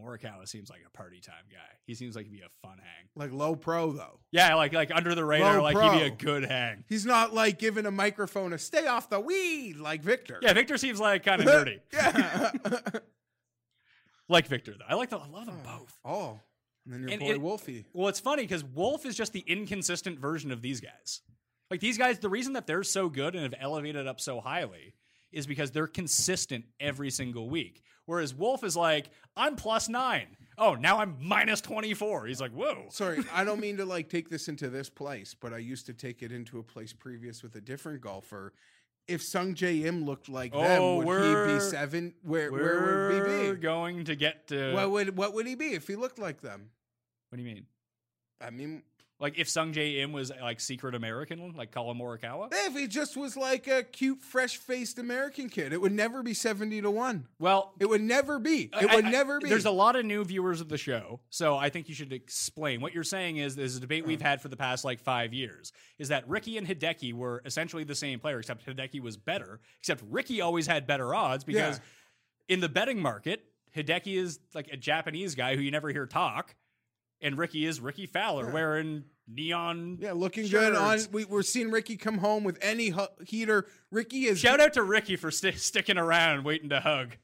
Morikawa 0.00 0.48
seems 0.48 0.70
like 0.70 0.80
a 0.86 0.90
party 0.96 1.20
time 1.20 1.44
guy. 1.50 1.58
He 1.86 1.94
seems 1.94 2.16
like 2.16 2.24
he'd 2.24 2.32
be 2.32 2.40
a 2.40 2.48
fun 2.66 2.78
hang. 2.78 3.08
like 3.16 3.32
low 3.32 3.54
pro 3.54 3.92
though. 3.92 4.20
Yeah, 4.30 4.54
like 4.54 4.72
like 4.72 4.90
under 4.94 5.14
the 5.14 5.24
radar, 5.24 5.56
Low 5.58 5.62
like 5.62 5.76
he'd 5.76 5.98
be 5.98 6.04
a 6.06 6.10
good 6.10 6.44
hang. 6.44 6.84
He's 6.88 7.04
not 7.04 7.34
like 7.34 7.58
giving 7.58 7.84
a 7.84 7.90
microphone 7.90 8.52
a 8.54 8.58
stay 8.58 8.86
off 8.86 9.10
the 9.10 9.20
weed 9.20 9.76
like 9.76 10.02
Victor. 10.02 10.38
Yeah, 10.40 10.52
Victor 10.54 10.78
seems 10.78 11.00
like 11.00 11.24
kind 11.24 11.42
of 11.42 11.46
nerdy. 11.66 11.80
yeah. 11.92 12.50
Like 14.28 14.46
Victor 14.46 14.72
though. 14.78 14.84
I 14.88 14.94
like 14.94 15.10
them. 15.10 15.20
I 15.24 15.28
love 15.28 15.46
them 15.46 15.56
oh, 15.66 15.78
both. 15.78 15.98
Oh, 16.04 16.40
and 16.84 16.94
then 16.94 17.00
your 17.02 17.10
And 17.10 17.20
boy 17.20 17.30
it- 17.32 17.40
Wolfie. 17.40 17.84
Well, 17.92 18.08
it's 18.08 18.20
funny 18.20 18.42
because 18.44 18.62
Wolf 18.64 19.04
is 19.04 19.16
just 19.16 19.32
the 19.32 19.40
inconsistent 19.46 20.18
version 20.20 20.52
of 20.52 20.62
these 20.62 20.80
guys. 20.80 21.20
Like 21.70 21.80
these 21.80 21.98
guys, 21.98 22.18
the 22.18 22.28
reason 22.28 22.54
that 22.54 22.66
they're 22.66 22.82
so 22.82 23.08
good 23.08 23.34
and 23.34 23.44
have 23.44 23.54
elevated 23.60 24.06
up 24.06 24.20
so 24.20 24.40
highly 24.40 24.94
is 25.32 25.46
because 25.46 25.70
they're 25.70 25.86
consistent 25.86 26.64
every 26.80 27.10
single 27.10 27.48
week. 27.48 27.82
Whereas 28.06 28.34
Wolf 28.34 28.64
is 28.64 28.76
like, 28.76 29.10
I'm 29.36 29.54
plus 29.54 29.88
nine. 29.88 30.36
Oh, 30.58 30.74
now 30.74 30.98
I'm 30.98 31.16
minus 31.20 31.60
24. 31.60 32.26
He's 32.26 32.40
like, 32.40 32.50
whoa. 32.50 32.86
Sorry, 32.90 33.22
I 33.32 33.44
don't 33.44 33.60
mean 33.60 33.76
to 33.76 33.84
like 33.84 34.08
take 34.08 34.28
this 34.28 34.48
into 34.48 34.68
this 34.68 34.90
place, 34.90 35.34
but 35.38 35.52
I 35.52 35.58
used 35.58 35.86
to 35.86 35.94
take 35.94 36.22
it 36.22 36.32
into 36.32 36.58
a 36.58 36.62
place 36.62 36.92
previous 36.92 37.42
with 37.42 37.54
a 37.54 37.60
different 37.60 38.00
golfer. 38.00 38.52
If 39.06 39.22
Sungjae 39.22 39.84
Im 39.84 40.04
looked 40.04 40.28
like 40.28 40.52
oh, 40.54 40.62
them, 40.62 40.82
Oh, 40.82 40.96
would 41.04 41.48
he 41.48 41.54
be 41.54 41.60
seven? 41.60 42.14
Where 42.22 42.50
where 42.52 43.08
would 43.08 43.46
he 43.46 43.52
be? 43.52 43.56
going 43.60 44.04
to 44.04 44.16
get 44.16 44.48
to. 44.48 44.72
What 44.74 44.90
would 44.90 45.16
what 45.16 45.34
would 45.34 45.46
he 45.46 45.54
be 45.54 45.74
if 45.74 45.86
he 45.86 45.94
looked 45.96 46.18
like 46.18 46.40
them? 46.40 46.70
what 47.28 47.36
do 47.36 47.42
you 47.44 47.54
mean? 47.54 47.66
I 48.40 48.50
mean, 48.50 48.82
Like 49.20 49.38
if 49.38 49.48
Sungjae 49.48 49.98
Im 49.98 50.12
was 50.12 50.32
like 50.40 50.60
secret 50.60 50.94
American, 50.94 51.52
like 51.54 51.70
Collin 51.72 51.98
Morikawa? 51.98 52.48
if 52.50 52.74
he 52.74 52.86
just 52.86 53.16
was 53.18 53.36
like 53.36 53.68
a 53.68 53.82
cute, 53.82 54.22
fresh 54.22 54.56
faced 54.56 54.98
American 54.98 55.50
kid, 55.50 55.74
it 55.74 55.80
would 55.80 55.92
never 55.92 56.22
be 56.22 56.32
seventy 56.32 56.80
to 56.80 56.90
one. 56.90 57.26
Well, 57.38 57.74
It 57.78 57.86
would 57.86 58.00
never 58.00 58.38
be. 58.38 58.70
It 58.72 58.90
I- 58.90 58.96
would 58.96 59.04
I- 59.04 59.10
never 59.10 59.38
be. 59.38 59.50
There's 59.50 59.66
a 59.66 59.70
lot 59.70 59.94
of 59.94 60.06
new 60.06 60.24
viewers 60.24 60.62
of 60.62 60.70
the 60.70 60.78
show, 60.78 61.20
so 61.28 61.56
I 61.56 61.68
think 61.68 61.88
you 61.90 61.94
should 61.94 62.12
explain 62.14 62.80
what 62.80 62.94
you're 62.94 63.04
saying. 63.04 63.36
Is 63.36 63.54
there's 63.56 63.76
a 63.76 63.80
debate 63.80 64.06
we've 64.06 64.22
had 64.22 64.40
for 64.40 64.48
the 64.48 64.56
past 64.56 64.84
like 64.86 64.98
five 65.00 65.34
years? 65.34 65.72
Is 65.98 66.08
that 66.08 66.26
Rickie 66.26 66.56
and 66.56 66.66
Hideki 66.66 67.12
were 67.12 67.42
essentially 67.44 67.84
the 67.84 67.94
same 67.94 68.20
player, 68.20 68.38
except 68.38 68.64
Hideki 68.64 69.00
was 69.02 69.18
better. 69.18 69.60
Except 69.80 70.02
Rickie 70.08 70.40
always 70.40 70.66
had 70.66 70.86
better 70.86 71.14
odds 71.14 71.44
because 71.44 71.76
Yeah. 71.76 72.54
in 72.54 72.60
the 72.60 72.68
betting 72.70 73.00
market, 73.02 73.44
Hideki 73.76 74.16
is 74.18 74.40
like 74.54 74.68
a 74.72 74.78
Japanese 74.78 75.34
guy 75.34 75.56
who 75.56 75.62
you 75.62 75.70
never 75.70 75.90
hear 75.90 76.06
talk, 76.06 76.54
and 77.22 77.36
Rickie 77.38 77.64
is 77.66 77.80
Rickie 77.80 78.06
Fowler 78.06 78.50
wearing 78.50 79.04
neon. 79.28 79.98
yeah, 80.00 80.12
looking 80.12 80.48
good 80.48 80.74
on. 80.74 80.98
shirts. 80.98 81.08
We, 81.12 81.24
we're 81.24 81.42
seeing 81.42 81.70
Rickie 81.70 81.96
come 81.96 82.18
home 82.18 82.44
with 82.44 82.58
any 82.62 82.88
hu- 82.88 83.06
heater. 83.26 83.66
Rickie 83.90 84.24
is 84.26 84.38
Shout 84.40 84.60
out 84.60 84.72
to 84.74 84.82
Rickie 84.82 85.16
for 85.16 85.30
sti 85.30 85.52
sticking 85.52 85.98
around, 85.98 86.44
waiting 86.44 86.68
to 86.70 86.80
hug. 86.80 87.16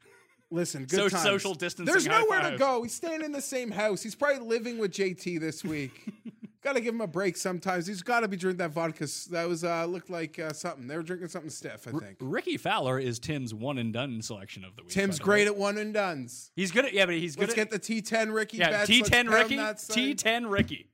Listen, 0.50 0.82
good 0.84 0.96
So- 0.96 1.08
times. 1.08 1.22
social 1.24 1.54
distancing 1.54 1.92
There's 1.92 2.06
nowhere 2.06 2.50
to 2.50 2.56
go. 2.56 2.82
He's 2.82 2.94
staying 2.94 3.22
in 3.22 3.32
the 3.32 3.40
same 3.42 3.70
house. 3.70 4.02
He's 4.02 4.14
probably 4.14 4.46
living 4.46 4.78
with 4.78 4.92
JT 4.92 5.40
this 5.40 5.64
week. 5.64 5.92
got 6.66 6.74
to 6.74 6.80
give 6.80 6.94
him 6.94 7.00
a 7.00 7.06
break 7.06 7.36
sometimes. 7.36 7.86
He's 7.86 8.02
got 8.02 8.20
to 8.20 8.28
be 8.28 8.36
drinking 8.36 8.58
that 8.58 8.72
vodka. 8.72 9.06
That 9.30 9.48
was 9.48 9.62
uh, 9.62 9.84
looked 9.86 10.10
like 10.10 10.38
uh, 10.38 10.52
something. 10.52 10.86
They 10.88 10.96
were 10.96 11.02
drinking 11.02 11.28
something 11.28 11.50
stiff. 11.50 11.86
I 11.86 11.92
think. 11.92 12.16
Rickie 12.20 12.56
Fowler 12.56 12.98
is 12.98 13.18
Tim's 13.18 13.54
one 13.54 13.78
and 13.78 13.92
done 13.92 14.20
selection 14.20 14.64
of 14.64 14.74
the 14.74 14.82
week. 14.82 14.90
Tim's 14.90 15.18
the 15.18 15.22
way. 15.22 15.26
great 15.26 15.46
at 15.46 15.56
one 15.56 15.78
and 15.78 15.94
duns. 15.94 16.50
He's 16.56 16.72
good 16.72 16.84
at 16.84 16.92
yeah, 16.92 17.06
but 17.06 17.14
he's 17.14 17.36
good 17.36 17.48
Let's 17.48 17.58
at 17.58 17.70
get 17.70 17.82
the 17.82 18.02
T10 18.02 18.34
Rickie. 18.34 18.56
yeah 18.58 18.70
bets. 18.70 18.86
T 18.88 18.98
Let's 18.98 19.10
ten 19.10 19.28
Rickie. 19.28 19.60
T 19.90 20.14
ten 20.14 20.46
Rickie. 20.46 20.90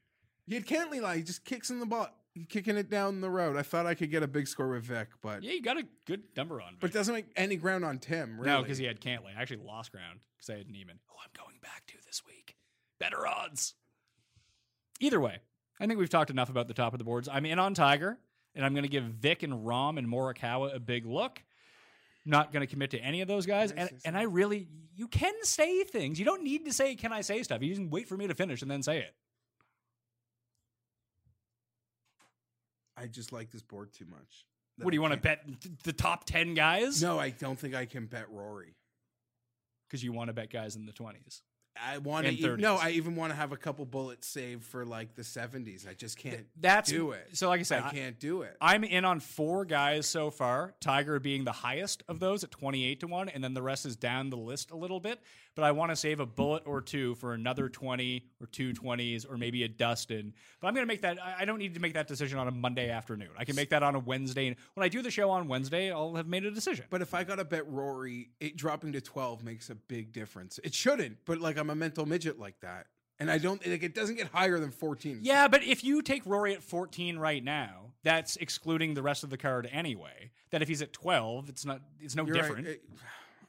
He 0.46 0.54
had 0.54 0.66
Cantlay 0.66 1.00
lie. 1.00 1.16
He 1.16 1.22
just 1.22 1.44
kicks 1.44 1.70
in 1.70 1.80
the 1.80 1.86
ball. 1.86 2.08
Kicking 2.48 2.76
it 2.76 2.88
down 2.90 3.20
the 3.20 3.28
road. 3.30 3.56
I 3.56 3.62
thought 3.62 3.84
I 3.86 3.94
could 3.94 4.10
get 4.10 4.22
a 4.22 4.26
big 4.26 4.48
score 4.48 4.68
with 4.70 4.84
Vic, 4.84 5.08
but 5.22 5.42
Yeah, 5.42 5.52
you 5.52 5.60
got 5.62 5.76
a 5.78 5.86
good 6.06 6.22
number 6.36 6.60
on. 6.62 6.76
but 6.80 6.88
Vic. 6.88 6.94
doesn't 6.94 7.14
make 7.14 7.26
any 7.36 7.56
ground 7.56 7.84
on 7.84 7.98
Tim. 7.98 8.38
Really. 8.38 8.50
no, 8.50 8.62
because 8.62 8.78
he 8.78 8.86
had 8.86 9.00
Cantlay. 9.00 9.36
I 9.36 9.42
actually 9.42 9.64
lost 9.64 9.92
ground 9.92 10.20
because 10.36 10.48
I 10.48 10.58
had 10.58 10.68
Niemann. 10.70 10.98
Oh, 11.10 11.14
I'm 11.22 11.30
going 11.36 11.56
back 11.62 11.84
to 11.88 11.94
this 12.06 12.22
week. 12.26 12.56
Better 12.98 13.26
odds. 13.26 13.74
Either 15.00 15.20
way, 15.20 15.38
I 15.82 15.86
think 15.88 15.98
we've 15.98 16.08
talked 16.08 16.30
enough 16.30 16.48
about 16.48 16.68
the 16.68 16.74
top 16.74 16.92
of 16.94 17.00
the 17.00 17.04
boards. 17.04 17.28
I'm 17.28 17.44
in 17.44 17.58
on 17.58 17.74
Tiger, 17.74 18.16
and 18.54 18.64
I'm 18.64 18.72
going 18.72 18.84
to 18.84 18.88
give 18.88 19.02
Vic 19.02 19.42
and 19.42 19.66
Rahm 19.66 19.98
and 19.98 20.06
Morikawa 20.06 20.76
a 20.76 20.78
big 20.78 21.04
look. 21.06 21.42
Not 22.24 22.52
going 22.52 22.60
to 22.60 22.68
commit 22.68 22.92
to 22.92 23.00
any 23.00 23.20
of 23.20 23.26
those 23.26 23.46
guys, 23.46 23.72
and 23.72 23.90
and 24.04 24.16
I 24.16 24.22
really 24.22 24.68
you 24.94 25.08
can 25.08 25.34
say 25.42 25.82
things. 25.82 26.20
You 26.20 26.24
don't 26.24 26.44
need 26.44 26.66
to 26.66 26.72
say 26.72 26.94
"Can 26.94 27.12
I 27.12 27.22
say 27.22 27.42
stuff?" 27.42 27.62
You 27.62 27.74
can 27.74 27.90
wait 27.90 28.06
for 28.06 28.16
me 28.16 28.28
to 28.28 28.34
finish 28.34 28.62
and 28.62 28.70
then 28.70 28.84
say 28.84 28.98
it. 28.98 29.12
I 32.96 33.08
just 33.08 33.32
like 33.32 33.50
this 33.50 33.62
board 33.62 33.92
too 33.92 34.06
much. 34.08 34.46
What 34.78 34.92
do 34.92 34.94
you 34.94 35.02
want 35.02 35.14
to 35.14 35.20
bet 35.20 35.44
the 35.82 35.92
top 35.92 36.26
ten 36.26 36.54
guys? 36.54 37.02
No, 37.02 37.18
I 37.18 37.30
don't 37.30 37.58
think 37.58 37.74
I 37.74 37.86
can 37.86 38.06
bet 38.06 38.30
Rory. 38.30 38.76
because 39.88 40.04
you 40.04 40.12
want 40.12 40.28
to 40.28 40.32
bet 40.32 40.48
guys 40.52 40.76
in 40.76 40.86
the 40.86 40.92
twenties. 40.92 41.42
I 41.80 41.98
want 41.98 42.26
to. 42.26 42.56
No, 42.56 42.76
I 42.76 42.90
even 42.90 43.16
want 43.16 43.32
to 43.32 43.36
have 43.36 43.52
a 43.52 43.56
couple 43.56 43.84
bullets 43.84 44.26
saved 44.26 44.64
for 44.64 44.84
like 44.84 45.14
the 45.14 45.24
seventies. 45.24 45.86
I 45.88 45.94
just 45.94 46.18
can't 46.18 46.46
That's 46.60 46.90
do 46.90 47.12
it. 47.12 47.28
So, 47.32 47.48
like 47.48 47.60
I 47.60 47.62
said, 47.62 47.82
I 47.82 47.90
can't 47.90 48.18
do 48.18 48.42
it. 48.42 48.56
I'm 48.60 48.84
in 48.84 49.04
on 49.04 49.20
four 49.20 49.64
guys 49.64 50.06
so 50.06 50.30
far. 50.30 50.74
Tiger 50.80 51.18
being 51.18 51.44
the 51.44 51.52
highest 51.52 52.02
of 52.08 52.20
those 52.20 52.44
at 52.44 52.50
28 52.50 53.00
to 53.00 53.06
1, 53.06 53.28
and 53.30 53.42
then 53.42 53.54
the 53.54 53.62
rest 53.62 53.86
is 53.86 53.96
down 53.96 54.30
the 54.30 54.36
list 54.36 54.70
a 54.70 54.76
little 54.76 55.00
bit. 55.00 55.20
But 55.55 55.64
I 55.64 55.72
want 55.72 55.90
to 55.90 55.96
save 55.96 56.18
a 56.18 56.24
bullet 56.24 56.62
or 56.64 56.80
two 56.80 57.14
for 57.16 57.34
another 57.34 57.68
20 57.68 58.24
or 58.40 58.46
two 58.46 58.72
20s 58.72 59.30
or 59.30 59.36
maybe 59.36 59.64
a 59.64 59.68
Dustin. 59.68 60.32
But 60.61 60.68
I'm 60.68 60.74
going 60.74 60.82
to 60.86 60.88
make 60.88 61.03
that, 61.03 61.18
I 61.22 61.44
don't 61.44 61.59
need 61.59 61.74
to 61.74 61.80
make 61.80 61.92
that 61.92 62.09
decision 62.09 62.38
on 62.38 62.48
a 62.48 62.50
Monday 62.50 62.88
afternoon. 62.88 63.28
I 63.36 63.44
can 63.44 63.55
make 63.55 63.68
that 63.70 63.82
on 63.82 63.94
a 63.94 63.98
Wednesday. 63.98 64.46
And 64.46 64.57
when 64.74 64.84
I 64.84 64.88
do 64.88 65.03
the 65.03 65.11
show 65.11 65.28
on 65.28 65.48
Wednesday, 65.48 65.92
I'll 65.92 66.14
have 66.14 66.26
made 66.26 66.46
a 66.46 66.50
decision. 66.50 66.86
but 66.88 67.03
if 67.03 67.12
I 67.12 67.22
got 67.24 67.36
to 67.36 67.44
bet 67.44 67.68
Rory, 67.70 68.30
it 68.40 68.57
dropping 68.57 68.92
to 68.92 69.00
twelve 69.03 69.44
makes 69.44 69.68
a 69.68 69.74
big 69.74 70.12
difference. 70.12 70.59
It 70.64 70.72
shouldn't, 70.74 71.18
but 71.26 71.38
like 71.38 71.59
I'm 71.59 71.68
a 71.68 71.74
mental 71.74 72.07
midget 72.07 72.38
like 72.38 72.59
that, 72.61 72.86
and 73.18 73.30
I 73.30 73.36
don't 73.38 73.64
like 73.66 73.82
it 73.82 73.94
doesn't 73.94 74.16
get 74.16 74.28
higher 74.28 74.59
than 74.59 74.70
fourteen. 74.70 75.18
Yeah, 75.22 75.48
but 75.48 75.62
if 75.62 75.84
you 75.84 76.00
take 76.00 76.24
Rory 76.24 76.55
at 76.55 76.62
14 76.62 77.18
right 77.18 77.44
now, 77.44 77.92
that's 78.05 78.36
excluding 78.36 78.94
the 78.94 79.03
rest 79.03 79.22
of 79.22 79.30
the 79.30 79.36
card 79.36 79.68
anyway. 79.70 80.30
That 80.50 80.62
if 80.62 80.68
he's 80.68 80.82
at 80.82 80.92
12, 80.92 81.48
it's 81.48 81.64
not, 81.64 81.80
it's 82.00 82.14
no 82.16 82.24
You're 82.24 82.36
right. 82.36 82.42
different. 82.42 82.68
It- 82.68 82.82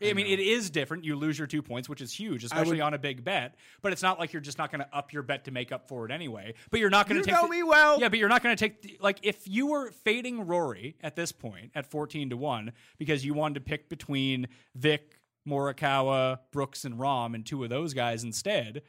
I, 0.10 0.14
mean, 0.14 0.28
it 0.28 0.39
is 0.39 0.70
different. 0.70 1.04
You 1.04 1.16
lose 1.16 1.38
your 1.38 1.47
two 1.47 1.62
points, 1.62 1.88
which 1.89 2.01
is 2.01 2.14
huge, 2.14 2.43
especially 2.43 2.82
on 2.82 2.93
a 2.93 2.97
big 2.97 3.24
bet. 3.24 3.56
But 3.82 3.93
it's 3.93 4.01
not 4.01 4.20
like 4.20 4.34
you're 4.34 4.41
just 4.41 4.58
not 4.58 4.72
going 4.72 4.82
to 4.82 4.95
up 4.95 5.14
your 5.14 5.24
bet 5.24 5.45
to 5.45 5.51
make 5.51 5.72
up 5.72 5.88
for 5.88 6.06
it 6.06 6.12
anyway. 6.12 6.54
But 6.72 6.80
you're 6.80 6.89
not 6.89 7.08
going 7.08 7.22
to 7.22 7.26
take. 7.26 7.34
know 7.36 7.43
the- 7.43 7.49
me 7.49 7.64
well. 7.64 7.99
Yeah, 7.99 8.10
but 8.10 8.20
you're 8.20 8.30
not 8.30 8.43
going 8.43 8.56
to 8.56 8.60
take 8.60 8.82
the- 8.82 8.97
like 9.01 9.20
if 9.24 9.47
you 9.47 9.68
were 9.68 9.91
fading 9.91 10.45
Rory 10.47 10.95
at 11.01 11.16
this 11.16 11.32
point 11.32 11.72
at 11.76 11.89
fourteen 11.89 12.30
to 12.30 12.38
one 12.38 12.72
because 12.97 13.26
you 13.26 13.34
wanted 13.34 13.56
to 13.56 13.62
pick 13.62 13.89
between 13.89 14.47
Vic, 14.76 15.20
Morikawa, 15.47 16.39
Brooks, 16.51 16.86
and 16.86 16.95
Rahm, 16.95 17.36
and 17.36 17.45
two 17.45 17.64
of 17.64 17.70
those 17.70 17.93
guys 17.93 18.24
instead. 18.24 18.82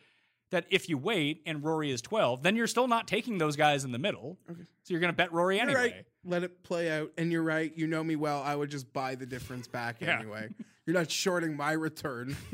That 0.51 0.67
if 0.71 0.89
you 0.89 0.99
wait 0.99 1.43
and 1.47 1.65
Rory 1.65 1.91
is 1.91 2.01
twelve, 2.01 2.43
then 2.43 2.55
you're 2.55 2.67
still 2.69 2.87
not 2.87 3.09
taking 3.09 3.39
those 3.39 3.57
guys 3.57 3.85
in 3.85 3.91
the 3.93 3.99
middle. 3.99 4.39
Okay. 4.51 4.63
So 4.85 4.93
you're 4.95 5.01
going 5.01 5.13
to 5.13 5.17
bet 5.17 5.33
Rory 5.33 5.59
anyway. 5.59 5.75
right. 5.81 5.95
Let 6.25 6.43
it 6.45 6.63
play 6.63 6.91
out. 6.91 7.11
And 7.19 7.33
you're 7.33 7.43
right. 7.43 7.73
You 7.77 7.87
know 7.87 8.05
me 8.05 8.15
well. 8.17 8.43
I 8.43 8.55
would 8.55 8.71
just 8.71 8.93
buy 8.93 9.15
the 9.15 9.27
difference 9.27 9.67
back 9.67 9.97
Yeah. 10.01 10.19
anyway. 10.19 10.49
You're 10.87 10.95
not 10.95 11.11
shorting 11.11 11.57
my 11.57 11.73
return. 11.73 12.37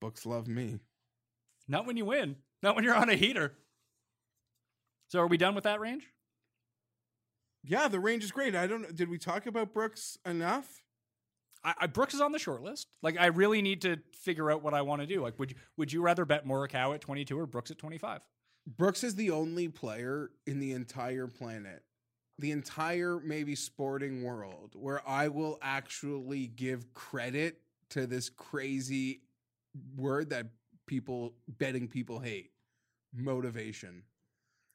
Books 0.00 0.26
love 0.26 0.48
me. 0.48 0.80
Not 1.68 1.86
when 1.86 1.96
you 1.96 2.04
win. 2.04 2.36
Not 2.62 2.74
when 2.74 2.84
you're 2.84 2.94
on 2.96 3.08
a 3.08 3.14
heater. 3.14 3.54
So 5.08 5.20
are 5.20 5.26
we 5.28 5.36
done 5.36 5.54
with 5.54 5.64
that 5.64 5.78
range? 5.80 6.08
Yeah, 7.62 7.86
the 7.88 8.00
range 8.00 8.24
is 8.24 8.32
great. 8.32 8.56
I 8.56 8.66
don't. 8.66 8.94
Did 8.96 9.08
we 9.08 9.18
talk 9.18 9.46
about 9.46 9.72
Brooks 9.72 10.18
enough? 10.26 10.81
I, 11.64 11.74
I, 11.82 11.86
Brooks 11.86 12.14
is 12.14 12.20
on 12.20 12.32
the 12.32 12.38
short 12.38 12.62
list. 12.62 12.88
Like 13.02 13.18
I 13.18 13.26
really 13.26 13.62
need 13.62 13.82
to 13.82 13.98
figure 14.12 14.50
out 14.50 14.62
what 14.62 14.74
I 14.74 14.82
want 14.82 15.00
to 15.02 15.06
do. 15.06 15.22
Like 15.22 15.38
would 15.38 15.50
you 15.50 15.56
would 15.76 15.92
you 15.92 16.02
rather 16.02 16.24
bet 16.24 16.46
Morikawa 16.46 16.94
at 16.94 17.00
22 17.00 17.38
or 17.38 17.46
Brooks 17.46 17.70
at 17.70 17.78
25? 17.78 18.20
Brooks 18.66 19.02
is 19.02 19.14
the 19.16 19.30
only 19.30 19.68
player 19.68 20.30
in 20.46 20.60
the 20.60 20.72
entire 20.72 21.26
planet, 21.26 21.82
the 22.38 22.52
entire 22.52 23.20
maybe 23.24 23.54
sporting 23.56 24.22
world, 24.22 24.74
where 24.74 25.06
I 25.08 25.28
will 25.28 25.58
actually 25.60 26.46
give 26.46 26.94
credit 26.94 27.58
to 27.90 28.06
this 28.06 28.28
crazy 28.28 29.22
word 29.96 30.30
that 30.30 30.46
people 30.86 31.34
betting 31.48 31.88
people 31.88 32.20
hate 32.20 32.50
motivation. 33.14 34.02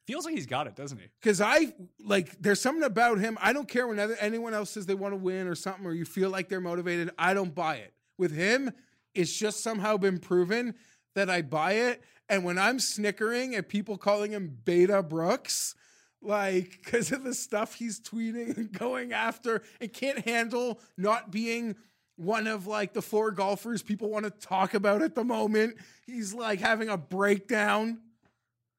Feels 0.07 0.23
like 0.23 0.35
he's 0.35 0.45
got 0.45 0.67
it, 0.67 0.75
doesn't 0.75 0.97
he? 0.99 1.07
Because 1.19 1.41
I 1.41 1.73
like, 1.99 2.41
there's 2.41 2.61
something 2.61 2.83
about 2.83 3.19
him. 3.19 3.37
I 3.41 3.51
don't 3.51 3.67
care 3.67 3.85
when 3.85 3.99
anyone 4.21 4.53
else 4.53 4.69
says 4.69 4.85
they 4.85 4.95
want 4.95 5.11
to 5.11 5.17
win 5.17 5.47
or 5.47 5.55
something, 5.55 5.85
or 5.85 5.93
you 5.93 6.05
feel 6.05 6.29
like 6.29 6.47
they're 6.47 6.61
motivated. 6.61 7.09
I 7.19 7.33
don't 7.33 7.53
buy 7.53 7.75
it. 7.75 7.93
With 8.17 8.33
him, 8.33 8.71
it's 9.13 9.37
just 9.37 9.61
somehow 9.61 9.97
been 9.97 10.17
proven 10.17 10.75
that 11.13 11.29
I 11.29 11.41
buy 11.41 11.73
it. 11.73 12.01
And 12.29 12.45
when 12.45 12.57
I'm 12.57 12.79
snickering 12.79 13.53
at 13.55 13.67
people 13.67 13.97
calling 13.97 14.31
him 14.31 14.57
Beta 14.63 15.03
Brooks, 15.03 15.75
like 16.21 16.79
because 16.83 17.11
of 17.11 17.25
the 17.25 17.33
stuff 17.33 17.75
he's 17.75 17.99
tweeting 17.99 18.55
and 18.55 18.71
going 18.71 19.11
after, 19.11 19.61
and 19.81 19.91
can't 19.91 20.19
handle 20.19 20.79
not 20.97 21.31
being 21.31 21.75
one 22.15 22.47
of 22.47 22.65
like 22.65 22.93
the 22.93 23.01
four 23.01 23.31
golfers 23.31 23.83
people 23.83 24.09
want 24.09 24.23
to 24.23 24.31
talk 24.31 24.73
about 24.73 25.01
at 25.01 25.15
the 25.15 25.23
moment. 25.23 25.75
He's 26.05 26.33
like 26.33 26.61
having 26.61 26.87
a 26.87 26.97
breakdown. 26.97 27.99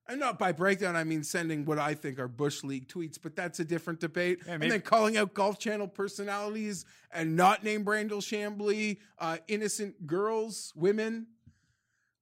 And 0.08 0.18
not 0.18 0.38
by 0.38 0.52
breakdown, 0.52 0.96
I 0.96 1.04
mean 1.04 1.22
sending 1.22 1.66
what 1.66 1.78
I 1.78 1.92
think 1.92 2.18
are 2.18 2.28
Bush 2.28 2.64
League 2.64 2.88
tweets, 2.88 3.18
but 3.22 3.36
that's 3.36 3.60
a 3.60 3.64
different 3.64 4.00
debate. 4.00 4.40
Yeah, 4.46 4.54
and 4.54 4.70
then 4.70 4.80
calling 4.80 5.18
out 5.18 5.34
Golf 5.34 5.58
Channel 5.58 5.86
personalities 5.86 6.86
and 7.12 7.36
not 7.36 7.62
name 7.62 7.84
Brandel 7.84 8.22
Chamblee, 8.22 8.98
uh, 9.18 9.36
innocent 9.48 10.06
girls, 10.06 10.72
women. 10.74 11.26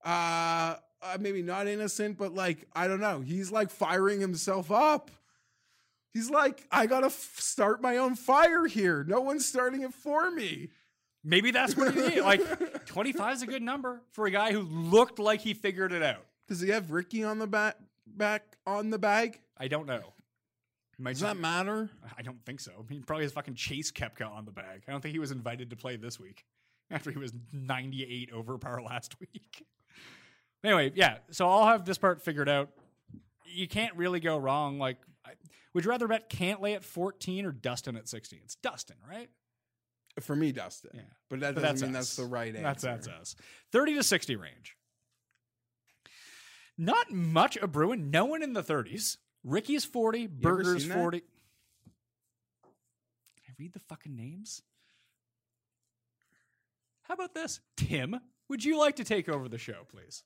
Uh, 0.04 0.76
uh, 1.02 1.18
maybe 1.20 1.42
not 1.42 1.68
innocent, 1.68 2.18
but 2.18 2.34
like, 2.34 2.66
I 2.74 2.88
don't 2.88 3.00
know. 3.00 3.20
He's 3.20 3.52
like 3.52 3.70
firing 3.70 4.20
himself 4.20 4.72
up. 4.72 5.10
He's 6.12 6.30
like, 6.30 6.66
I 6.72 6.86
gotta 6.86 7.06
f- 7.06 7.36
start 7.38 7.82
my 7.82 7.98
own 7.98 8.16
fire 8.16 8.66
here. 8.66 9.04
No 9.04 9.20
one's 9.20 9.46
starting 9.46 9.82
it 9.82 9.94
for 9.94 10.30
me. 10.30 10.70
Maybe 11.22 11.50
that's 11.50 11.76
what 11.76 11.94
he 11.94 12.00
need. 12.00 12.20
Like 12.22 12.86
25 12.86 13.34
is 13.34 13.42
a 13.42 13.46
good 13.46 13.62
number 13.62 14.00
for 14.12 14.26
a 14.26 14.30
guy 14.30 14.52
who 14.52 14.62
looked 14.62 15.18
like 15.18 15.40
he 15.40 15.54
figured 15.54 15.92
it 15.92 16.02
out. 16.02 16.24
Does 16.48 16.60
he 16.60 16.68
have 16.70 16.90
Ricky 16.90 17.24
on 17.24 17.38
the 17.38 17.46
back 17.46 17.76
back 18.06 18.56
on 18.66 18.90
the 18.90 18.98
bag? 18.98 19.40
I 19.58 19.68
don't 19.68 19.86
know. 19.86 20.12
Might 20.98 21.12
Does 21.12 21.20
just- 21.20 21.34
that 21.34 21.40
matter? 21.40 21.90
I 22.16 22.22
don't 22.22 22.42
think 22.46 22.60
so. 22.60 22.86
He 22.88 23.00
probably 23.00 23.24
has 23.24 23.32
fucking 23.32 23.54
Chase 23.54 23.90
Koepka 23.92 24.30
on 24.30 24.44
the 24.44 24.50
bag. 24.52 24.82
I 24.88 24.92
don't 24.92 25.00
think 25.02 25.12
he 25.12 25.18
was 25.18 25.30
invited 25.30 25.70
to 25.70 25.76
play 25.76 25.96
this 25.96 26.18
week 26.18 26.44
after 26.90 27.10
he 27.10 27.18
was 27.18 27.32
98 27.52 28.30
over 28.32 28.56
par 28.58 28.80
last 28.86 29.18
week. 29.20 29.66
Anyway, 30.64 30.92
yeah. 30.94 31.18
So 31.30 31.48
I'll 31.48 31.66
have 31.66 31.84
this 31.84 31.98
part 31.98 32.22
figured 32.22 32.48
out. 32.48 32.70
You 33.44 33.68
can't 33.68 33.94
really 33.94 34.20
go 34.20 34.38
wrong. 34.38 34.78
Like, 34.78 34.96
I, 35.24 35.30
would 35.74 35.84
you 35.84 35.90
rather 35.90 36.08
bet 36.08 36.30
Cantlay 36.30 36.74
at 36.74 36.82
14 36.84 37.44
or 37.44 37.52
Dustin 37.52 37.96
at 37.96 38.08
16? 38.08 38.40
It's 38.44 38.56
Dustin, 38.56 38.96
right? 39.08 39.28
For 40.20 40.34
me, 40.34 40.50
Dustin. 40.50 40.92
Yeah. 40.94 41.00
But 41.28 41.40
that 41.40 41.54
But 41.54 41.60
doesn't 41.62 41.62
that's 41.62 41.82
mean 41.82 41.90
us. 41.96 42.06
that's 42.06 42.16
the 42.16 42.24
right 42.24 42.48
answer. 42.56 42.62
That's 42.62 42.82
that's 42.82 43.08
us. 43.08 43.36
30 43.72 43.96
to 43.96 44.02
60 44.02 44.36
range. 44.36 44.75
Not 46.78 47.10
much 47.10 47.56
a 47.56 47.66
Bruin. 47.66 48.10
No 48.10 48.24
one 48.26 48.42
in 48.42 48.52
the 48.52 48.62
30s. 48.62 49.16
Rickie's 49.44 49.84
40. 49.84 50.26
Burger's 50.26 50.82
seen 50.82 50.88
that? 50.90 50.98
40. 50.98 51.20
Can 51.20 51.28
I 53.48 53.52
read 53.58 53.72
the 53.72 53.80
fucking 53.80 54.14
names? 54.14 54.62
How 57.02 57.14
about 57.14 57.34
this? 57.34 57.60
Tim, 57.76 58.20
would 58.48 58.64
you 58.64 58.78
like 58.78 58.96
to 58.96 59.04
take 59.04 59.28
over 59.28 59.48
the 59.48 59.58
show, 59.58 59.86
please? 59.88 60.24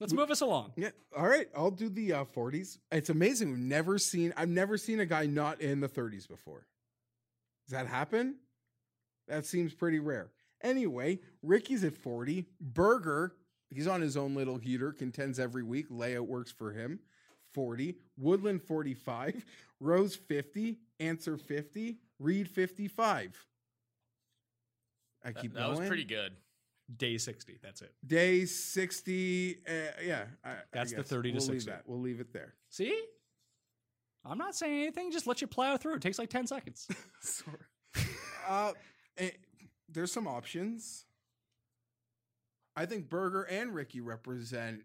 Let's 0.00 0.12
move 0.12 0.30
us 0.30 0.40
along. 0.40 0.72
Yeah. 0.76 0.90
All 1.16 1.26
right. 1.26 1.48
I'll 1.56 1.72
do 1.72 1.88
the 1.88 2.12
uh, 2.12 2.24
40s. 2.24 2.78
It's 2.92 3.10
amazing. 3.10 3.50
We've 3.50 3.58
never 3.58 3.98
seen, 3.98 4.32
I've 4.36 4.48
never 4.48 4.76
seen 4.78 5.00
a 5.00 5.06
guy 5.06 5.26
not 5.26 5.60
in 5.60 5.80
the 5.80 5.88
30s 5.88 6.28
before. 6.28 6.66
Does 7.66 7.72
that 7.72 7.86
happen? 7.86 8.36
That 9.26 9.44
seems 9.44 9.74
pretty 9.74 9.98
rare. 9.98 10.30
Anyway, 10.62 11.20
Rickie's 11.42 11.84
at 11.84 11.96
40. 11.96 12.46
Berger, 12.60 13.34
he's 13.70 13.86
on 13.86 14.00
his 14.00 14.16
own 14.16 14.34
little 14.34 14.56
heater, 14.58 14.92
contends 14.92 15.38
every 15.38 15.62
week. 15.62 15.86
Layout 15.90 16.26
works 16.26 16.50
for 16.50 16.72
him. 16.72 17.00
40. 17.54 17.96
Woodland 18.16 18.62
45. 18.62 19.44
Rose 19.80 20.14
50. 20.16 20.78
Ancer 21.00 21.36
50. 21.36 21.98
Reed 22.18 22.48
55. 22.48 23.46
I 25.24 25.32
That, 25.32 25.40
keep 25.40 25.54
that 25.54 25.68
was 25.68 25.80
pretty 25.80 26.04
good. 26.04 26.32
Day 26.96 27.18
60. 27.18 27.58
That's 27.62 27.82
it. 27.82 27.92
Day 28.06 28.44
60. 28.44 29.56
Uh, 29.66 29.72
yeah. 30.04 30.24
I- 30.44 30.50
I 30.50 30.56
That's 30.72 30.92
the 30.92 31.02
30 31.02 31.30
to 31.30 31.34
we'll 31.34 31.40
60. 31.40 31.52
Leave 31.52 31.64
that. 31.66 31.82
We'll 31.86 32.00
leave 32.00 32.20
it 32.20 32.32
there. 32.32 32.54
See? 32.70 32.98
I'm 34.24 34.38
not 34.38 34.54
saying 34.54 34.82
anything. 34.82 35.10
Just 35.10 35.26
let 35.26 35.40
you 35.40 35.46
plow 35.46 35.76
through. 35.76 35.94
It 35.94 36.02
takes 36.02 36.18
like 36.18 36.30
10 36.30 36.46
seconds. 36.46 36.88
Sorry. 37.20 37.56
uh, 38.48 38.72
eh, 39.16 39.30
there's 39.88 40.12
some 40.12 40.26
options. 40.26 41.04
I 42.78 42.86
think 42.86 43.08
Berger 43.08 43.42
and 43.42 43.74
Rickie 43.74 44.00
represent 44.00 44.82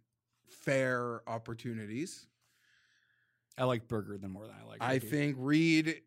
fair 0.47 1.21
opportunities. 1.27 2.25
I 3.57 3.65
like 3.65 3.87
Berger 3.87 4.17
than 4.17 4.31
more 4.31 4.47
than 4.47 4.55
I 4.59 4.67
like. 4.67 4.81
Rickie. 4.81 4.95
I 4.95 4.99
think 4.99 5.35
Reed. 5.39 6.01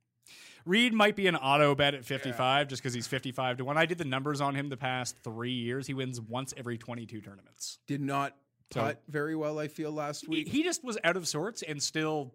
Reed 0.64 0.92
might 0.92 1.14
be 1.14 1.28
an 1.28 1.36
auto 1.36 1.76
bet 1.76 1.94
at 1.94 2.04
55 2.04 2.66
just 2.66 2.82
because 2.82 2.92
he's 2.92 3.06
55 3.06 3.58
to 3.58 3.64
1. 3.64 3.78
I 3.78 3.86
did 3.86 3.98
the 3.98 4.04
numbers 4.04 4.40
on 4.40 4.56
him 4.56 4.68
the 4.68 4.76
past 4.76 5.16
three 5.22 5.52
years. 5.52 5.86
He 5.86 5.94
wins 5.94 6.20
once 6.20 6.52
every 6.56 6.76
22 6.76 7.20
tournaments. 7.20 7.78
Did 7.86 8.00
not 8.00 8.36
So- 8.72 8.96
very 9.06 9.36
well, 9.36 9.60
I 9.60 9.68
feel, 9.68 9.92
last 9.92 10.26
week. 10.28 10.48
he 10.48 10.64
just 10.64 10.82
was 10.82 10.98
out 11.04 11.16
of 11.16 11.28
sorts 11.28 11.62
and 11.62 11.80
still. 11.80 12.34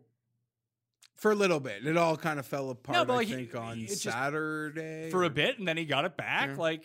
For 1.18 1.30
a 1.32 1.36
little 1.36 1.60
bit. 1.60 1.86
It 1.86 1.98
all 1.98 2.18
kind 2.18 2.40
of 2.40 2.48
fell 2.48 2.72
apart, 2.72 2.98
No, 2.98 3.06
but, 3.06 3.14
I 3.14 3.16
like, 3.18 3.28
he- 3.28 3.34
think, 3.36 3.54
on 3.56 3.80
just- 3.82 4.02
Saturday. 4.02 5.12
for 5.12 5.24
a 5.24 5.30
bit, 5.30 5.60
and 5.60 5.68
then 5.68 5.78
he 5.78 5.86
got 5.86 6.04
it 6.06 6.18
back. 6.18 6.50
Yeah. 6.52 6.56
Like 6.56 6.84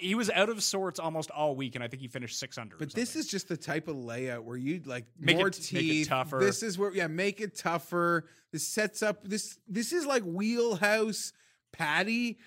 he 0.00 0.14
was 0.14 0.30
out 0.30 0.48
of 0.48 0.62
sorts 0.62 0.98
almost 0.98 1.30
all 1.30 1.54
week, 1.54 1.74
and 1.74 1.84
I 1.84 1.88
think 1.88 2.02
he 2.02 2.08
finished 2.08 2.38
six 2.38 2.58
under. 2.58 2.76
But 2.76 2.92
this 2.94 3.16
is 3.16 3.26
just 3.28 3.48
the 3.48 3.56
type 3.56 3.88
of 3.88 3.96
layout 3.96 4.44
where 4.44 4.56
you 4.56 4.80
like 4.84 5.06
Make 5.18 5.36
more 5.36 5.48
it- 5.48 5.52
teeth. 5.54 5.72
make 5.72 6.02
it 6.02 6.08
tougher. 6.08 6.38
This 6.40 6.62
is 6.62 6.78
where 6.78 6.92
yeah, 6.94 7.06
make 7.06 7.40
it 7.40 7.56
tougher. 7.56 8.26
This 8.52 8.66
sets 8.66 9.02
up 9.02 9.22
this. 9.24 9.58
This 9.68 9.92
is 9.92 10.06
like 10.06 10.22
wheelhouse 10.24 11.32
patty, 11.72 12.38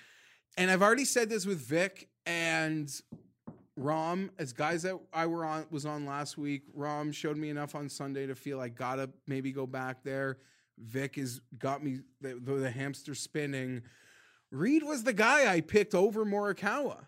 and 0.58 0.70
I've 0.70 0.82
already 0.82 1.06
said 1.06 1.30
this 1.30 1.46
with 1.46 1.60
Vic 1.60 2.10
and 2.26 2.90
Rahm 3.80 4.30
as 4.38 4.54
guys 4.54 4.84
that 4.84 5.00
I 5.14 5.26
were 5.26 5.46
on 5.46 5.66
was 5.72 5.86
on 5.86 6.06
last 6.06 6.38
week. 6.38 6.64
Rahm 6.78 7.14
showed 7.14 7.38
me 7.38 7.50
enough 7.50 7.74
on 7.76 7.90
Sunday 7.90 8.28
to 8.28 8.36
feel 8.36 8.60
I 8.60 8.70
gotta 8.70 9.10
maybe 9.28 9.52
go 9.52 9.66
back 9.66 10.04
there. 10.04 10.38
Vic 10.78 11.16
has 11.16 11.40
got 11.58 11.84
me 11.84 12.00
the, 12.22 12.40
the, 12.44 12.54
the 12.56 12.72
hamster 12.72 13.16
spinning. 13.16 13.82
Reed 14.52 14.84
was 14.84 15.04
the 15.04 15.14
guy 15.14 15.52
I 15.52 15.62
picked 15.62 15.96
over 15.96 16.26
Morikawa. 16.26 17.06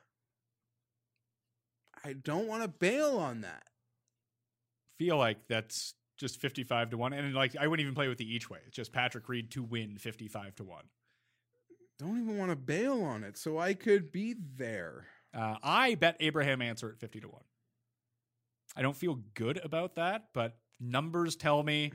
I 2.06 2.14
don't 2.14 2.48
want 2.48 2.62
to 2.62 2.68
bail 2.68 3.18
on 3.18 3.42
that. 3.42 3.64
feel 5.00 5.18
like 5.18 5.48
that's 5.50 5.96
just 6.18 6.40
55 6.40 6.92
to 6.92 6.98
1 6.98 7.14
and 7.14 7.34
like 7.34 7.56
I 7.60 7.68
wouldn't 7.68 7.84
even 7.84 7.96
play 7.96 8.08
with 8.08 8.20
the 8.20 8.32
each 8.32 8.48
way. 8.50 8.60
It's 8.68 8.76
just 8.76 8.94
Patrick 8.94 9.28
Reed 9.28 9.52
to 9.52 9.64
win 9.64 9.98
55 9.98 10.56
to 10.58 10.64
1. 10.64 10.84
Don't 11.98 12.22
even 12.22 12.38
want 12.38 12.52
to 12.52 12.56
bail 12.56 13.02
on 13.04 13.24
it, 13.24 13.38
so 13.38 13.58
I 13.58 13.74
could 13.74 14.12
be 14.12 14.36
there. 14.56 15.08
Uh, 15.34 15.56
I 15.64 15.96
bet 15.96 16.18
Abraham 16.20 16.62
Ancer 16.62 16.90
at 16.90 17.00
50 17.00 17.22
to 17.22 17.28
1. 17.28 17.42
I 18.78 18.82
don't 18.82 18.96
feel 18.96 19.20
good 19.34 19.60
about 19.64 19.96
that, 19.96 20.28
but 20.34 20.58
numbers 20.80 21.36
tell 21.36 21.64
me 21.64 21.92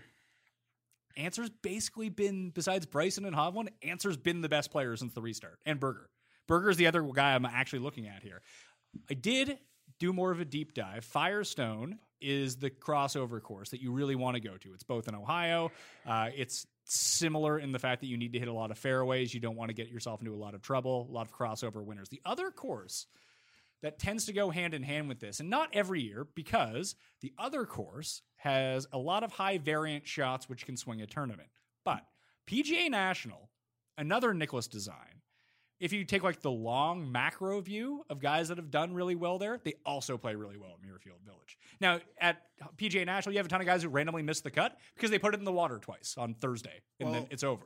Ancer's 1.17 1.51
basically 1.51 2.09
been, 2.09 2.51
besides 2.51 2.87
Bryson 2.87 3.25
and 3.27 3.37
Hovland, 3.37 3.69
Ancer's 3.83 4.17
been 4.17 4.41
the 4.41 4.49
best 4.49 4.71
player 4.71 4.97
since 4.97 5.13
the 5.13 5.21
restart. 5.21 5.59
And 5.65 5.79
Berger. 5.79 6.11
Berger's 6.49 6.79
the 6.79 6.87
other 6.87 7.03
guy 7.03 7.35
I'm 7.35 7.45
actually 7.45 7.79
looking 7.79 8.09
at 8.09 8.23
here. 8.23 8.43
I 9.09 9.15
did 9.15 9.59
do 10.01 10.13
more 10.13 10.33
of 10.33 10.41
a 10.41 10.45
deep 10.45 10.75
dive. 10.75 11.05
Firestone 11.05 11.99
is 12.21 12.57
the 12.57 12.71
crossover 12.71 13.41
course 13.41 13.71
that 13.71 13.81
you 13.81 13.93
really 13.93 14.17
want 14.17 14.35
to 14.35 14.41
go 14.41 14.57
to. 14.57 14.75
It's 14.75 14.83
both 14.83 15.07
in 15.07 15.15
Ohio. 15.15 15.71
Uh, 16.05 16.31
it's 16.35 16.67
similar 16.85 17.59
in 17.59 17.71
the 17.71 17.79
fact 17.79 18.01
that 18.01 18.09
you 18.09 18.17
need 18.17 18.33
to 18.33 18.39
hit 18.39 18.49
a 18.49 18.53
lot 18.53 18.71
of 18.71 18.79
fairways. 18.79 19.33
You 19.33 19.41
don't 19.41 19.57
want 19.57 19.69
to 19.69 19.75
get 19.75 19.89
yourself 19.89 20.21
into 20.21 20.35
a 20.35 20.37
lot 20.37 20.55
of 20.55 20.63
trouble, 20.63 21.07
a 21.09 21.13
lot 21.13 21.27
of 21.27 21.33
crossover 21.33 21.85
winners. 21.85 22.09
The 22.09 22.21
other 22.25 22.51
course 22.51 23.07
that 23.83 23.99
tends 23.99 24.27
to 24.27 24.33
go 24.33 24.51
hand 24.51 24.75
in 24.75 24.83
hand 24.83 25.09
with 25.09 25.21
this, 25.21 25.41
and 25.41 25.49
not 25.49 25.71
every 25.73 26.03
year, 26.03 26.27
because 26.35 26.95
the 27.23 27.33
other 27.39 27.65
course 27.65 28.23
has 28.37 28.87
a 28.93 28.99
lot 28.99 29.23
of 29.23 29.33
high 29.33 29.59
variant 29.59 30.07
shots 30.07 30.49
which 30.49 30.67
can 30.67 30.77
swing 30.77 31.01
a 31.01 31.07
tournament. 31.07 31.49
But 31.85 32.05
PGA 32.47 32.91
National, 32.91 33.49
another 33.97 34.35
Nicklaus 34.35 34.67
design, 34.67 35.10
if 35.81 35.93
you 35.93 36.05
take 36.05 36.22
like 36.22 36.41
the 36.43 36.51
long 36.51 37.11
macro 37.11 37.61
view 37.61 38.05
of 38.11 38.20
guys 38.20 38.49
that 38.49 38.59
have 38.59 38.70
done 38.70 38.95
really 38.95 39.14
well 39.14 39.39
there, 39.39 39.59
they 39.64 39.74
also 39.85 40.18
play 40.18 40.35
really 40.35 40.59
well 40.59 40.72
at 40.72 40.87
Muirfield 40.87 41.24
Village. 41.24 41.59
Now, 41.81 42.01
at 42.20 42.43
PGA 42.76 43.07
National, 43.07 43.33
you 43.33 43.39
have 43.39 43.47
a 43.47 43.49
ton 43.49 43.61
of 43.61 43.66
guys 43.66 43.83
who 43.83 43.89
randomly 43.89 44.22
miss 44.22 44.41
the 44.43 44.51
cut 44.51 44.78
because 44.95 45.11
they 45.11 45.18
put 45.18 45.35
it 45.35 45.39
in 45.39 45.45
the 45.45 45.53
water 45.53 45.78
twice 45.78 46.14
on 46.18 46.35
Thursday 46.35 46.83
and 47.01 47.14
then 47.14 47.26
it's 47.31 47.43
over. 47.43 47.64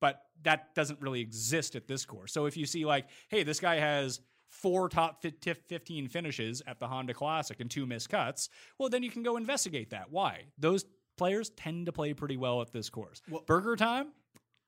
But 0.00 0.22
that 0.42 0.74
doesn't 0.74 1.00
really 1.00 1.20
exist 1.20 1.76
at 1.76 1.86
this 1.86 2.04
course. 2.04 2.32
So 2.32 2.46
if 2.46 2.56
you 2.56 2.66
see 2.66 2.84
like, 2.84 3.06
hey, 3.28 3.44
this 3.44 3.60
guy 3.60 3.76
has 3.76 4.20
four 4.48 4.88
top 4.88 5.22
15 5.22 6.08
finishes 6.08 6.62
at 6.66 6.80
the 6.80 6.88
Honda 6.88 7.14
Classic 7.14 7.58
and 7.60 7.70
two 7.70 7.86
missed 7.86 8.08
cuts, 8.08 8.48
well, 8.78 8.88
then 8.88 9.02
you 9.02 9.10
can 9.10 9.22
go 9.22 9.36
investigate 9.36 9.90
that. 9.90 10.10
Why? 10.10 10.44
Those 10.58 10.84
players 11.16 11.50
tend 11.50 11.86
to 11.86 11.92
play 11.92 12.14
pretty 12.14 12.36
well 12.36 12.62
at 12.62 12.72
this 12.72 12.88
course. 12.90 13.22
Burger 13.46 13.76
Time 13.76 14.08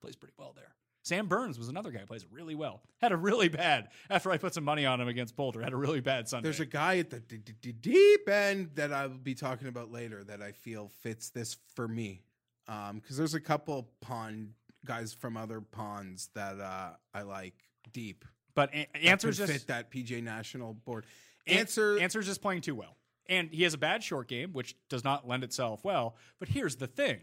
plays 0.01 0.15
pretty 0.15 0.33
well 0.37 0.53
there. 0.55 0.73
Sam 1.03 1.27
Burns 1.27 1.57
was 1.57 1.67
another 1.67 1.91
guy 1.91 1.99
who 1.99 2.05
plays 2.05 2.25
really 2.31 2.53
well. 2.55 2.81
Had 3.01 3.11
a 3.11 3.17
really 3.17 3.49
bad 3.49 3.89
after 4.09 4.29
I 4.31 4.37
put 4.37 4.53
some 4.53 4.63
money 4.63 4.85
on 4.85 5.01
him 5.01 5.07
against 5.07 5.35
Boulder. 5.35 5.61
Had 5.61 5.73
a 5.73 5.77
really 5.77 5.99
bad 6.01 6.27
Sunday. 6.29 6.43
There's 6.45 6.59
a 6.59 6.65
guy 6.65 6.99
at 6.99 7.09
the 7.09 7.19
d- 7.19 7.37
d- 7.61 7.71
deep 7.71 8.29
end 8.29 8.71
that 8.75 8.93
I'll 8.93 9.09
be 9.09 9.33
talking 9.33 9.67
about 9.67 9.91
later 9.91 10.23
that 10.25 10.41
I 10.41 10.51
feel 10.51 10.89
fits 11.01 11.29
this 11.29 11.57
for 11.75 11.87
me. 11.87 12.23
Because 12.67 13.17
there's 13.17 13.33
a 13.33 13.39
couple 13.41 13.89
pond 14.01 14.53
guys 14.85 15.13
from 15.13 15.37
other 15.37 15.59
ponds 15.59 16.29
that 16.35 16.59
uh, 16.59 16.91
I 17.13 17.23
like 17.23 17.55
deep. 17.91 18.23
but 18.55 18.73
a- 18.73 18.87
Ancer's 18.97 19.37
just 19.39 19.51
fit 19.51 19.67
that 19.67 19.91
PGA 19.91 20.21
National 20.23 20.73
board. 20.73 21.05
An- 21.47 21.57
Ancer 21.59 21.99
Ancer's 21.99 22.27
just 22.27 22.41
playing 22.41 22.61
too 22.61 22.75
well, 22.75 22.95
and 23.27 23.49
he 23.51 23.63
has 23.63 23.73
a 23.73 23.77
bad 23.79 24.03
short 24.03 24.27
game, 24.27 24.53
which 24.53 24.75
does 24.87 25.03
not 25.03 25.27
lend 25.27 25.43
itself 25.43 25.83
well. 25.83 26.15
But 26.39 26.49
here's 26.49 26.75
the 26.75 26.87
thing: 26.87 27.21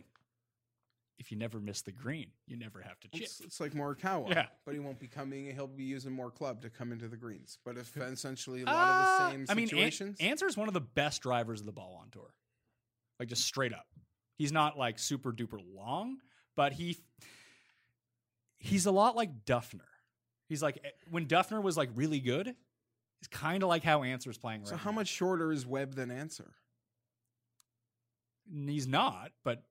if 1.18 1.32
you 1.32 1.36
never 1.36 1.58
miss 1.60 1.82
the 1.82 1.92
green, 1.92 2.28
you 2.46 2.56
never 2.56 2.80
have 2.80 2.98
to 3.00 3.08
chip. 3.08 3.22
It's, 3.22 3.40
it's 3.40 3.60
like 3.60 3.72
Morikawa. 3.72 4.30
Yeah. 4.30 4.46
But 4.64 4.74
he 4.74 4.80
won't 4.80 4.98
be 5.00 5.08
coming, 5.08 5.52
he'll 5.54 5.66
be 5.66 5.84
using 5.84 6.12
more 6.12 6.30
club 6.30 6.62
to 6.62 6.70
come 6.70 6.92
into 6.92 7.08
the 7.08 7.16
greens. 7.16 7.58
But 7.64 7.76
if 7.76 7.96
essentially 7.96 8.62
a 8.62 8.66
lot 8.66 8.74
Uh, 8.74 9.24
of 9.26 9.30
the 9.30 9.32
same 9.32 9.46
I 9.48 9.54
mean, 9.54 9.64
An- 9.64 9.68
situations. 9.70 10.16
Ancer's 10.20 10.56
one 10.56 10.68
of 10.68 10.74
the 10.74 10.80
best 10.80 11.22
drivers 11.22 11.60
of 11.60 11.66
the 11.66 11.72
ball 11.72 11.98
on 12.00 12.10
tour. 12.10 12.32
Like 13.18 13.28
just 13.28 13.42
straight 13.44 13.72
up. 13.72 13.86
He's 14.36 14.52
not 14.52 14.78
like 14.78 14.98
super 15.00 15.32
duper 15.32 15.58
long, 15.74 16.18
but 16.54 16.72
he 16.72 16.96
he's 18.58 18.86
a 18.86 18.92
lot 18.92 19.16
like 19.16 19.44
Dufner. 19.44 19.80
He's 20.48 20.62
like 20.62 20.78
eh, 20.84 20.90
when 21.10 21.26
Dufner 21.26 21.60
was 21.60 21.76
like 21.76 21.90
really 21.96 22.20
good, 22.20 22.46
he's 22.46 23.28
kind 23.28 23.64
of 23.64 23.68
like 23.68 23.82
how 23.82 24.04
Ancer's 24.04 24.38
playing 24.38 24.60
right 24.60 24.68
so 24.68 24.76
how 24.76 24.90
now. 24.90 24.96
much 24.96 25.08
shorter 25.08 25.50
is 25.50 25.66
Webb 25.66 25.94
than 25.96 26.12
Ancer? 26.12 26.54
He's 28.50 28.86
not, 28.86 29.32
but 29.44 29.64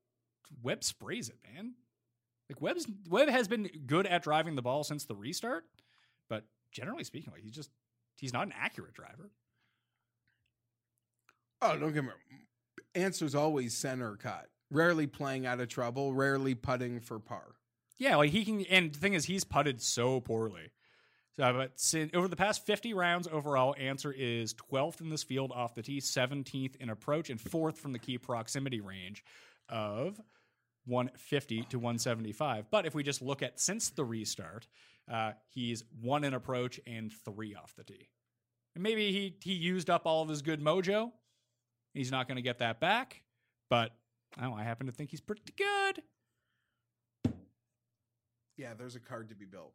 Webb 0.61 0.83
sprays 0.83 1.29
it, 1.29 1.37
man. 1.53 1.73
Like 2.49 2.61
Webb's 2.61 2.87
Webb 3.09 3.29
has 3.29 3.47
been 3.47 3.69
good 3.85 4.05
at 4.07 4.23
driving 4.23 4.55
the 4.55 4.61
ball 4.61 4.83
since 4.83 5.05
the 5.05 5.15
restart, 5.15 5.65
but 6.29 6.45
generally 6.71 7.03
speaking, 7.03 7.31
like 7.33 7.43
he's 7.43 7.55
just 7.55 7.69
he's 8.15 8.33
not 8.33 8.47
an 8.47 8.53
accurate 8.57 8.93
driver. 8.93 9.31
Oh, 11.61 11.77
don't 11.77 11.93
get 11.93 12.03
me 12.03 12.09
wrong. 12.09 12.41
Ancer's 12.95 13.35
always 13.35 13.75
center 13.75 14.15
cut. 14.15 14.47
Rarely 14.69 15.07
playing 15.07 15.45
out 15.45 15.59
of 15.59 15.69
trouble, 15.69 16.13
rarely 16.13 16.55
putting 16.55 16.99
for 16.99 17.19
par. 17.19 17.55
Yeah, 17.97 18.15
like 18.17 18.31
he 18.31 18.45
can. 18.45 18.61
And 18.65 18.93
the 18.93 18.99
thing 18.99 19.13
is, 19.13 19.25
he's 19.25 19.43
putted 19.43 19.81
so 19.81 20.19
poorly. 20.19 20.71
So, 21.37 21.53
but 21.53 21.79
sin 21.79 22.09
over 22.13 22.27
the 22.27 22.35
past 22.35 22.65
50 22.65 22.93
rounds 22.93 23.27
overall, 23.31 23.75
Ancer 23.77 24.11
is 24.11 24.53
12th 24.55 25.01
in 25.01 25.09
this 25.09 25.23
field 25.23 25.51
off 25.51 25.75
the 25.75 25.83
tee, 25.83 25.99
17th 25.99 26.75
in 26.77 26.89
approach, 26.89 27.29
and 27.29 27.39
fourth 27.39 27.79
from 27.79 27.93
the 27.93 27.99
key 27.99 28.17
proximity 28.17 28.81
range 28.81 29.23
of 29.69 30.19
150 30.87 31.63
to 31.63 31.77
175. 31.77 32.71
But 32.71 32.85
if 32.85 32.95
we 32.95 33.03
just 33.03 33.21
look 33.21 33.43
at 33.43 33.59
since 33.59 33.89
the 33.89 34.05
restart, 34.05 34.67
uh, 35.11 35.33
he's 35.49 35.83
one 36.01 36.23
in 36.23 36.33
approach 36.33 36.79
and 36.87 37.11
three 37.25 37.55
off 37.55 37.75
the 37.75 37.83
tee. 37.83 38.09
And 38.75 38.83
maybe 38.83 39.11
he 39.11 39.35
he 39.41 39.53
used 39.53 39.89
up 39.89 40.05
all 40.05 40.21
of 40.21 40.29
his 40.29 40.41
good 40.41 40.61
mojo. 40.61 41.11
He's 41.93 42.11
not 42.11 42.27
going 42.27 42.35
to 42.35 42.41
get 42.41 42.59
that 42.59 42.79
back, 42.79 43.23
but 43.69 43.91
oh, 44.41 44.53
I 44.53 44.63
happen 44.63 44.87
to 44.87 44.93
think 44.93 45.09
he's 45.09 45.21
pretty 45.21 45.53
good. 45.57 46.03
Yeah, 48.55 48.73
there's 48.77 48.95
a 48.95 48.99
card 48.99 49.29
to 49.29 49.35
be 49.35 49.45
built. 49.45 49.73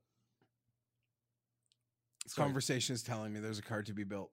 This 2.25 2.35
Sorry. 2.35 2.47
conversation 2.47 2.95
is 2.95 3.03
telling 3.03 3.33
me 3.33 3.41
there's 3.41 3.59
a 3.59 3.63
card 3.63 3.87
to 3.87 3.93
be 3.93 4.05
built. 4.05 4.31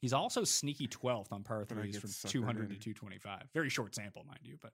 He's 0.00 0.12
also 0.12 0.42
sneaky 0.42 0.88
12th 0.88 1.32
on 1.32 1.44
par 1.44 1.64
threes 1.64 1.96
from 1.96 2.10
200 2.28 2.62
in. 2.62 2.68
to 2.70 2.74
225. 2.74 3.42
Very 3.54 3.70
short 3.70 3.94
sample, 3.94 4.24
mind 4.26 4.40
you, 4.42 4.58
but 4.60 4.72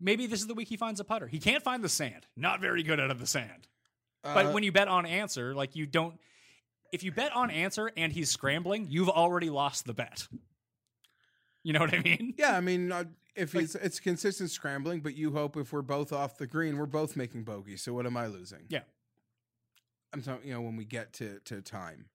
maybe 0.00 0.26
this 0.26 0.40
is 0.40 0.46
the 0.46 0.54
week 0.54 0.68
he 0.68 0.76
finds 0.76 1.00
a 1.00 1.04
putter. 1.04 1.26
He 1.26 1.38
can't 1.38 1.62
find 1.62 1.82
the 1.82 1.88
sand. 1.88 2.26
Not 2.36 2.60
very 2.60 2.82
good 2.82 3.00
out 3.00 3.10
of 3.10 3.18
the 3.18 3.26
sand. 3.26 3.68
But 4.22 4.46
Uh, 4.46 4.52
when 4.52 4.62
you 4.62 4.72
bet 4.72 4.88
on 4.88 5.06
Ancer, 5.06 5.54
like 5.54 5.76
you 5.76 5.86
don't. 5.86 6.18
If 6.92 7.02
you 7.04 7.12
bet 7.12 7.32
on 7.32 7.50
Ancer 7.50 7.90
and 7.96 8.12
he's 8.12 8.30
scrambling, 8.30 8.86
you've 8.88 9.08
already 9.08 9.50
lost 9.50 9.86
the 9.86 9.94
bet. 9.94 10.26
You 11.62 11.72
know 11.72 11.80
what 11.80 11.92
I 11.94 11.98
mean? 12.00 12.34
yeah, 12.38 12.56
I 12.56 12.60
mean, 12.60 12.92
uh, 12.92 13.04
if 13.34 13.52
Like- 13.54 13.64
it's 13.64 13.74
it's 13.74 13.98
consistent 14.00 14.50
scrambling, 14.52 15.00
but 15.00 15.14
you 15.16 15.32
hope 15.32 15.56
if 15.56 15.72
we're 15.72 15.82
both 15.82 16.12
off 16.12 16.38
the 16.38 16.46
green, 16.46 16.76
we're 16.76 16.86
both 16.86 17.16
making 17.16 17.42
bogey. 17.44 17.76
So 17.76 17.92
what 17.92 18.06
am 18.06 18.16
I 18.16 18.26
losing? 18.28 18.66
Yeah. 18.68 18.82
I'm 20.12 20.22
talking. 20.22 20.46
You 20.48 20.54
know, 20.54 20.60
when 20.60 20.76
we 20.76 20.84
get 20.84 21.12
to 21.14 21.40
to 21.40 21.60
time, 21.62 22.06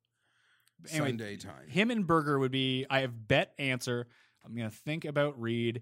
Anyway, 0.89 1.09
Sunday 1.09 1.38
time. 1.38 1.67
Him 1.67 1.91
and 1.91 2.07
Berger 2.07 2.39
would 2.39 2.51
be. 2.51 2.86
I 2.89 3.01
have 3.01 3.27
bet 3.27 3.53
Ancer. 3.59 4.07
I'm 4.43 4.55
gonna 4.55 4.71
think 4.71 5.05
about 5.05 5.39
Reed 5.39 5.82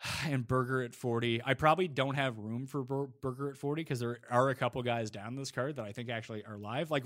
and 0.26 0.46
Berger 0.46 0.82
at 0.82 0.94
40. 0.94 1.42
I 1.44 1.54
probably 1.54 1.88
don't 1.88 2.14
have 2.14 2.38
room 2.38 2.66
for 2.66 2.82
Ber- 2.82 3.10
Berger 3.20 3.50
at 3.50 3.56
40 3.56 3.82
because 3.82 4.00
there 4.00 4.18
are 4.30 4.50
a 4.50 4.54
couple 4.54 4.82
guys 4.82 5.10
down 5.10 5.36
this 5.36 5.50
card 5.50 5.76
that 5.76 5.84
I 5.84 5.92
think 5.92 6.10
actually 6.10 6.44
are 6.44 6.58
live. 6.58 6.90
Like 6.90 7.04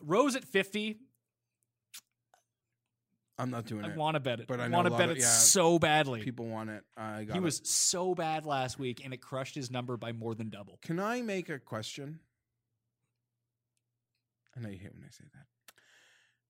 Rose 0.00 0.36
at 0.36 0.44
50. 0.44 0.98
I'm 3.38 3.50
not 3.50 3.66
doing 3.66 3.84
I 3.84 3.88
it. 3.88 3.92
I 3.92 3.96
want 3.96 4.14
to 4.14 4.20
bet 4.20 4.40
it. 4.40 4.46
But 4.46 4.60
I 4.60 4.64
I 4.64 4.68
want 4.68 4.86
to 4.86 4.96
bet 4.96 5.10
of- 5.10 5.16
it 5.16 5.20
yeah, 5.20 5.26
so 5.28 5.78
badly. 5.78 6.22
People 6.22 6.46
want 6.46 6.70
it. 6.70 6.84
I 6.96 7.24
got 7.24 7.34
he 7.34 7.38
it. 7.38 7.42
was 7.42 7.60
so 7.64 8.14
bad 8.14 8.46
last 8.46 8.78
week, 8.78 9.02
and 9.04 9.12
it 9.12 9.18
crushed 9.18 9.54
his 9.54 9.70
number 9.70 9.98
by 9.98 10.12
more 10.12 10.34
than 10.34 10.48
double. 10.48 10.78
Can 10.80 10.98
I 10.98 11.20
make 11.20 11.50
a 11.50 11.58
question? 11.58 12.20
I 14.56 14.60
know 14.60 14.70
you 14.70 14.78
hate 14.78 14.94
when 14.94 15.04
I 15.04 15.10
say 15.10 15.24
that. 15.34 15.44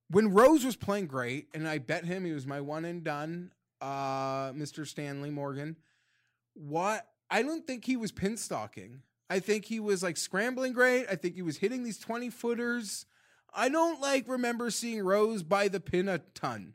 When 0.09 0.33
Rose 0.33 0.64
was 0.64 0.77
playing 0.77 1.07
great, 1.09 1.49
and 1.53 1.67
I 1.67 1.79
bet 1.79 2.05
him 2.05 2.25
he 2.25 2.31
was 2.31 2.47
my 2.47 2.61
one 2.61 2.85
and 2.85 3.03
done, 3.03 3.51
uh, 3.81 4.53
Mr. 4.53 4.87
Stanley 4.87 5.31
Morgan. 5.31 5.77
What 6.55 7.07
I 7.31 7.43
don't 7.43 7.66
think 7.66 7.85
he 7.85 7.97
was 7.97 8.12
pin 8.12 8.37
stalking. 8.37 9.03
I 9.29 9.41
think 9.41 9.64
he 9.64 9.81
was 9.81 10.03
like 10.03 10.16
scrambling 10.16 10.72
great. 10.72 11.07
I 11.11 11.16
think 11.16 11.35
he 11.35 11.43
was 11.43 11.59
hitting 11.59 11.83
these 11.83 11.99
20 11.99 12.31
footers. 12.31 13.07
I 13.53 13.68
don't 13.68 14.01
like 14.01 14.29
remember 14.29 14.70
seeing 14.70 15.03
Rose 15.03 15.43
by 15.43 15.68
the 15.68 15.81
pin 15.81 16.09
a 16.09 16.18
ton. 16.18 16.74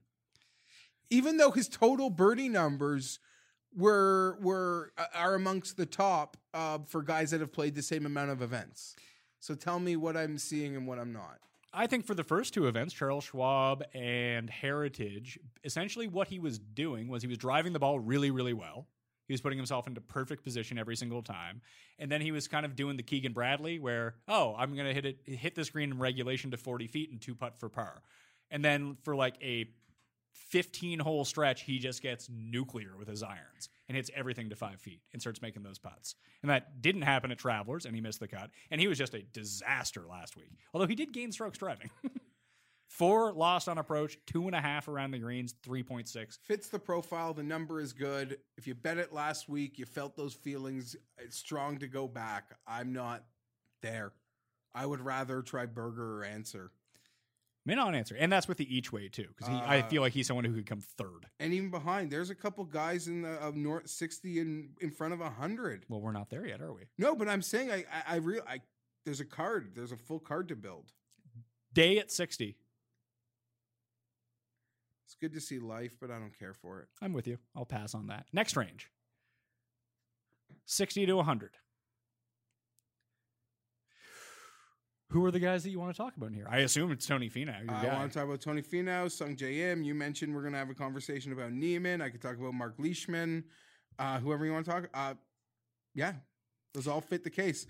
Even 1.10 1.38
though 1.38 1.52
his 1.52 1.68
total 1.68 2.10
birdie 2.10 2.50
numbers 2.50 3.20
were 3.76 4.38
were 4.42 4.92
uh, 4.98 5.06
are 5.16 5.36
amongst 5.36 5.78
the 5.78 5.86
top 5.86 6.38
uh, 6.54 6.80
for 6.88 7.02
guys 7.02 7.32
that 7.32 7.40
have 7.40 7.54
played 7.54 7.76
the 7.76 7.82
same 7.82 8.06
amount 8.06 8.32
of 8.32 8.42
events. 8.42 8.96
So 9.40 9.56
tell 9.56 9.80
me 9.80 9.96
what 9.96 10.18
I'm 10.18 10.38
seeing 10.38 10.76
and 10.76 10.88
what 10.88 11.00
I'm 11.00 11.14
not. 11.14 11.40
I 11.74 11.88
think 11.88 12.06
for 12.06 12.14
the 12.14 12.24
first 12.24 12.54
two 12.54 12.68
events, 12.68 12.94
Charles 12.94 13.24
Schwab 13.26 13.84
and 13.94 14.50
Heritage, 14.50 15.40
essentially 15.64 16.08
what 16.08 16.28
he 16.28 16.38
was 16.38 16.60
doing 16.60 17.08
was 17.08 17.22
he 17.22 17.30
was 17.30 17.38
driving 17.38 17.72
the 17.72 17.80
ball 17.80 18.00
really, 18.00 18.30
really 18.30 18.54
well. 18.54 18.88
He 19.28 19.34
was 19.34 19.40
putting 19.40 19.58
himself 19.58 19.88
into 19.88 20.02
perfect 20.02 20.44
position 20.44 20.78
every 20.78 20.98
single 20.98 21.22
time. 21.22 21.62
And 21.98 22.12
then 22.12 22.20
he 22.20 22.34
was 22.34 22.50
kind 22.50 22.66
of 22.66 22.76
doing 22.76 22.98
the 22.98 23.04
Keegan 23.04 23.32
Bradley 23.32 23.80
where, 23.80 24.16
oh, 24.28 24.54
I'm 24.58 24.76
going 24.76 24.88
to 24.88 24.94
hit 24.94 25.06
it, 25.06 25.20
hit 25.26 25.56
this 25.56 25.70
green 25.70 25.92
in 25.92 26.00
regulation 26.00 26.52
to 26.52 26.58
40 26.58 26.88
feet 26.88 27.12
and 27.12 27.22
two 27.22 27.36
putt 27.36 27.58
for 27.58 27.70
par. 27.70 28.02
And 28.50 28.66
then 28.66 28.98
for 29.04 29.16
like 29.16 29.36
a 29.42 29.70
15 30.34 31.00
hole 31.00 31.26
stretch, 31.26 31.64
he 31.64 31.80
just 31.80 32.02
gets 32.02 32.30
nuclear 32.30 32.92
with 32.98 33.08
his 33.08 33.24
irons 33.24 33.70
and 33.88 33.96
hits 33.96 34.12
everything 34.16 34.50
to 34.50 34.56
five 34.56 34.80
feet 34.80 35.02
and 35.14 35.22
starts 35.22 35.42
making 35.42 35.64
those 35.64 35.80
putts. 35.80 36.16
And 36.42 36.50
that 36.50 36.82
didn't 36.82 37.04
happen 37.04 37.32
at 37.32 37.38
Travelers, 37.38 37.86
and 37.86 37.96
he 37.96 38.02
missed 38.02 38.20
the 38.20 38.28
cut. 38.28 38.50
And 38.70 38.80
he 38.80 38.88
was 38.88 38.98
just 38.98 39.14
a 39.14 39.22
disaster 39.22 40.04
last 40.10 40.36
week. 40.36 40.52
Although 40.74 40.88
he 40.88 40.96
did 40.96 41.14
gain 41.14 41.32
strokes 41.32 41.58
driving. 41.58 41.90
Four 42.88 43.32
lost 43.32 43.70
on 43.70 43.78
approach, 43.78 44.18
two 44.28 44.48
and 44.48 44.56
a 44.56 44.60
half 44.60 44.90
around 44.90 45.12
the 45.12 45.20
greens, 45.20 45.56
3.6. 45.66 46.38
Fits 46.44 46.68
the 46.68 46.78
profile. 46.78 47.34
The 47.34 47.42
number 47.42 47.80
is 47.80 47.94
good. 47.94 48.38
If 48.58 48.68
you 48.68 48.76
bet 48.76 48.98
it 48.98 49.14
last 49.14 49.48
week, 49.48 49.80
you 49.80 49.86
felt 49.86 50.18
those 50.18 50.34
feelings. 50.34 50.98
It's 51.18 51.38
strong 51.38 51.78
to 51.78 51.88
go 51.88 52.06
back. 52.06 52.54
I'm 52.68 52.92
not 52.92 53.24
there. 53.82 54.12
I 54.76 54.86
would 54.86 55.00
rather 55.00 55.42
try 55.42 55.66
Berger 55.66 56.20
or 56.20 56.26
Ancer. 56.26 56.72
May 57.66 57.76
not 57.76 57.94
Ancer. 57.94 58.16
And 58.16 58.32
that's 58.32 58.48
with 58.48 58.58
the 58.58 58.76
each 58.76 58.92
way, 58.92 59.08
too, 59.08 59.28
because 59.28 59.48
I 59.50 59.80
Uh, 59.82 59.88
feel 59.88 60.02
like 60.02 60.14
he's 60.14 60.26
someone 60.28 60.46
who 60.46 60.54
could 60.56 60.66
come 60.66 60.82
third. 60.82 61.28
And 61.40 61.54
even 61.54 61.70
behind, 61.70 62.12
there's 62.12 62.32
a 62.32 62.36
couple 62.36 62.66
guys 62.66 63.08
in 63.08 63.22
the 63.22 63.34
of 63.34 63.56
North 63.56 63.88
60 63.90 64.40
in 64.40 64.76
in 64.82 64.90
front 64.90 65.14
of 65.14 65.20
100. 65.20 65.86
Well, 65.88 66.02
we're 66.02 66.12
not 66.12 66.30
there 66.30 66.46
yet, 66.46 66.62
are 66.62 66.74
we? 66.74 66.84
No, 66.98 67.16
but 67.16 67.28
I'm 67.30 67.42
saying 67.44 67.72
I 67.72 67.86
I, 67.92 68.04
I 68.08 68.16
real 68.16 68.42
I 68.48 68.62
there's 69.06 69.20
a 69.20 69.26
card. 69.26 69.74
There's 69.76 69.92
a 69.92 69.98
full 69.98 70.20
card 70.20 70.48
to 70.50 70.56
build. 70.56 70.92
Day 71.74 71.98
at 72.00 72.12
60. 72.12 72.58
It's 75.06 75.16
good 75.16 75.34
to 75.34 75.42
see 75.42 75.60
life, 75.60 75.98
but 76.00 76.10
I 76.10 76.20
don't 76.20 76.38
care 76.38 76.54
for 76.54 76.80
it. 76.82 76.88
I'm 77.02 77.14
with 77.14 77.28
you. 77.28 77.38
I'll 77.56 77.66
pass 77.66 77.94
on 77.94 78.08
that. 78.08 78.26
Next 78.34 78.56
range 78.56 78.90
60 80.66 81.06
to 81.06 81.14
100. 81.18 81.58
Who 85.12 85.26
are 85.26 85.32
the 85.32 85.42
guys 85.42 85.64
that 85.64 85.72
you 85.72 85.80
want 85.80 85.94
to 85.94 86.02
talk 86.02 86.16
about 86.16 86.28
in 86.28 86.36
here? 86.36 86.48
I 86.50 86.60
assume 86.60 86.90
it's 86.94 87.06
Tony 87.06 87.30
Finau. 87.30 87.70
I 87.70 87.86
guy. 87.86 87.94
want 87.98 88.14
to 88.14 88.18
talk 88.18 88.28
about 88.28 88.40
Tony 88.40 88.62
Finau, 88.62 89.08
Sungjae 89.08 89.72
Im. 89.72 89.84
You 89.84 89.94
mentioned 89.94 90.34
we're 90.34 90.42
going 90.42 90.54
to 90.54 90.60
have 90.60 90.70
a 90.70 90.74
conversation 90.74 91.34
about 91.34 91.52
Niemann. 91.52 92.02
I 92.02 92.08
could 92.08 92.22
talk 92.22 92.38
about 92.38 92.54
Mark 92.54 92.76
Leishman, 92.78 93.44
uh, 94.00 94.20
whoever 94.20 94.46
you 94.46 94.54
want 94.54 94.66
to 94.66 94.72
talk. 94.72 94.90
Uh, 94.94 95.16
yeah, 95.94 96.14
those 96.74 96.88
all 96.88 97.02
fit 97.02 97.26
the 97.26 97.30
case. 97.30 97.68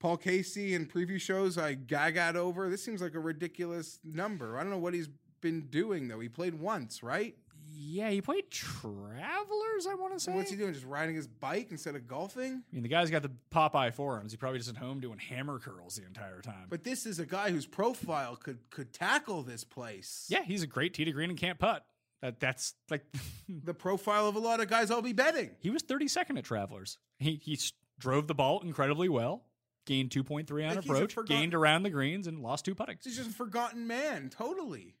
Paul 0.00 0.18
Casey 0.18 0.74
in 0.74 0.84
preview 0.84 1.18
shows, 1.18 1.56
I 1.56 1.72
gagged 1.72 2.36
over. 2.36 2.68
This 2.68 2.84
seems 2.84 3.00
like 3.00 3.14
a 3.14 3.20
ridiculous 3.20 3.98
number. 4.04 4.58
I 4.58 4.60
don't 4.60 4.70
know 4.70 4.76
what 4.76 4.92
he's 4.92 5.08
been 5.40 5.68
doing 5.68 6.08
though. 6.08 6.20
He 6.20 6.28
played 6.28 6.60
once, 6.60 7.02
right? 7.02 7.34
Yeah, 7.78 8.08
he 8.10 8.20
played 8.22 8.50
Travelers, 8.50 9.86
I 9.90 9.94
want 9.94 10.14
to 10.14 10.20
say. 10.20 10.32
What's 10.32 10.50
he 10.50 10.56
doing? 10.56 10.72
Just 10.72 10.86
riding 10.86 11.14
his 11.14 11.26
bike 11.26 11.68
instead 11.70 11.94
of 11.96 12.06
golfing? 12.06 12.62
I 12.70 12.74
mean, 12.74 12.82
the 12.82 12.88
guy's 12.88 13.10
got 13.10 13.22
the 13.22 13.30
Popeye 13.52 13.92
forearms. 13.92 14.32
He 14.32 14.36
probably 14.38 14.58
just 14.58 14.70
at 14.70 14.76
home 14.76 15.00
doing 15.00 15.18
hammer 15.18 15.58
curls 15.58 15.96
the 15.96 16.06
entire 16.06 16.40
time. 16.40 16.66
But 16.68 16.84
this 16.84 17.06
is 17.06 17.18
a 17.18 17.26
guy 17.26 17.50
whose 17.50 17.66
profile 17.66 18.36
could 18.36 18.58
could 18.70 18.92
tackle 18.92 19.42
this 19.42 19.64
place. 19.64 20.26
yeah, 20.28 20.42
he's 20.42 20.62
a 20.62 20.66
great 20.66 20.94
tee 20.94 21.04
to 21.04 21.12
green 21.12 21.30
and 21.30 21.38
can't 21.38 21.58
putt. 21.58 21.84
That 22.22 22.40
that's 22.40 22.74
like 22.90 23.04
The 23.48 23.74
profile 23.74 24.26
of 24.28 24.36
a 24.36 24.40
lot 24.40 24.60
of 24.60 24.68
guys 24.68 24.90
I'll 24.90 25.02
be 25.02 25.12
betting. 25.12 25.50
he 25.60 25.70
was 25.70 25.82
32nd 25.82 26.38
at 26.38 26.44
Travelers. 26.44 26.98
He 27.18 27.36
he 27.42 27.58
drove 27.98 28.26
the 28.26 28.34
ball 28.34 28.60
incredibly 28.60 29.08
well, 29.08 29.44
gained 29.86 30.10
2.3 30.10 30.50
on 30.68 30.76
Like 30.76 30.84
approach, 30.84 31.14
forgotten- 31.14 31.36
gained 31.36 31.54
around 31.54 31.82
the 31.82 31.90
greens, 31.90 32.26
and 32.26 32.40
lost 32.40 32.64
two 32.64 32.74
putting. 32.74 32.96
He's 33.02 33.16
just 33.16 33.30
a 33.30 33.32
forgotten 33.34 33.86
man, 33.86 34.30
totally. 34.30 34.94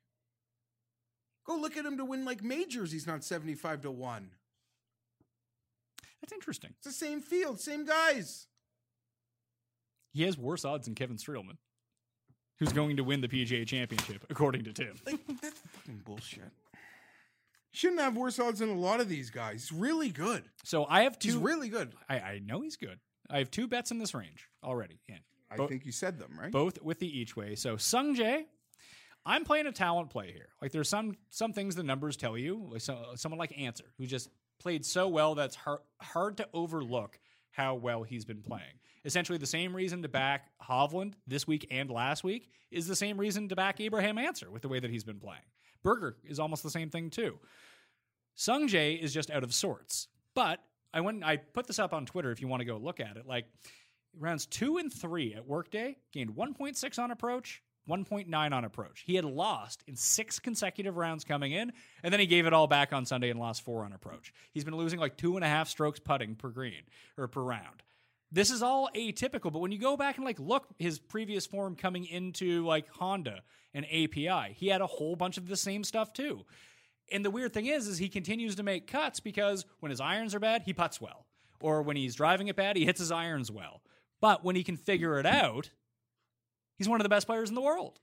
Go 1.46 1.56
look 1.56 1.76
at 1.76 1.84
him 1.84 1.96
to 1.98 2.04
win 2.04 2.24
like 2.24 2.42
majors. 2.42 2.90
He's 2.92 3.06
not 3.06 3.22
75 3.24 3.82
to 3.82 3.90
1. 3.90 4.30
That's 6.20 6.32
interesting. 6.32 6.70
It's 6.78 6.86
the 6.86 6.92
same 6.92 7.20
field, 7.20 7.60
same 7.60 7.84
guys. 7.86 8.46
He 10.12 10.22
has 10.22 10.36
worse 10.36 10.64
odds 10.64 10.86
than 10.86 10.94
Kevin 10.94 11.16
Streelman, 11.18 11.58
who's 12.58 12.72
going 12.72 12.96
to 12.96 13.04
win 13.04 13.20
the 13.20 13.28
PGA 13.28 13.66
Championship, 13.66 14.24
according 14.30 14.64
to 14.64 14.72
Tim. 14.72 14.94
Like, 15.04 15.20
that's 15.42 15.60
fucking 15.60 16.02
bullshit. 16.04 16.50
Shouldn't 17.72 18.00
have 18.00 18.16
worse 18.16 18.38
odds 18.38 18.60
than 18.60 18.70
a 18.70 18.74
lot 18.78 19.00
of 19.00 19.08
these 19.08 19.28
guys. 19.28 19.68
He's 19.68 19.72
really 19.78 20.08
good. 20.08 20.42
So 20.64 20.86
I 20.88 21.02
have 21.02 21.18
two. 21.18 21.28
He's 21.28 21.36
really 21.36 21.68
good. 21.68 21.92
I, 22.08 22.18
I 22.18 22.38
know 22.44 22.62
he's 22.62 22.76
good. 22.76 22.98
I 23.28 23.38
have 23.38 23.50
two 23.50 23.68
bets 23.68 23.90
in 23.90 23.98
this 23.98 24.14
range 24.14 24.48
already. 24.64 24.98
In 25.08 25.18
I 25.50 25.56
Bo- 25.56 25.68
think 25.68 25.84
you 25.84 25.92
said 25.92 26.18
them, 26.18 26.38
right? 26.40 26.50
both 26.50 26.80
with 26.82 26.98
the 26.98 27.06
each 27.20 27.36
way. 27.36 27.54
So 27.54 27.76
Sungjae, 27.76 28.44
I'm 29.26 29.44
playing 29.44 29.66
a 29.66 29.72
talent 29.72 30.10
play 30.10 30.32
here. 30.32 30.48
Like 30.62 30.70
there's 30.70 30.88
some 30.88 31.16
some 31.30 31.52
things 31.52 31.74
the 31.74 31.82
numbers 31.82 32.16
tell 32.16 32.38
you. 32.38 32.68
Like 32.70 32.80
so, 32.80 33.12
someone 33.16 33.38
like 33.38 33.52
Ancer, 33.58 33.92
who 33.98 34.06
just 34.06 34.30
played 34.58 34.86
so 34.86 35.08
well 35.08 35.34
that's 35.34 35.56
hard 35.56 35.80
hard 36.00 36.36
to 36.36 36.48
overlook 36.54 37.18
how 37.50 37.74
well 37.74 38.04
he's 38.04 38.24
been 38.24 38.42
playing. 38.42 38.78
Essentially, 39.04 39.38
the 39.38 39.46
same 39.46 39.74
reason 39.74 40.02
to 40.02 40.08
back 40.08 40.50
Hovland 40.62 41.14
this 41.26 41.46
week 41.46 41.66
and 41.70 41.90
last 41.90 42.22
week 42.22 42.48
is 42.70 42.86
the 42.86 42.96
same 42.96 43.18
reason 43.18 43.48
to 43.48 43.56
back 43.56 43.80
Abraham 43.80 44.16
Ancer 44.18 44.50
with 44.50 44.62
the 44.62 44.68
way 44.68 44.78
that 44.78 44.90
he's 44.90 45.04
been 45.04 45.20
playing. 45.20 45.42
Berger 45.82 46.16
is 46.24 46.38
almost 46.38 46.62
the 46.62 46.70
same 46.70 46.90
thing 46.90 47.10
too. 47.10 47.38
Sungjae 48.36 49.00
is 49.00 49.12
just 49.12 49.30
out 49.30 49.42
of 49.42 49.52
sorts. 49.52 50.08
But 50.34 50.60
I 50.92 51.00
went 51.00 51.24
I 51.24 51.36
put 51.36 51.66
this 51.66 51.78
up 51.78 51.92
on 51.92 52.06
Twitter 52.06 52.30
if 52.30 52.40
you 52.40 52.48
want 52.48 52.60
to 52.60 52.64
go 52.64 52.76
look 52.76 53.00
at 53.00 53.16
it. 53.16 53.26
Like 53.26 53.46
rounds 54.18 54.46
two 54.46 54.78
and 54.78 54.92
three 54.92 55.34
at 55.34 55.46
Workday 55.46 55.96
gained 56.12 56.30
1.6 56.30 56.98
on 56.98 57.10
approach, 57.10 57.62
1.9 57.88 58.52
on 58.52 58.64
approach. 58.64 59.02
He 59.06 59.14
had 59.14 59.24
lost 59.24 59.82
in 59.86 59.96
six 59.96 60.38
consecutive 60.38 60.96
rounds 60.96 61.24
coming 61.24 61.52
in, 61.52 61.72
and 62.02 62.12
then 62.12 62.20
he 62.20 62.26
gave 62.26 62.46
it 62.46 62.52
all 62.52 62.66
back 62.66 62.92
on 62.92 63.06
Sunday 63.06 63.30
and 63.30 63.38
lost 63.38 63.62
four 63.62 63.84
on 63.84 63.92
approach. 63.92 64.32
He's 64.52 64.64
been 64.64 64.76
losing 64.76 64.98
like 64.98 65.16
two 65.16 65.36
and 65.36 65.44
a 65.44 65.48
half 65.48 65.68
strokes 65.68 66.00
putting 66.00 66.34
per 66.34 66.48
green 66.48 66.82
or 67.16 67.28
per 67.28 67.42
round. 67.42 67.82
This 68.32 68.50
is 68.50 68.62
all 68.62 68.90
atypical, 68.94 69.52
but 69.52 69.60
when 69.60 69.70
you 69.70 69.78
go 69.78 69.96
back 69.96 70.16
and 70.16 70.24
like 70.24 70.40
look 70.40 70.66
his 70.78 70.98
previous 70.98 71.46
form 71.46 71.76
coming 71.76 72.04
into 72.04 72.66
like 72.66 72.88
Honda 72.90 73.42
and 73.72 73.86
API, 73.86 74.52
he 74.54 74.68
had 74.68 74.80
a 74.80 74.86
whole 74.86 75.14
bunch 75.14 75.38
of 75.38 75.46
the 75.48 75.56
same 75.56 75.84
stuff 75.84 76.12
too. 76.12 76.44
And 77.12 77.24
the 77.24 77.30
weird 77.30 77.54
thing 77.54 77.66
is, 77.66 77.86
is 77.86 77.98
he 77.98 78.08
continues 78.08 78.56
to 78.56 78.64
make 78.64 78.88
cuts 78.88 79.20
because 79.20 79.64
when 79.78 79.90
his 79.90 80.00
irons 80.00 80.34
are 80.34 80.40
bad, 80.40 80.62
he 80.62 80.72
puts 80.72 81.00
well. 81.00 81.24
Or 81.60 81.82
when 81.82 81.96
he's 81.96 82.16
driving 82.16 82.48
it 82.48 82.56
bad, 82.56 82.76
he 82.76 82.84
hits 82.84 82.98
his 82.98 83.12
irons 83.12 83.50
well. 83.50 83.80
But 84.20 84.44
when 84.44 84.56
he 84.56 84.64
can 84.64 84.76
figure 84.76 85.18
it 85.20 85.26
out, 85.26 85.70
he's 86.76 86.88
one 86.88 87.00
of 87.00 87.04
the 87.04 87.08
best 87.08 87.26
players 87.26 87.48
in 87.48 87.54
the 87.54 87.60
world. 87.60 88.00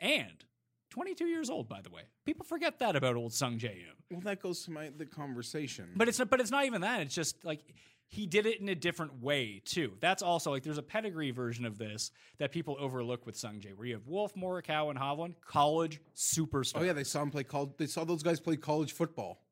And 0.00 0.44
22 0.90 1.26
years 1.26 1.50
old, 1.50 1.68
by 1.68 1.80
the 1.82 1.90
way. 1.90 2.02
People 2.24 2.44
forget 2.44 2.78
that 2.78 2.96
about 2.96 3.16
old 3.16 3.32
Sungjae 3.32 3.84
well, 4.10 4.20
that 4.20 4.40
goes 4.40 4.64
to 4.64 4.70
my 4.70 4.90
the 4.96 5.06
conversation. 5.06 5.90
But 5.94 6.08
it's 6.08 6.18
not, 6.18 6.30
but 6.30 6.40
it's 6.40 6.50
not 6.50 6.64
even 6.64 6.80
that. 6.80 7.00
It's 7.02 7.14
just 7.14 7.44
like 7.44 7.60
he 8.06 8.26
did 8.26 8.46
it 8.46 8.60
in 8.60 8.68
a 8.68 8.74
different 8.74 9.20
way 9.22 9.60
too. 9.64 9.92
That's 10.00 10.22
also 10.22 10.50
like 10.50 10.62
there's 10.62 10.78
a 10.78 10.82
pedigree 10.82 11.30
version 11.30 11.66
of 11.66 11.76
this 11.76 12.10
that 12.38 12.50
people 12.50 12.76
overlook 12.80 13.26
with 13.26 13.36
Sungjae, 13.36 13.74
where 13.76 13.86
you 13.86 13.94
have 13.94 14.06
Wolff, 14.06 14.34
Morikawa, 14.34 14.90
and 14.90 14.98
Hovland, 14.98 15.34
college 15.44 16.00
superstars. 16.16 16.72
oh 16.76 16.82
yeah, 16.82 16.94
they 16.94 17.04
saw 17.04 17.22
him 17.22 17.30
play 17.30 17.44
college. 17.44 17.72
They 17.76 17.86
saw 17.86 18.04
those 18.04 18.22
guys 18.22 18.40
play 18.40 18.56
college 18.56 18.92
football. 18.92 19.42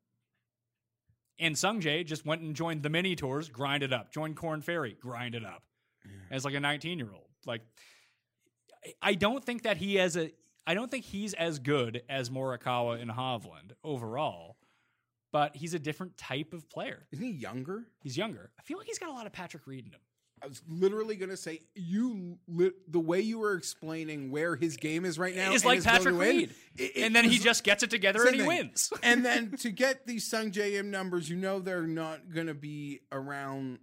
And 1.39 1.53
Sungjae 1.55 2.03
just 2.03 2.25
went 2.25 2.41
and 2.41 2.55
joined 2.55 2.81
the 2.81 2.89
mini 2.89 3.15
tours, 3.15 3.47
grind 3.47 3.83
it 3.83 3.93
up. 3.93 4.11
Joined 4.11 4.35
Corn 4.37 4.61
Ferry, 4.61 4.97
grind 4.99 5.35
it 5.35 5.45
up. 5.45 5.61
As 6.31 6.45
like 6.45 6.55
a 6.55 6.59
19 6.59 6.97
year 6.97 7.09
old. 7.13 7.27
Like, 7.45 7.61
I- 9.01 9.13
don't 9.15 9.43
think 9.43 9.63
that 9.63 9.77
he 9.77 9.95
has 9.95 10.15
a. 10.17 10.31
I 10.65 10.73
don't 10.73 10.91
think 10.91 11.05
he's 11.05 11.33
as 11.33 11.59
good 11.59 12.01
as 12.09 12.29
Morikawa 12.29 13.01
and 13.01 13.09
Hovland 13.09 13.71
overall, 13.83 14.57
but 15.31 15.55
he's 15.55 15.73
a 15.73 15.79
different 15.79 16.17
type 16.17 16.53
of 16.53 16.69
player. 16.69 17.05
Isn't 17.11 17.23
he 17.25 17.31
younger? 17.31 17.85
He's 18.01 18.17
younger. 18.17 18.51
I 18.59 18.63
feel 18.63 18.77
like 18.77 18.87
he's 18.87 18.99
got 18.99 19.09
a 19.09 19.13
lot 19.13 19.25
of 19.25 19.31
Patrick 19.31 19.65
Reed 19.65 19.85
in 19.85 19.91
him. 19.93 20.01
I 20.43 20.45
was 20.45 20.61
literally 20.69 21.15
going 21.15 21.29
to 21.31 21.37
say 21.37 21.61
you 21.73 22.37
li- 22.47 22.69
the 22.87 22.99
way 22.99 23.21
you 23.21 23.39
were 23.39 23.55
explaining 23.55 24.29
where 24.29 24.55
his 24.55 24.77
game 24.77 25.03
is 25.03 25.17
right 25.17 25.35
now 25.35 25.51
is 25.51 25.65
like 25.65 25.83
Patrick 25.83 26.13
Reed. 26.15 26.53
it- 26.75 26.81
it 26.97 27.03
and 27.05 27.15
then 27.15 27.25
he 27.25 27.39
just 27.39 27.63
gets 27.63 27.81
it 27.81 27.89
together 27.89 28.21
and 28.23 28.35
he 28.35 28.39
thing. 28.41 28.47
wins. 28.47 28.93
and 29.01 29.25
then 29.25 29.51
to 29.59 29.71
get 29.71 30.05
these 30.05 30.29
Sungjae 30.29 30.73
Im 30.75 30.91
numbers, 30.91 31.27
you 31.27 31.37
know 31.37 31.59
they're 31.59 31.87
not 31.87 32.29
going 32.31 32.45
to 32.47 32.53
be 32.53 32.99
around 33.11 33.79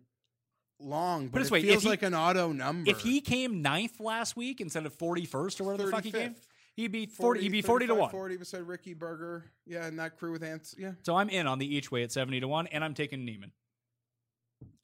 long. 0.79 1.29
But 1.29 1.43
it 1.43 1.51
way, 1.51 1.63
feels 1.63 1.83
he- 1.83 1.89
like 1.89 2.03
an 2.03 2.15
auto 2.15 2.53
number. 2.53 2.91
if 2.91 3.01
he 3.01 3.21
came 3.21 3.63
ninth 3.63 4.01
last 4.01 4.37
week 4.37 4.61
instead 4.61 4.87
of 4.87 4.97
41st 4.97 5.61
or 5.61 5.65
whatever 5.65 5.85
the 5.87 5.91
fuck 5.91 6.05
he 6.05 6.13
came, 6.13 6.35
he'd 6.75 6.93
be 6.93 7.07
40, 7.07 7.41
he'd 7.41 7.53
be 7.53 7.63
40 7.63 7.87
to 7.89 7.95
1. 7.95 8.11
40 8.11 8.37
beside 8.37 8.63
Rickie 8.63 8.95
Berger, 8.95 9.51
yeah, 9.67 9.87
and 9.87 9.99
that 9.99 10.19
crew 10.19 10.33
with 10.33 10.43
Ants, 10.43 10.75
yeah. 10.79 10.93
So 11.03 11.17
I'm 11.17 11.29
in 11.29 11.47
on 11.47 11.59
the 11.59 11.75
each 11.75 11.91
way 11.91 12.03
at 12.03 12.13
70 12.13 12.41
to 12.41 12.49
1, 12.49 12.67
and 12.69 12.85
I'm 12.85 12.95
taking 12.95 13.25
Niemann. 13.25 13.53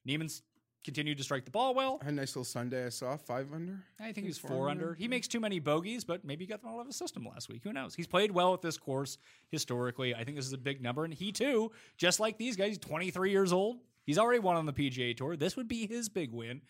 Niemann's 0.04 0.42
continued 0.84 1.18
to 1.18 1.24
strike 1.24 1.44
the 1.44 1.50
ball 1.50 1.74
well. 1.74 1.98
I 2.00 2.06
had 2.06 2.14
a 2.14 2.16
nice 2.16 2.30
little 2.30 2.44
Sunday. 2.44 2.86
I 2.86 2.88
saw 2.88 3.16
five 3.16 3.52
under. 3.52 3.84
I 3.98 4.04
think 4.12 4.26
He's 4.26 4.36
he's 4.36 4.38
four 4.38 4.50
four 4.50 4.68
under, 4.70 4.88
under. 4.88 4.94
He 4.94 5.08
makes 5.08 5.28
too 5.28 5.40
many 5.40 5.58
bogeys, 5.58 6.04
but 6.04 6.24
maybe 6.24 6.44
he 6.44 6.48
got 6.48 6.62
them 6.62 6.70
all 6.70 6.78
out 6.78 6.82
of 6.82 6.86
his 6.86 6.96
system 6.96 7.26
last 7.30 7.48
week. 7.48 7.62
Who 7.64 7.72
knows? 7.72 7.94
He's 7.94 8.06
played 8.06 8.30
well 8.30 8.54
at 8.54 8.62
this 8.62 8.78
course 8.78 9.18
historically. 9.48 10.14
I 10.14 10.24
think 10.24 10.36
this 10.36 10.46
is 10.46 10.52
a 10.54 10.58
big 10.58 10.80
number. 10.82 11.04
And 11.04 11.12
he, 11.12 11.32
too, 11.32 11.70
just 11.98 12.18
like 12.18 12.38
these 12.38 12.56
guys, 12.56 12.78
23 12.78 13.30
years 13.30 13.52
old. 13.52 13.78
He's 14.10 14.18
already 14.18 14.40
won 14.40 14.56
on 14.56 14.66
the 14.66 14.72
PGA 14.72 15.16
Tour. 15.16 15.36
This 15.36 15.56
would 15.56 15.68
be 15.68 15.86
his 15.86 16.08
big 16.08 16.32
win. 16.32 16.62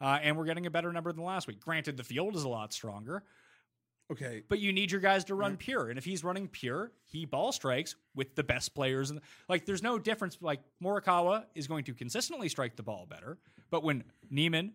Uh, 0.00 0.18
and 0.20 0.36
we're 0.36 0.46
getting 0.46 0.66
a 0.66 0.70
better 0.70 0.92
number 0.92 1.12
than 1.12 1.22
last 1.22 1.46
week. 1.46 1.60
Granted, 1.60 1.96
the 1.96 2.02
field 2.02 2.34
is 2.34 2.42
a 2.42 2.48
lot 2.48 2.72
stronger, 2.72 3.22
Okay, 4.10 4.42
but 4.48 4.58
you 4.58 4.72
need 4.72 4.90
your 4.90 5.02
guys 5.02 5.24
to 5.24 5.34
run 5.34 5.56
pure. 5.58 5.90
And 5.90 5.98
if 5.98 6.04
he's 6.04 6.24
running 6.24 6.48
pure, 6.48 6.92
he 7.04 7.26
ball 7.26 7.52
strikes 7.52 7.94
with 8.14 8.34
the 8.34 8.42
best 8.42 8.74
players. 8.74 9.10
And 9.10 9.20
like, 9.48 9.66
there's 9.66 9.82
no 9.82 9.98
difference. 9.98 10.38
Like 10.40 10.60
Morikawa 10.82 11.44
is 11.54 11.66
going 11.66 11.84
to 11.84 11.94
consistently 11.94 12.48
strike 12.48 12.74
the 12.74 12.82
ball 12.82 13.06
better, 13.08 13.38
but 13.70 13.84
when 13.84 14.02
Niemann 14.30 14.72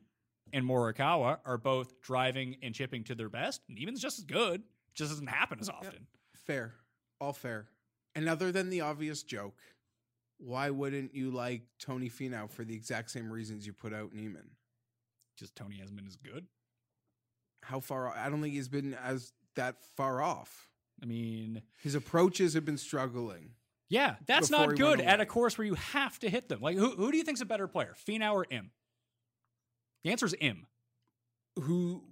and 0.54 0.64
Morikawa 0.66 1.40
are 1.45 1.58
both 1.58 2.00
driving 2.02 2.58
and 2.62 2.76
chipping 2.76 3.04
to 3.06 3.16
their 3.16 3.30
best, 3.30 3.62
Niemann's 3.68 4.02
just 4.02 4.20
as 4.20 4.26
good. 4.26 4.62
It 4.62 4.95
just 4.95 5.10
doesn't 5.10 5.28
happen 5.28 5.60
as 5.60 5.70
often. 5.70 6.06
fair, 6.45 6.76
all 7.20 7.34
fair. 7.34 7.66
And 8.16 8.30
other 8.30 8.52
than 8.52 8.70
the 8.70 8.82
obvious 8.82 9.24
joke, 9.24 9.56
why 10.44 10.70
wouldn't 10.70 11.15
you 11.15 11.32
like 11.32 11.61
Tony 11.80 12.10
Finau 12.10 12.49
for 12.49 12.64
the 12.64 12.76
exact 12.76 13.11
same 13.11 13.32
reasons 13.32 13.65
you 13.65 13.74
put 13.74 13.94
out 13.94 14.14
Niemann? 14.14 14.49
Just 15.38 15.56
Tony 15.56 15.78
hasn't 15.78 15.95
been 15.98 16.07
as 16.07 16.15
good. 16.18 16.45
How 17.64 17.80
far? 17.80 18.10
I 18.10 18.30
don't 18.30 18.41
think 18.41 18.53
he's 18.53 18.68
been 18.68 18.94
as 18.94 19.32
that 19.56 19.78
far 19.95 20.22
off. 20.22 20.70
I 21.02 21.06
mean, 21.06 21.61
His 21.82 21.95
approaches 21.95 22.53
have 22.53 22.65
been 22.65 22.78
struggling. 22.78 23.52
yeah, 23.90 24.15
that's 24.28 24.49
not 24.49 24.76
good 24.76 25.02
at 25.02 25.20
a 25.22 25.26
course 25.26 25.57
where 25.57 25.65
you 25.65 25.74
have 25.76 26.20
to 26.20 26.30
hit 26.30 26.49
them. 26.49 26.61
Like, 26.61 26.78
who, 26.78 26.91
who 26.91 27.11
do 27.11 27.18
you 27.18 27.24
think's 27.24 27.41
a 27.41 27.45
better 27.45 27.68
player, 27.68 27.95
Finau 28.07 28.34
or 28.34 28.45
Im? 28.49 28.72
The 30.03 30.11
answer 30.11 30.26
is 30.26 30.36
Im. 30.40 30.68
Who, 31.60 32.03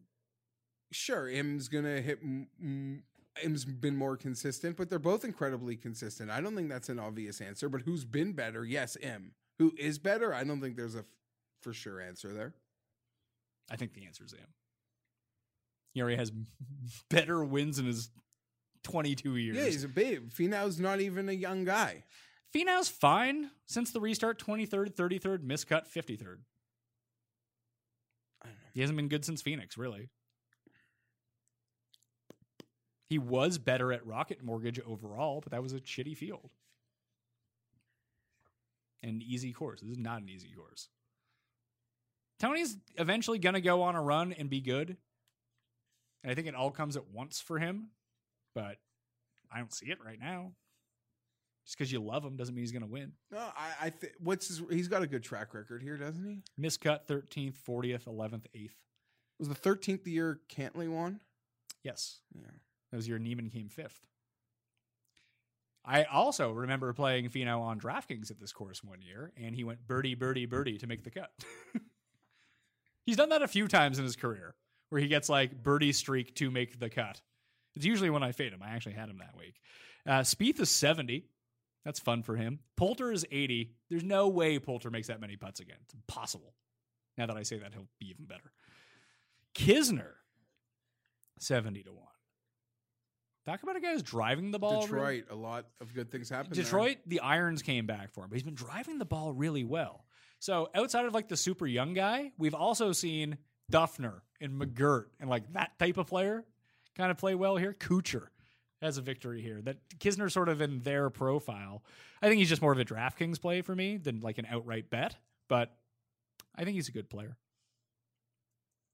sure, 0.91 1.29
Im's 1.29 1.67
gonna 1.67 2.01
hit. 2.01 2.19
m- 2.23 2.47
m- 2.61 3.03
Im's 3.43 3.65
been 3.65 3.95
more 3.95 4.17
consistent, 4.17 4.75
but 4.77 4.89
they're 4.89 4.99
both 4.99 5.23
incredibly 5.23 5.75
consistent. 5.75 6.29
I 6.29 6.41
don't 6.41 6.55
think 6.55 6.69
that's 6.69 6.89
an 6.89 6.99
obvious 6.99 7.39
answer. 7.41 7.69
But 7.69 7.81
who's 7.81 8.03
been 8.05 8.33
better? 8.33 8.65
Yes, 8.65 8.97
Im. 9.01 9.31
Who 9.59 9.73
is 9.77 9.99
better? 9.99 10.33
I 10.33 10.43
don't 10.43 10.59
think 10.59 10.75
there's 10.75 10.95
a 10.95 10.99
f- 10.99 11.05
for 11.61 11.73
sure 11.73 12.01
answer 12.01 12.33
there. 12.33 12.53
I 13.69 13.77
think 13.77 13.93
the 13.93 14.05
answer 14.05 14.25
is 14.25 14.33
Im. 14.33 14.39
He 15.93 16.01
already 16.01 16.17
has 16.17 16.31
better 17.09 17.43
wins 17.43 17.79
in 17.79 17.85
his 17.85 18.09
22 18.83 19.37
years. 19.37 19.57
Yeah, 19.57 19.65
he's 19.65 19.83
a 19.83 19.87
babe. 19.87 20.31
Finau's 20.31 20.79
not 20.79 20.99
even 20.99 21.29
a 21.29 21.33
young 21.33 21.63
guy. 21.63 22.03
Finau's 22.53 22.89
fine 22.89 23.49
since 23.65 23.91
the 23.91 24.01
restart 24.01 24.39
23rd, 24.43 24.93
33rd, 24.93 25.39
miscut 25.45 25.87
53rd. 25.87 26.39
I 28.43 28.47
don't 28.47 28.55
know. 28.55 28.69
He 28.73 28.81
hasn't 28.81 28.97
been 28.97 29.07
good 29.07 29.23
since 29.23 29.41
Phoenix, 29.41 29.77
really. 29.77 30.09
He 33.11 33.19
was 33.19 33.57
better 33.57 33.91
at 33.91 34.07
Rocket 34.07 34.41
Mortgage 34.41 34.79
overall, 34.87 35.41
but 35.41 35.51
that 35.51 35.61
was 35.61 35.73
a 35.73 35.81
shitty 35.81 36.15
field. 36.15 36.49
An 39.03 39.21
easy 39.21 39.51
course. 39.51 39.81
This 39.81 39.91
is 39.91 39.97
not 39.97 40.21
an 40.21 40.29
easy 40.29 40.47
course. 40.55 40.87
Tony's 42.39 42.77
eventually 42.95 43.37
going 43.37 43.55
to 43.55 43.59
go 43.59 43.81
on 43.81 43.95
a 43.95 44.01
run 44.01 44.31
and 44.31 44.49
be 44.49 44.61
good. 44.61 44.95
And 46.23 46.31
I 46.31 46.35
think 46.35 46.47
it 46.47 46.55
all 46.55 46.71
comes 46.71 46.95
at 46.95 47.09
once 47.11 47.41
for 47.41 47.59
him, 47.59 47.89
but 48.55 48.77
I 49.53 49.57
don't 49.57 49.73
see 49.73 49.87
it 49.87 49.97
right 50.05 50.17
now. 50.17 50.53
Just 51.65 51.77
because 51.77 51.91
you 51.91 51.99
love 51.99 52.23
him 52.23 52.37
doesn't 52.37 52.55
mean 52.55 52.63
he's 52.63 52.71
going 52.71 52.81
to 52.81 52.87
win. 52.87 53.11
No, 53.29 53.39
I, 53.39 53.87
I 53.87 53.89
think 53.89 54.13
what's 54.19 54.47
his? 54.47 54.61
He's 54.71 54.87
got 54.87 55.01
a 55.01 55.07
good 55.07 55.23
track 55.23 55.53
record 55.53 55.83
here, 55.83 55.97
doesn't 55.97 56.23
he? 56.23 56.43
Miscut 56.57 57.07
13th, 57.09 57.55
40th, 57.67 58.05
11th, 58.05 58.45
8th. 58.55 58.71
Was 59.37 59.49
the 59.49 59.53
thirteenth 59.53 60.05
the 60.05 60.11
year 60.11 60.39
Cantlay 60.49 60.87
won? 60.87 61.19
Yes. 61.83 62.21
Yeah. 62.33 62.51
That 62.91 62.97
was 62.97 63.07
your 63.07 63.19
Niemann 63.19 63.49
came 63.49 63.69
fifth. 63.69 64.01
I 65.83 66.03
also 66.03 66.51
remember 66.51 66.93
playing 66.93 67.29
Finau 67.29 67.61
on 67.61 67.79
DraftKings 67.79 68.29
at 68.29 68.39
this 68.39 68.53
course 68.53 68.83
one 68.83 69.01
year, 69.01 69.31
and 69.35 69.55
he 69.55 69.63
went 69.63 69.87
birdie, 69.87 70.15
birdie, 70.15 70.45
birdie 70.45 70.77
to 70.77 70.87
make 70.87 71.03
the 71.03 71.09
cut. 71.09 71.31
He's 73.05 73.17
done 73.17 73.29
that 73.29 73.41
a 73.41 73.47
few 73.47 73.67
times 73.67 73.97
in 73.97 74.03
his 74.03 74.15
career, 74.15 74.53
where 74.89 75.01
he 75.01 75.07
gets 75.07 75.27
like 75.27 75.63
birdie 75.63 75.91
streak 75.91 76.35
to 76.35 76.51
make 76.51 76.79
the 76.79 76.89
cut. 76.89 77.19
It's 77.75 77.85
usually 77.85 78.11
when 78.11 78.21
I 78.21 78.31
fade 78.31 78.53
him. 78.53 78.61
I 78.61 78.69
actually 78.69 78.93
had 78.93 79.09
him 79.09 79.17
that 79.19 79.35
week. 79.37 79.55
Uh, 80.05 80.19
Spieth 80.19 80.59
is 80.59 80.69
70. 80.69 81.25
That's 81.83 81.99
fun 81.99 82.21
for 82.21 82.35
him. 82.35 82.59
Poulter 82.77 83.11
is 83.11 83.25
80. 83.31 83.73
There's 83.89 84.03
no 84.03 84.27
way 84.27 84.59
Poulter 84.59 84.91
makes 84.91 85.07
that 85.07 85.21
many 85.21 85.35
putts 85.35 85.61
again. 85.61 85.77
It's 85.83 85.95
impossible. 85.95 86.53
Now 87.17 87.25
that 87.25 87.37
I 87.37 87.43
say 87.43 87.57
that, 87.57 87.73
he'll 87.73 87.87
be 87.99 88.09
even 88.09 88.25
better. 88.25 88.51
Kisner, 89.55 90.13
70 91.39 91.83
to 91.83 91.91
1. 91.91 92.05
Talk 93.45 93.63
about 93.63 93.75
a 93.75 93.79
guy 93.79 93.93
who's 93.93 94.03
driving 94.03 94.51
the 94.51 94.59
ball. 94.59 94.87
really- 94.87 95.17
Detroit, 95.21 95.25
a 95.31 95.35
lot 95.35 95.65
of 95.79 95.93
good 95.93 96.11
things 96.11 96.29
happened. 96.29 96.55
there. 96.55 96.63
Detroit, 96.63 96.97
the 97.07 97.19
irons 97.21 97.61
came 97.61 97.85
back 97.87 98.11
for 98.11 98.23
him, 98.23 98.29
but 98.29 98.35
he's 98.35 98.43
been 98.43 98.53
driving 98.55 98.99
the 98.99 99.05
ball 99.05 99.33
really 99.33 99.63
well. 99.63 100.05
So 100.39 100.69
outside 100.75 101.05
of 101.05 101.13
like 101.13 101.27
the 101.27 101.37
super 101.37 101.65
young 101.67 101.93
guy, 101.93 102.31
we've 102.37 102.53
also 102.53 102.91
seen 102.91 103.37
Dufner 103.71 104.21
and 104.39 104.59
McGirt 104.59 105.05
and 105.19 105.29
like 105.29 105.51
that 105.53 105.77
type 105.79 105.97
of 105.97 106.07
player 106.07 106.45
kind 106.95 107.09
of 107.11 107.17
play 107.17 107.35
well 107.35 107.57
here. 107.57 107.73
Kuchar 107.73 108.27
has 108.81 108.97
a 108.97 109.01
victory 109.01 109.41
here. 109.41 109.61
That 109.61 109.77
Kisner 109.99 110.31
sort 110.31 110.49
of 110.49 110.61
in 110.61 110.79
their 110.81 111.09
profile. 111.09 111.83
I 112.21 112.27
think 112.27 112.39
he's 112.39 112.49
just 112.49 112.61
more 112.61 112.71
of 112.71 112.79
a 112.79 112.85
DraftKings 112.85 113.39
play 113.41 113.61
for 113.61 113.75
me 113.75 113.97
than 113.97 114.19
like 114.21 114.37
an 114.37 114.47
outright 114.49 114.89
bet, 114.89 115.15
but 115.47 115.75
I 116.55 116.63
think 116.63 116.75
he's 116.75 116.89
a 116.89 116.91
good 116.91 117.09
player. 117.09 117.37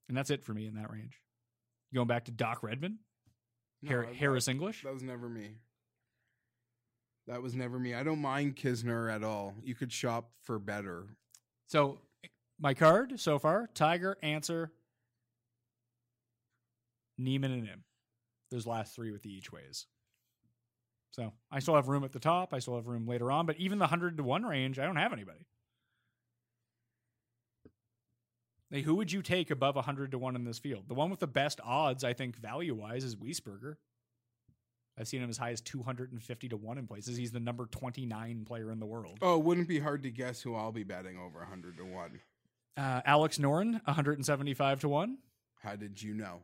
And 0.09 0.17
that's 0.17 0.29
it 0.29 0.43
for 0.43 0.53
me 0.53 0.67
in 0.67 0.75
that 0.75 0.91
range. 0.91 1.21
Going 1.93 2.07
back 2.07 2.25
to 2.25 2.31
Doc 2.31 2.63
Redman, 2.63 2.99
No, 3.81 3.91
Har- 3.91 4.13
Harris 4.13 4.47
English. 4.47 4.83
That 4.83 4.93
was 4.93 5.03
never 5.03 5.29
me. 5.29 5.51
That 7.27 7.41
was 7.41 7.55
never 7.55 7.77
me. 7.77 7.93
I 7.93 8.03
don't 8.03 8.21
mind 8.21 8.55
Kisner 8.55 9.13
at 9.13 9.23
all. 9.23 9.53
You 9.63 9.75
could 9.75 9.91
shop 9.91 10.31
for 10.43 10.59
better. 10.59 11.07
So 11.67 11.99
my 12.59 12.73
card 12.73 13.19
so 13.19 13.37
far: 13.37 13.69
Tiger, 13.73 14.17
Ancer, 14.23 14.71
Niemann, 17.17 17.51
and 17.51 17.67
him. 17.67 17.83
Those 18.49 18.65
last 18.65 18.95
three 18.95 19.11
with 19.11 19.23
the 19.23 19.33
each 19.33 19.51
ways. 19.51 19.87
So 21.11 21.33
I 21.51 21.59
still 21.59 21.75
have 21.75 21.89
room 21.89 22.03
at 22.03 22.13
the 22.13 22.19
top. 22.19 22.53
I 22.53 22.59
still 22.59 22.75
have 22.75 22.87
room 22.87 23.07
later 23.07 23.31
on, 23.31 23.45
but 23.45 23.57
even 23.57 23.79
the 23.79 23.87
hundred 23.87 24.17
to 24.17 24.23
one 24.23 24.43
range, 24.43 24.79
I 24.79 24.85
don't 24.85 24.95
have 24.95 25.11
anybody. 25.13 25.45
Like, 28.71 28.83
who 28.83 28.95
would 28.95 29.11
you 29.11 29.21
take 29.21 29.49
above 29.49 29.75
hundred 29.75 30.11
to 30.11 30.17
one 30.17 30.35
in 30.35 30.43
this 30.43 30.59
field? 30.59 30.85
The 30.87 30.93
one 30.93 31.09
with 31.09 31.19
the 31.19 31.27
best 31.27 31.61
odds, 31.63 32.03
I 32.03 32.13
think, 32.13 32.35
value 32.35 32.75
wise, 32.75 33.03
is 33.03 33.15
Wiesberger. 33.15 33.75
I've 34.99 35.07
seen 35.07 35.21
him 35.21 35.29
as 35.29 35.37
high 35.37 35.51
as 35.51 35.61
two 35.61 35.83
hundred 35.83 36.11
and 36.11 36.21
fifty 36.21 36.49
to 36.49 36.57
one 36.57 36.77
in 36.77 36.87
places. 36.87 37.15
He's 37.17 37.31
the 37.31 37.39
number 37.39 37.65
twenty 37.67 38.05
nine 38.05 38.45
player 38.45 38.71
in 38.71 38.79
the 38.79 38.85
world. 38.85 39.19
Oh, 39.21 39.37
it 39.37 39.43
wouldn't 39.43 39.67
be 39.67 39.79
hard 39.79 40.03
to 40.03 40.11
guess 40.11 40.41
who 40.41 40.55
I'll 40.55 40.71
be 40.71 40.83
betting 40.83 41.17
over 41.17 41.39
100 41.39 41.77
to 41.77 41.85
1. 41.85 42.19
Uh, 42.75 43.01
Alex 43.05 43.37
Noren, 43.37 43.73
one 43.85 43.95
hundred 43.95 44.17
and 44.17 44.25
seventy 44.25 44.53
five 44.53 44.79
to 44.81 44.89
one. 44.89 45.19
How 45.63 45.75
did 45.75 46.01
you 46.01 46.13
know? 46.13 46.41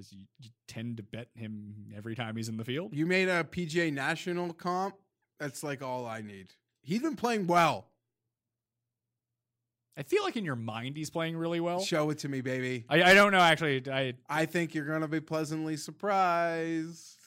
because 0.00 0.12
you, 0.12 0.24
you 0.38 0.50
tend 0.66 0.96
to 0.96 1.02
bet 1.02 1.28
him 1.34 1.74
every 1.96 2.14
time 2.14 2.36
he's 2.36 2.48
in 2.48 2.56
the 2.56 2.64
field. 2.64 2.94
You 2.94 3.06
made 3.06 3.28
a 3.28 3.44
PGA 3.44 3.92
National 3.92 4.52
comp? 4.52 4.94
That's 5.38 5.62
like 5.62 5.82
all 5.82 6.06
I 6.06 6.22
need. 6.22 6.54
He's 6.82 7.02
been 7.02 7.16
playing 7.16 7.46
well. 7.46 7.86
I 9.96 10.02
feel 10.02 10.22
like 10.22 10.36
in 10.36 10.44
your 10.44 10.56
mind 10.56 10.96
he's 10.96 11.10
playing 11.10 11.36
really 11.36 11.60
well. 11.60 11.80
Show 11.80 12.10
it 12.10 12.18
to 12.18 12.28
me, 12.28 12.40
baby. 12.40 12.84
I, 12.88 13.02
I 13.02 13.14
don't 13.14 13.32
know 13.32 13.40
actually. 13.40 13.82
I 13.90 14.14
I 14.28 14.46
think 14.46 14.74
you're 14.74 14.86
going 14.86 15.02
to 15.02 15.08
be 15.08 15.20
pleasantly 15.20 15.76
surprised. 15.76 17.18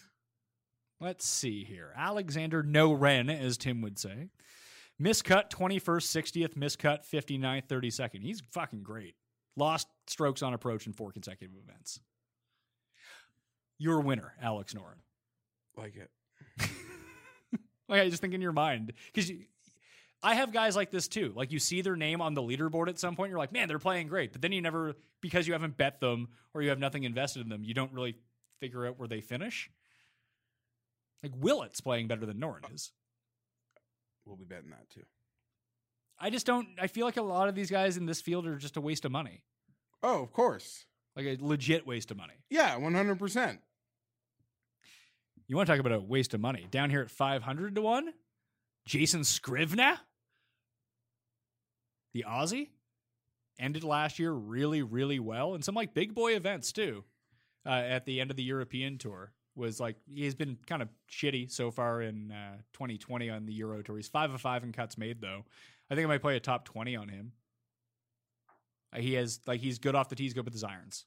let's 0.99 1.26
see 1.26 1.64
here. 1.64 1.94
Alexander 1.95 2.64
No 2.64 2.94
Ren, 2.94 3.30
as 3.30 3.57
Tim 3.57 3.81
would 3.81 3.99
say. 3.99 4.30
Miscut 5.02 5.49
21st, 5.49 5.81
60th, 5.81 6.53
miscut 6.56 6.99
59th, 7.10 7.68
32nd. 7.68 8.22
He's 8.22 8.41
fucking 8.52 8.84
great. 8.84 9.15
Lost 9.56 9.88
strokes 10.07 10.41
on 10.41 10.53
approach 10.53 10.88
in 10.88 10.94
four 10.94 11.11
consecutive 11.11 11.56
events. 11.61 11.99
Your 13.77 13.99
winner, 13.99 14.34
Alex 14.41 14.73
Noren. 14.73 15.02
Like 15.76 15.95
it. 15.95 16.10
Like 17.90 18.02
I 18.02 18.10
just 18.10 18.22
think 18.22 18.34
in 18.34 18.41
your 18.41 18.53
mind 18.53 18.94
because 19.14 19.30
I 20.24 20.36
have 20.36 20.54
guys 20.54 20.76
like 20.76 20.90
this 20.90 21.08
too. 21.10 21.34
Like 21.36 21.52
you 21.52 21.60
see 21.60 21.82
their 21.82 21.95
name 21.98 22.22
on 22.22 22.34
the 22.34 22.41
leaderboard 22.41 22.88
at 22.88 22.98
some 22.98 23.16
point, 23.16 23.30
you're 23.30 23.38
like, 23.40 23.52
man, 23.52 23.68
they're 23.68 23.78
playing 23.80 24.08
great. 24.08 24.32
But 24.32 24.41
then 24.41 24.52
you 24.54 24.62
never 24.62 24.95
because 25.22 25.45
you 25.48 25.54
haven't 25.54 25.76
bet 25.78 26.00
them 26.00 26.30
or 26.54 26.62
you 26.62 26.70
have 26.70 26.80
nothing 26.80 27.04
invested 27.04 27.41
in 27.41 27.50
them, 27.50 27.64
you 27.64 27.74
don't 27.74 27.91
really 27.91 28.16
figure 28.62 28.86
out 28.88 28.98
where 28.98 29.08
they 29.08 29.20
finish. 29.22 29.70
Like 31.22 31.34
Willett's 31.38 31.82
playing 31.82 32.08
better 32.08 32.26
than 32.26 32.38
Noren 32.38 32.74
is. 32.74 32.91
We'll 34.26 34.38
be 34.38 34.45
betting 34.45 34.70
that 34.70 34.90
too. 34.90 35.04
I 36.20 36.30
just 36.30 36.45
don't. 36.45 36.68
I 36.80 36.88
feel 36.88 37.06
like 37.06 37.18
a 37.18 37.22
lot 37.22 37.50
of 37.50 37.56
these 37.56 37.70
guys 37.70 37.98
in 37.98 38.06
this 38.06 38.22
field 38.22 38.45
are 38.48 38.56
just 38.58 38.78
a 38.78 38.82
waste 38.82 39.04
of 39.04 39.12
money, 39.12 39.41
Oh, 40.02 40.22
of 40.24 40.32
course. 40.32 40.86
like 41.18 41.26
a 41.26 41.38
legit 41.41 41.86
waste 41.86 42.12
of 42.12 42.18
money. 42.18 42.36
Yeah, 42.50 42.76
100%. 42.78 43.58
You 45.48 45.58
want 45.58 45.68
to 45.68 45.74
talk 45.74 45.80
about 45.80 45.91
a 45.91 46.00
waste 46.00 46.34
of 46.34 46.40
money? 46.40 46.68
Down 46.72 46.90
here 46.90 47.02
at 47.02 47.12
five 47.12 47.44
hundred 47.44 47.76
to 47.76 47.82
one, 47.82 48.14
Jason 48.86 49.24
Scrivener, 49.24 50.00
the 52.14 52.26
Aussie, 52.27 52.69
ended 53.60 53.84
last 53.84 54.19
year 54.19 54.31
really, 54.31 54.81
really 54.81 55.19
well, 55.19 55.56
and 55.56 55.64
some 55.64 55.76
like 55.76 55.94
big 55.94 56.14
boy 56.14 56.35
events 56.35 56.72
too. 56.72 57.03
Uh, 57.65 57.69
at 57.69 58.06
the 58.06 58.19
end 58.19 58.30
of 58.30 58.35
the 58.35 58.44
European 58.44 58.98
tour, 58.98 59.31
was 59.56 59.80
like 59.80 59.95
he's 60.14 60.35
been 60.35 60.57
kind 60.68 60.81
of 60.81 60.90
shitty 61.10 61.49
so 61.52 61.72
far 61.72 62.02
in 62.02 62.31
uh, 62.31 62.57
2020 62.73 63.30
on 63.30 63.45
the 63.45 63.53
Euro 63.53 63.81
tour. 63.81 63.95
He's 63.95 64.07
five 64.07 64.34
of 64.34 64.41
five 64.41 64.64
in 64.64 64.72
cuts 64.72 64.98
made 64.98 65.22
though. 65.22 65.45
I 65.90 65.95
think 65.95 66.06
I 66.06 66.07
might 66.07 66.22
play 66.22 66.35
a 66.35 66.40
top 66.40 66.65
20 66.65 66.95
on 66.95 67.10
him. 67.10 67.34
Uh, 68.94 68.99
he 68.99 69.14
has 69.14 69.40
like 69.45 69.61
he's 69.61 69.80
good 69.80 69.95
off 69.95 70.10
the 70.10 70.15
tees, 70.15 70.34
good 70.34 70.45
with 70.45 70.53
his 70.53 70.64
irons. 70.64 71.06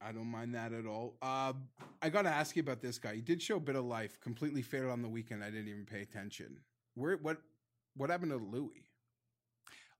I 0.00 0.12
don't 0.12 0.26
mind 0.26 0.54
that 0.54 0.72
at 0.74 0.84
all. 0.84 1.16
Uh, 1.22 1.54
I 2.02 2.10
got 2.10 2.22
to 2.22 2.28
ask 2.28 2.54
you 2.56 2.60
about 2.60 2.82
this 2.82 2.98
guy. 2.98 3.14
He 3.14 3.22
did 3.22 3.40
show 3.40 3.56
a 3.56 3.60
bit 3.60 3.74
of 3.74 3.86
life. 3.86 4.20
Completely 4.20 4.60
failed 4.60 4.90
on 4.90 5.00
the 5.00 5.08
weekend. 5.08 5.42
I 5.42 5.48
didn't 5.48 5.68
even 5.68 5.86
pay 5.86 6.02
attention. 6.02 6.58
Where 6.94 7.16
what 7.16 7.38
what 7.96 8.10
happened 8.10 8.30
to 8.32 8.36
Louis? 8.38 8.84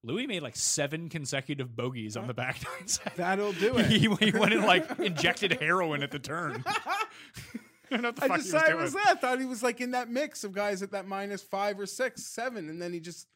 Louis 0.02 0.26
made 0.26 0.42
like 0.42 0.56
seven 0.56 1.08
consecutive 1.08 1.74
bogeys 1.74 2.16
on 2.16 2.26
the 2.26 2.34
back 2.34 2.58
nine 2.78 2.88
side. 2.88 3.12
That'll 3.16 3.52
do 3.52 3.78
it. 3.78 3.86
he, 3.86 3.98
he 4.00 4.08
went 4.08 4.52
and 4.52 4.64
like 4.64 4.86
injected 4.98 5.52
heroin 5.60 6.02
at 6.02 6.10
the 6.10 6.18
turn. 6.18 6.62
I 7.90 7.96
don't 7.96 8.02
know 8.02 8.08
what 8.08 8.16
the 8.16 8.24
I 8.24 8.28
fuck 8.28 8.36
just 8.38 8.48
he 8.48 8.52
was 8.52 8.62
thought 8.62 8.68
it 8.68 8.72
doing. 8.72 8.82
was 8.82 8.92
that. 8.94 9.06
I 9.08 9.14
thought 9.14 9.40
he 9.40 9.46
was 9.46 9.62
like 9.62 9.80
in 9.80 9.92
that 9.92 10.10
mix 10.10 10.44
of 10.44 10.52
guys 10.52 10.82
at 10.82 10.90
that 10.92 11.06
minus 11.06 11.42
five 11.42 11.78
or 11.80 11.86
six, 11.86 12.26
seven, 12.26 12.68
and 12.68 12.80
then 12.82 12.92
he 12.92 13.00
just 13.00 13.26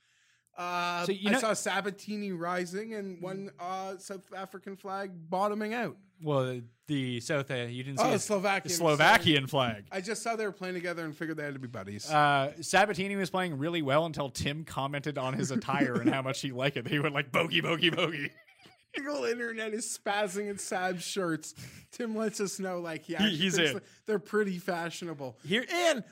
Uh, 0.59 1.05
So, 1.06 1.12
you 1.12 1.30
I 1.30 1.35
saw 1.39 1.52
Sabbatini 1.52 2.36
rising 2.36 2.94
and 2.94 3.22
one 3.22 3.51
uh, 3.60 3.97
South 3.98 4.24
African 4.36 4.76
flag 4.76 5.12
bottoming 5.30 5.72
out. 5.72 5.97
Well, 6.20 6.60
the 6.89 7.20
South, 7.20 7.48
uh, 7.51 7.55
you 7.55 7.85
didn't 7.85 7.98
see 8.01 8.05
Oh, 8.05 8.12
it. 8.14 8.18
Slovakian. 8.18 8.68
the 8.68 8.74
Slovakian 8.74 9.47
flag. 9.47 9.85
I 9.93 10.01
just 10.01 10.20
saw 10.22 10.35
they 10.35 10.44
were 10.44 10.51
playing 10.52 10.74
together 10.74 11.05
and 11.05 11.16
figured 11.16 11.36
they 11.36 11.44
had 11.44 11.55
to 11.55 11.60
be 11.60 11.68
buddies. 11.68 12.10
Uh, 12.10 12.52
Sabbatini 12.59 13.16
was 13.16 13.30
playing 13.30 13.56
really 13.56 13.82
well 13.82 14.05
until 14.05 14.28
Tim 14.30 14.64
commented 14.64 15.16
on 15.16 15.35
his 15.35 15.52
attire 15.52 16.01
and 16.01 16.12
how 16.12 16.22
much 16.22 16.40
he 16.40 16.51
liked 16.51 16.76
it. 16.76 16.89
He 16.89 16.98
went 16.98 17.14
like 17.14 17.30
bogey, 17.30 17.60
bogey, 17.60 17.90
bogey. 17.90 18.32
the 18.97 19.02
whole 19.05 19.26
internet 19.26 19.72
is 19.74 19.86
spazzing 20.05 20.51
at 20.51 20.60
Sab's 20.60 21.05
shirts. 21.05 21.55
Tim 21.93 22.16
lets 22.16 22.40
us 22.40 22.59
know, 22.59 22.80
like, 22.80 23.05
he 23.05 23.14
he's 23.14 23.56
in. 23.56 23.80
they're 24.06 24.18
pretty 24.18 24.59
fashionable. 24.59 25.39
Here 25.47 25.64
and 25.72 26.02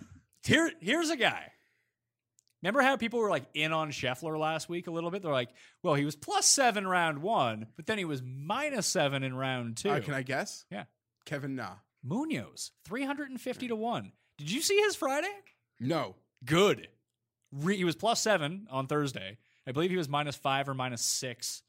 here, 0.44 0.70
here's 0.80 1.10
a 1.10 1.16
guy. 1.16 1.50
Remember 2.62 2.80
how 2.82 2.96
people 2.96 3.20
were 3.20 3.30
like 3.30 3.44
in 3.54 3.72
on 3.72 3.90
Scheffler 3.90 4.38
last 4.38 4.68
week 4.68 4.86
a 4.86 4.90
little 4.90 5.10
bit? 5.10 5.22
They're 5.22 5.30
like, 5.32 5.50
well, 5.82 5.94
he 5.94 6.04
was 6.04 6.16
plus 6.16 6.46
seven 6.46 6.86
round 6.86 7.18
one, 7.22 7.66
but 7.76 7.86
then 7.86 7.98
he 7.98 8.04
was 8.04 8.22
minus 8.24 8.86
seven 8.86 9.22
in 9.22 9.34
round 9.36 9.76
two. 9.76 9.90
Uh, 9.90 10.00
can 10.00 10.14
I 10.14 10.22
guess? 10.22 10.64
Yeah. 10.70 10.84
Kevin 11.26 11.54
Na. 11.56 11.70
Munoz, 12.02 12.70
350 12.84 13.68
to 13.68 13.76
1. 13.76 14.12
Did 14.38 14.50
you 14.50 14.62
see 14.62 14.76
his 14.80 14.94
Friday? 14.94 15.32
No. 15.80 16.14
Good. 16.44 16.88
Re- 17.52 17.76
he 17.76 17.84
was 17.84 17.96
plus 17.96 18.20
seven 18.20 18.66
on 18.70 18.86
Thursday. 18.86 19.38
I 19.66 19.72
believe 19.72 19.90
he 19.90 19.96
was 19.96 20.08
minus 20.08 20.36
five 20.36 20.68
or 20.68 20.74
minus 20.74 21.02
six. 21.02 21.62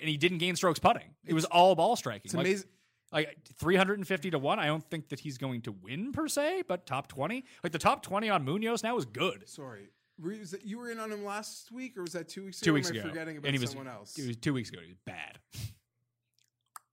And 0.00 0.08
he 0.08 0.16
didn't 0.16 0.38
gain 0.38 0.56
strokes 0.56 0.78
putting. 0.80 1.14
It 1.26 1.34
was 1.34 1.44
all 1.44 1.74
ball 1.74 1.96
striking. 1.96 2.22
It's 2.24 2.34
Like- 2.34 2.46
amazing. 2.46 2.68
Like 3.10 3.38
350 3.58 4.30
to 4.32 4.38
1. 4.38 4.58
I 4.58 4.66
don't 4.66 4.84
think 4.84 5.08
that 5.08 5.20
he's 5.20 5.38
going 5.38 5.62
to 5.62 5.72
win 5.72 6.12
per 6.12 6.28
se, 6.28 6.64
but 6.68 6.84
top 6.84 7.08
20. 7.08 7.42
Like 7.62 7.72
the 7.72 7.78
top 7.78 8.02
20 8.02 8.28
on 8.28 8.44
Munoz 8.44 8.82
now 8.82 8.98
is 8.98 9.06
good. 9.06 9.48
Sorry. 9.48 9.88
Were 10.20 10.32
you, 10.32 10.44
that- 10.46 10.64
you 10.64 10.78
were 10.78 10.90
in 10.90 10.98
on 10.98 11.12
him 11.12 11.24
last 11.24 11.70
week, 11.70 11.96
or 11.96 12.02
was 12.02 12.12
that 12.12 12.28
two 12.28 12.44
weeks 12.44 12.60
ago? 12.60 12.64
Two 12.66 12.74
weeks 12.74 12.90
ago. 12.90 13.02
forgetting 13.02 13.36
about 13.36 13.46
and 13.48 13.56
he 13.56 13.60
was, 13.60 13.70
someone 13.70 13.88
else. 13.88 14.18
It 14.18 14.26
was 14.26 14.36
two 14.36 14.52
weeks 14.52 14.68
ago. 14.70 14.80
He 14.82 14.88
was 14.88 14.98
bad. 15.06 15.38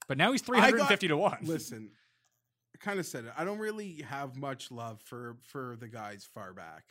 But 0.08 0.18
now 0.20 0.32
he's 0.32 0.44
I 0.44 0.72
got- 0.72 0.72
350 0.72 1.08
to 1.08 1.18
1. 1.18 1.38
Listen, 1.44 1.90
I 2.76 2.78
kind 2.78 3.00
of 3.00 3.06
said 3.08 3.26
it. 3.26 3.34
I 3.36 3.44
don't 3.44 3.58
really 3.58 4.04
have 4.08 4.36
much 4.38 4.70
love 4.72 5.02
for 5.02 5.38
for 5.42 5.76
the 5.80 5.88
guys 5.88 6.28
far 6.32 6.54
back. 6.54 6.84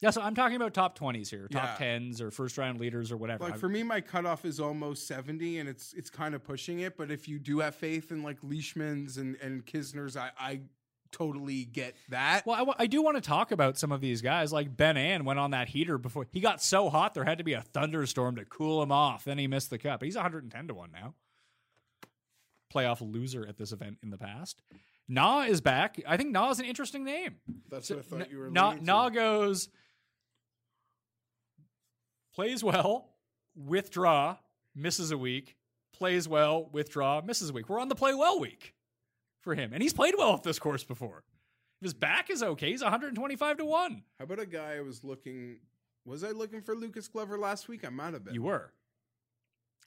Yeah, 0.00 0.10
so 0.10 0.20
I'm 0.20 0.34
talking 0.34 0.54
about 0.56 0.74
top 0.74 0.96
20s 0.96 1.30
here, 1.30 1.48
top 1.48 1.80
Yeah. 1.80 1.86
10s 1.98 2.20
or 2.20 2.30
first 2.30 2.58
round 2.58 2.78
leaders 2.78 3.10
or 3.10 3.16
whatever. 3.16 3.44
Like 3.44 3.56
for 3.58 3.68
me, 3.68 3.82
my 3.82 4.00
cutoff 4.00 4.44
is 4.44 4.60
almost 4.60 5.08
seventy, 5.08 5.58
and 5.58 5.68
it's 5.68 5.92
it's 5.94 6.10
kind 6.10 6.34
of 6.36 6.44
pushing 6.44 6.80
it. 6.80 6.96
But 6.96 7.10
if 7.10 7.26
you 7.26 7.38
do 7.40 7.58
have 7.60 7.74
faith 7.74 8.12
in 8.12 8.22
like 8.22 8.40
Leishmans 8.42 9.16
and 9.18 9.36
and 9.42 9.64
Kisners, 9.66 10.16
I 10.16 10.30
I 10.38 10.60
totally 11.16 11.64
get 11.64 11.96
that. 12.10 12.46
Well, 12.46 12.74
I, 12.78 12.86
do 12.86 13.02
want 13.02 13.16
to 13.16 13.20
talk 13.20 13.52
about 13.52 13.78
some 13.78 13.92
of 13.92 14.00
these 14.00 14.22
guys. 14.22 14.52
Like 14.52 14.76
Ben 14.76 14.96
An 14.96 15.24
went 15.24 15.38
on 15.38 15.52
that 15.52 15.68
heater 15.68 15.98
before 15.98 16.26
he 16.30 16.40
got 16.40 16.62
so 16.62 16.90
hot 16.90 17.14
there 17.14 17.24
had 17.24 17.38
to 17.38 17.44
be 17.44 17.54
a 17.54 17.62
thunderstorm 17.62 18.36
to 18.36 18.44
cool 18.44 18.82
him 18.82 18.92
off. 18.92 19.24
Then 19.24 19.38
he 19.38 19.46
missed 19.46 19.70
the 19.70 19.78
cut. 19.78 20.00
But 20.00 20.06
he's 20.06 20.16
110 20.16 20.68
to 20.68 20.74
one 20.74 20.90
now. 20.92 21.14
Playoff 22.74 23.00
loser 23.00 23.46
at 23.46 23.56
this 23.56 23.72
event 23.72 23.98
in 24.02 24.10
the 24.10 24.18
past. 24.18 24.62
Na 25.08 25.42
is 25.42 25.60
back. 25.60 26.00
I 26.06 26.16
think 26.16 26.32
Na 26.32 26.50
is 26.50 26.58
an 26.58 26.66
interesting 26.66 27.04
name. 27.04 27.36
That's 27.70 27.88
what 27.90 28.00
I 28.00 28.02
thought 28.02 28.30
you 28.30 28.38
were. 28.38 28.50
Na, 28.50 28.72
to. 28.72 28.84
Na 28.84 29.08
goes, 29.08 29.68
plays 32.34 32.64
well, 32.64 33.08
withdraw, 33.54 34.36
misses 34.74 35.12
a 35.12 35.18
week, 35.18 35.56
plays 35.92 36.28
well, 36.28 36.68
withdraw, 36.72 37.22
misses 37.22 37.50
a 37.50 37.52
week. 37.52 37.68
We're 37.68 37.80
on 37.80 37.88
the 37.88 37.94
play 37.94 38.14
well 38.14 38.40
week 38.40 38.74
for 39.46 39.54
him. 39.54 39.72
And 39.72 39.80
he's 39.80 39.92
played 39.92 40.14
well 40.18 40.34
at 40.34 40.42
this 40.42 40.58
course 40.58 40.82
before. 40.82 41.22
If 41.80 41.84
his 41.86 41.94
back 41.94 42.30
is 42.30 42.42
okay, 42.42 42.70
he's 42.72 42.82
125 42.82 43.58
to 43.58 43.64
1. 43.64 44.02
How 44.18 44.24
about 44.24 44.40
a 44.40 44.46
guy 44.46 44.74
I 44.76 44.80
was 44.80 45.04
looking? 45.04 45.58
Was 46.04 46.24
I 46.24 46.30
looking 46.30 46.60
for 46.62 46.74
Lucas 46.74 47.06
Glover 47.06 47.38
last 47.38 47.68
week? 47.68 47.84
I 47.86 47.90
might 47.90 48.12
have 48.12 48.24
been. 48.24 48.34
You 48.34 48.42
were. 48.42 48.72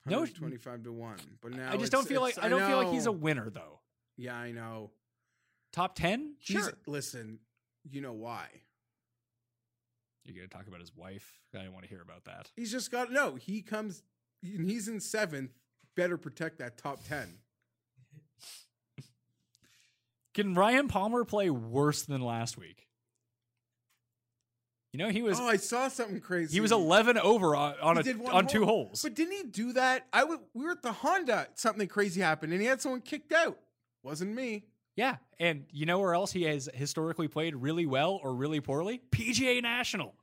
No, 0.06 0.26
twenty-five 0.26 0.84
to 0.84 0.94
one. 0.94 1.18
But 1.41 1.52
now 1.52 1.72
I 1.73 1.77
just 1.77 1.91
don't 1.91 2.07
feel 2.07 2.22
like 2.22 2.41
I 2.41 2.48
don't 2.48 2.65
feel 2.65 2.77
like 2.77 2.88
he's 2.94 3.06
a 3.06 3.11
winner 3.11 3.49
though. 3.49 3.80
Yeah, 4.18 4.36
I 4.36 4.52
know. 4.52 4.91
Top 5.73 5.94
10? 5.95 6.36
He's 6.40 6.64
Sure. 6.64 6.72
listen. 6.88 7.40
You 7.91 8.02
know 8.02 8.14
why? 8.14 8.48
You're 10.23 10.36
going 10.36 10.48
to 10.48 10.56
talk 10.56 10.68
about 10.68 10.80
his 10.80 10.95
wife? 10.95 11.40
I 11.53 11.64
don't 11.64 11.73
want 11.73 11.84
to 11.84 11.90
hear 11.90 12.02
about 12.02 12.23
that. 12.26 12.49
He's 12.56 12.72
just 12.72 12.91
got 12.91 13.11
no. 13.11 13.36
He 13.36 13.61
comes 13.61 14.03
and 14.41 14.65
he's 14.65 14.88
in 14.88 14.99
seventh. 14.99 15.52
Better 15.95 16.18
protect 16.18 16.60
that 16.60 16.77
top 16.77 17.03
ten. 17.07 17.40
Can 20.40 20.53
Ryan 20.53 20.88
Palmer 20.88 21.26
play 21.26 21.49
worse 21.49 22.03
than 22.03 22.22
last 22.22 22.57
week? 22.57 22.88
You 24.94 24.99
know, 24.99 25.10
he 25.10 25.22
was 25.22 25.38
oh, 25.38 25.45
I 25.45 25.57
saw 25.57 25.90
something 25.90 26.22
crazy. 26.22 26.53
he 26.53 26.61
was 26.61 26.72
11 26.72 27.18
over 27.18 27.57
on, 27.57 27.76
on, 27.82 27.98
a, 27.98 28.30
on 28.30 28.48
two 28.48 28.64
holes. 28.64 29.02
But 29.03 29.16
didn't 29.16 29.34
he 29.34 29.44
do 29.44 29.74
that? 29.74 30.07
I 30.14 30.22
w- 30.22 30.40
we 30.53 30.64
were 30.64 30.72
at 30.72 30.82
the 30.82 30.94
Honda. 30.94 31.48
Something 31.56 31.90
crazy 31.90 32.22
happened, 32.22 32.53
and 32.53 32.61
he 32.61 32.68
had 32.68 32.82
someone 32.82 33.02
kicked 33.02 33.34
out. 33.34 33.60
Wasn't 34.02 34.34
me. 34.34 34.64
Yeah, 34.95 35.18
and 35.40 35.66
you 35.72 35.86
know 35.86 35.99
where 35.99 36.14
else 36.14 36.32
he 36.32 36.44
has 36.44 36.70
historically 36.74 37.28
played 37.28 37.53
really 37.56 37.86
well 37.86 38.18
or 38.24 38.34
really 38.34 38.61
poorly? 38.61 39.02
PGA 39.11 39.61
National. 39.61 40.16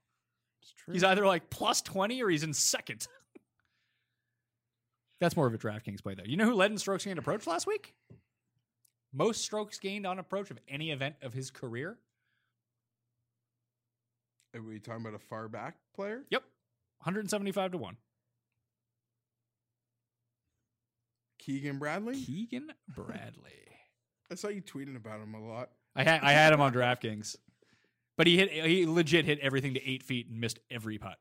It's 0.62 0.72
true. 0.72 0.94
He's 0.94 1.04
either 1.04 1.26
like 1.26 1.50
plus 1.50 1.82
20 1.82 2.22
or 2.22 2.30
he's 2.30 2.42
in 2.42 2.54
second. 2.54 3.06
That's 5.20 5.36
more 5.36 5.46
of 5.46 5.52
a 5.52 5.58
DraftKings 5.58 6.02
play, 6.02 6.14
though. 6.14 6.24
You 6.24 6.38
know 6.38 6.46
who 6.46 6.54
led 6.54 6.70
in 6.70 6.78
strokes 6.78 7.04
gained 7.04 7.18
approach 7.18 7.46
last 7.46 7.66
week? 7.66 7.94
Most 9.16 9.40
strokes 9.40 9.78
gained 9.78 10.06
on 10.06 10.18
approach 10.18 10.50
of 10.50 10.58
any 10.68 10.90
event 10.90 11.14
of 11.22 11.32
his 11.32 11.50
career? 11.50 11.96
Are 14.54 14.60
we 14.60 14.78
talking 14.78 15.00
about 15.00 15.14
a 15.14 15.18
far 15.18 15.48
back 15.48 15.76
player? 15.94 16.24
Yep. 16.30 16.42
175 16.98 17.72
to 17.72 17.78
1. 17.78 17.96
Keegan 21.38 21.78
Bradley. 21.78 22.20
Keegan 22.20 22.72
Bradley. 22.94 23.52
I 24.30 24.34
saw 24.34 24.48
you 24.48 24.60
tweeting 24.60 24.96
about 24.96 25.20
him 25.20 25.34
a 25.34 25.40
lot. 25.40 25.70
I 25.94 26.02
had 26.02 26.20
I 26.20 26.32
had 26.32 26.52
him 26.52 26.60
on 26.60 26.74
DraftKings, 26.74 27.36
but 28.18 28.26
he 28.26 28.36
hit 28.36 28.50
he 28.50 28.84
legit 28.84 29.24
hit 29.24 29.38
everything 29.38 29.72
to 29.74 29.88
eight 29.88 30.02
feet 30.02 30.28
and 30.28 30.40
missed 30.40 30.58
every 30.70 30.98
putt 30.98 31.16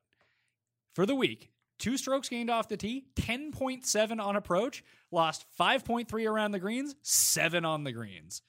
for 0.93 1.05
the 1.05 1.15
week. 1.15 1.51
Two 1.77 1.97
strokes 1.97 2.29
gained 2.29 2.49
off 2.49 2.69
the 2.69 2.77
tee, 2.77 3.05
ten 3.15 3.51
point 3.51 3.85
seven 3.85 4.19
on 4.19 4.35
approach, 4.35 4.83
lost 5.11 5.45
five 5.57 5.83
point 5.83 6.07
three 6.07 6.25
around 6.25 6.51
the 6.51 6.59
greens, 6.59 6.95
seven 7.01 7.65
on 7.65 7.83
the 7.83 7.91
greens. 7.91 8.41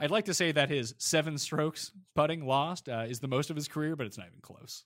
I'd 0.00 0.10
like 0.10 0.26
to 0.26 0.34
say 0.34 0.52
that 0.52 0.68
his 0.68 0.94
seven 0.98 1.38
strokes 1.38 1.90
putting 2.14 2.44
lost 2.46 2.88
uh, 2.88 3.06
is 3.08 3.20
the 3.20 3.28
most 3.28 3.50
of 3.50 3.56
his 3.56 3.66
career, 3.66 3.96
but 3.96 4.06
it's 4.06 4.18
not 4.18 4.28
even 4.28 4.40
close. 4.40 4.84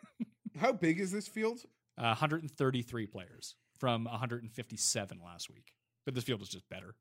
How 0.58 0.72
big 0.72 1.00
is 1.00 1.10
this 1.10 1.28
field? 1.28 1.60
Uh, 1.96 2.16
133 2.16 3.06
players 3.06 3.56
from 3.78 4.04
157 4.04 5.20
last 5.24 5.50
week, 5.50 5.72
but 6.04 6.14
this 6.14 6.24
field 6.24 6.42
is 6.42 6.48
just 6.48 6.68
better. 6.68 6.94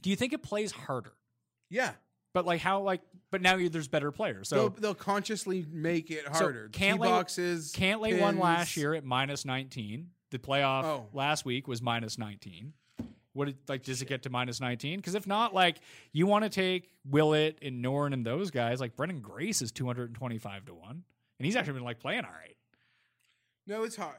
Do 0.00 0.08
you 0.08 0.16
think 0.16 0.32
it 0.32 0.42
plays 0.42 0.72
harder? 0.72 1.12
Yeah. 1.68 1.92
But 2.32 2.46
like 2.46 2.60
how 2.60 2.82
like 2.82 3.00
but 3.30 3.42
now 3.42 3.56
there's 3.68 3.88
better 3.88 4.10
players. 4.12 4.48
So 4.48 4.56
they'll, 4.56 4.68
they'll 4.70 4.94
consciously 4.94 5.64
make 5.70 6.10
it 6.10 6.24
So 6.26 6.32
harder. 6.32 6.68
Cantlay- 6.72 6.92
Tee 6.92 6.98
boxes. 6.98 7.72
Cantlay 7.76 8.20
won 8.20 8.34
pins. 8.34 8.42
last 8.42 8.76
year 8.76 8.94
at 8.94 9.04
minus 9.04 9.44
19. 9.44 10.10
The 10.30 10.38
playoff 10.38 10.84
Oh. 10.84 11.06
last 11.12 11.44
week 11.44 11.66
was 11.66 11.82
minus 11.82 12.18
19. 12.18 12.72
What 13.32 13.44
did, 13.46 13.56
like 13.68 13.82
does 13.84 14.02
it 14.02 14.06
get 14.08 14.22
to 14.24 14.30
minus 14.30 14.60
19? 14.60 14.98
Because 14.98 15.14
if 15.14 15.26
not, 15.26 15.54
like 15.54 15.80
you 16.12 16.26
want 16.26 16.44
to 16.44 16.48
take 16.50 16.90
Willett 17.08 17.58
and 17.62 17.84
Noren 17.84 18.12
and 18.12 18.24
those 18.26 18.50
guys, 18.50 18.80
like 18.80 18.96
Branden 18.96 19.22
Grace 19.22 19.62
is 19.62 19.70
225 19.72 20.64
to 20.66 20.74
one, 20.74 21.04
and 21.38 21.46
he's 21.46 21.54
actually 21.56 21.74
been 21.74 21.84
like 21.84 22.00
playing 22.00 22.24
all 22.24 22.30
right. 22.32 22.56
No, 23.66 23.84
it's 23.84 23.96
hard. 23.96 24.16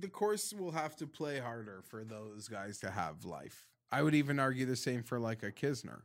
The 0.00 0.08
course 0.08 0.54
will 0.54 0.72
have 0.72 0.96
to 0.96 1.06
play 1.06 1.38
harder 1.38 1.82
for 1.86 2.02
those 2.02 2.48
guys 2.48 2.78
to 2.78 2.90
have 2.90 3.24
life. 3.26 3.66
I 3.92 4.02
would 4.02 4.14
even 4.14 4.38
argue 4.38 4.64
the 4.66 4.76
same 4.76 5.02
for 5.02 5.18
like 5.18 5.42
a 5.42 5.52
Kisner. 5.52 6.00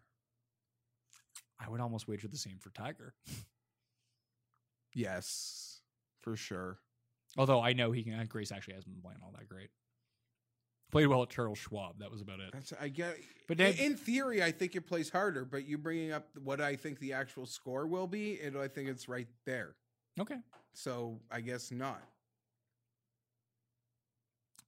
I 1.64 1.70
would 1.70 1.80
almost 1.80 2.08
wager 2.08 2.28
the 2.28 2.38
same 2.38 2.58
for 2.60 2.72
Tiger, 2.72 3.14
Yes, 4.94 5.82
for 6.20 6.36
sure. 6.36 6.80
although 7.38 7.62
I 7.62 7.74
know 7.74 7.92
he 7.92 8.04
can. 8.04 8.26
Grace 8.26 8.52
actually 8.52 8.74
hasn't 8.74 8.94
been 8.94 9.02
playing 9.02 9.20
all 9.24 9.32
that 9.38 9.48
great. 9.48 9.70
Played 10.92 11.08
well 11.08 11.24
at 11.24 11.30
Charles 11.30 11.58
Schwab. 11.60 12.00
That 12.00 12.12
was 12.12 12.20
about 12.22 12.42
it. 12.42 12.50
That's 12.52 12.74
I 12.82 12.90
get. 12.90 13.16
But 13.48 13.58
then- 13.58 13.76
in 13.76 13.96
theory, 13.96 14.44
I 14.44 14.52
think 14.52 14.76
it 14.76 14.82
plays 14.82 15.10
harder. 15.10 15.46
But 15.46 15.66
you 15.66 15.78
bringing 15.78 16.12
up 16.12 16.28
what 16.44 16.60
I 16.60 16.76
think 16.76 17.00
the 17.00 17.14
actual 17.14 17.46
score 17.46 17.88
will 17.88 18.08
be, 18.08 18.34
it, 18.34 18.56
I 18.58 18.68
think 18.68 18.90
it's 18.90 19.08
right 19.08 19.28
there. 19.46 19.76
Okay. 20.20 20.40
So 20.74 21.22
I 21.32 21.40
guess 21.42 21.72
not. 21.72 22.02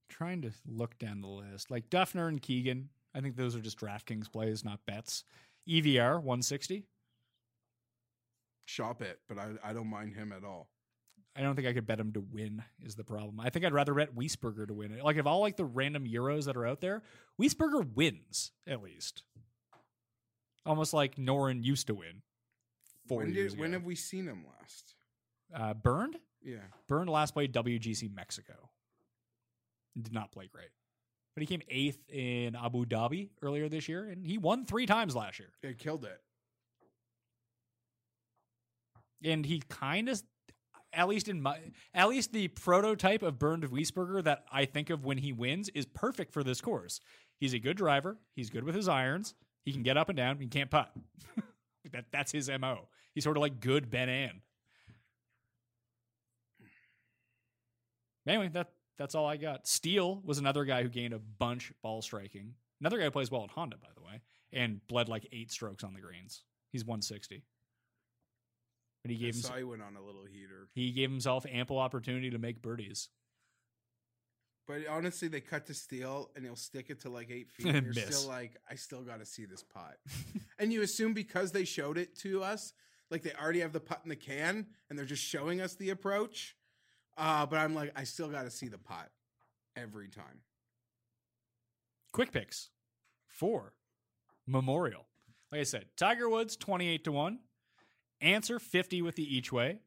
trying 0.09 0.43
to 0.43 0.51
look 0.67 0.97
down 0.99 1.21
the 1.21 1.27
list. 1.27 1.71
Like 1.71 1.89
Duffner 1.89 2.27
and 2.27 2.39
Keegan, 2.39 2.89
I 3.15 3.19
think 3.19 3.35
those 3.35 3.55
are 3.55 3.61
just 3.61 3.79
DraftKings 3.79 4.31
plays, 4.31 4.63
not 4.63 4.79
bets. 4.85 5.23
EVR 5.67 6.15
160. 6.17 6.85
Shop 8.65 9.01
it, 9.01 9.19
but 9.27 9.37
I, 9.37 9.51
I 9.63 9.73
don't 9.73 9.87
mind 9.89 10.15
him 10.15 10.31
at 10.31 10.43
all. 10.43 10.69
I 11.35 11.41
don't 11.41 11.55
think 11.55 11.67
I 11.67 11.73
could 11.73 11.87
bet 11.87 11.99
him 11.99 12.13
to 12.13 12.21
win 12.21 12.63
is 12.85 12.95
the 12.95 13.03
problem. 13.03 13.39
I 13.39 13.49
think 13.49 13.65
I'd 13.65 13.73
rather 13.73 13.93
bet 13.93 14.15
Wiesberger 14.15 14.67
to 14.67 14.73
win 14.73 14.91
it. 14.91 15.03
Like 15.03 15.17
of 15.17 15.25
all 15.27 15.41
like 15.41 15.57
the 15.57 15.65
random 15.65 16.05
euros 16.07 16.45
that 16.45 16.55
are 16.55 16.65
out 16.65 16.79
there, 16.79 17.01
Wiesberger 17.41 17.91
wins 17.95 18.51
at 18.67 18.83
least. 18.83 19.23
Almost 20.65 20.93
like 20.93 21.15
Noren 21.15 21.63
used 21.63 21.87
to 21.87 21.95
win. 21.95 22.21
Four 23.07 23.19
When, 23.19 23.33
years 23.33 23.51
did, 23.53 23.59
when 23.59 23.73
have 23.73 23.83
we 23.83 23.95
seen 23.95 24.27
him 24.27 24.45
last? 24.59 24.95
uh, 25.53 25.73
Bernd? 25.73 26.17
Yeah. 26.41 26.57
Bernd 26.87 27.09
last 27.09 27.33
played 27.33 27.51
WGC 27.53 28.13
Mexico. 28.13 28.69
Did 29.99 30.13
not 30.13 30.31
play 30.31 30.47
great. 30.51 30.69
But 31.35 31.41
he 31.41 31.47
came 31.47 31.61
eighth 31.69 31.97
in 32.09 32.55
Abu 32.55 32.85
Dhabi 32.85 33.29
earlier 33.41 33.67
this 33.67 33.87
year, 33.87 34.07
and 34.07 34.25
he 34.25 34.37
won 34.37 34.65
three 34.65 34.85
times 34.85 35.15
last 35.15 35.39
year. 35.39 35.49
It 35.63 35.79
killed 35.79 36.05
it. 36.05 36.21
And 39.23 39.45
he 39.45 39.63
kind 39.67 40.09
of, 40.09 40.21
at 40.91 41.07
least 41.07 41.27
in 41.27 41.41
my, 41.41 41.57
at 41.93 42.09
least 42.09 42.33
the 42.33 42.49
prototype 42.49 43.23
of 43.23 43.39
Bernd 43.39 43.63
Wiesberger 43.63 44.23
that 44.23 44.43
I 44.51 44.65
think 44.65 44.89
of 44.89 45.05
when 45.05 45.17
he 45.17 45.31
wins 45.31 45.69
is 45.69 45.85
perfect 45.85 46.33
for 46.33 46.43
this 46.43 46.61
course. 46.61 46.99
He's 47.39 47.53
a 47.53 47.59
good 47.59 47.77
driver. 47.77 48.17
He's 48.35 48.49
good 48.49 48.63
with 48.63 48.75
his 48.75 48.87
irons. 48.87 49.33
He 49.65 49.71
can 49.71 49.81
get 49.81 49.97
up 49.97 50.09
and 50.09 50.17
down. 50.17 50.37
He 50.39 50.47
can't 50.47 50.69
putt. 50.69 50.93
that 51.91 52.05
that's 52.11 52.31
his 52.31 52.49
mo. 52.59 52.89
He's 53.15 53.23
sort 53.23 53.37
of 53.37 53.41
like 53.41 53.59
good 53.59 53.89
Ben 53.89 54.09
An. 54.09 54.41
Anyway, 58.27 58.49
that 58.49 58.69
that's 58.97 59.15
all 59.15 59.25
I 59.25 59.37
got. 59.37 59.67
Steele 59.67 60.21
was 60.23 60.37
another 60.37 60.65
guy 60.65 60.83
who 60.83 60.89
gained 60.89 61.13
a 61.13 61.19
bunch 61.19 61.71
ball 61.81 62.01
striking. 62.01 62.53
Another 62.79 62.97
guy 62.97 63.05
who 63.05 63.11
plays 63.11 63.31
well 63.31 63.43
at 63.43 63.51
Honda, 63.51 63.77
by 63.77 63.87
the 63.95 64.01
way, 64.01 64.21
and 64.51 64.85
bled 64.87 65.09
like 65.09 65.27
eight 65.31 65.51
strokes 65.51 65.83
on 65.83 65.93
the 65.93 66.01
greens. 66.01 66.43
He's 66.71 66.85
160. 66.85 67.43
But 69.03 69.11
he 69.11 69.17
I 69.17 69.19
gave 69.19 69.35
him, 69.35 69.41
saw 69.41 69.55
he 69.55 69.63
went 69.63 69.81
on 69.81 69.95
a 69.95 70.01
little 70.01 70.25
heater. 70.25 70.69
he 70.73 70.91
gave 70.91 71.09
himself 71.09 71.45
ample 71.51 71.77
opportunity 71.77 72.29
to 72.29 72.37
make 72.37 72.61
birdies. 72.61 73.09
But 74.65 74.87
honestly, 74.87 75.27
they 75.27 75.41
cut 75.41 75.65
to 75.67 75.73
Steele 75.73 76.29
and 76.35 76.45
he'll 76.45 76.55
stick 76.55 76.89
it 76.89 77.01
to 77.01 77.09
like 77.09 77.29
eight 77.29 77.51
feet. 77.51 77.67
And 77.67 77.93
you're 77.93 77.93
still 77.93 78.29
like, 78.29 78.57
I 78.69 78.75
still 78.75 79.01
got 79.01 79.19
to 79.19 79.25
see 79.25 79.45
this 79.45 79.63
putt. 79.63 79.97
and 80.59 80.71
you 80.71 80.81
assume 80.83 81.13
because 81.13 81.51
they 81.51 81.65
showed 81.65 81.97
it 81.97 82.17
to 82.19 82.43
us, 82.43 82.73
like 83.11 83.23
they 83.23 83.33
already 83.33 83.59
have 83.59 83.73
the 83.73 83.81
putt 83.81 84.01
in 84.03 84.09
the 84.09 84.15
can 84.15 84.67
and 84.89 84.97
they're 84.97 85.05
just 85.05 85.23
showing 85.23 85.59
us 85.59 85.75
the 85.75 85.89
approach. 85.89 86.55
Uh, 87.17 87.45
but 87.45 87.59
I'm 87.59 87.75
like, 87.75 87.91
I 87.95 88.03
still 88.03 88.29
got 88.29 88.43
to 88.43 88.51
see 88.51 88.67
the 88.67 88.77
pot 88.77 89.09
every 89.75 90.09
time. 90.09 90.41
Quick 92.11 92.31
picks 92.31 92.69
for 93.27 93.73
Memorial. 94.45 95.07
Like 95.51 95.61
I 95.61 95.63
said, 95.63 95.85
Tiger 95.95 96.29
Woods 96.29 96.55
28 96.55 97.03
to 97.03 97.11
1, 97.11 97.39
Ancer 98.21 98.59
50 98.59 99.01
with 99.01 99.15
the 99.15 99.35
each 99.35 99.51
way, 99.51 99.79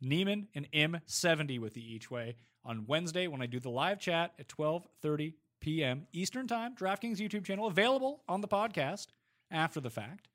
Niemann 0.00 0.48
and 0.54 0.68
Im 0.72 1.00
70 1.06 1.58
with 1.58 1.74
the 1.74 1.94
each 1.94 2.10
way 2.10 2.36
on 2.64 2.86
Wednesday 2.86 3.26
when 3.26 3.42
I 3.42 3.46
do 3.46 3.60
the 3.60 3.70
live 3.70 3.98
chat 3.98 4.32
at 4.38 4.48
12:30 4.48 5.34
p.m. 5.60 6.06
Eastern 6.12 6.46
Time, 6.46 6.74
DraftKings 6.74 7.18
YouTube 7.18 7.44
channel 7.44 7.66
available 7.66 8.22
on 8.28 8.40
the 8.40 8.48
podcast 8.48 9.08
after 9.50 9.80
the 9.80 9.90
fact 9.90 10.28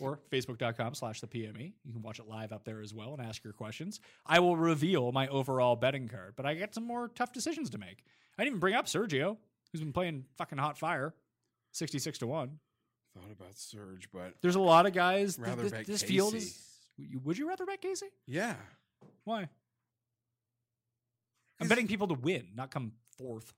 or 0.00 0.18
facebook.com 0.30 0.94
slash 0.94 1.20
the 1.20 1.26
PME. 1.26 1.72
You 1.84 1.92
can 1.92 2.02
watch 2.02 2.18
it 2.18 2.26
live 2.28 2.52
up 2.52 2.64
there 2.64 2.80
as 2.80 2.92
well 2.94 3.14
and 3.14 3.26
ask 3.26 3.42
your 3.44 3.52
questions. 3.52 4.00
I 4.26 4.38
will 4.40 4.56
reveal 4.56 5.12
my 5.12 5.28
overall 5.28 5.76
betting 5.76 6.08
card, 6.08 6.34
but 6.36 6.46
I 6.46 6.54
got 6.54 6.74
some 6.74 6.84
more 6.86 7.08
tough 7.08 7.32
decisions 7.32 7.70
to 7.70 7.78
make. 7.78 8.04
I 8.38 8.42
didn't 8.42 8.52
even 8.52 8.60
bring 8.60 8.74
up 8.74 8.86
Sergio, 8.86 9.36
who's 9.72 9.80
been 9.80 9.92
playing 9.92 10.24
fucking 10.36 10.58
hot 10.58 10.78
fire, 10.78 11.14
66 11.72 12.18
to 12.18 12.26
1. 12.26 12.58
Thought 13.14 13.30
about 13.30 13.56
Surge, 13.58 14.08
but 14.12 14.34
There's 14.40 14.54
a 14.56 14.60
lot 14.60 14.86
of 14.86 14.92
guys. 14.94 15.36
th- 15.36 15.46
Rather 15.48 15.62
this 15.64 15.72
bet 15.72 15.86
this 15.86 16.02
field 16.02 16.32
Casey. 16.32 16.46
is. 16.98 17.20
Would 17.24 17.36
you 17.38 17.48
rather 17.48 17.66
bet 17.66 17.80
Casey? 17.80 18.06
yeah. 18.26 18.54
Why? 19.24 19.48
I'm 21.60 21.68
betting 21.68 21.86
people 21.86 22.08
to 22.08 22.14
win, 22.14 22.48
not 22.56 22.70
come 22.70 22.92
fourth. 23.18 23.52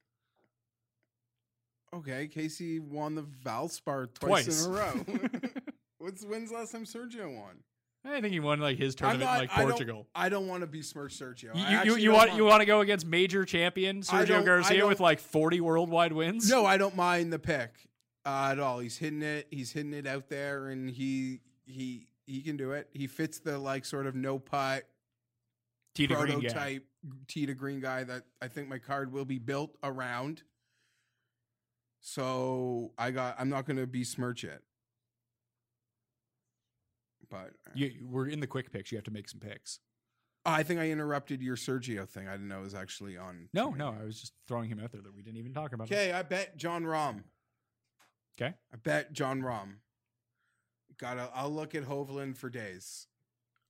Okay, 1.94 2.26
Casey 2.26 2.80
won 2.80 3.14
the 3.14 3.22
Valspar 3.22 4.12
twice, 4.14 4.44
Twice. 4.46 4.66
in 4.66 4.72
a 4.72 4.76
row. 4.76 5.04
What's 6.04 6.22
when's 6.22 6.50
the 6.50 6.56
last 6.56 6.72
time 6.72 6.84
Sergio 6.84 7.34
won? 7.34 7.56
I 8.04 8.20
think 8.20 8.34
he 8.34 8.40
won 8.40 8.60
like 8.60 8.76
his 8.76 8.94
tournament 8.94 9.22
in 9.22 9.26
not- 9.26 9.38
like 9.38 9.50
I 9.54 9.60
don't- 9.62 9.70
Portugal. 9.70 10.06
I 10.14 10.28
don't 10.28 10.46
want 10.46 10.60
to 10.60 10.66
be 10.66 10.82
smirch 10.82 11.18
Sergio. 11.18 11.54
You, 11.54 11.92
you, 11.92 11.96
you 11.96 12.08
don't 12.10 12.14
want 12.18 12.34
you 12.34 12.44
want 12.44 12.60
to 12.60 12.66
go 12.66 12.82
against 12.82 13.06
major 13.06 13.46
champion 13.46 14.02
Sergio 14.02 14.44
Garcia 14.44 14.86
with 14.86 15.00
like 15.00 15.18
40 15.18 15.62
worldwide 15.62 16.12
wins? 16.12 16.50
No, 16.50 16.66
I 16.66 16.76
don't 16.76 16.94
mind 16.94 17.32
the 17.32 17.38
pick 17.38 17.88
uh, 18.26 18.48
at 18.52 18.58
all. 18.58 18.80
He's 18.80 18.98
hitting 18.98 19.22
it. 19.22 19.46
He's 19.50 19.72
hitting 19.72 19.94
it 19.94 20.06
out 20.06 20.28
there, 20.28 20.68
and 20.68 20.90
he 20.90 21.40
he 21.64 22.08
he 22.26 22.42
can 22.42 22.58
do 22.58 22.72
it. 22.72 22.90
He 22.92 23.06
fits 23.06 23.38
the 23.38 23.58
like 23.58 23.86
sort 23.86 24.06
of 24.06 24.14
no 24.14 24.38
putt 24.38 24.84
tee 25.94 26.06
to 26.06 26.14
green 26.14 26.40
guy. 26.40 26.48
prototype 26.48 26.84
tee 27.28 27.46
to 27.46 27.54
green 27.54 27.80
guy 27.80 28.04
that 28.04 28.24
I 28.42 28.48
think 28.48 28.68
my 28.68 28.78
card 28.78 29.10
will 29.10 29.24
be 29.24 29.38
built 29.38 29.76
around. 29.82 30.42
So 32.00 32.92
I 32.98 33.10
got. 33.10 33.36
I'm 33.38 33.48
not 33.48 33.64
going 33.64 33.78
to 33.78 33.86
besmirch 33.86 34.44
it, 34.44 34.62
but 37.30 37.50
uh, 37.66 37.72
You, 37.74 37.86
you- 37.86 38.06
we're 38.08 38.28
in 38.28 38.40
the 38.40 38.46
quick 38.46 38.72
picks. 38.72 38.90
You 38.92 38.98
have 38.98 39.04
to 39.04 39.10
make 39.10 39.28
some 39.28 39.40
picks. 39.40 39.80
I 40.46 40.62
think 40.62 40.78
I 40.78 40.90
interrupted 40.90 41.40
your 41.40 41.56
Sergio 41.56 42.06
thing. 42.06 42.28
I 42.28 42.32
didn't 42.32 42.48
know 42.48 42.60
it 42.60 42.64
was 42.64 42.74
actually 42.74 43.16
on. 43.16 43.48
No, 43.54 43.68
Twitter. 43.70 43.78
no, 43.78 43.96
I 43.98 44.04
was 44.04 44.20
just 44.20 44.34
throwing 44.46 44.68
him 44.68 44.78
out 44.78 44.92
there 44.92 45.00
that 45.00 45.14
we 45.14 45.22
didn't 45.22 45.38
even 45.38 45.54
talk 45.54 45.72
about. 45.72 45.90
Okay, 45.90 46.12
I 46.12 46.22
bet 46.22 46.56
Jon 46.58 46.84
Rahm. 46.84 47.22
Okay. 48.38 48.52
I 48.72 48.76
bet 48.76 49.12
Jon 49.12 49.40
Rahm. 49.40 49.76
Gotta. 50.98 51.30
I'll 51.34 51.50
look 51.50 51.74
at 51.74 51.84
Hovland 51.84 52.36
for 52.36 52.50
days. 52.50 53.06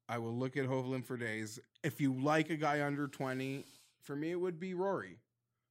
I 0.08 0.18
will 0.18 0.36
look 0.36 0.56
at 0.56 0.66
Hovland 0.66 1.04
for 1.06 1.16
days. 1.16 1.58
If 1.82 2.00
you 2.00 2.12
like 2.12 2.50
a 2.50 2.56
guy 2.56 2.82
under 2.84 3.06
twenty, 3.08 3.64
for 4.02 4.14
me 4.16 4.32
it 4.32 4.40
would 4.40 4.58
be 4.60 4.74
Rory. 4.74 5.18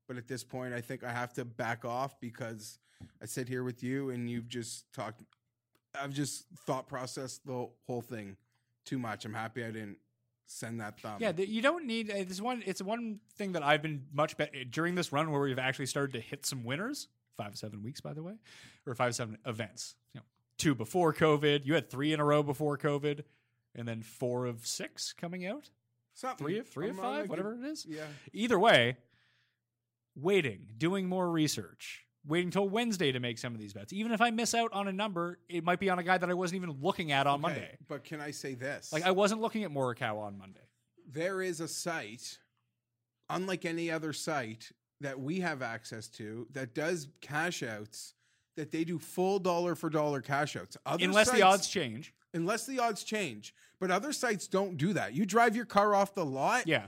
But 0.07 0.17
at 0.17 0.27
this 0.27 0.43
point, 0.43 0.73
I 0.73 0.81
think 0.81 1.03
I 1.03 1.11
have 1.11 1.33
to 1.33 1.45
back 1.45 1.85
off 1.85 2.19
because 2.19 2.79
I 3.21 3.25
sit 3.25 3.47
here 3.47 3.63
with 3.63 3.83
you 3.83 4.09
and 4.09 4.29
you've 4.29 4.47
just 4.47 4.85
talked. 4.93 5.21
I've 6.01 6.13
just 6.13 6.45
thought 6.65 6.87
processed 6.87 7.45
the 7.45 7.67
whole 7.87 8.01
thing 8.01 8.37
too 8.85 8.97
much. 8.99 9.25
I'm 9.25 9.33
happy 9.33 9.63
I 9.63 9.71
didn't 9.71 9.97
send 10.45 10.81
that 10.81 10.99
thumb. 10.99 11.17
Yeah, 11.19 11.31
the, 11.31 11.47
you 11.47 11.61
don't 11.61 11.85
need. 11.85 12.09
Uh, 12.11 12.23
this 12.27 12.41
one. 12.41 12.63
It's 12.65 12.81
one 12.81 13.19
thing 13.37 13.53
that 13.53 13.63
I've 13.63 13.81
been 13.81 14.05
much 14.13 14.37
better 14.37 14.63
during 14.69 14.95
this 14.95 15.11
run 15.11 15.31
where 15.31 15.41
we've 15.41 15.59
actually 15.59 15.85
started 15.87 16.13
to 16.13 16.19
hit 16.19 16.45
some 16.45 16.63
winners. 16.63 17.07
Five 17.37 17.57
seven 17.57 17.81
weeks, 17.81 17.99
by 17.99 18.13
the 18.13 18.21
way, 18.21 18.33
or 18.85 18.93
five 18.93 19.15
seven 19.15 19.37
events. 19.45 19.95
You 20.13 20.19
know, 20.19 20.25
two 20.57 20.75
before 20.75 21.13
COVID. 21.13 21.65
You 21.65 21.73
had 21.73 21.89
three 21.89 22.13
in 22.13 22.19
a 22.19 22.25
row 22.25 22.43
before 22.43 22.77
COVID, 22.77 23.23
and 23.75 23.87
then 23.87 24.03
four 24.03 24.45
of 24.45 24.67
six 24.67 25.13
coming 25.13 25.45
out. 25.45 25.69
Something. 26.13 26.45
Three 26.45 26.59
of 26.59 26.67
three 26.67 26.89
of 26.89 26.99
I'm 26.99 27.05
a 27.05 27.07
five, 27.07 27.21
good- 27.23 27.29
whatever 27.31 27.53
it 27.55 27.63
is. 27.65 27.85
Yeah. 27.89 28.03
Either 28.33 28.59
way, 28.59 28.97
waiting, 30.15 30.67
doing 30.77 31.07
more 31.07 31.29
research, 31.31 32.05
waiting 32.25 32.51
till 32.51 32.67
Wednesday 32.69 33.11
to 33.11 33.19
make 33.19 33.37
some 33.37 33.53
of 33.53 33.59
these 33.59 33.73
bets. 33.73 33.91
Even 33.93 34.11
if 34.11 34.21
I 34.21 34.31
miss 34.31 34.53
out 34.53 34.71
on 34.73 34.87
a 34.87 34.93
number, 34.93 35.39
it 35.49 35.63
might 35.63 35.79
be 35.79 35.89
on 35.89 35.99
a 35.99 36.03
guy 36.03 36.17
that 36.17 36.29
I 36.29 36.33
wasn't 36.33 36.63
even 36.63 36.77
looking 36.81 37.11
at 37.11 37.27
on 37.27 37.35
Okay, 37.35 37.41
Monday. 37.41 37.77
But 37.87 38.03
can 38.03 38.21
I 38.21 38.31
say 38.31 38.53
this? 38.53 38.91
Like 38.93 39.03
I 39.03 39.11
wasn't 39.11 39.41
looking 39.41 39.63
at 39.63 39.71
Morikawa 39.71 40.23
on 40.23 40.37
Monday. 40.37 40.61
there 41.11 41.41
is 41.41 41.59
a 41.59 41.67
site, 41.67 42.37
unlike 43.29 43.65
any 43.65 43.91
other 43.91 44.13
site 44.13 44.71
that 45.01 45.19
we 45.19 45.41
have 45.41 45.61
access 45.61 46.07
to, 46.07 46.47
that 46.53 46.73
does 46.73 47.07
cash 47.21 47.61
outs. 47.63 48.13
That 48.55 48.71
they 48.71 48.83
do 48.83 48.99
full 48.99 49.39
dollar 49.39 49.73
for 49.73 49.89
dollar 49.89 50.21
cash 50.21 50.55
outs. 50.55 50.77
Other 50.85 51.03
Unless 51.05 51.31
the 51.31 51.41
odds 51.41 51.67
change. 51.67 52.13
unless 52.35 52.67
the 52.67 52.77
odds 52.77 53.03
change. 53.03 53.51
But 53.79 53.89
other 53.89 54.13
sites 54.13 54.47
don't 54.47 54.77
do 54.77 54.93
that. 54.93 55.15
You 55.15 55.25
drive 55.25 55.55
your 55.55 55.65
car 55.65 55.95
off 55.95 56.13
the 56.13 56.23
lot, 56.23 56.67
Yeah. 56.67 56.85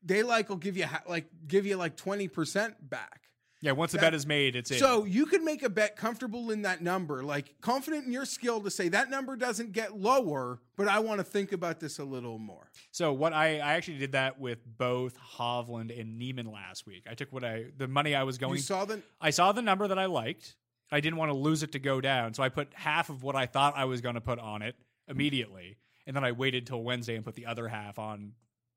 they 0.00 0.22
like 0.22 0.48
will 0.48 0.56
give 0.58 0.76
you 0.76 0.86
ha- 0.86 1.02
like 1.08 1.26
give 1.48 1.66
you 1.66 1.76
like 1.76 1.96
twenty 1.96 2.28
percent 2.28 2.88
back. 2.88 3.22
Yeah, 3.60 3.72
once 3.72 3.90
the 3.92 3.98
That- 3.98 4.06
bet 4.06 4.14
is 4.14 4.26
made, 4.26 4.54
it's 4.54 4.70
in. 4.70 4.78
So 4.78 5.04
you 5.04 5.26
can 5.26 5.44
make 5.44 5.62
a 5.62 5.68
bet 5.68 5.96
comfortable 5.96 6.50
in 6.50 6.62
that 6.62 6.80
number, 6.80 7.24
like 7.24 7.60
confident 7.60 8.06
in 8.06 8.12
your 8.12 8.24
skill 8.24 8.60
to 8.60 8.70
say 8.70 8.88
that 8.90 9.10
number 9.10 9.36
doesn't 9.36 9.72
get 9.72 9.98
lower, 9.98 10.60
but 10.76 10.86
I 10.86 11.00
want 11.00 11.18
to 11.18 11.24
think 11.24 11.50
about 11.52 11.80
this 11.80 11.98
a 11.98 12.04
little 12.04 12.38
more. 12.38 12.70
So 12.92 13.12
what 13.12 13.32
I, 13.32 13.58
I 13.58 13.74
actually 13.74 13.98
did 13.98 14.12
that 14.12 14.38
with 14.38 14.60
both 14.64 15.18
Hovland 15.18 15.98
and 15.98 16.18
Niemann 16.18 16.46
last 16.46 16.86
week. 16.86 17.04
I 17.10 17.14
took 17.14 17.32
what 17.32 17.42
I 17.42 17.66
the 17.76 17.88
money 17.88 18.14
I 18.14 18.22
was 18.22 18.38
going. 18.38 18.54
You 18.54 18.62
saw 18.62 18.84
the 18.84 19.02
I 19.20 19.30
saw 19.30 19.50
the 19.52 19.62
number 19.62 19.88
that 19.88 19.98
I 19.98 20.06
liked. 20.06 20.54
I 20.90 21.00
didn't 21.00 21.18
want 21.18 21.30
to 21.30 21.36
lose 21.36 21.62
it 21.62 21.72
to 21.72 21.78
go 21.78 22.00
down, 22.00 22.32
so 22.34 22.42
I 22.42 22.48
put 22.48 22.72
half 22.74 23.10
of 23.10 23.22
what 23.22 23.36
I 23.36 23.46
thought 23.46 23.76
I 23.76 23.84
was 23.84 24.00
going 24.00 24.14
to 24.14 24.22
put 24.22 24.38
on 24.38 24.62
it 24.62 24.74
immediately, 25.06 25.76
and 26.06 26.16
then 26.16 26.24
I 26.24 26.32
waited 26.32 26.66
till 26.66 26.82
Wednesday 26.82 27.16
and 27.16 27.24
put 27.24 27.34
the 27.34 27.46
other 27.46 27.68
half 27.68 27.98
on. 27.98 28.32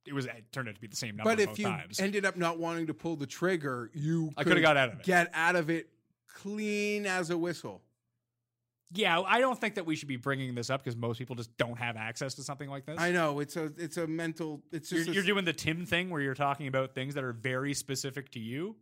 It 0.05 0.13
was 0.13 0.25
it 0.25 0.45
turned 0.51 0.67
out 0.67 0.75
to 0.75 0.81
be 0.81 0.87
the 0.87 0.95
same 0.95 1.15
number 1.15 1.31
of 1.31 1.37
times. 1.37 1.45
But 1.47 1.53
if 1.53 1.59
you 1.59 1.65
times. 1.65 1.99
ended 1.99 2.25
up 2.25 2.35
not 2.37 2.57
wanting 2.57 2.87
to 2.87 2.93
pull 2.93 3.15
the 3.15 3.27
trigger, 3.27 3.91
you 3.93 4.31
I 4.37 4.43
coulda 4.43 4.61
got 4.61 4.77
out 4.77 4.89
of 4.93 4.99
it. 4.99 5.05
Get 5.05 5.29
out 5.33 5.55
of 5.55 5.69
it 5.69 5.89
clean 6.33 7.05
as 7.05 7.29
a 7.29 7.37
whistle. 7.37 7.81
yeah, 8.93 9.19
I 9.21 9.39
don't 9.39 9.59
think 9.59 9.75
that 9.75 9.85
we 9.85 9.95
should 9.95 10.07
be 10.07 10.15
bringing 10.17 10.55
this 10.55 10.69
up 10.69 10.83
because 10.83 10.95
most 10.97 11.17
people 11.17 11.35
just 11.35 11.55
don't 11.57 11.77
have 11.77 11.95
access 11.97 12.33
to 12.35 12.43
something 12.43 12.69
like 12.69 12.85
this. 12.85 12.99
I 12.99 13.11
know 13.11 13.39
it's 13.39 13.55
a 13.57 13.71
it's 13.77 13.97
a 13.97 14.07
mental. 14.07 14.63
It's 14.71 14.91
You're, 14.91 15.03
a- 15.03 15.13
you're 15.13 15.23
doing 15.23 15.45
the 15.45 15.53
Tim 15.53 15.85
thing 15.85 16.09
where 16.09 16.21
you're 16.21 16.33
talking 16.33 16.67
about 16.67 16.93
things 16.95 17.13
that 17.13 17.23
are 17.23 17.33
very 17.33 17.73
specific 17.73 18.31
to 18.31 18.39
you 18.39 18.75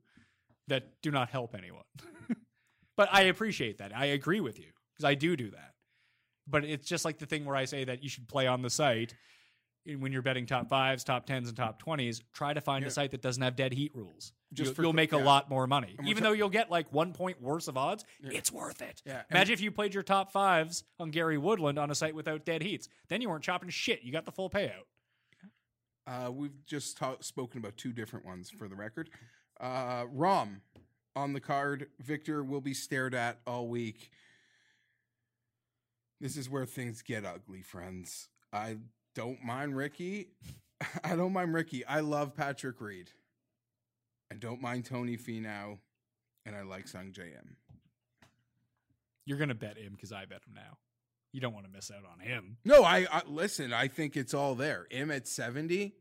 that 0.68 1.02
do 1.02 1.12
not 1.12 1.30
help 1.30 1.54
anyone. 1.56 1.84
but 2.96 3.10
I 3.12 3.24
appreciate 3.24 3.80
that. 3.80 3.92
I 3.96 4.06
agree 4.06 4.40
with 4.40 4.58
you 4.60 4.68
because 4.94 5.06
I 5.06 5.16
do 5.16 5.36
do 5.36 5.52
that. 5.52 5.74
But 6.48 6.64
it's 6.66 6.88
just 6.88 7.06
like 7.06 7.20
the 7.20 7.26
thing 7.26 7.46
where 7.46 7.56
I 7.56 7.66
say 7.66 7.84
that 7.84 8.02
you 8.04 8.10
should 8.10 8.28
play 8.28 8.48
on 8.48 8.62
the 8.62 8.70
site 8.70 9.14
when 9.86 10.12
you're 10.12 10.22
betting 10.22 10.46
top 10.46 10.70
fives, 10.70 11.04
top 11.04 11.26
tens, 11.26 11.48
and 11.48 11.58
top 11.58 11.80
twenties. 11.80 12.22
Try 12.34 12.54
to 12.54 12.62
find 12.62 12.84
Yeah. 12.84 12.90
a 12.90 12.92
site 12.92 13.12
that 13.12 13.22
doesn't 13.22 13.42
have 13.42 13.56
dead 13.56 13.74
heat 13.74 13.92
rules. 13.96 14.34
Just 14.54 14.68
you'll, 14.70 14.76
for 14.76 14.82
you'll 14.84 14.94
make 14.94 15.12
a 15.14 15.18
lot 15.18 15.50
more 15.50 15.68
money, 15.68 15.96
even 16.06 16.24
though 16.24 16.32
you'll 16.32 16.50
get 16.50 16.72
like 16.72 16.92
one 16.92 17.14
point 17.14 17.42
worse 17.42 17.68
of 17.68 17.78
odds. 17.78 18.04
It's 18.22 18.52
worth 18.52 18.82
it. 18.82 19.02
Yeah, 19.06 19.18
and- 19.30 19.38
Imagine 19.38 19.54
if 19.54 19.62
you 19.62 19.72
played 19.72 19.94
your 19.94 20.04
top 20.04 20.32
fives 20.32 20.84
on 21.00 21.12
Gary 21.12 21.38
Woodland 21.38 21.78
on 21.78 21.92
a 21.92 21.96
site 21.96 22.16
without 22.16 22.46
dead 22.46 22.64
heats. 22.64 22.90
Then 23.10 23.22
you 23.22 23.30
weren't 23.30 23.44
chopping 23.44 23.70
shit. 23.70 24.02
You 24.04 24.12
got 24.12 24.26
the 24.26 24.32
full 24.32 24.50
payout. 24.50 24.86
Uh, 26.08 26.32
we've 26.32 26.66
just 26.66 26.98
ta- 26.98 27.18
spoken 27.22 27.60
about 27.60 27.78
two 27.78 27.94
different 27.94 28.26
ones 28.26 28.50
for 28.50 28.68
the 28.68 28.76
record. 28.76 29.12
Uh, 29.60 30.06
Rahm 30.06 30.62
on 31.16 31.34
the 31.34 31.40
card. 31.40 31.88
Viktor 32.00 32.44
will 32.44 32.62
be 32.62 32.74
stared 32.74 33.14
at 33.14 33.40
all 33.46 33.68
week. 33.68 34.10
This 36.20 36.36
is 36.36 36.50
where 36.50 36.66
things 36.66 37.04
get 37.04 37.24
ugly, 37.26 37.62
friends. 37.62 38.30
I 38.52 38.78
don't 39.16 39.44
mind 39.44 39.76
Rickie. 39.76 40.30
I 41.04 41.16
don't 41.16 41.34
mind 41.34 41.54
Rickie. 41.54 41.86
I 41.86 42.00
love 42.02 42.36
Patrick 42.36 42.80
Reed. 42.80 43.12
I 44.32 44.36
don't 44.36 44.62
mind 44.62 44.86
Tony 44.86 45.18
Finau, 45.18 45.80
and 46.46 46.56
I 46.56 46.62
like 46.62 46.86
Sungjae 46.86 47.34
Im. 47.34 47.58
You're 49.26 49.38
gonna 49.38 49.56
bet 49.56 49.78
him 49.78 49.94
because 49.94 50.12
I 50.12 50.26
bet 50.26 50.42
him 50.48 50.54
now. 50.56 50.78
You 51.32 51.42
don't 51.42 51.54
want 51.54 51.66
to 51.66 51.72
miss 51.72 51.92
out 51.92 52.04
on 52.12 52.20
him. 52.20 52.58
No, 52.66 52.84
I, 52.84 53.06
I 53.12 53.22
listen. 53.28 53.74
I 53.74 53.88
think 53.88 54.18
it's 54.18 54.34
all 54.34 54.56
there. 54.56 54.88
Him 54.90 55.12
at 55.12 55.28
seventy, 55.28 55.96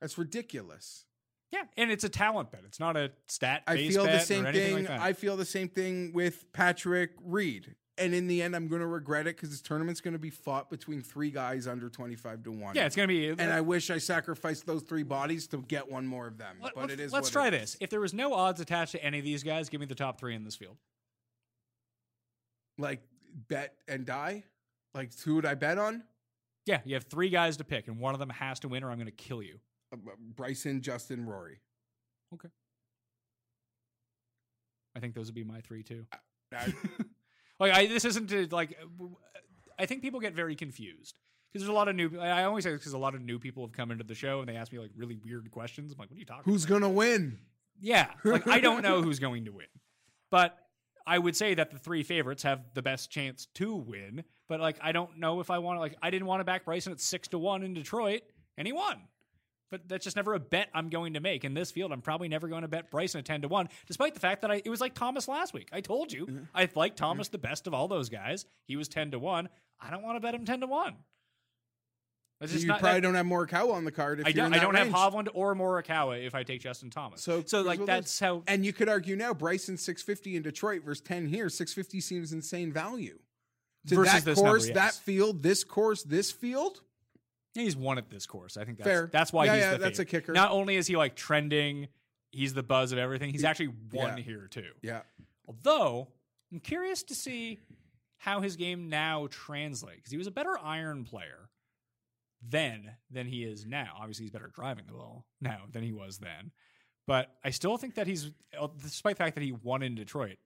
that's 0.00 0.18
ridiculous. 0.18 1.04
Yeah, 1.52 1.64
and 1.76 1.90
it's 1.90 2.02
a 2.02 2.08
talent 2.08 2.50
bet. 2.50 2.62
It's 2.66 2.80
not 2.80 2.96
a 2.96 3.12
stat. 3.26 3.62
I 3.66 3.76
feel 3.76 4.04
the 4.04 4.20
same 4.20 4.44
thing. 4.44 4.86
Like. 4.86 4.90
I 4.90 5.12
feel 5.12 5.36
the 5.36 5.44
same 5.44 5.68
thing 5.68 6.12
with 6.12 6.50
Patrick 6.52 7.10
Reed. 7.22 7.76
And 8.02 8.14
in 8.14 8.26
the 8.26 8.42
end, 8.42 8.56
I'm 8.56 8.68
going 8.68 8.80
to 8.80 8.86
regret 8.86 9.26
it 9.26 9.36
because 9.36 9.50
this 9.50 9.60
tournament's 9.60 10.00
going 10.00 10.12
to 10.12 10.18
be 10.18 10.30
fought 10.30 10.70
between 10.70 11.02
three 11.02 11.30
guys 11.30 11.66
under 11.66 11.88
25 11.88 12.42
to 12.44 12.52
one. 12.52 12.74
yeah, 12.74 12.86
it's 12.86 12.96
gonna 12.96 13.08
be. 13.08 13.28
and 13.28 13.40
I 13.40 13.60
wish 13.60 13.90
I 13.90 13.98
sacrificed 13.98 14.66
those 14.66 14.82
three 14.82 15.02
bodies 15.02 15.46
to 15.48 15.62
get 15.62 15.90
one 15.90 16.06
more 16.06 16.26
of 16.26 16.38
them. 16.38 16.56
Let, 16.62 16.74
but 16.74 16.90
it 16.90 17.00
is. 17.00 17.12
let's 17.12 17.30
try 17.30 17.50
this. 17.50 17.74
is. 17.74 17.76
If 17.80 17.90
there 17.90 18.00
was 18.00 18.12
no 18.14 18.34
odds 18.34 18.60
attached 18.60 18.92
to 18.92 19.04
any 19.04 19.18
of 19.18 19.24
these 19.24 19.42
guys, 19.42 19.68
give 19.68 19.80
me 19.80 19.86
the 19.86 19.94
top 19.94 20.18
three 20.18 20.34
in 20.34 20.44
this 20.44 20.56
field. 20.56 20.76
Like 22.78 23.02
bet 23.48 23.74
and 23.88 24.04
die. 24.04 24.44
Like 24.94 25.10
who 25.20 25.36
would 25.36 25.46
I 25.46 25.54
bet 25.54 25.78
on? 25.78 26.02
Yeah, 26.66 26.80
you 26.84 26.94
have 26.94 27.04
three 27.04 27.28
guys 27.28 27.56
to 27.58 27.64
pick, 27.64 27.88
and 27.88 27.98
one 27.98 28.14
of 28.14 28.20
them 28.20 28.30
has 28.30 28.60
to 28.60 28.68
win, 28.68 28.84
or 28.84 28.90
I'm 28.90 28.96
going 28.96 29.06
to 29.06 29.12
kill 29.12 29.42
you. 29.42 29.58
Uh, 29.92 29.96
Bryson, 30.36 30.80
Justin, 30.80 31.26
Rory. 31.26 31.60
Okay. 32.34 32.48
I 34.94 35.00
think 35.00 35.14
those 35.14 35.26
would 35.26 35.34
be 35.34 35.44
my 35.44 35.60
three 35.60 35.82
too. 35.82 36.06
I- 36.52 36.72
Like, 37.62 37.72
I, 37.74 37.86
this 37.86 38.04
isn't 38.04 38.52
like. 38.52 38.72
Uh, 38.72 38.86
w- 38.98 39.16
I 39.78 39.86
think 39.86 40.02
people 40.02 40.18
get 40.18 40.34
very 40.34 40.56
confused 40.56 41.14
because 41.52 41.62
there's 41.62 41.70
a 41.70 41.72
lot 41.72 41.86
of 41.86 41.94
new. 41.94 42.18
I 42.18 42.42
always 42.42 42.64
say 42.64 42.72
this 42.72 42.80
because 42.80 42.92
a 42.92 42.98
lot 42.98 43.14
of 43.14 43.22
new 43.22 43.38
people 43.38 43.64
have 43.64 43.72
come 43.72 43.92
into 43.92 44.02
the 44.02 44.16
show 44.16 44.40
and 44.40 44.48
they 44.48 44.56
ask 44.56 44.72
me 44.72 44.80
like 44.80 44.90
really 44.96 45.16
weird 45.24 45.48
questions. 45.52 45.92
I'm 45.92 45.98
like, 45.98 46.10
what 46.10 46.16
are 46.16 46.18
you 46.18 46.26
talking? 46.26 46.52
who's 46.52 46.64
about? 46.64 46.80
going 46.80 46.82
to 46.82 46.88
win? 46.88 47.38
Yeah, 47.80 48.08
like 48.24 48.48
I 48.48 48.58
don't 48.58 48.82
know 48.82 49.00
who's 49.00 49.20
going 49.20 49.44
to 49.44 49.52
win, 49.52 49.66
but 50.28 50.58
I 51.06 51.18
would 51.18 51.36
say 51.36 51.54
that 51.54 51.70
the 51.70 51.78
three 51.78 52.02
favorites 52.02 52.42
have 52.42 52.64
the 52.74 52.82
best 52.82 53.10
chance 53.12 53.46
to 53.54 53.76
win. 53.76 54.24
But 54.48 54.58
like, 54.60 54.78
I 54.82 54.90
don't 54.90 55.18
know 55.18 55.38
if 55.38 55.48
I 55.48 55.58
want 55.58 55.76
to. 55.76 55.80
Like, 55.80 55.96
I 56.02 56.10
didn't 56.10 56.26
want 56.26 56.40
to 56.40 56.44
back 56.44 56.64
Bryson 56.64 56.92
at 56.92 57.00
six 57.00 57.28
to 57.28 57.38
one 57.38 57.62
in 57.62 57.74
Detroit, 57.74 58.22
and 58.58 58.66
he 58.66 58.72
won. 58.72 59.00
But 59.72 59.88
that's 59.88 60.04
just 60.04 60.16
never 60.16 60.34
a 60.34 60.38
bet 60.38 60.68
I'm 60.74 60.90
going 60.90 61.14
to 61.14 61.20
make 61.20 61.44
in 61.44 61.54
this 61.54 61.70
field. 61.70 61.92
I'm 61.92 62.02
probably 62.02 62.28
never 62.28 62.46
going 62.46 62.60
to 62.60 62.68
bet 62.68 62.90
Bryson 62.90 63.18
at 63.20 63.24
ten 63.24 63.40
to 63.40 63.48
one, 63.48 63.70
despite 63.86 64.12
the 64.12 64.20
fact 64.20 64.42
that 64.42 64.50
I 64.50 64.60
it 64.62 64.68
was 64.68 64.82
like 64.82 64.94
Thomas 64.94 65.26
last 65.26 65.54
week. 65.54 65.70
I 65.72 65.80
told 65.80 66.12
you 66.12 66.26
Mm-hmm. 66.26 66.44
I 66.54 66.68
like 66.74 66.94
Thomas 66.94 67.28
the 67.28 67.38
best 67.38 67.66
of 67.66 67.72
all 67.74 67.88
those 67.88 68.10
guys. 68.10 68.44
He 68.66 68.76
was 68.76 68.86
ten 68.86 69.10
to 69.12 69.18
one. 69.18 69.48
I 69.80 69.90
don't 69.90 70.02
want 70.02 70.16
to 70.16 70.20
bet 70.20 70.34
him 70.34 70.44
ten 70.44 70.60
to 70.60 70.66
one. 70.66 70.94
That's 72.38 72.52
just 72.52 72.64
you 72.64 72.68
not, 72.68 72.80
probably 72.80 73.00
that- 73.00 73.06
don't 73.06 73.14
have 73.14 73.24
Morikawa 73.26 73.72
on 73.72 73.84
the 73.84 73.92
card. 73.92 74.20
If 74.20 74.26
I 74.26 74.32
don't. 74.32 74.52
I 74.52 74.58
don't 74.58 74.74
range. 74.74 74.92
have 74.92 75.12
Hovland 75.12 75.28
or 75.32 75.54
Morikawa 75.54 76.22
if 76.24 76.34
I 76.34 76.42
take 76.42 76.60
Justin 76.60 76.90
Thomas. 76.90 77.22
So, 77.22 77.42
so 77.46 77.62
like 77.62 77.84
that's 77.86 78.18
how 78.20 78.42
And 78.46 78.66
you 78.66 78.72
could 78.72 78.88
argue 78.88 79.16
now 79.16 79.32
Bryson 79.32 79.76
650 79.76 80.36
in 80.36 80.42
Detroit 80.42 80.82
versus 80.84 81.02
10 81.02 81.28
here. 81.28 81.48
650 81.48 82.00
seems 82.00 82.32
insane 82.32 82.72
value. 82.72 83.18
To 83.88 83.94
Versus 83.96 84.12
that 84.12 84.24
this 84.24 84.38
number, 84.38 84.50
course, 84.50 84.66
yes. 84.68 84.74
that 84.74 84.94
field, 84.94 85.42
this 85.42 85.64
course, 85.64 86.02
this 86.02 86.30
field. 86.30 86.82
He's 87.54 87.76
won 87.76 87.98
at 87.98 88.08
this 88.10 88.26
course. 88.26 88.56
I 88.56 88.64
think 88.64 88.78
that's 88.78 88.88
Fair. 88.88 89.10
that's 89.12 89.32
why 89.32 89.44
Yeah, 89.46 89.54
he's 89.54 89.62
yeah, 89.64 89.72
the 89.72 89.78
that's 89.78 89.98
a 89.98 90.04
kicker. 90.04 90.32
Not 90.32 90.50
only 90.52 90.76
is 90.76 90.86
he 90.86 90.96
like 90.96 91.14
trending, 91.16 91.88
he's 92.30 92.54
the 92.54 92.62
buzz 92.62 92.92
of 92.92 92.98
everything. 92.98 93.30
He's 93.30 93.44
actually 93.44 93.72
won 93.92 94.16
Yeah. 94.16 94.22
here 94.24 94.48
too. 94.50 94.70
Yeah. 94.82 95.02
Although 95.46 96.08
I'm 96.50 96.60
curious 96.60 97.02
to 97.04 97.14
see 97.14 97.60
how 98.18 98.40
his 98.40 98.56
game 98.56 98.88
now 98.88 99.26
translates 99.30 99.96
because 99.98 100.12
he 100.12 100.18
was 100.18 100.26
a 100.26 100.30
better 100.30 100.56
iron 100.58 101.04
player 101.04 101.50
then 102.40 102.92
than 103.10 103.26
he 103.26 103.44
is 103.44 103.66
now. 103.66 103.96
Obviously, 104.00 104.24
he's 104.24 104.30
better 104.32 104.50
driving 104.54 104.86
the 104.86 104.92
ball 104.94 105.26
now 105.40 105.62
than 105.70 105.82
he 105.82 105.92
was 105.92 106.18
then. 106.18 106.50
But 107.06 107.34
I 107.44 107.50
still 107.50 107.76
think 107.76 107.94
that 107.96 108.06
he's, 108.06 108.30
uh, 108.58 108.68
despite 108.80 109.16
the 109.16 109.24
fact 109.24 109.34
that 109.34 109.42
he 109.44 109.52
won 109.52 109.82
in 109.82 109.94
Detroit, 109.94 110.38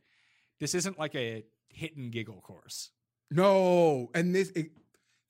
this 0.58 0.74
isn't 0.74 0.98
like 0.98 1.14
a 1.14 1.44
hit 1.70 1.96
and 1.96 2.10
giggle 2.10 2.40
course. 2.40 2.90
No. 3.30 4.10
And 4.14 4.34
this, 4.34 4.50
it, 4.50 4.70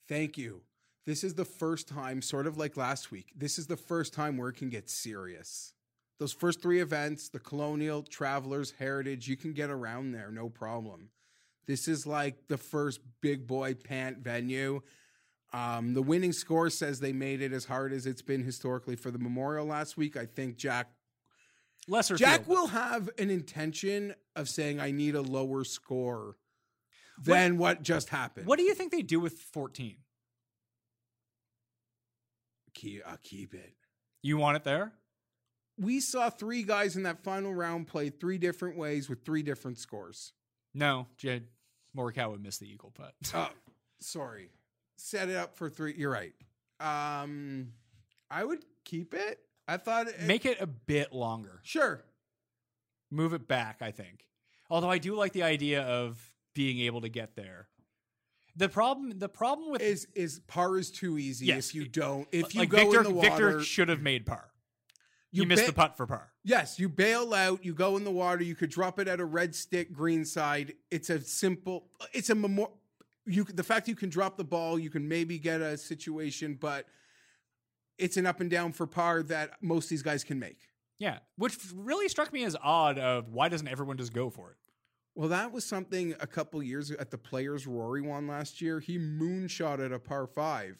thank 0.07 0.37
you. 0.37 0.61
This 1.07 1.23
is 1.23 1.35
the 1.35 1.45
first 1.45 1.87
time, 1.87 2.21
sort 2.21 2.47
of 2.47 2.57
like 2.57 2.75
last 2.75 3.11
week, 3.11 3.31
this 3.33 3.57
is 3.57 3.67
the 3.67 3.77
first 3.77 4.13
time 4.13 4.35
where 4.35 4.49
it 4.49 4.57
can 4.57 4.69
get 4.69 4.89
serious. 4.89 5.73
Those 6.19 6.33
first 6.33 6.61
three 6.61 6.81
events, 6.81 7.29
the 7.29 7.39
Colonial, 7.39 8.03
Travelers, 8.03 8.73
Heritage, 8.77 9.25
you 9.29 9.37
can 9.37 9.53
get 9.53 9.69
around 9.69 10.11
there, 10.11 10.31
no 10.31 10.49
problem. 10.49 11.09
This 11.65 11.87
is 11.87 12.05
like 12.05 12.49
the 12.49 12.57
first 12.57 12.99
big 13.21 13.47
boy 13.47 13.73
pant 13.75 14.17
venue. 14.17 14.81
Um, 15.53 15.93
the 15.93 16.01
winning 16.01 16.33
score 16.33 16.69
says 16.69 16.99
they 16.99 17.13
made 17.13 17.41
it 17.41 17.53
as 17.53 17.63
hard 17.63 17.93
as 17.93 18.05
it's 18.05 18.21
been 18.21 18.43
historically 18.43 18.97
for 18.97 19.09
the 19.09 19.19
Memorial 19.19 19.65
last 19.65 19.95
week. 19.95 20.17
I 20.17 20.25
think 20.25 20.57
Jack 20.57 20.89
Lesser 21.87 22.17
Jack 22.17 22.43
field. 22.43 22.47
will 22.49 22.67
have 22.67 23.09
an 23.17 23.29
intention 23.29 24.13
of 24.35 24.49
saying, 24.49 24.81
I 24.81 24.91
need 24.91 25.15
a 25.15 25.21
lower 25.21 25.63
score 25.63 26.35
than 27.17 27.57
what, 27.57 27.81
just 27.81 28.09
happened. 28.09 28.45
What 28.45 28.59
do 28.59 28.63
you 28.63 28.73
think 28.73 28.91
they 28.91 29.03
do 29.03 29.21
with 29.21 29.39
14? 29.39 29.95
Keep, 32.77 33.01
I'll 33.07 33.17
keep 33.23 33.53
it. 33.55 33.73
You 34.21 34.37
want 34.37 34.55
it 34.57 34.63
there? 34.63 34.91
We 35.79 35.99
saw 35.99 36.29
three 36.29 36.61
guys 36.63 36.95
in 36.95 37.03
that 37.03 37.23
final 37.23 37.53
round 37.53 37.87
play 37.87 38.09
three 38.09 38.37
different 38.37 38.77
ways 38.77 39.09
with 39.09 39.25
three 39.25 39.41
different 39.43 39.79
scores. 39.79 40.31
No, 40.75 41.07
Jed 41.17 41.47
Morikawa 41.95 42.39
missed 42.39 42.59
the 42.59 42.71
eagle 42.71 42.91
putt. 42.95 43.13
Oh, 43.33 43.49
sorry. 43.99 44.49
Set 44.95 45.29
it 45.29 45.35
up 45.35 45.55
for 45.55 45.69
three. 45.69 45.95
You're 45.97 46.11
right. 46.11 46.33
Um, 46.79 47.69
I 48.29 48.43
would 48.43 48.63
keep 48.85 49.13
it. 49.15 49.39
I 49.67 49.77
thought 49.77 50.07
it, 50.07 50.21
Make 50.21 50.45
it 50.45 50.61
a 50.61 50.67
bit 50.67 51.13
longer. 51.13 51.59
sure. 51.63 52.03
Move 53.09 53.33
it 53.33 53.47
back, 53.47 53.77
I 53.81 53.89
think. 53.91 54.25
Although 54.69 54.89
I 54.91 54.97
do 54.99 55.15
like 55.15 55.31
the 55.33 55.43
idea 55.43 55.81
of 55.81 56.21
being 56.53 56.79
able 56.81 57.01
to 57.01 57.09
get 57.09 57.35
there. 57.35 57.69
The 58.57 58.67
problem 58.69 59.17
the 59.19 59.29
problem 59.29 59.71
with 59.71 59.81
Is 59.81 60.07
is 60.15 60.39
par 60.47 60.77
is 60.77 60.91
too 60.91 61.17
easy 61.17 61.45
Yes. 61.45 61.69
if 61.69 61.75
you 61.75 61.87
don't 61.87 62.27
if 62.31 62.53
you 62.55 62.61
like 62.61 62.69
go 62.69 62.77
Viktor 62.79 62.97
in 62.97 63.03
the 63.03 63.11
water. 63.11 63.29
Viktor 63.29 63.63
should 63.63 63.87
have 63.89 64.01
made 64.01 64.25
par. 64.25 64.49
you 65.31 65.43
he 65.43 65.47
missed 65.47 65.63
ba- 65.63 65.67
the 65.67 65.73
putt 65.73 65.95
for 65.95 66.07
par. 66.07 66.31
Yes, 66.43 66.79
you 66.79 66.89
bail 66.89 67.33
out, 67.33 67.63
you 67.63 67.73
go 67.73 67.97
in 67.97 68.03
the 68.03 68.11
water, 68.11 68.43
you 68.43 68.55
could 68.55 68.69
drop 68.71 68.97
it 68.99 69.07
at 69.07 69.19
a 69.19 69.25
red 69.25 69.53
stick 69.53 69.93
green 69.93 70.25
side. 70.25 70.73
It's 70.91 71.09
a 71.09 71.21
simple 71.21 71.89
it's 72.13 72.29
a 72.29 72.35
memor 72.35 72.67
you 73.25 73.43
the 73.43 73.63
fact 73.63 73.87
you 73.87 73.95
can 73.95 74.09
drop 74.09 74.37
the 74.37 74.43
ball, 74.43 74.79
you 74.79 74.89
can 74.89 75.07
maybe 75.07 75.37
get 75.37 75.61
a 75.61 75.77
situation, 75.77 76.57
but 76.59 76.87
it's 77.97 78.17
an 78.17 78.25
up 78.25 78.39
and 78.41 78.49
down 78.49 78.71
for 78.73 78.87
par 78.87 79.21
that 79.23 79.61
most 79.61 79.85
of 79.85 79.89
these 79.91 80.03
guys 80.03 80.23
can 80.23 80.39
make. 80.39 80.59
Yeah, 80.97 81.19
which 81.37 81.57
really 81.75 82.07
struck 82.09 82.33
me 82.33 82.43
as 82.43 82.55
odd 82.61 82.97
of 82.97 83.29
why 83.29 83.49
doesn't 83.49 83.67
everyone 83.67 83.97
just 83.97 84.13
go 84.13 84.29
for 84.31 84.51
it? 84.51 84.57
Well, 85.17 85.29
that 85.29 85.51
was 85.51 85.65
something 85.65 86.13
a 86.19 86.27
couple 86.27 86.61
years 86.61 86.91
ago 86.91 86.99
at 87.01 87.09
the 87.09 87.17
Players 87.17 87.65
Rory 87.65 88.03
won 88.03 88.27
last 88.27 88.61
year. 88.61 88.79
He 88.79 88.99
moonshot 88.99 89.83
at 89.83 89.91
a 89.91 89.97
par 89.97 90.27
five, 90.27 90.77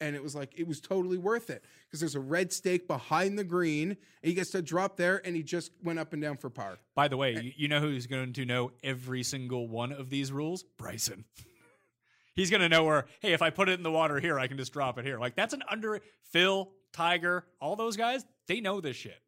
and 0.00 0.14
it 0.14 0.22
was 0.22 0.32
like 0.32 0.52
it 0.56 0.68
was 0.68 0.80
totally 0.80 1.18
worth 1.18 1.50
it 1.50 1.64
because 1.86 1.98
there's 1.98 2.14
a 2.14 2.20
red 2.20 2.52
stake 2.52 2.86
behind 2.86 3.36
the 3.36 3.42
green, 3.42 3.88
and 3.90 3.96
he 4.22 4.32
gets 4.32 4.50
to 4.50 4.62
drop 4.62 4.96
there, 4.96 5.20
and 5.26 5.34
he 5.34 5.42
just 5.42 5.72
went 5.82 5.98
up 5.98 6.12
and 6.12 6.22
down 6.22 6.36
for 6.36 6.48
par. 6.48 6.78
By 6.94 7.08
the 7.08 7.16
way, 7.16 7.32
you, 7.42 7.52
you 7.56 7.66
know 7.66 7.80
who's 7.80 8.06
going 8.06 8.32
to 8.34 8.44
know 8.44 8.70
every 8.84 9.24
single 9.24 9.66
one 9.66 9.90
of 9.90 10.08
these 10.08 10.30
rules? 10.30 10.62
Bryson. 10.78 11.24
He's 12.36 12.48
going 12.48 12.60
to 12.60 12.68
know 12.68 12.84
where, 12.84 13.06
hey, 13.18 13.32
if 13.32 13.42
I 13.42 13.50
put 13.50 13.68
it 13.68 13.72
in 13.72 13.82
the 13.82 13.90
water 13.90 14.20
here, 14.20 14.38
I 14.38 14.46
can 14.46 14.56
just 14.56 14.72
drop 14.72 14.98
it 14.98 15.04
here. 15.04 15.18
Like 15.18 15.34
that's 15.34 15.52
an 15.52 15.64
under 15.68 16.00
Phil, 16.30 16.70
Tiger, 16.92 17.44
all 17.60 17.74
those 17.74 17.96
guys, 17.96 18.24
they 18.46 18.60
know 18.60 18.80
this 18.80 18.94
shit. 18.94 19.18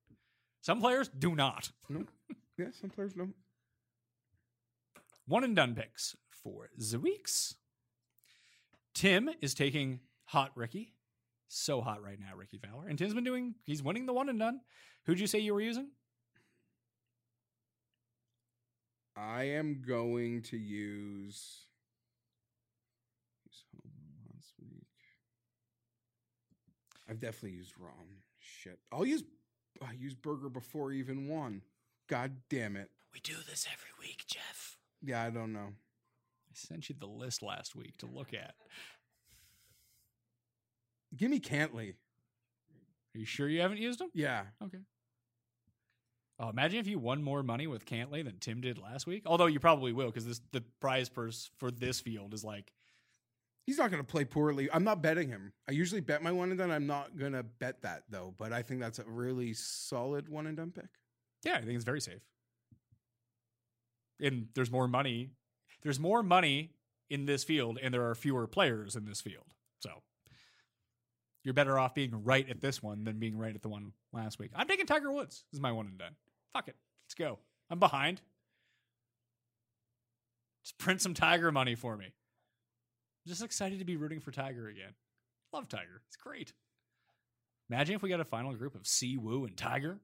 Some 0.60 0.80
players 0.80 1.08
do 1.08 1.34
not. 1.34 1.72
No, 1.88 2.04
yeah, 2.56 2.66
some 2.80 2.90
players 2.90 3.12
don't. 3.12 3.34
One 5.26 5.44
and 5.44 5.54
done 5.54 5.74
picks 5.74 6.16
for 6.30 6.68
the 6.76 6.98
weeks. 6.98 7.54
Tim 8.94 9.30
is 9.40 9.54
taking 9.54 10.00
hot 10.26 10.50
Rickie. 10.54 10.94
So 11.48 11.80
hot 11.82 12.02
right 12.02 12.18
now, 12.18 12.34
Rickie 12.36 12.58
Fowler. 12.58 12.88
And 12.88 12.98
Tim's 12.98 13.14
been 13.14 13.24
doing, 13.24 13.54
he's 13.64 13.82
winning 13.82 14.06
the 14.06 14.12
one 14.12 14.28
and 14.28 14.38
done. 14.38 14.60
Who'd 15.04 15.20
you 15.20 15.26
say 15.26 15.38
you 15.38 15.52
were 15.54 15.60
using? 15.60 15.88
I 19.16 19.44
am 19.44 19.82
going 19.86 20.42
to 20.44 20.56
use. 20.56 21.66
use 23.46 23.64
home 23.70 23.92
last 24.34 24.54
week. 24.58 24.86
I've 27.08 27.20
definitely 27.20 27.58
used 27.58 27.74
Rahm. 27.74 28.22
Shit, 28.38 28.78
I'll 28.90 29.04
use. 29.04 29.22
I 29.82 29.92
used 29.92 30.22
Berger 30.22 30.48
before 30.48 30.90
he 30.90 30.98
even 30.98 31.28
won. 31.28 31.62
God 32.08 32.32
damn 32.48 32.76
it. 32.76 32.90
We 33.12 33.20
do 33.20 33.34
this 33.48 33.66
every 33.70 33.90
week, 34.00 34.24
Jeff. 34.26 34.71
Yeah, 35.02 35.22
I 35.22 35.30
don't 35.30 35.52
know. 35.52 35.68
I 35.68 36.54
sent 36.54 36.88
you 36.88 36.94
the 36.98 37.06
list 37.06 37.42
last 37.42 37.74
week 37.74 37.96
to 37.98 38.06
look 38.06 38.34
at. 38.34 38.54
Give 41.16 41.30
me 41.30 41.40
Cantlay. 41.40 41.90
Are 43.14 43.18
you 43.18 43.26
sure 43.26 43.48
you 43.48 43.60
haven't 43.60 43.78
used 43.78 44.00
him? 44.00 44.08
Yeah. 44.14 44.44
Okay. 44.62 44.78
Oh, 46.38 46.48
imagine 46.48 46.80
if 46.80 46.86
you 46.86 46.98
won 46.98 47.22
more 47.22 47.42
money 47.42 47.66
with 47.66 47.84
Cantlay 47.84 48.24
than 48.24 48.38
Tim 48.38 48.60
did 48.60 48.78
last 48.78 49.06
week. 49.06 49.24
Although 49.26 49.46
you 49.46 49.60
probably 49.60 49.92
will, 49.92 50.06
because 50.06 50.26
this 50.26 50.40
the 50.52 50.62
prize 50.80 51.08
purse 51.08 51.50
for 51.58 51.70
this 51.70 52.00
field 52.00 52.32
is 52.34 52.42
like 52.42 52.72
He's 53.64 53.78
not 53.78 53.90
going 53.90 54.02
to 54.02 54.06
play 54.06 54.24
poorly. 54.24 54.68
I'm 54.72 54.82
not 54.82 55.02
betting 55.02 55.28
him. 55.28 55.52
I 55.68 55.72
usually 55.72 56.00
bet 56.00 56.22
my 56.22 56.32
one 56.32 56.50
and 56.50 56.58
done. 56.58 56.70
I'm 56.70 56.86
not 56.86 57.16
going 57.16 57.32
to 57.32 57.44
bet 57.44 57.82
that 57.82 58.02
though. 58.10 58.34
But 58.36 58.52
I 58.52 58.62
think 58.62 58.80
that's 58.80 58.98
a 58.98 59.04
really 59.04 59.54
solid 59.54 60.28
one 60.28 60.46
and 60.46 60.56
done 60.56 60.72
pick. 60.72 60.88
Yeah, 61.44 61.54
I 61.54 61.60
think 61.60 61.76
it's 61.76 61.84
very 61.84 62.00
safe. 62.00 62.22
And 64.22 64.46
there's 64.54 64.70
more 64.70 64.88
money. 64.88 65.30
There's 65.82 66.00
more 66.00 66.22
money 66.22 66.70
in 67.10 67.26
this 67.26 67.44
field, 67.44 67.78
and 67.82 67.92
there 67.92 68.08
are 68.08 68.14
fewer 68.14 68.46
players 68.46 68.96
in 68.96 69.04
this 69.04 69.20
field. 69.20 69.44
So 69.80 69.90
you're 71.44 71.54
better 71.54 71.78
off 71.78 71.94
being 71.94 72.24
right 72.24 72.48
at 72.48 72.60
this 72.60 72.82
one 72.82 73.04
than 73.04 73.18
being 73.18 73.36
right 73.36 73.54
at 73.54 73.62
the 73.62 73.68
one 73.68 73.92
last 74.12 74.38
week. 74.38 74.50
I'm 74.54 74.68
taking 74.68 74.86
Tiger 74.86 75.12
Woods. 75.12 75.44
This 75.50 75.58
is 75.58 75.60
my 75.60 75.72
one 75.72 75.86
and 75.86 75.98
done. 75.98 76.14
Fuck 76.52 76.68
it. 76.68 76.76
Let's 77.04 77.14
go. 77.14 77.38
I'm 77.68 77.80
behind. 77.80 78.20
Just 80.64 80.78
print 80.78 81.00
some 81.00 81.14
Tiger 81.14 81.50
money 81.50 81.74
for 81.74 81.96
me. 81.96 82.06
I'm 82.06 83.28
just 83.28 83.42
excited 83.42 83.80
to 83.80 83.84
be 83.84 83.96
rooting 83.96 84.20
for 84.20 84.30
Tiger 84.30 84.68
again. 84.68 84.92
Love 85.52 85.68
Tiger. 85.68 86.02
It's 86.06 86.16
great. 86.16 86.52
Imagine 87.68 87.96
if 87.96 88.02
we 88.02 88.08
got 88.08 88.20
a 88.20 88.24
final 88.24 88.54
group 88.54 88.74
of 88.74 88.86
Si 88.86 89.16
Woo 89.16 89.44
and 89.44 89.56
Tiger. 89.56 89.98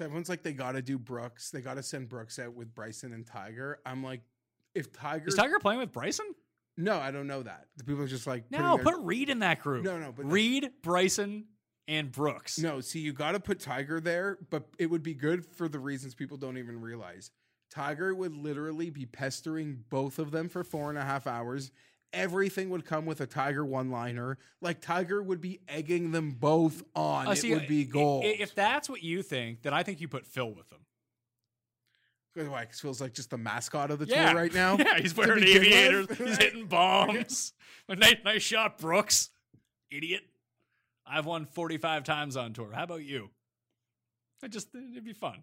Everyone's 0.00 0.28
like, 0.28 0.42
they 0.42 0.52
got 0.52 0.72
to 0.72 0.82
do 0.82 0.98
Brooks. 0.98 1.50
They 1.50 1.60
got 1.60 1.74
to 1.74 1.82
send 1.82 2.08
Brooks 2.08 2.38
out 2.38 2.54
with 2.54 2.74
Bryson 2.74 3.12
and 3.12 3.26
Tiger. 3.26 3.80
I'm 3.86 4.02
like, 4.02 4.20
if 4.74 4.92
Tiger, 4.92 5.28
Is 5.28 5.34
Tiger 5.34 5.58
playing 5.58 5.80
with 5.80 5.92
Bryson? 5.92 6.26
no, 6.76 6.98
I 6.98 7.10
don't 7.10 7.26
know 7.26 7.42
that. 7.42 7.66
The 7.76 7.84
people 7.84 8.02
are 8.02 8.06
just 8.08 8.26
like, 8.26 8.50
No, 8.50 8.58
putting 8.72 8.84
put 8.84 8.94
their- 8.94 9.00
Reed 9.04 9.30
in 9.30 9.38
that 9.40 9.60
group. 9.60 9.84
No, 9.84 9.98
no, 9.98 10.12
but 10.12 10.30
Reed, 10.30 10.70
Bryson, 10.82 11.46
and 11.88 12.12
Brooks. 12.12 12.58
no. 12.58 12.80
See, 12.80 13.00
you 13.00 13.12
got 13.12 13.32
to 13.32 13.40
put 13.40 13.58
Tiger 13.60 13.98
there, 14.00 14.38
but 14.50 14.68
it 14.78 14.86
would 14.86 15.02
be 15.02 15.14
good 15.14 15.44
for 15.44 15.68
the 15.68 15.78
reasons 15.78 16.14
people 16.14 16.36
don't 16.36 16.58
even 16.58 16.80
realize. 16.80 17.30
Tiger 17.70 18.14
would 18.14 18.34
literally 18.34 18.90
be 18.90 19.06
pestering 19.06 19.84
both 19.90 20.18
of 20.18 20.30
them 20.30 20.48
for 20.48 20.62
four 20.64 20.90
and 20.90 20.98
a 20.98 21.02
half 21.02 21.26
hours. 21.26 21.70
Everything 22.12 22.70
would 22.70 22.84
come 22.86 23.04
with 23.04 23.20
a 23.20 23.26
Tiger 23.26 23.64
one 23.64 23.90
liner. 23.90 24.38
Like 24.62 24.80
Tiger 24.80 25.22
would 25.22 25.40
be 25.40 25.60
egging 25.68 26.10
them 26.12 26.30
both 26.30 26.82
on. 26.94 27.26
Uh, 27.28 27.32
it 27.32 27.50
would 27.50 27.68
be 27.68 27.84
gold. 27.84 28.24
If 28.24 28.54
that's 28.54 28.88
what 28.88 29.02
you 29.02 29.22
think, 29.22 29.62
then 29.62 29.74
I 29.74 29.82
think 29.82 30.00
you 30.00 30.08
put 30.08 30.26
Phil 30.26 30.50
with 30.50 30.68
them. 30.70 30.80
Why? 32.34 32.66
'Cause 32.66 32.78
Phil's 32.80 33.00
like 33.00 33.14
just 33.14 33.30
the 33.30 33.36
mascot 33.38 33.90
of 33.90 33.98
the 33.98 34.06
Yeah, 34.06 34.30
tour 34.32 34.40
right 34.40 34.54
now. 34.54 34.76
Yeah, 34.78 34.98
he's 35.00 35.16
wearing 35.16 35.42
aviators. 35.42 36.06
He's 36.18 36.36
hitting 36.38 36.66
bombs. 36.66 37.52
Nice, 37.88 38.16
nice 38.22 38.42
shot, 38.42 38.76
Brooks. 38.78 39.30
Idiot. 39.90 40.22
I've 41.06 41.24
won 41.24 41.46
45 41.46 42.04
times 42.04 42.36
on 42.36 42.52
tour. 42.52 42.70
How 42.72 42.84
about 42.84 43.02
you? 43.02 43.30
I 44.44 44.48
just 44.48 44.68
it'd 44.74 45.04
be 45.04 45.14
fun. 45.14 45.42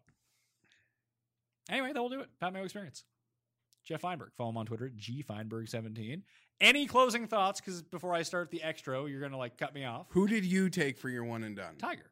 Anyway, 1.69 1.91
that 1.91 1.99
will 1.99 2.09
do 2.09 2.19
it. 2.21 2.29
Pat 2.39 2.53
Mayo 2.53 2.63
Experience. 2.63 3.03
Jeff 3.83 4.01
Feinberg. 4.01 4.29
Follow 4.37 4.51
him 4.51 4.57
on 4.57 4.67
Twitter, 4.67 4.89
G 4.95 5.23
Feinberg17. 5.27 6.21
Any 6.61 6.85
closing 6.85 7.27
thoughts? 7.27 7.59
Because 7.59 7.81
before 7.81 8.13
I 8.13 8.21
start 8.23 8.49
the 8.49 8.63
extra, 8.63 9.07
you're 9.09 9.21
gonna 9.21 9.37
like 9.37 9.57
cut 9.57 9.73
me 9.73 9.85
off. 9.85 10.07
Who 10.09 10.27
did 10.27 10.45
you 10.45 10.69
take 10.69 10.97
for 10.97 11.09
your 11.09 11.23
one 11.23 11.43
and 11.43 11.55
done? 11.55 11.75
Tiger. 11.77 12.11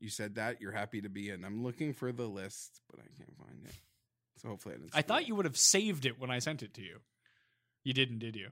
You 0.00 0.08
said 0.08 0.36
that 0.36 0.60
you're 0.60 0.72
happy 0.72 1.00
to 1.02 1.08
be 1.08 1.30
in. 1.30 1.44
I'm 1.44 1.62
looking 1.62 1.92
for 1.92 2.12
the 2.12 2.26
list, 2.26 2.80
but 2.90 3.00
I 3.00 3.08
can't 3.16 3.36
find 3.36 3.64
it. 3.64 3.74
So 4.36 4.48
hopefully 4.48 4.76
I 4.76 4.78
didn't. 4.78 4.92
I 4.94 5.02
thought 5.02 5.22
up. 5.22 5.28
you 5.28 5.34
would 5.34 5.44
have 5.44 5.56
saved 5.56 6.06
it 6.06 6.20
when 6.20 6.30
I 6.30 6.38
sent 6.38 6.62
it 6.62 6.74
to 6.74 6.82
you. 6.82 7.00
You 7.84 7.92
didn't, 7.92 8.20
did 8.20 8.36
you? 8.36 8.48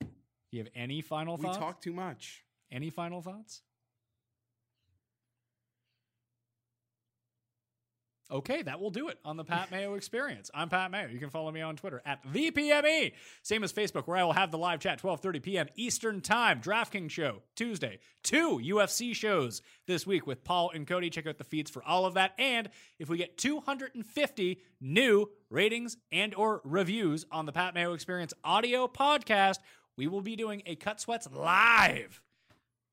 Do 0.00 0.06
you 0.50 0.58
have 0.60 0.72
any 0.74 1.00
final 1.00 1.36
We 1.36 1.44
thoughts? 1.44 1.58
We 1.58 1.64
talk 1.64 1.80
too 1.80 1.92
much. 1.92 2.44
Any 2.70 2.90
final 2.90 3.22
thoughts? 3.22 3.62
Okay, 8.30 8.60
that 8.60 8.78
will 8.78 8.90
do 8.90 9.08
it 9.08 9.18
on 9.24 9.38
the 9.38 9.44
Pat 9.44 9.70
Mayo 9.70 9.94
experience. 9.94 10.50
I'm 10.52 10.68
Pat 10.68 10.90
Mayo. 10.90 11.08
You 11.08 11.18
can 11.18 11.30
follow 11.30 11.50
me 11.50 11.62
on 11.62 11.76
Twitter 11.76 12.02
at 12.04 12.22
ThePME. 12.30 13.14
Same 13.42 13.64
as 13.64 13.72
Facebook, 13.72 14.06
where 14.06 14.18
I 14.18 14.24
will 14.24 14.34
have 14.34 14.50
the 14.50 14.58
live 14.58 14.80
chat 14.80 15.00
12:30 15.00 15.42
p.m. 15.42 15.66
Eastern 15.76 16.20
Time. 16.20 16.60
DraftKings 16.60 17.10
show 17.10 17.40
Tuesday. 17.56 18.00
Two 18.22 18.60
UFC 18.62 19.14
shows 19.14 19.62
this 19.86 20.06
week 20.06 20.26
with 20.26 20.44
Paul 20.44 20.70
and 20.74 20.86
Cody. 20.86 21.08
Check 21.08 21.26
out 21.26 21.38
the 21.38 21.44
feeds 21.44 21.70
for 21.70 21.82
all 21.82 22.04
of 22.04 22.14
that. 22.14 22.32
And 22.38 22.68
if 22.98 23.08
we 23.08 23.16
get 23.16 23.38
250 23.38 24.60
new 24.78 25.30
ratings 25.48 25.96
and 26.12 26.34
or 26.34 26.60
reviews 26.64 27.24
on 27.32 27.46
the 27.46 27.52
Pat 27.52 27.72
Mayo 27.72 27.94
Experience 27.94 28.34
audio 28.44 28.86
podcast, 28.88 29.56
we 29.96 30.06
will 30.06 30.20
be 30.20 30.36
doing 30.36 30.62
a 30.66 30.76
Cut 30.76 31.00
Sweats 31.00 31.28
live 31.32 32.20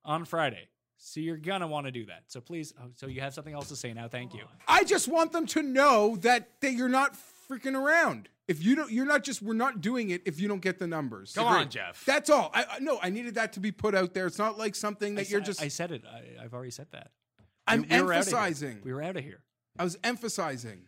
on 0.05 0.23
Friday. 0.23 0.69
So 0.97 1.19
you're 1.19 1.37
gonna 1.37 1.67
want 1.67 1.85
to 1.87 1.91
do 1.91 2.05
that. 2.07 2.23
So 2.27 2.41
please. 2.41 2.73
Oh, 2.81 2.89
so 2.95 3.07
you 3.07 3.21
have 3.21 3.33
something 3.33 3.53
else 3.53 3.67
to 3.69 3.75
say 3.75 3.93
now? 3.93 4.07
Thank 4.07 4.33
you. 4.33 4.43
I 4.67 4.83
just 4.83 5.07
want 5.07 5.31
them 5.31 5.45
to 5.47 5.61
know 5.61 6.15
that 6.21 6.61
that 6.61 6.73
you're 6.73 6.89
not 6.89 7.15
freaking 7.49 7.75
around. 7.75 8.29
If 8.47 8.63
you 8.63 8.75
don't, 8.75 8.91
you're 8.91 9.05
not 9.05 9.23
just. 9.23 9.41
We're 9.41 9.53
not 9.55 9.81
doing 9.81 10.11
it 10.11 10.21
if 10.25 10.39
you 10.39 10.47
don't 10.47 10.61
get 10.61 10.77
the 10.79 10.87
numbers. 10.87 11.33
Come 11.33 11.47
on, 11.47 11.69
Jeff. 11.69 12.03
That's 12.05 12.29
all. 12.29 12.51
I 12.53 12.63
I- 12.69 12.79
no. 12.79 12.99
I 13.01 13.09
needed 13.09 13.35
that 13.35 13.53
to 13.53 13.59
be 13.59 13.71
put 13.71 13.93
out 13.95 14.13
there. 14.13 14.25
It's 14.27 14.37
not 14.37 14.57
like 14.57 14.75
something 14.75 15.15
that 15.15 15.27
I 15.27 15.29
you're 15.29 15.41
sa- 15.41 15.45
just. 15.45 15.61
I 15.61 15.67
said 15.67 15.91
it. 15.91 16.03
I, 16.05 16.43
I've 16.43 16.53
already 16.53 16.71
said 16.71 16.87
that. 16.91 17.11
I'm 17.67 17.81
We- 17.81 17.87
we 17.97 18.01
were 18.03 18.13
emphasizing. 18.13 18.81
We 18.83 18.93
were 18.93 19.01
out 19.01 19.17
of 19.17 19.23
here. 19.23 19.43
I 19.77 19.83
was 19.83 19.97
emphasizing. 20.03 20.83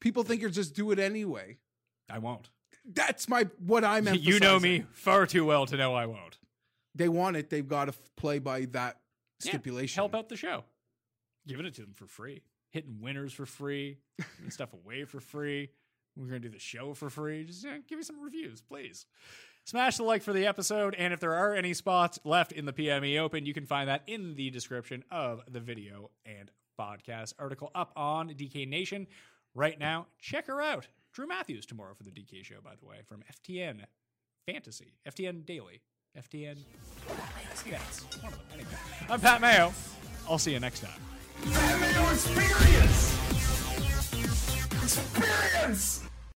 People 0.00 0.22
think 0.22 0.40
you're 0.40 0.50
just 0.50 0.74
do 0.74 0.90
it 0.92 0.98
anyway. 0.98 1.58
I 2.08 2.18
won't. 2.18 2.48
That's 2.84 3.28
my 3.28 3.48
what 3.58 3.84
I'm. 3.84 4.06
Emphasizing. 4.06 4.32
You 4.32 4.40
know 4.40 4.58
me 4.60 4.84
far 4.92 5.26
too 5.26 5.44
well 5.44 5.66
to 5.66 5.76
know 5.76 5.94
I 5.94 6.06
won't. 6.06 6.38
They 6.94 7.08
want 7.08 7.36
it. 7.36 7.50
They've 7.50 7.66
got 7.66 7.86
to 7.86 7.90
f- 7.92 8.10
play 8.16 8.38
by 8.38 8.66
that 8.66 8.98
Yeah, 9.42 9.50
stipulation. 9.50 10.00
help 10.00 10.14
out 10.14 10.28
the 10.28 10.36
show. 10.36 10.64
Giving 11.46 11.66
it 11.66 11.74
to 11.74 11.82
them 11.82 11.94
for 11.94 12.06
free. 12.06 12.42
Hitting 12.70 13.00
winners 13.00 13.32
for 13.32 13.46
free. 13.46 13.98
Giving 14.36 14.50
stuff 14.50 14.72
away 14.72 15.04
for 15.04 15.20
free. 15.20 15.70
We're 16.16 16.26
gonna 16.26 16.40
do 16.40 16.48
the 16.48 16.58
show 16.58 16.94
for 16.94 17.10
free. 17.10 17.44
Just 17.44 17.64
yeah, 17.64 17.78
give 17.86 17.98
me 17.98 18.04
some 18.04 18.20
reviews, 18.22 18.62
please. 18.62 19.06
Smash 19.64 19.96
the 19.96 20.04
like 20.04 20.22
for 20.22 20.32
the 20.32 20.46
episode, 20.46 20.94
and 20.96 21.12
if 21.12 21.18
there 21.20 21.34
are 21.34 21.52
any 21.54 21.74
spots 21.74 22.20
left 22.24 22.52
in 22.52 22.66
the 22.66 22.72
PME 22.72 23.18
Open, 23.18 23.44
you 23.46 23.52
can 23.52 23.66
find 23.66 23.88
that 23.88 24.02
in 24.06 24.34
the 24.36 24.48
description 24.50 25.02
of 25.10 25.42
the 25.50 25.58
video 25.60 26.10
and 26.24 26.50
podcast 26.78 27.34
article 27.38 27.70
up 27.74 27.92
on 27.96 28.28
DK 28.30 28.68
Nation 28.68 29.06
right 29.54 29.78
now. 29.78 30.06
Check 30.20 30.46
her 30.46 30.62
out. 30.62 30.86
Drew 31.12 31.26
Matthews 31.26 31.66
tomorrow 31.66 31.94
for 31.94 32.04
the 32.04 32.10
DK 32.10 32.44
show, 32.44 32.60
by 32.62 32.74
the 32.78 32.86
way, 32.86 32.98
from 33.06 33.22
FTN 33.48 33.80
Fantasy, 34.46 34.94
FTN 35.08 35.44
Daily, 35.44 35.80
Anyway, 38.52 38.68
I'm 39.08 39.20
Pat 39.20 39.40
Mayo. 39.40 39.72
I'll 40.28 40.38
see 40.38 40.52
you 40.52 40.60
next 40.60 40.80
time. 40.80 41.00
Pat 41.52 41.80
Mayo 41.80 42.10
Experience! 42.12 43.12
Experience! 44.82 46.06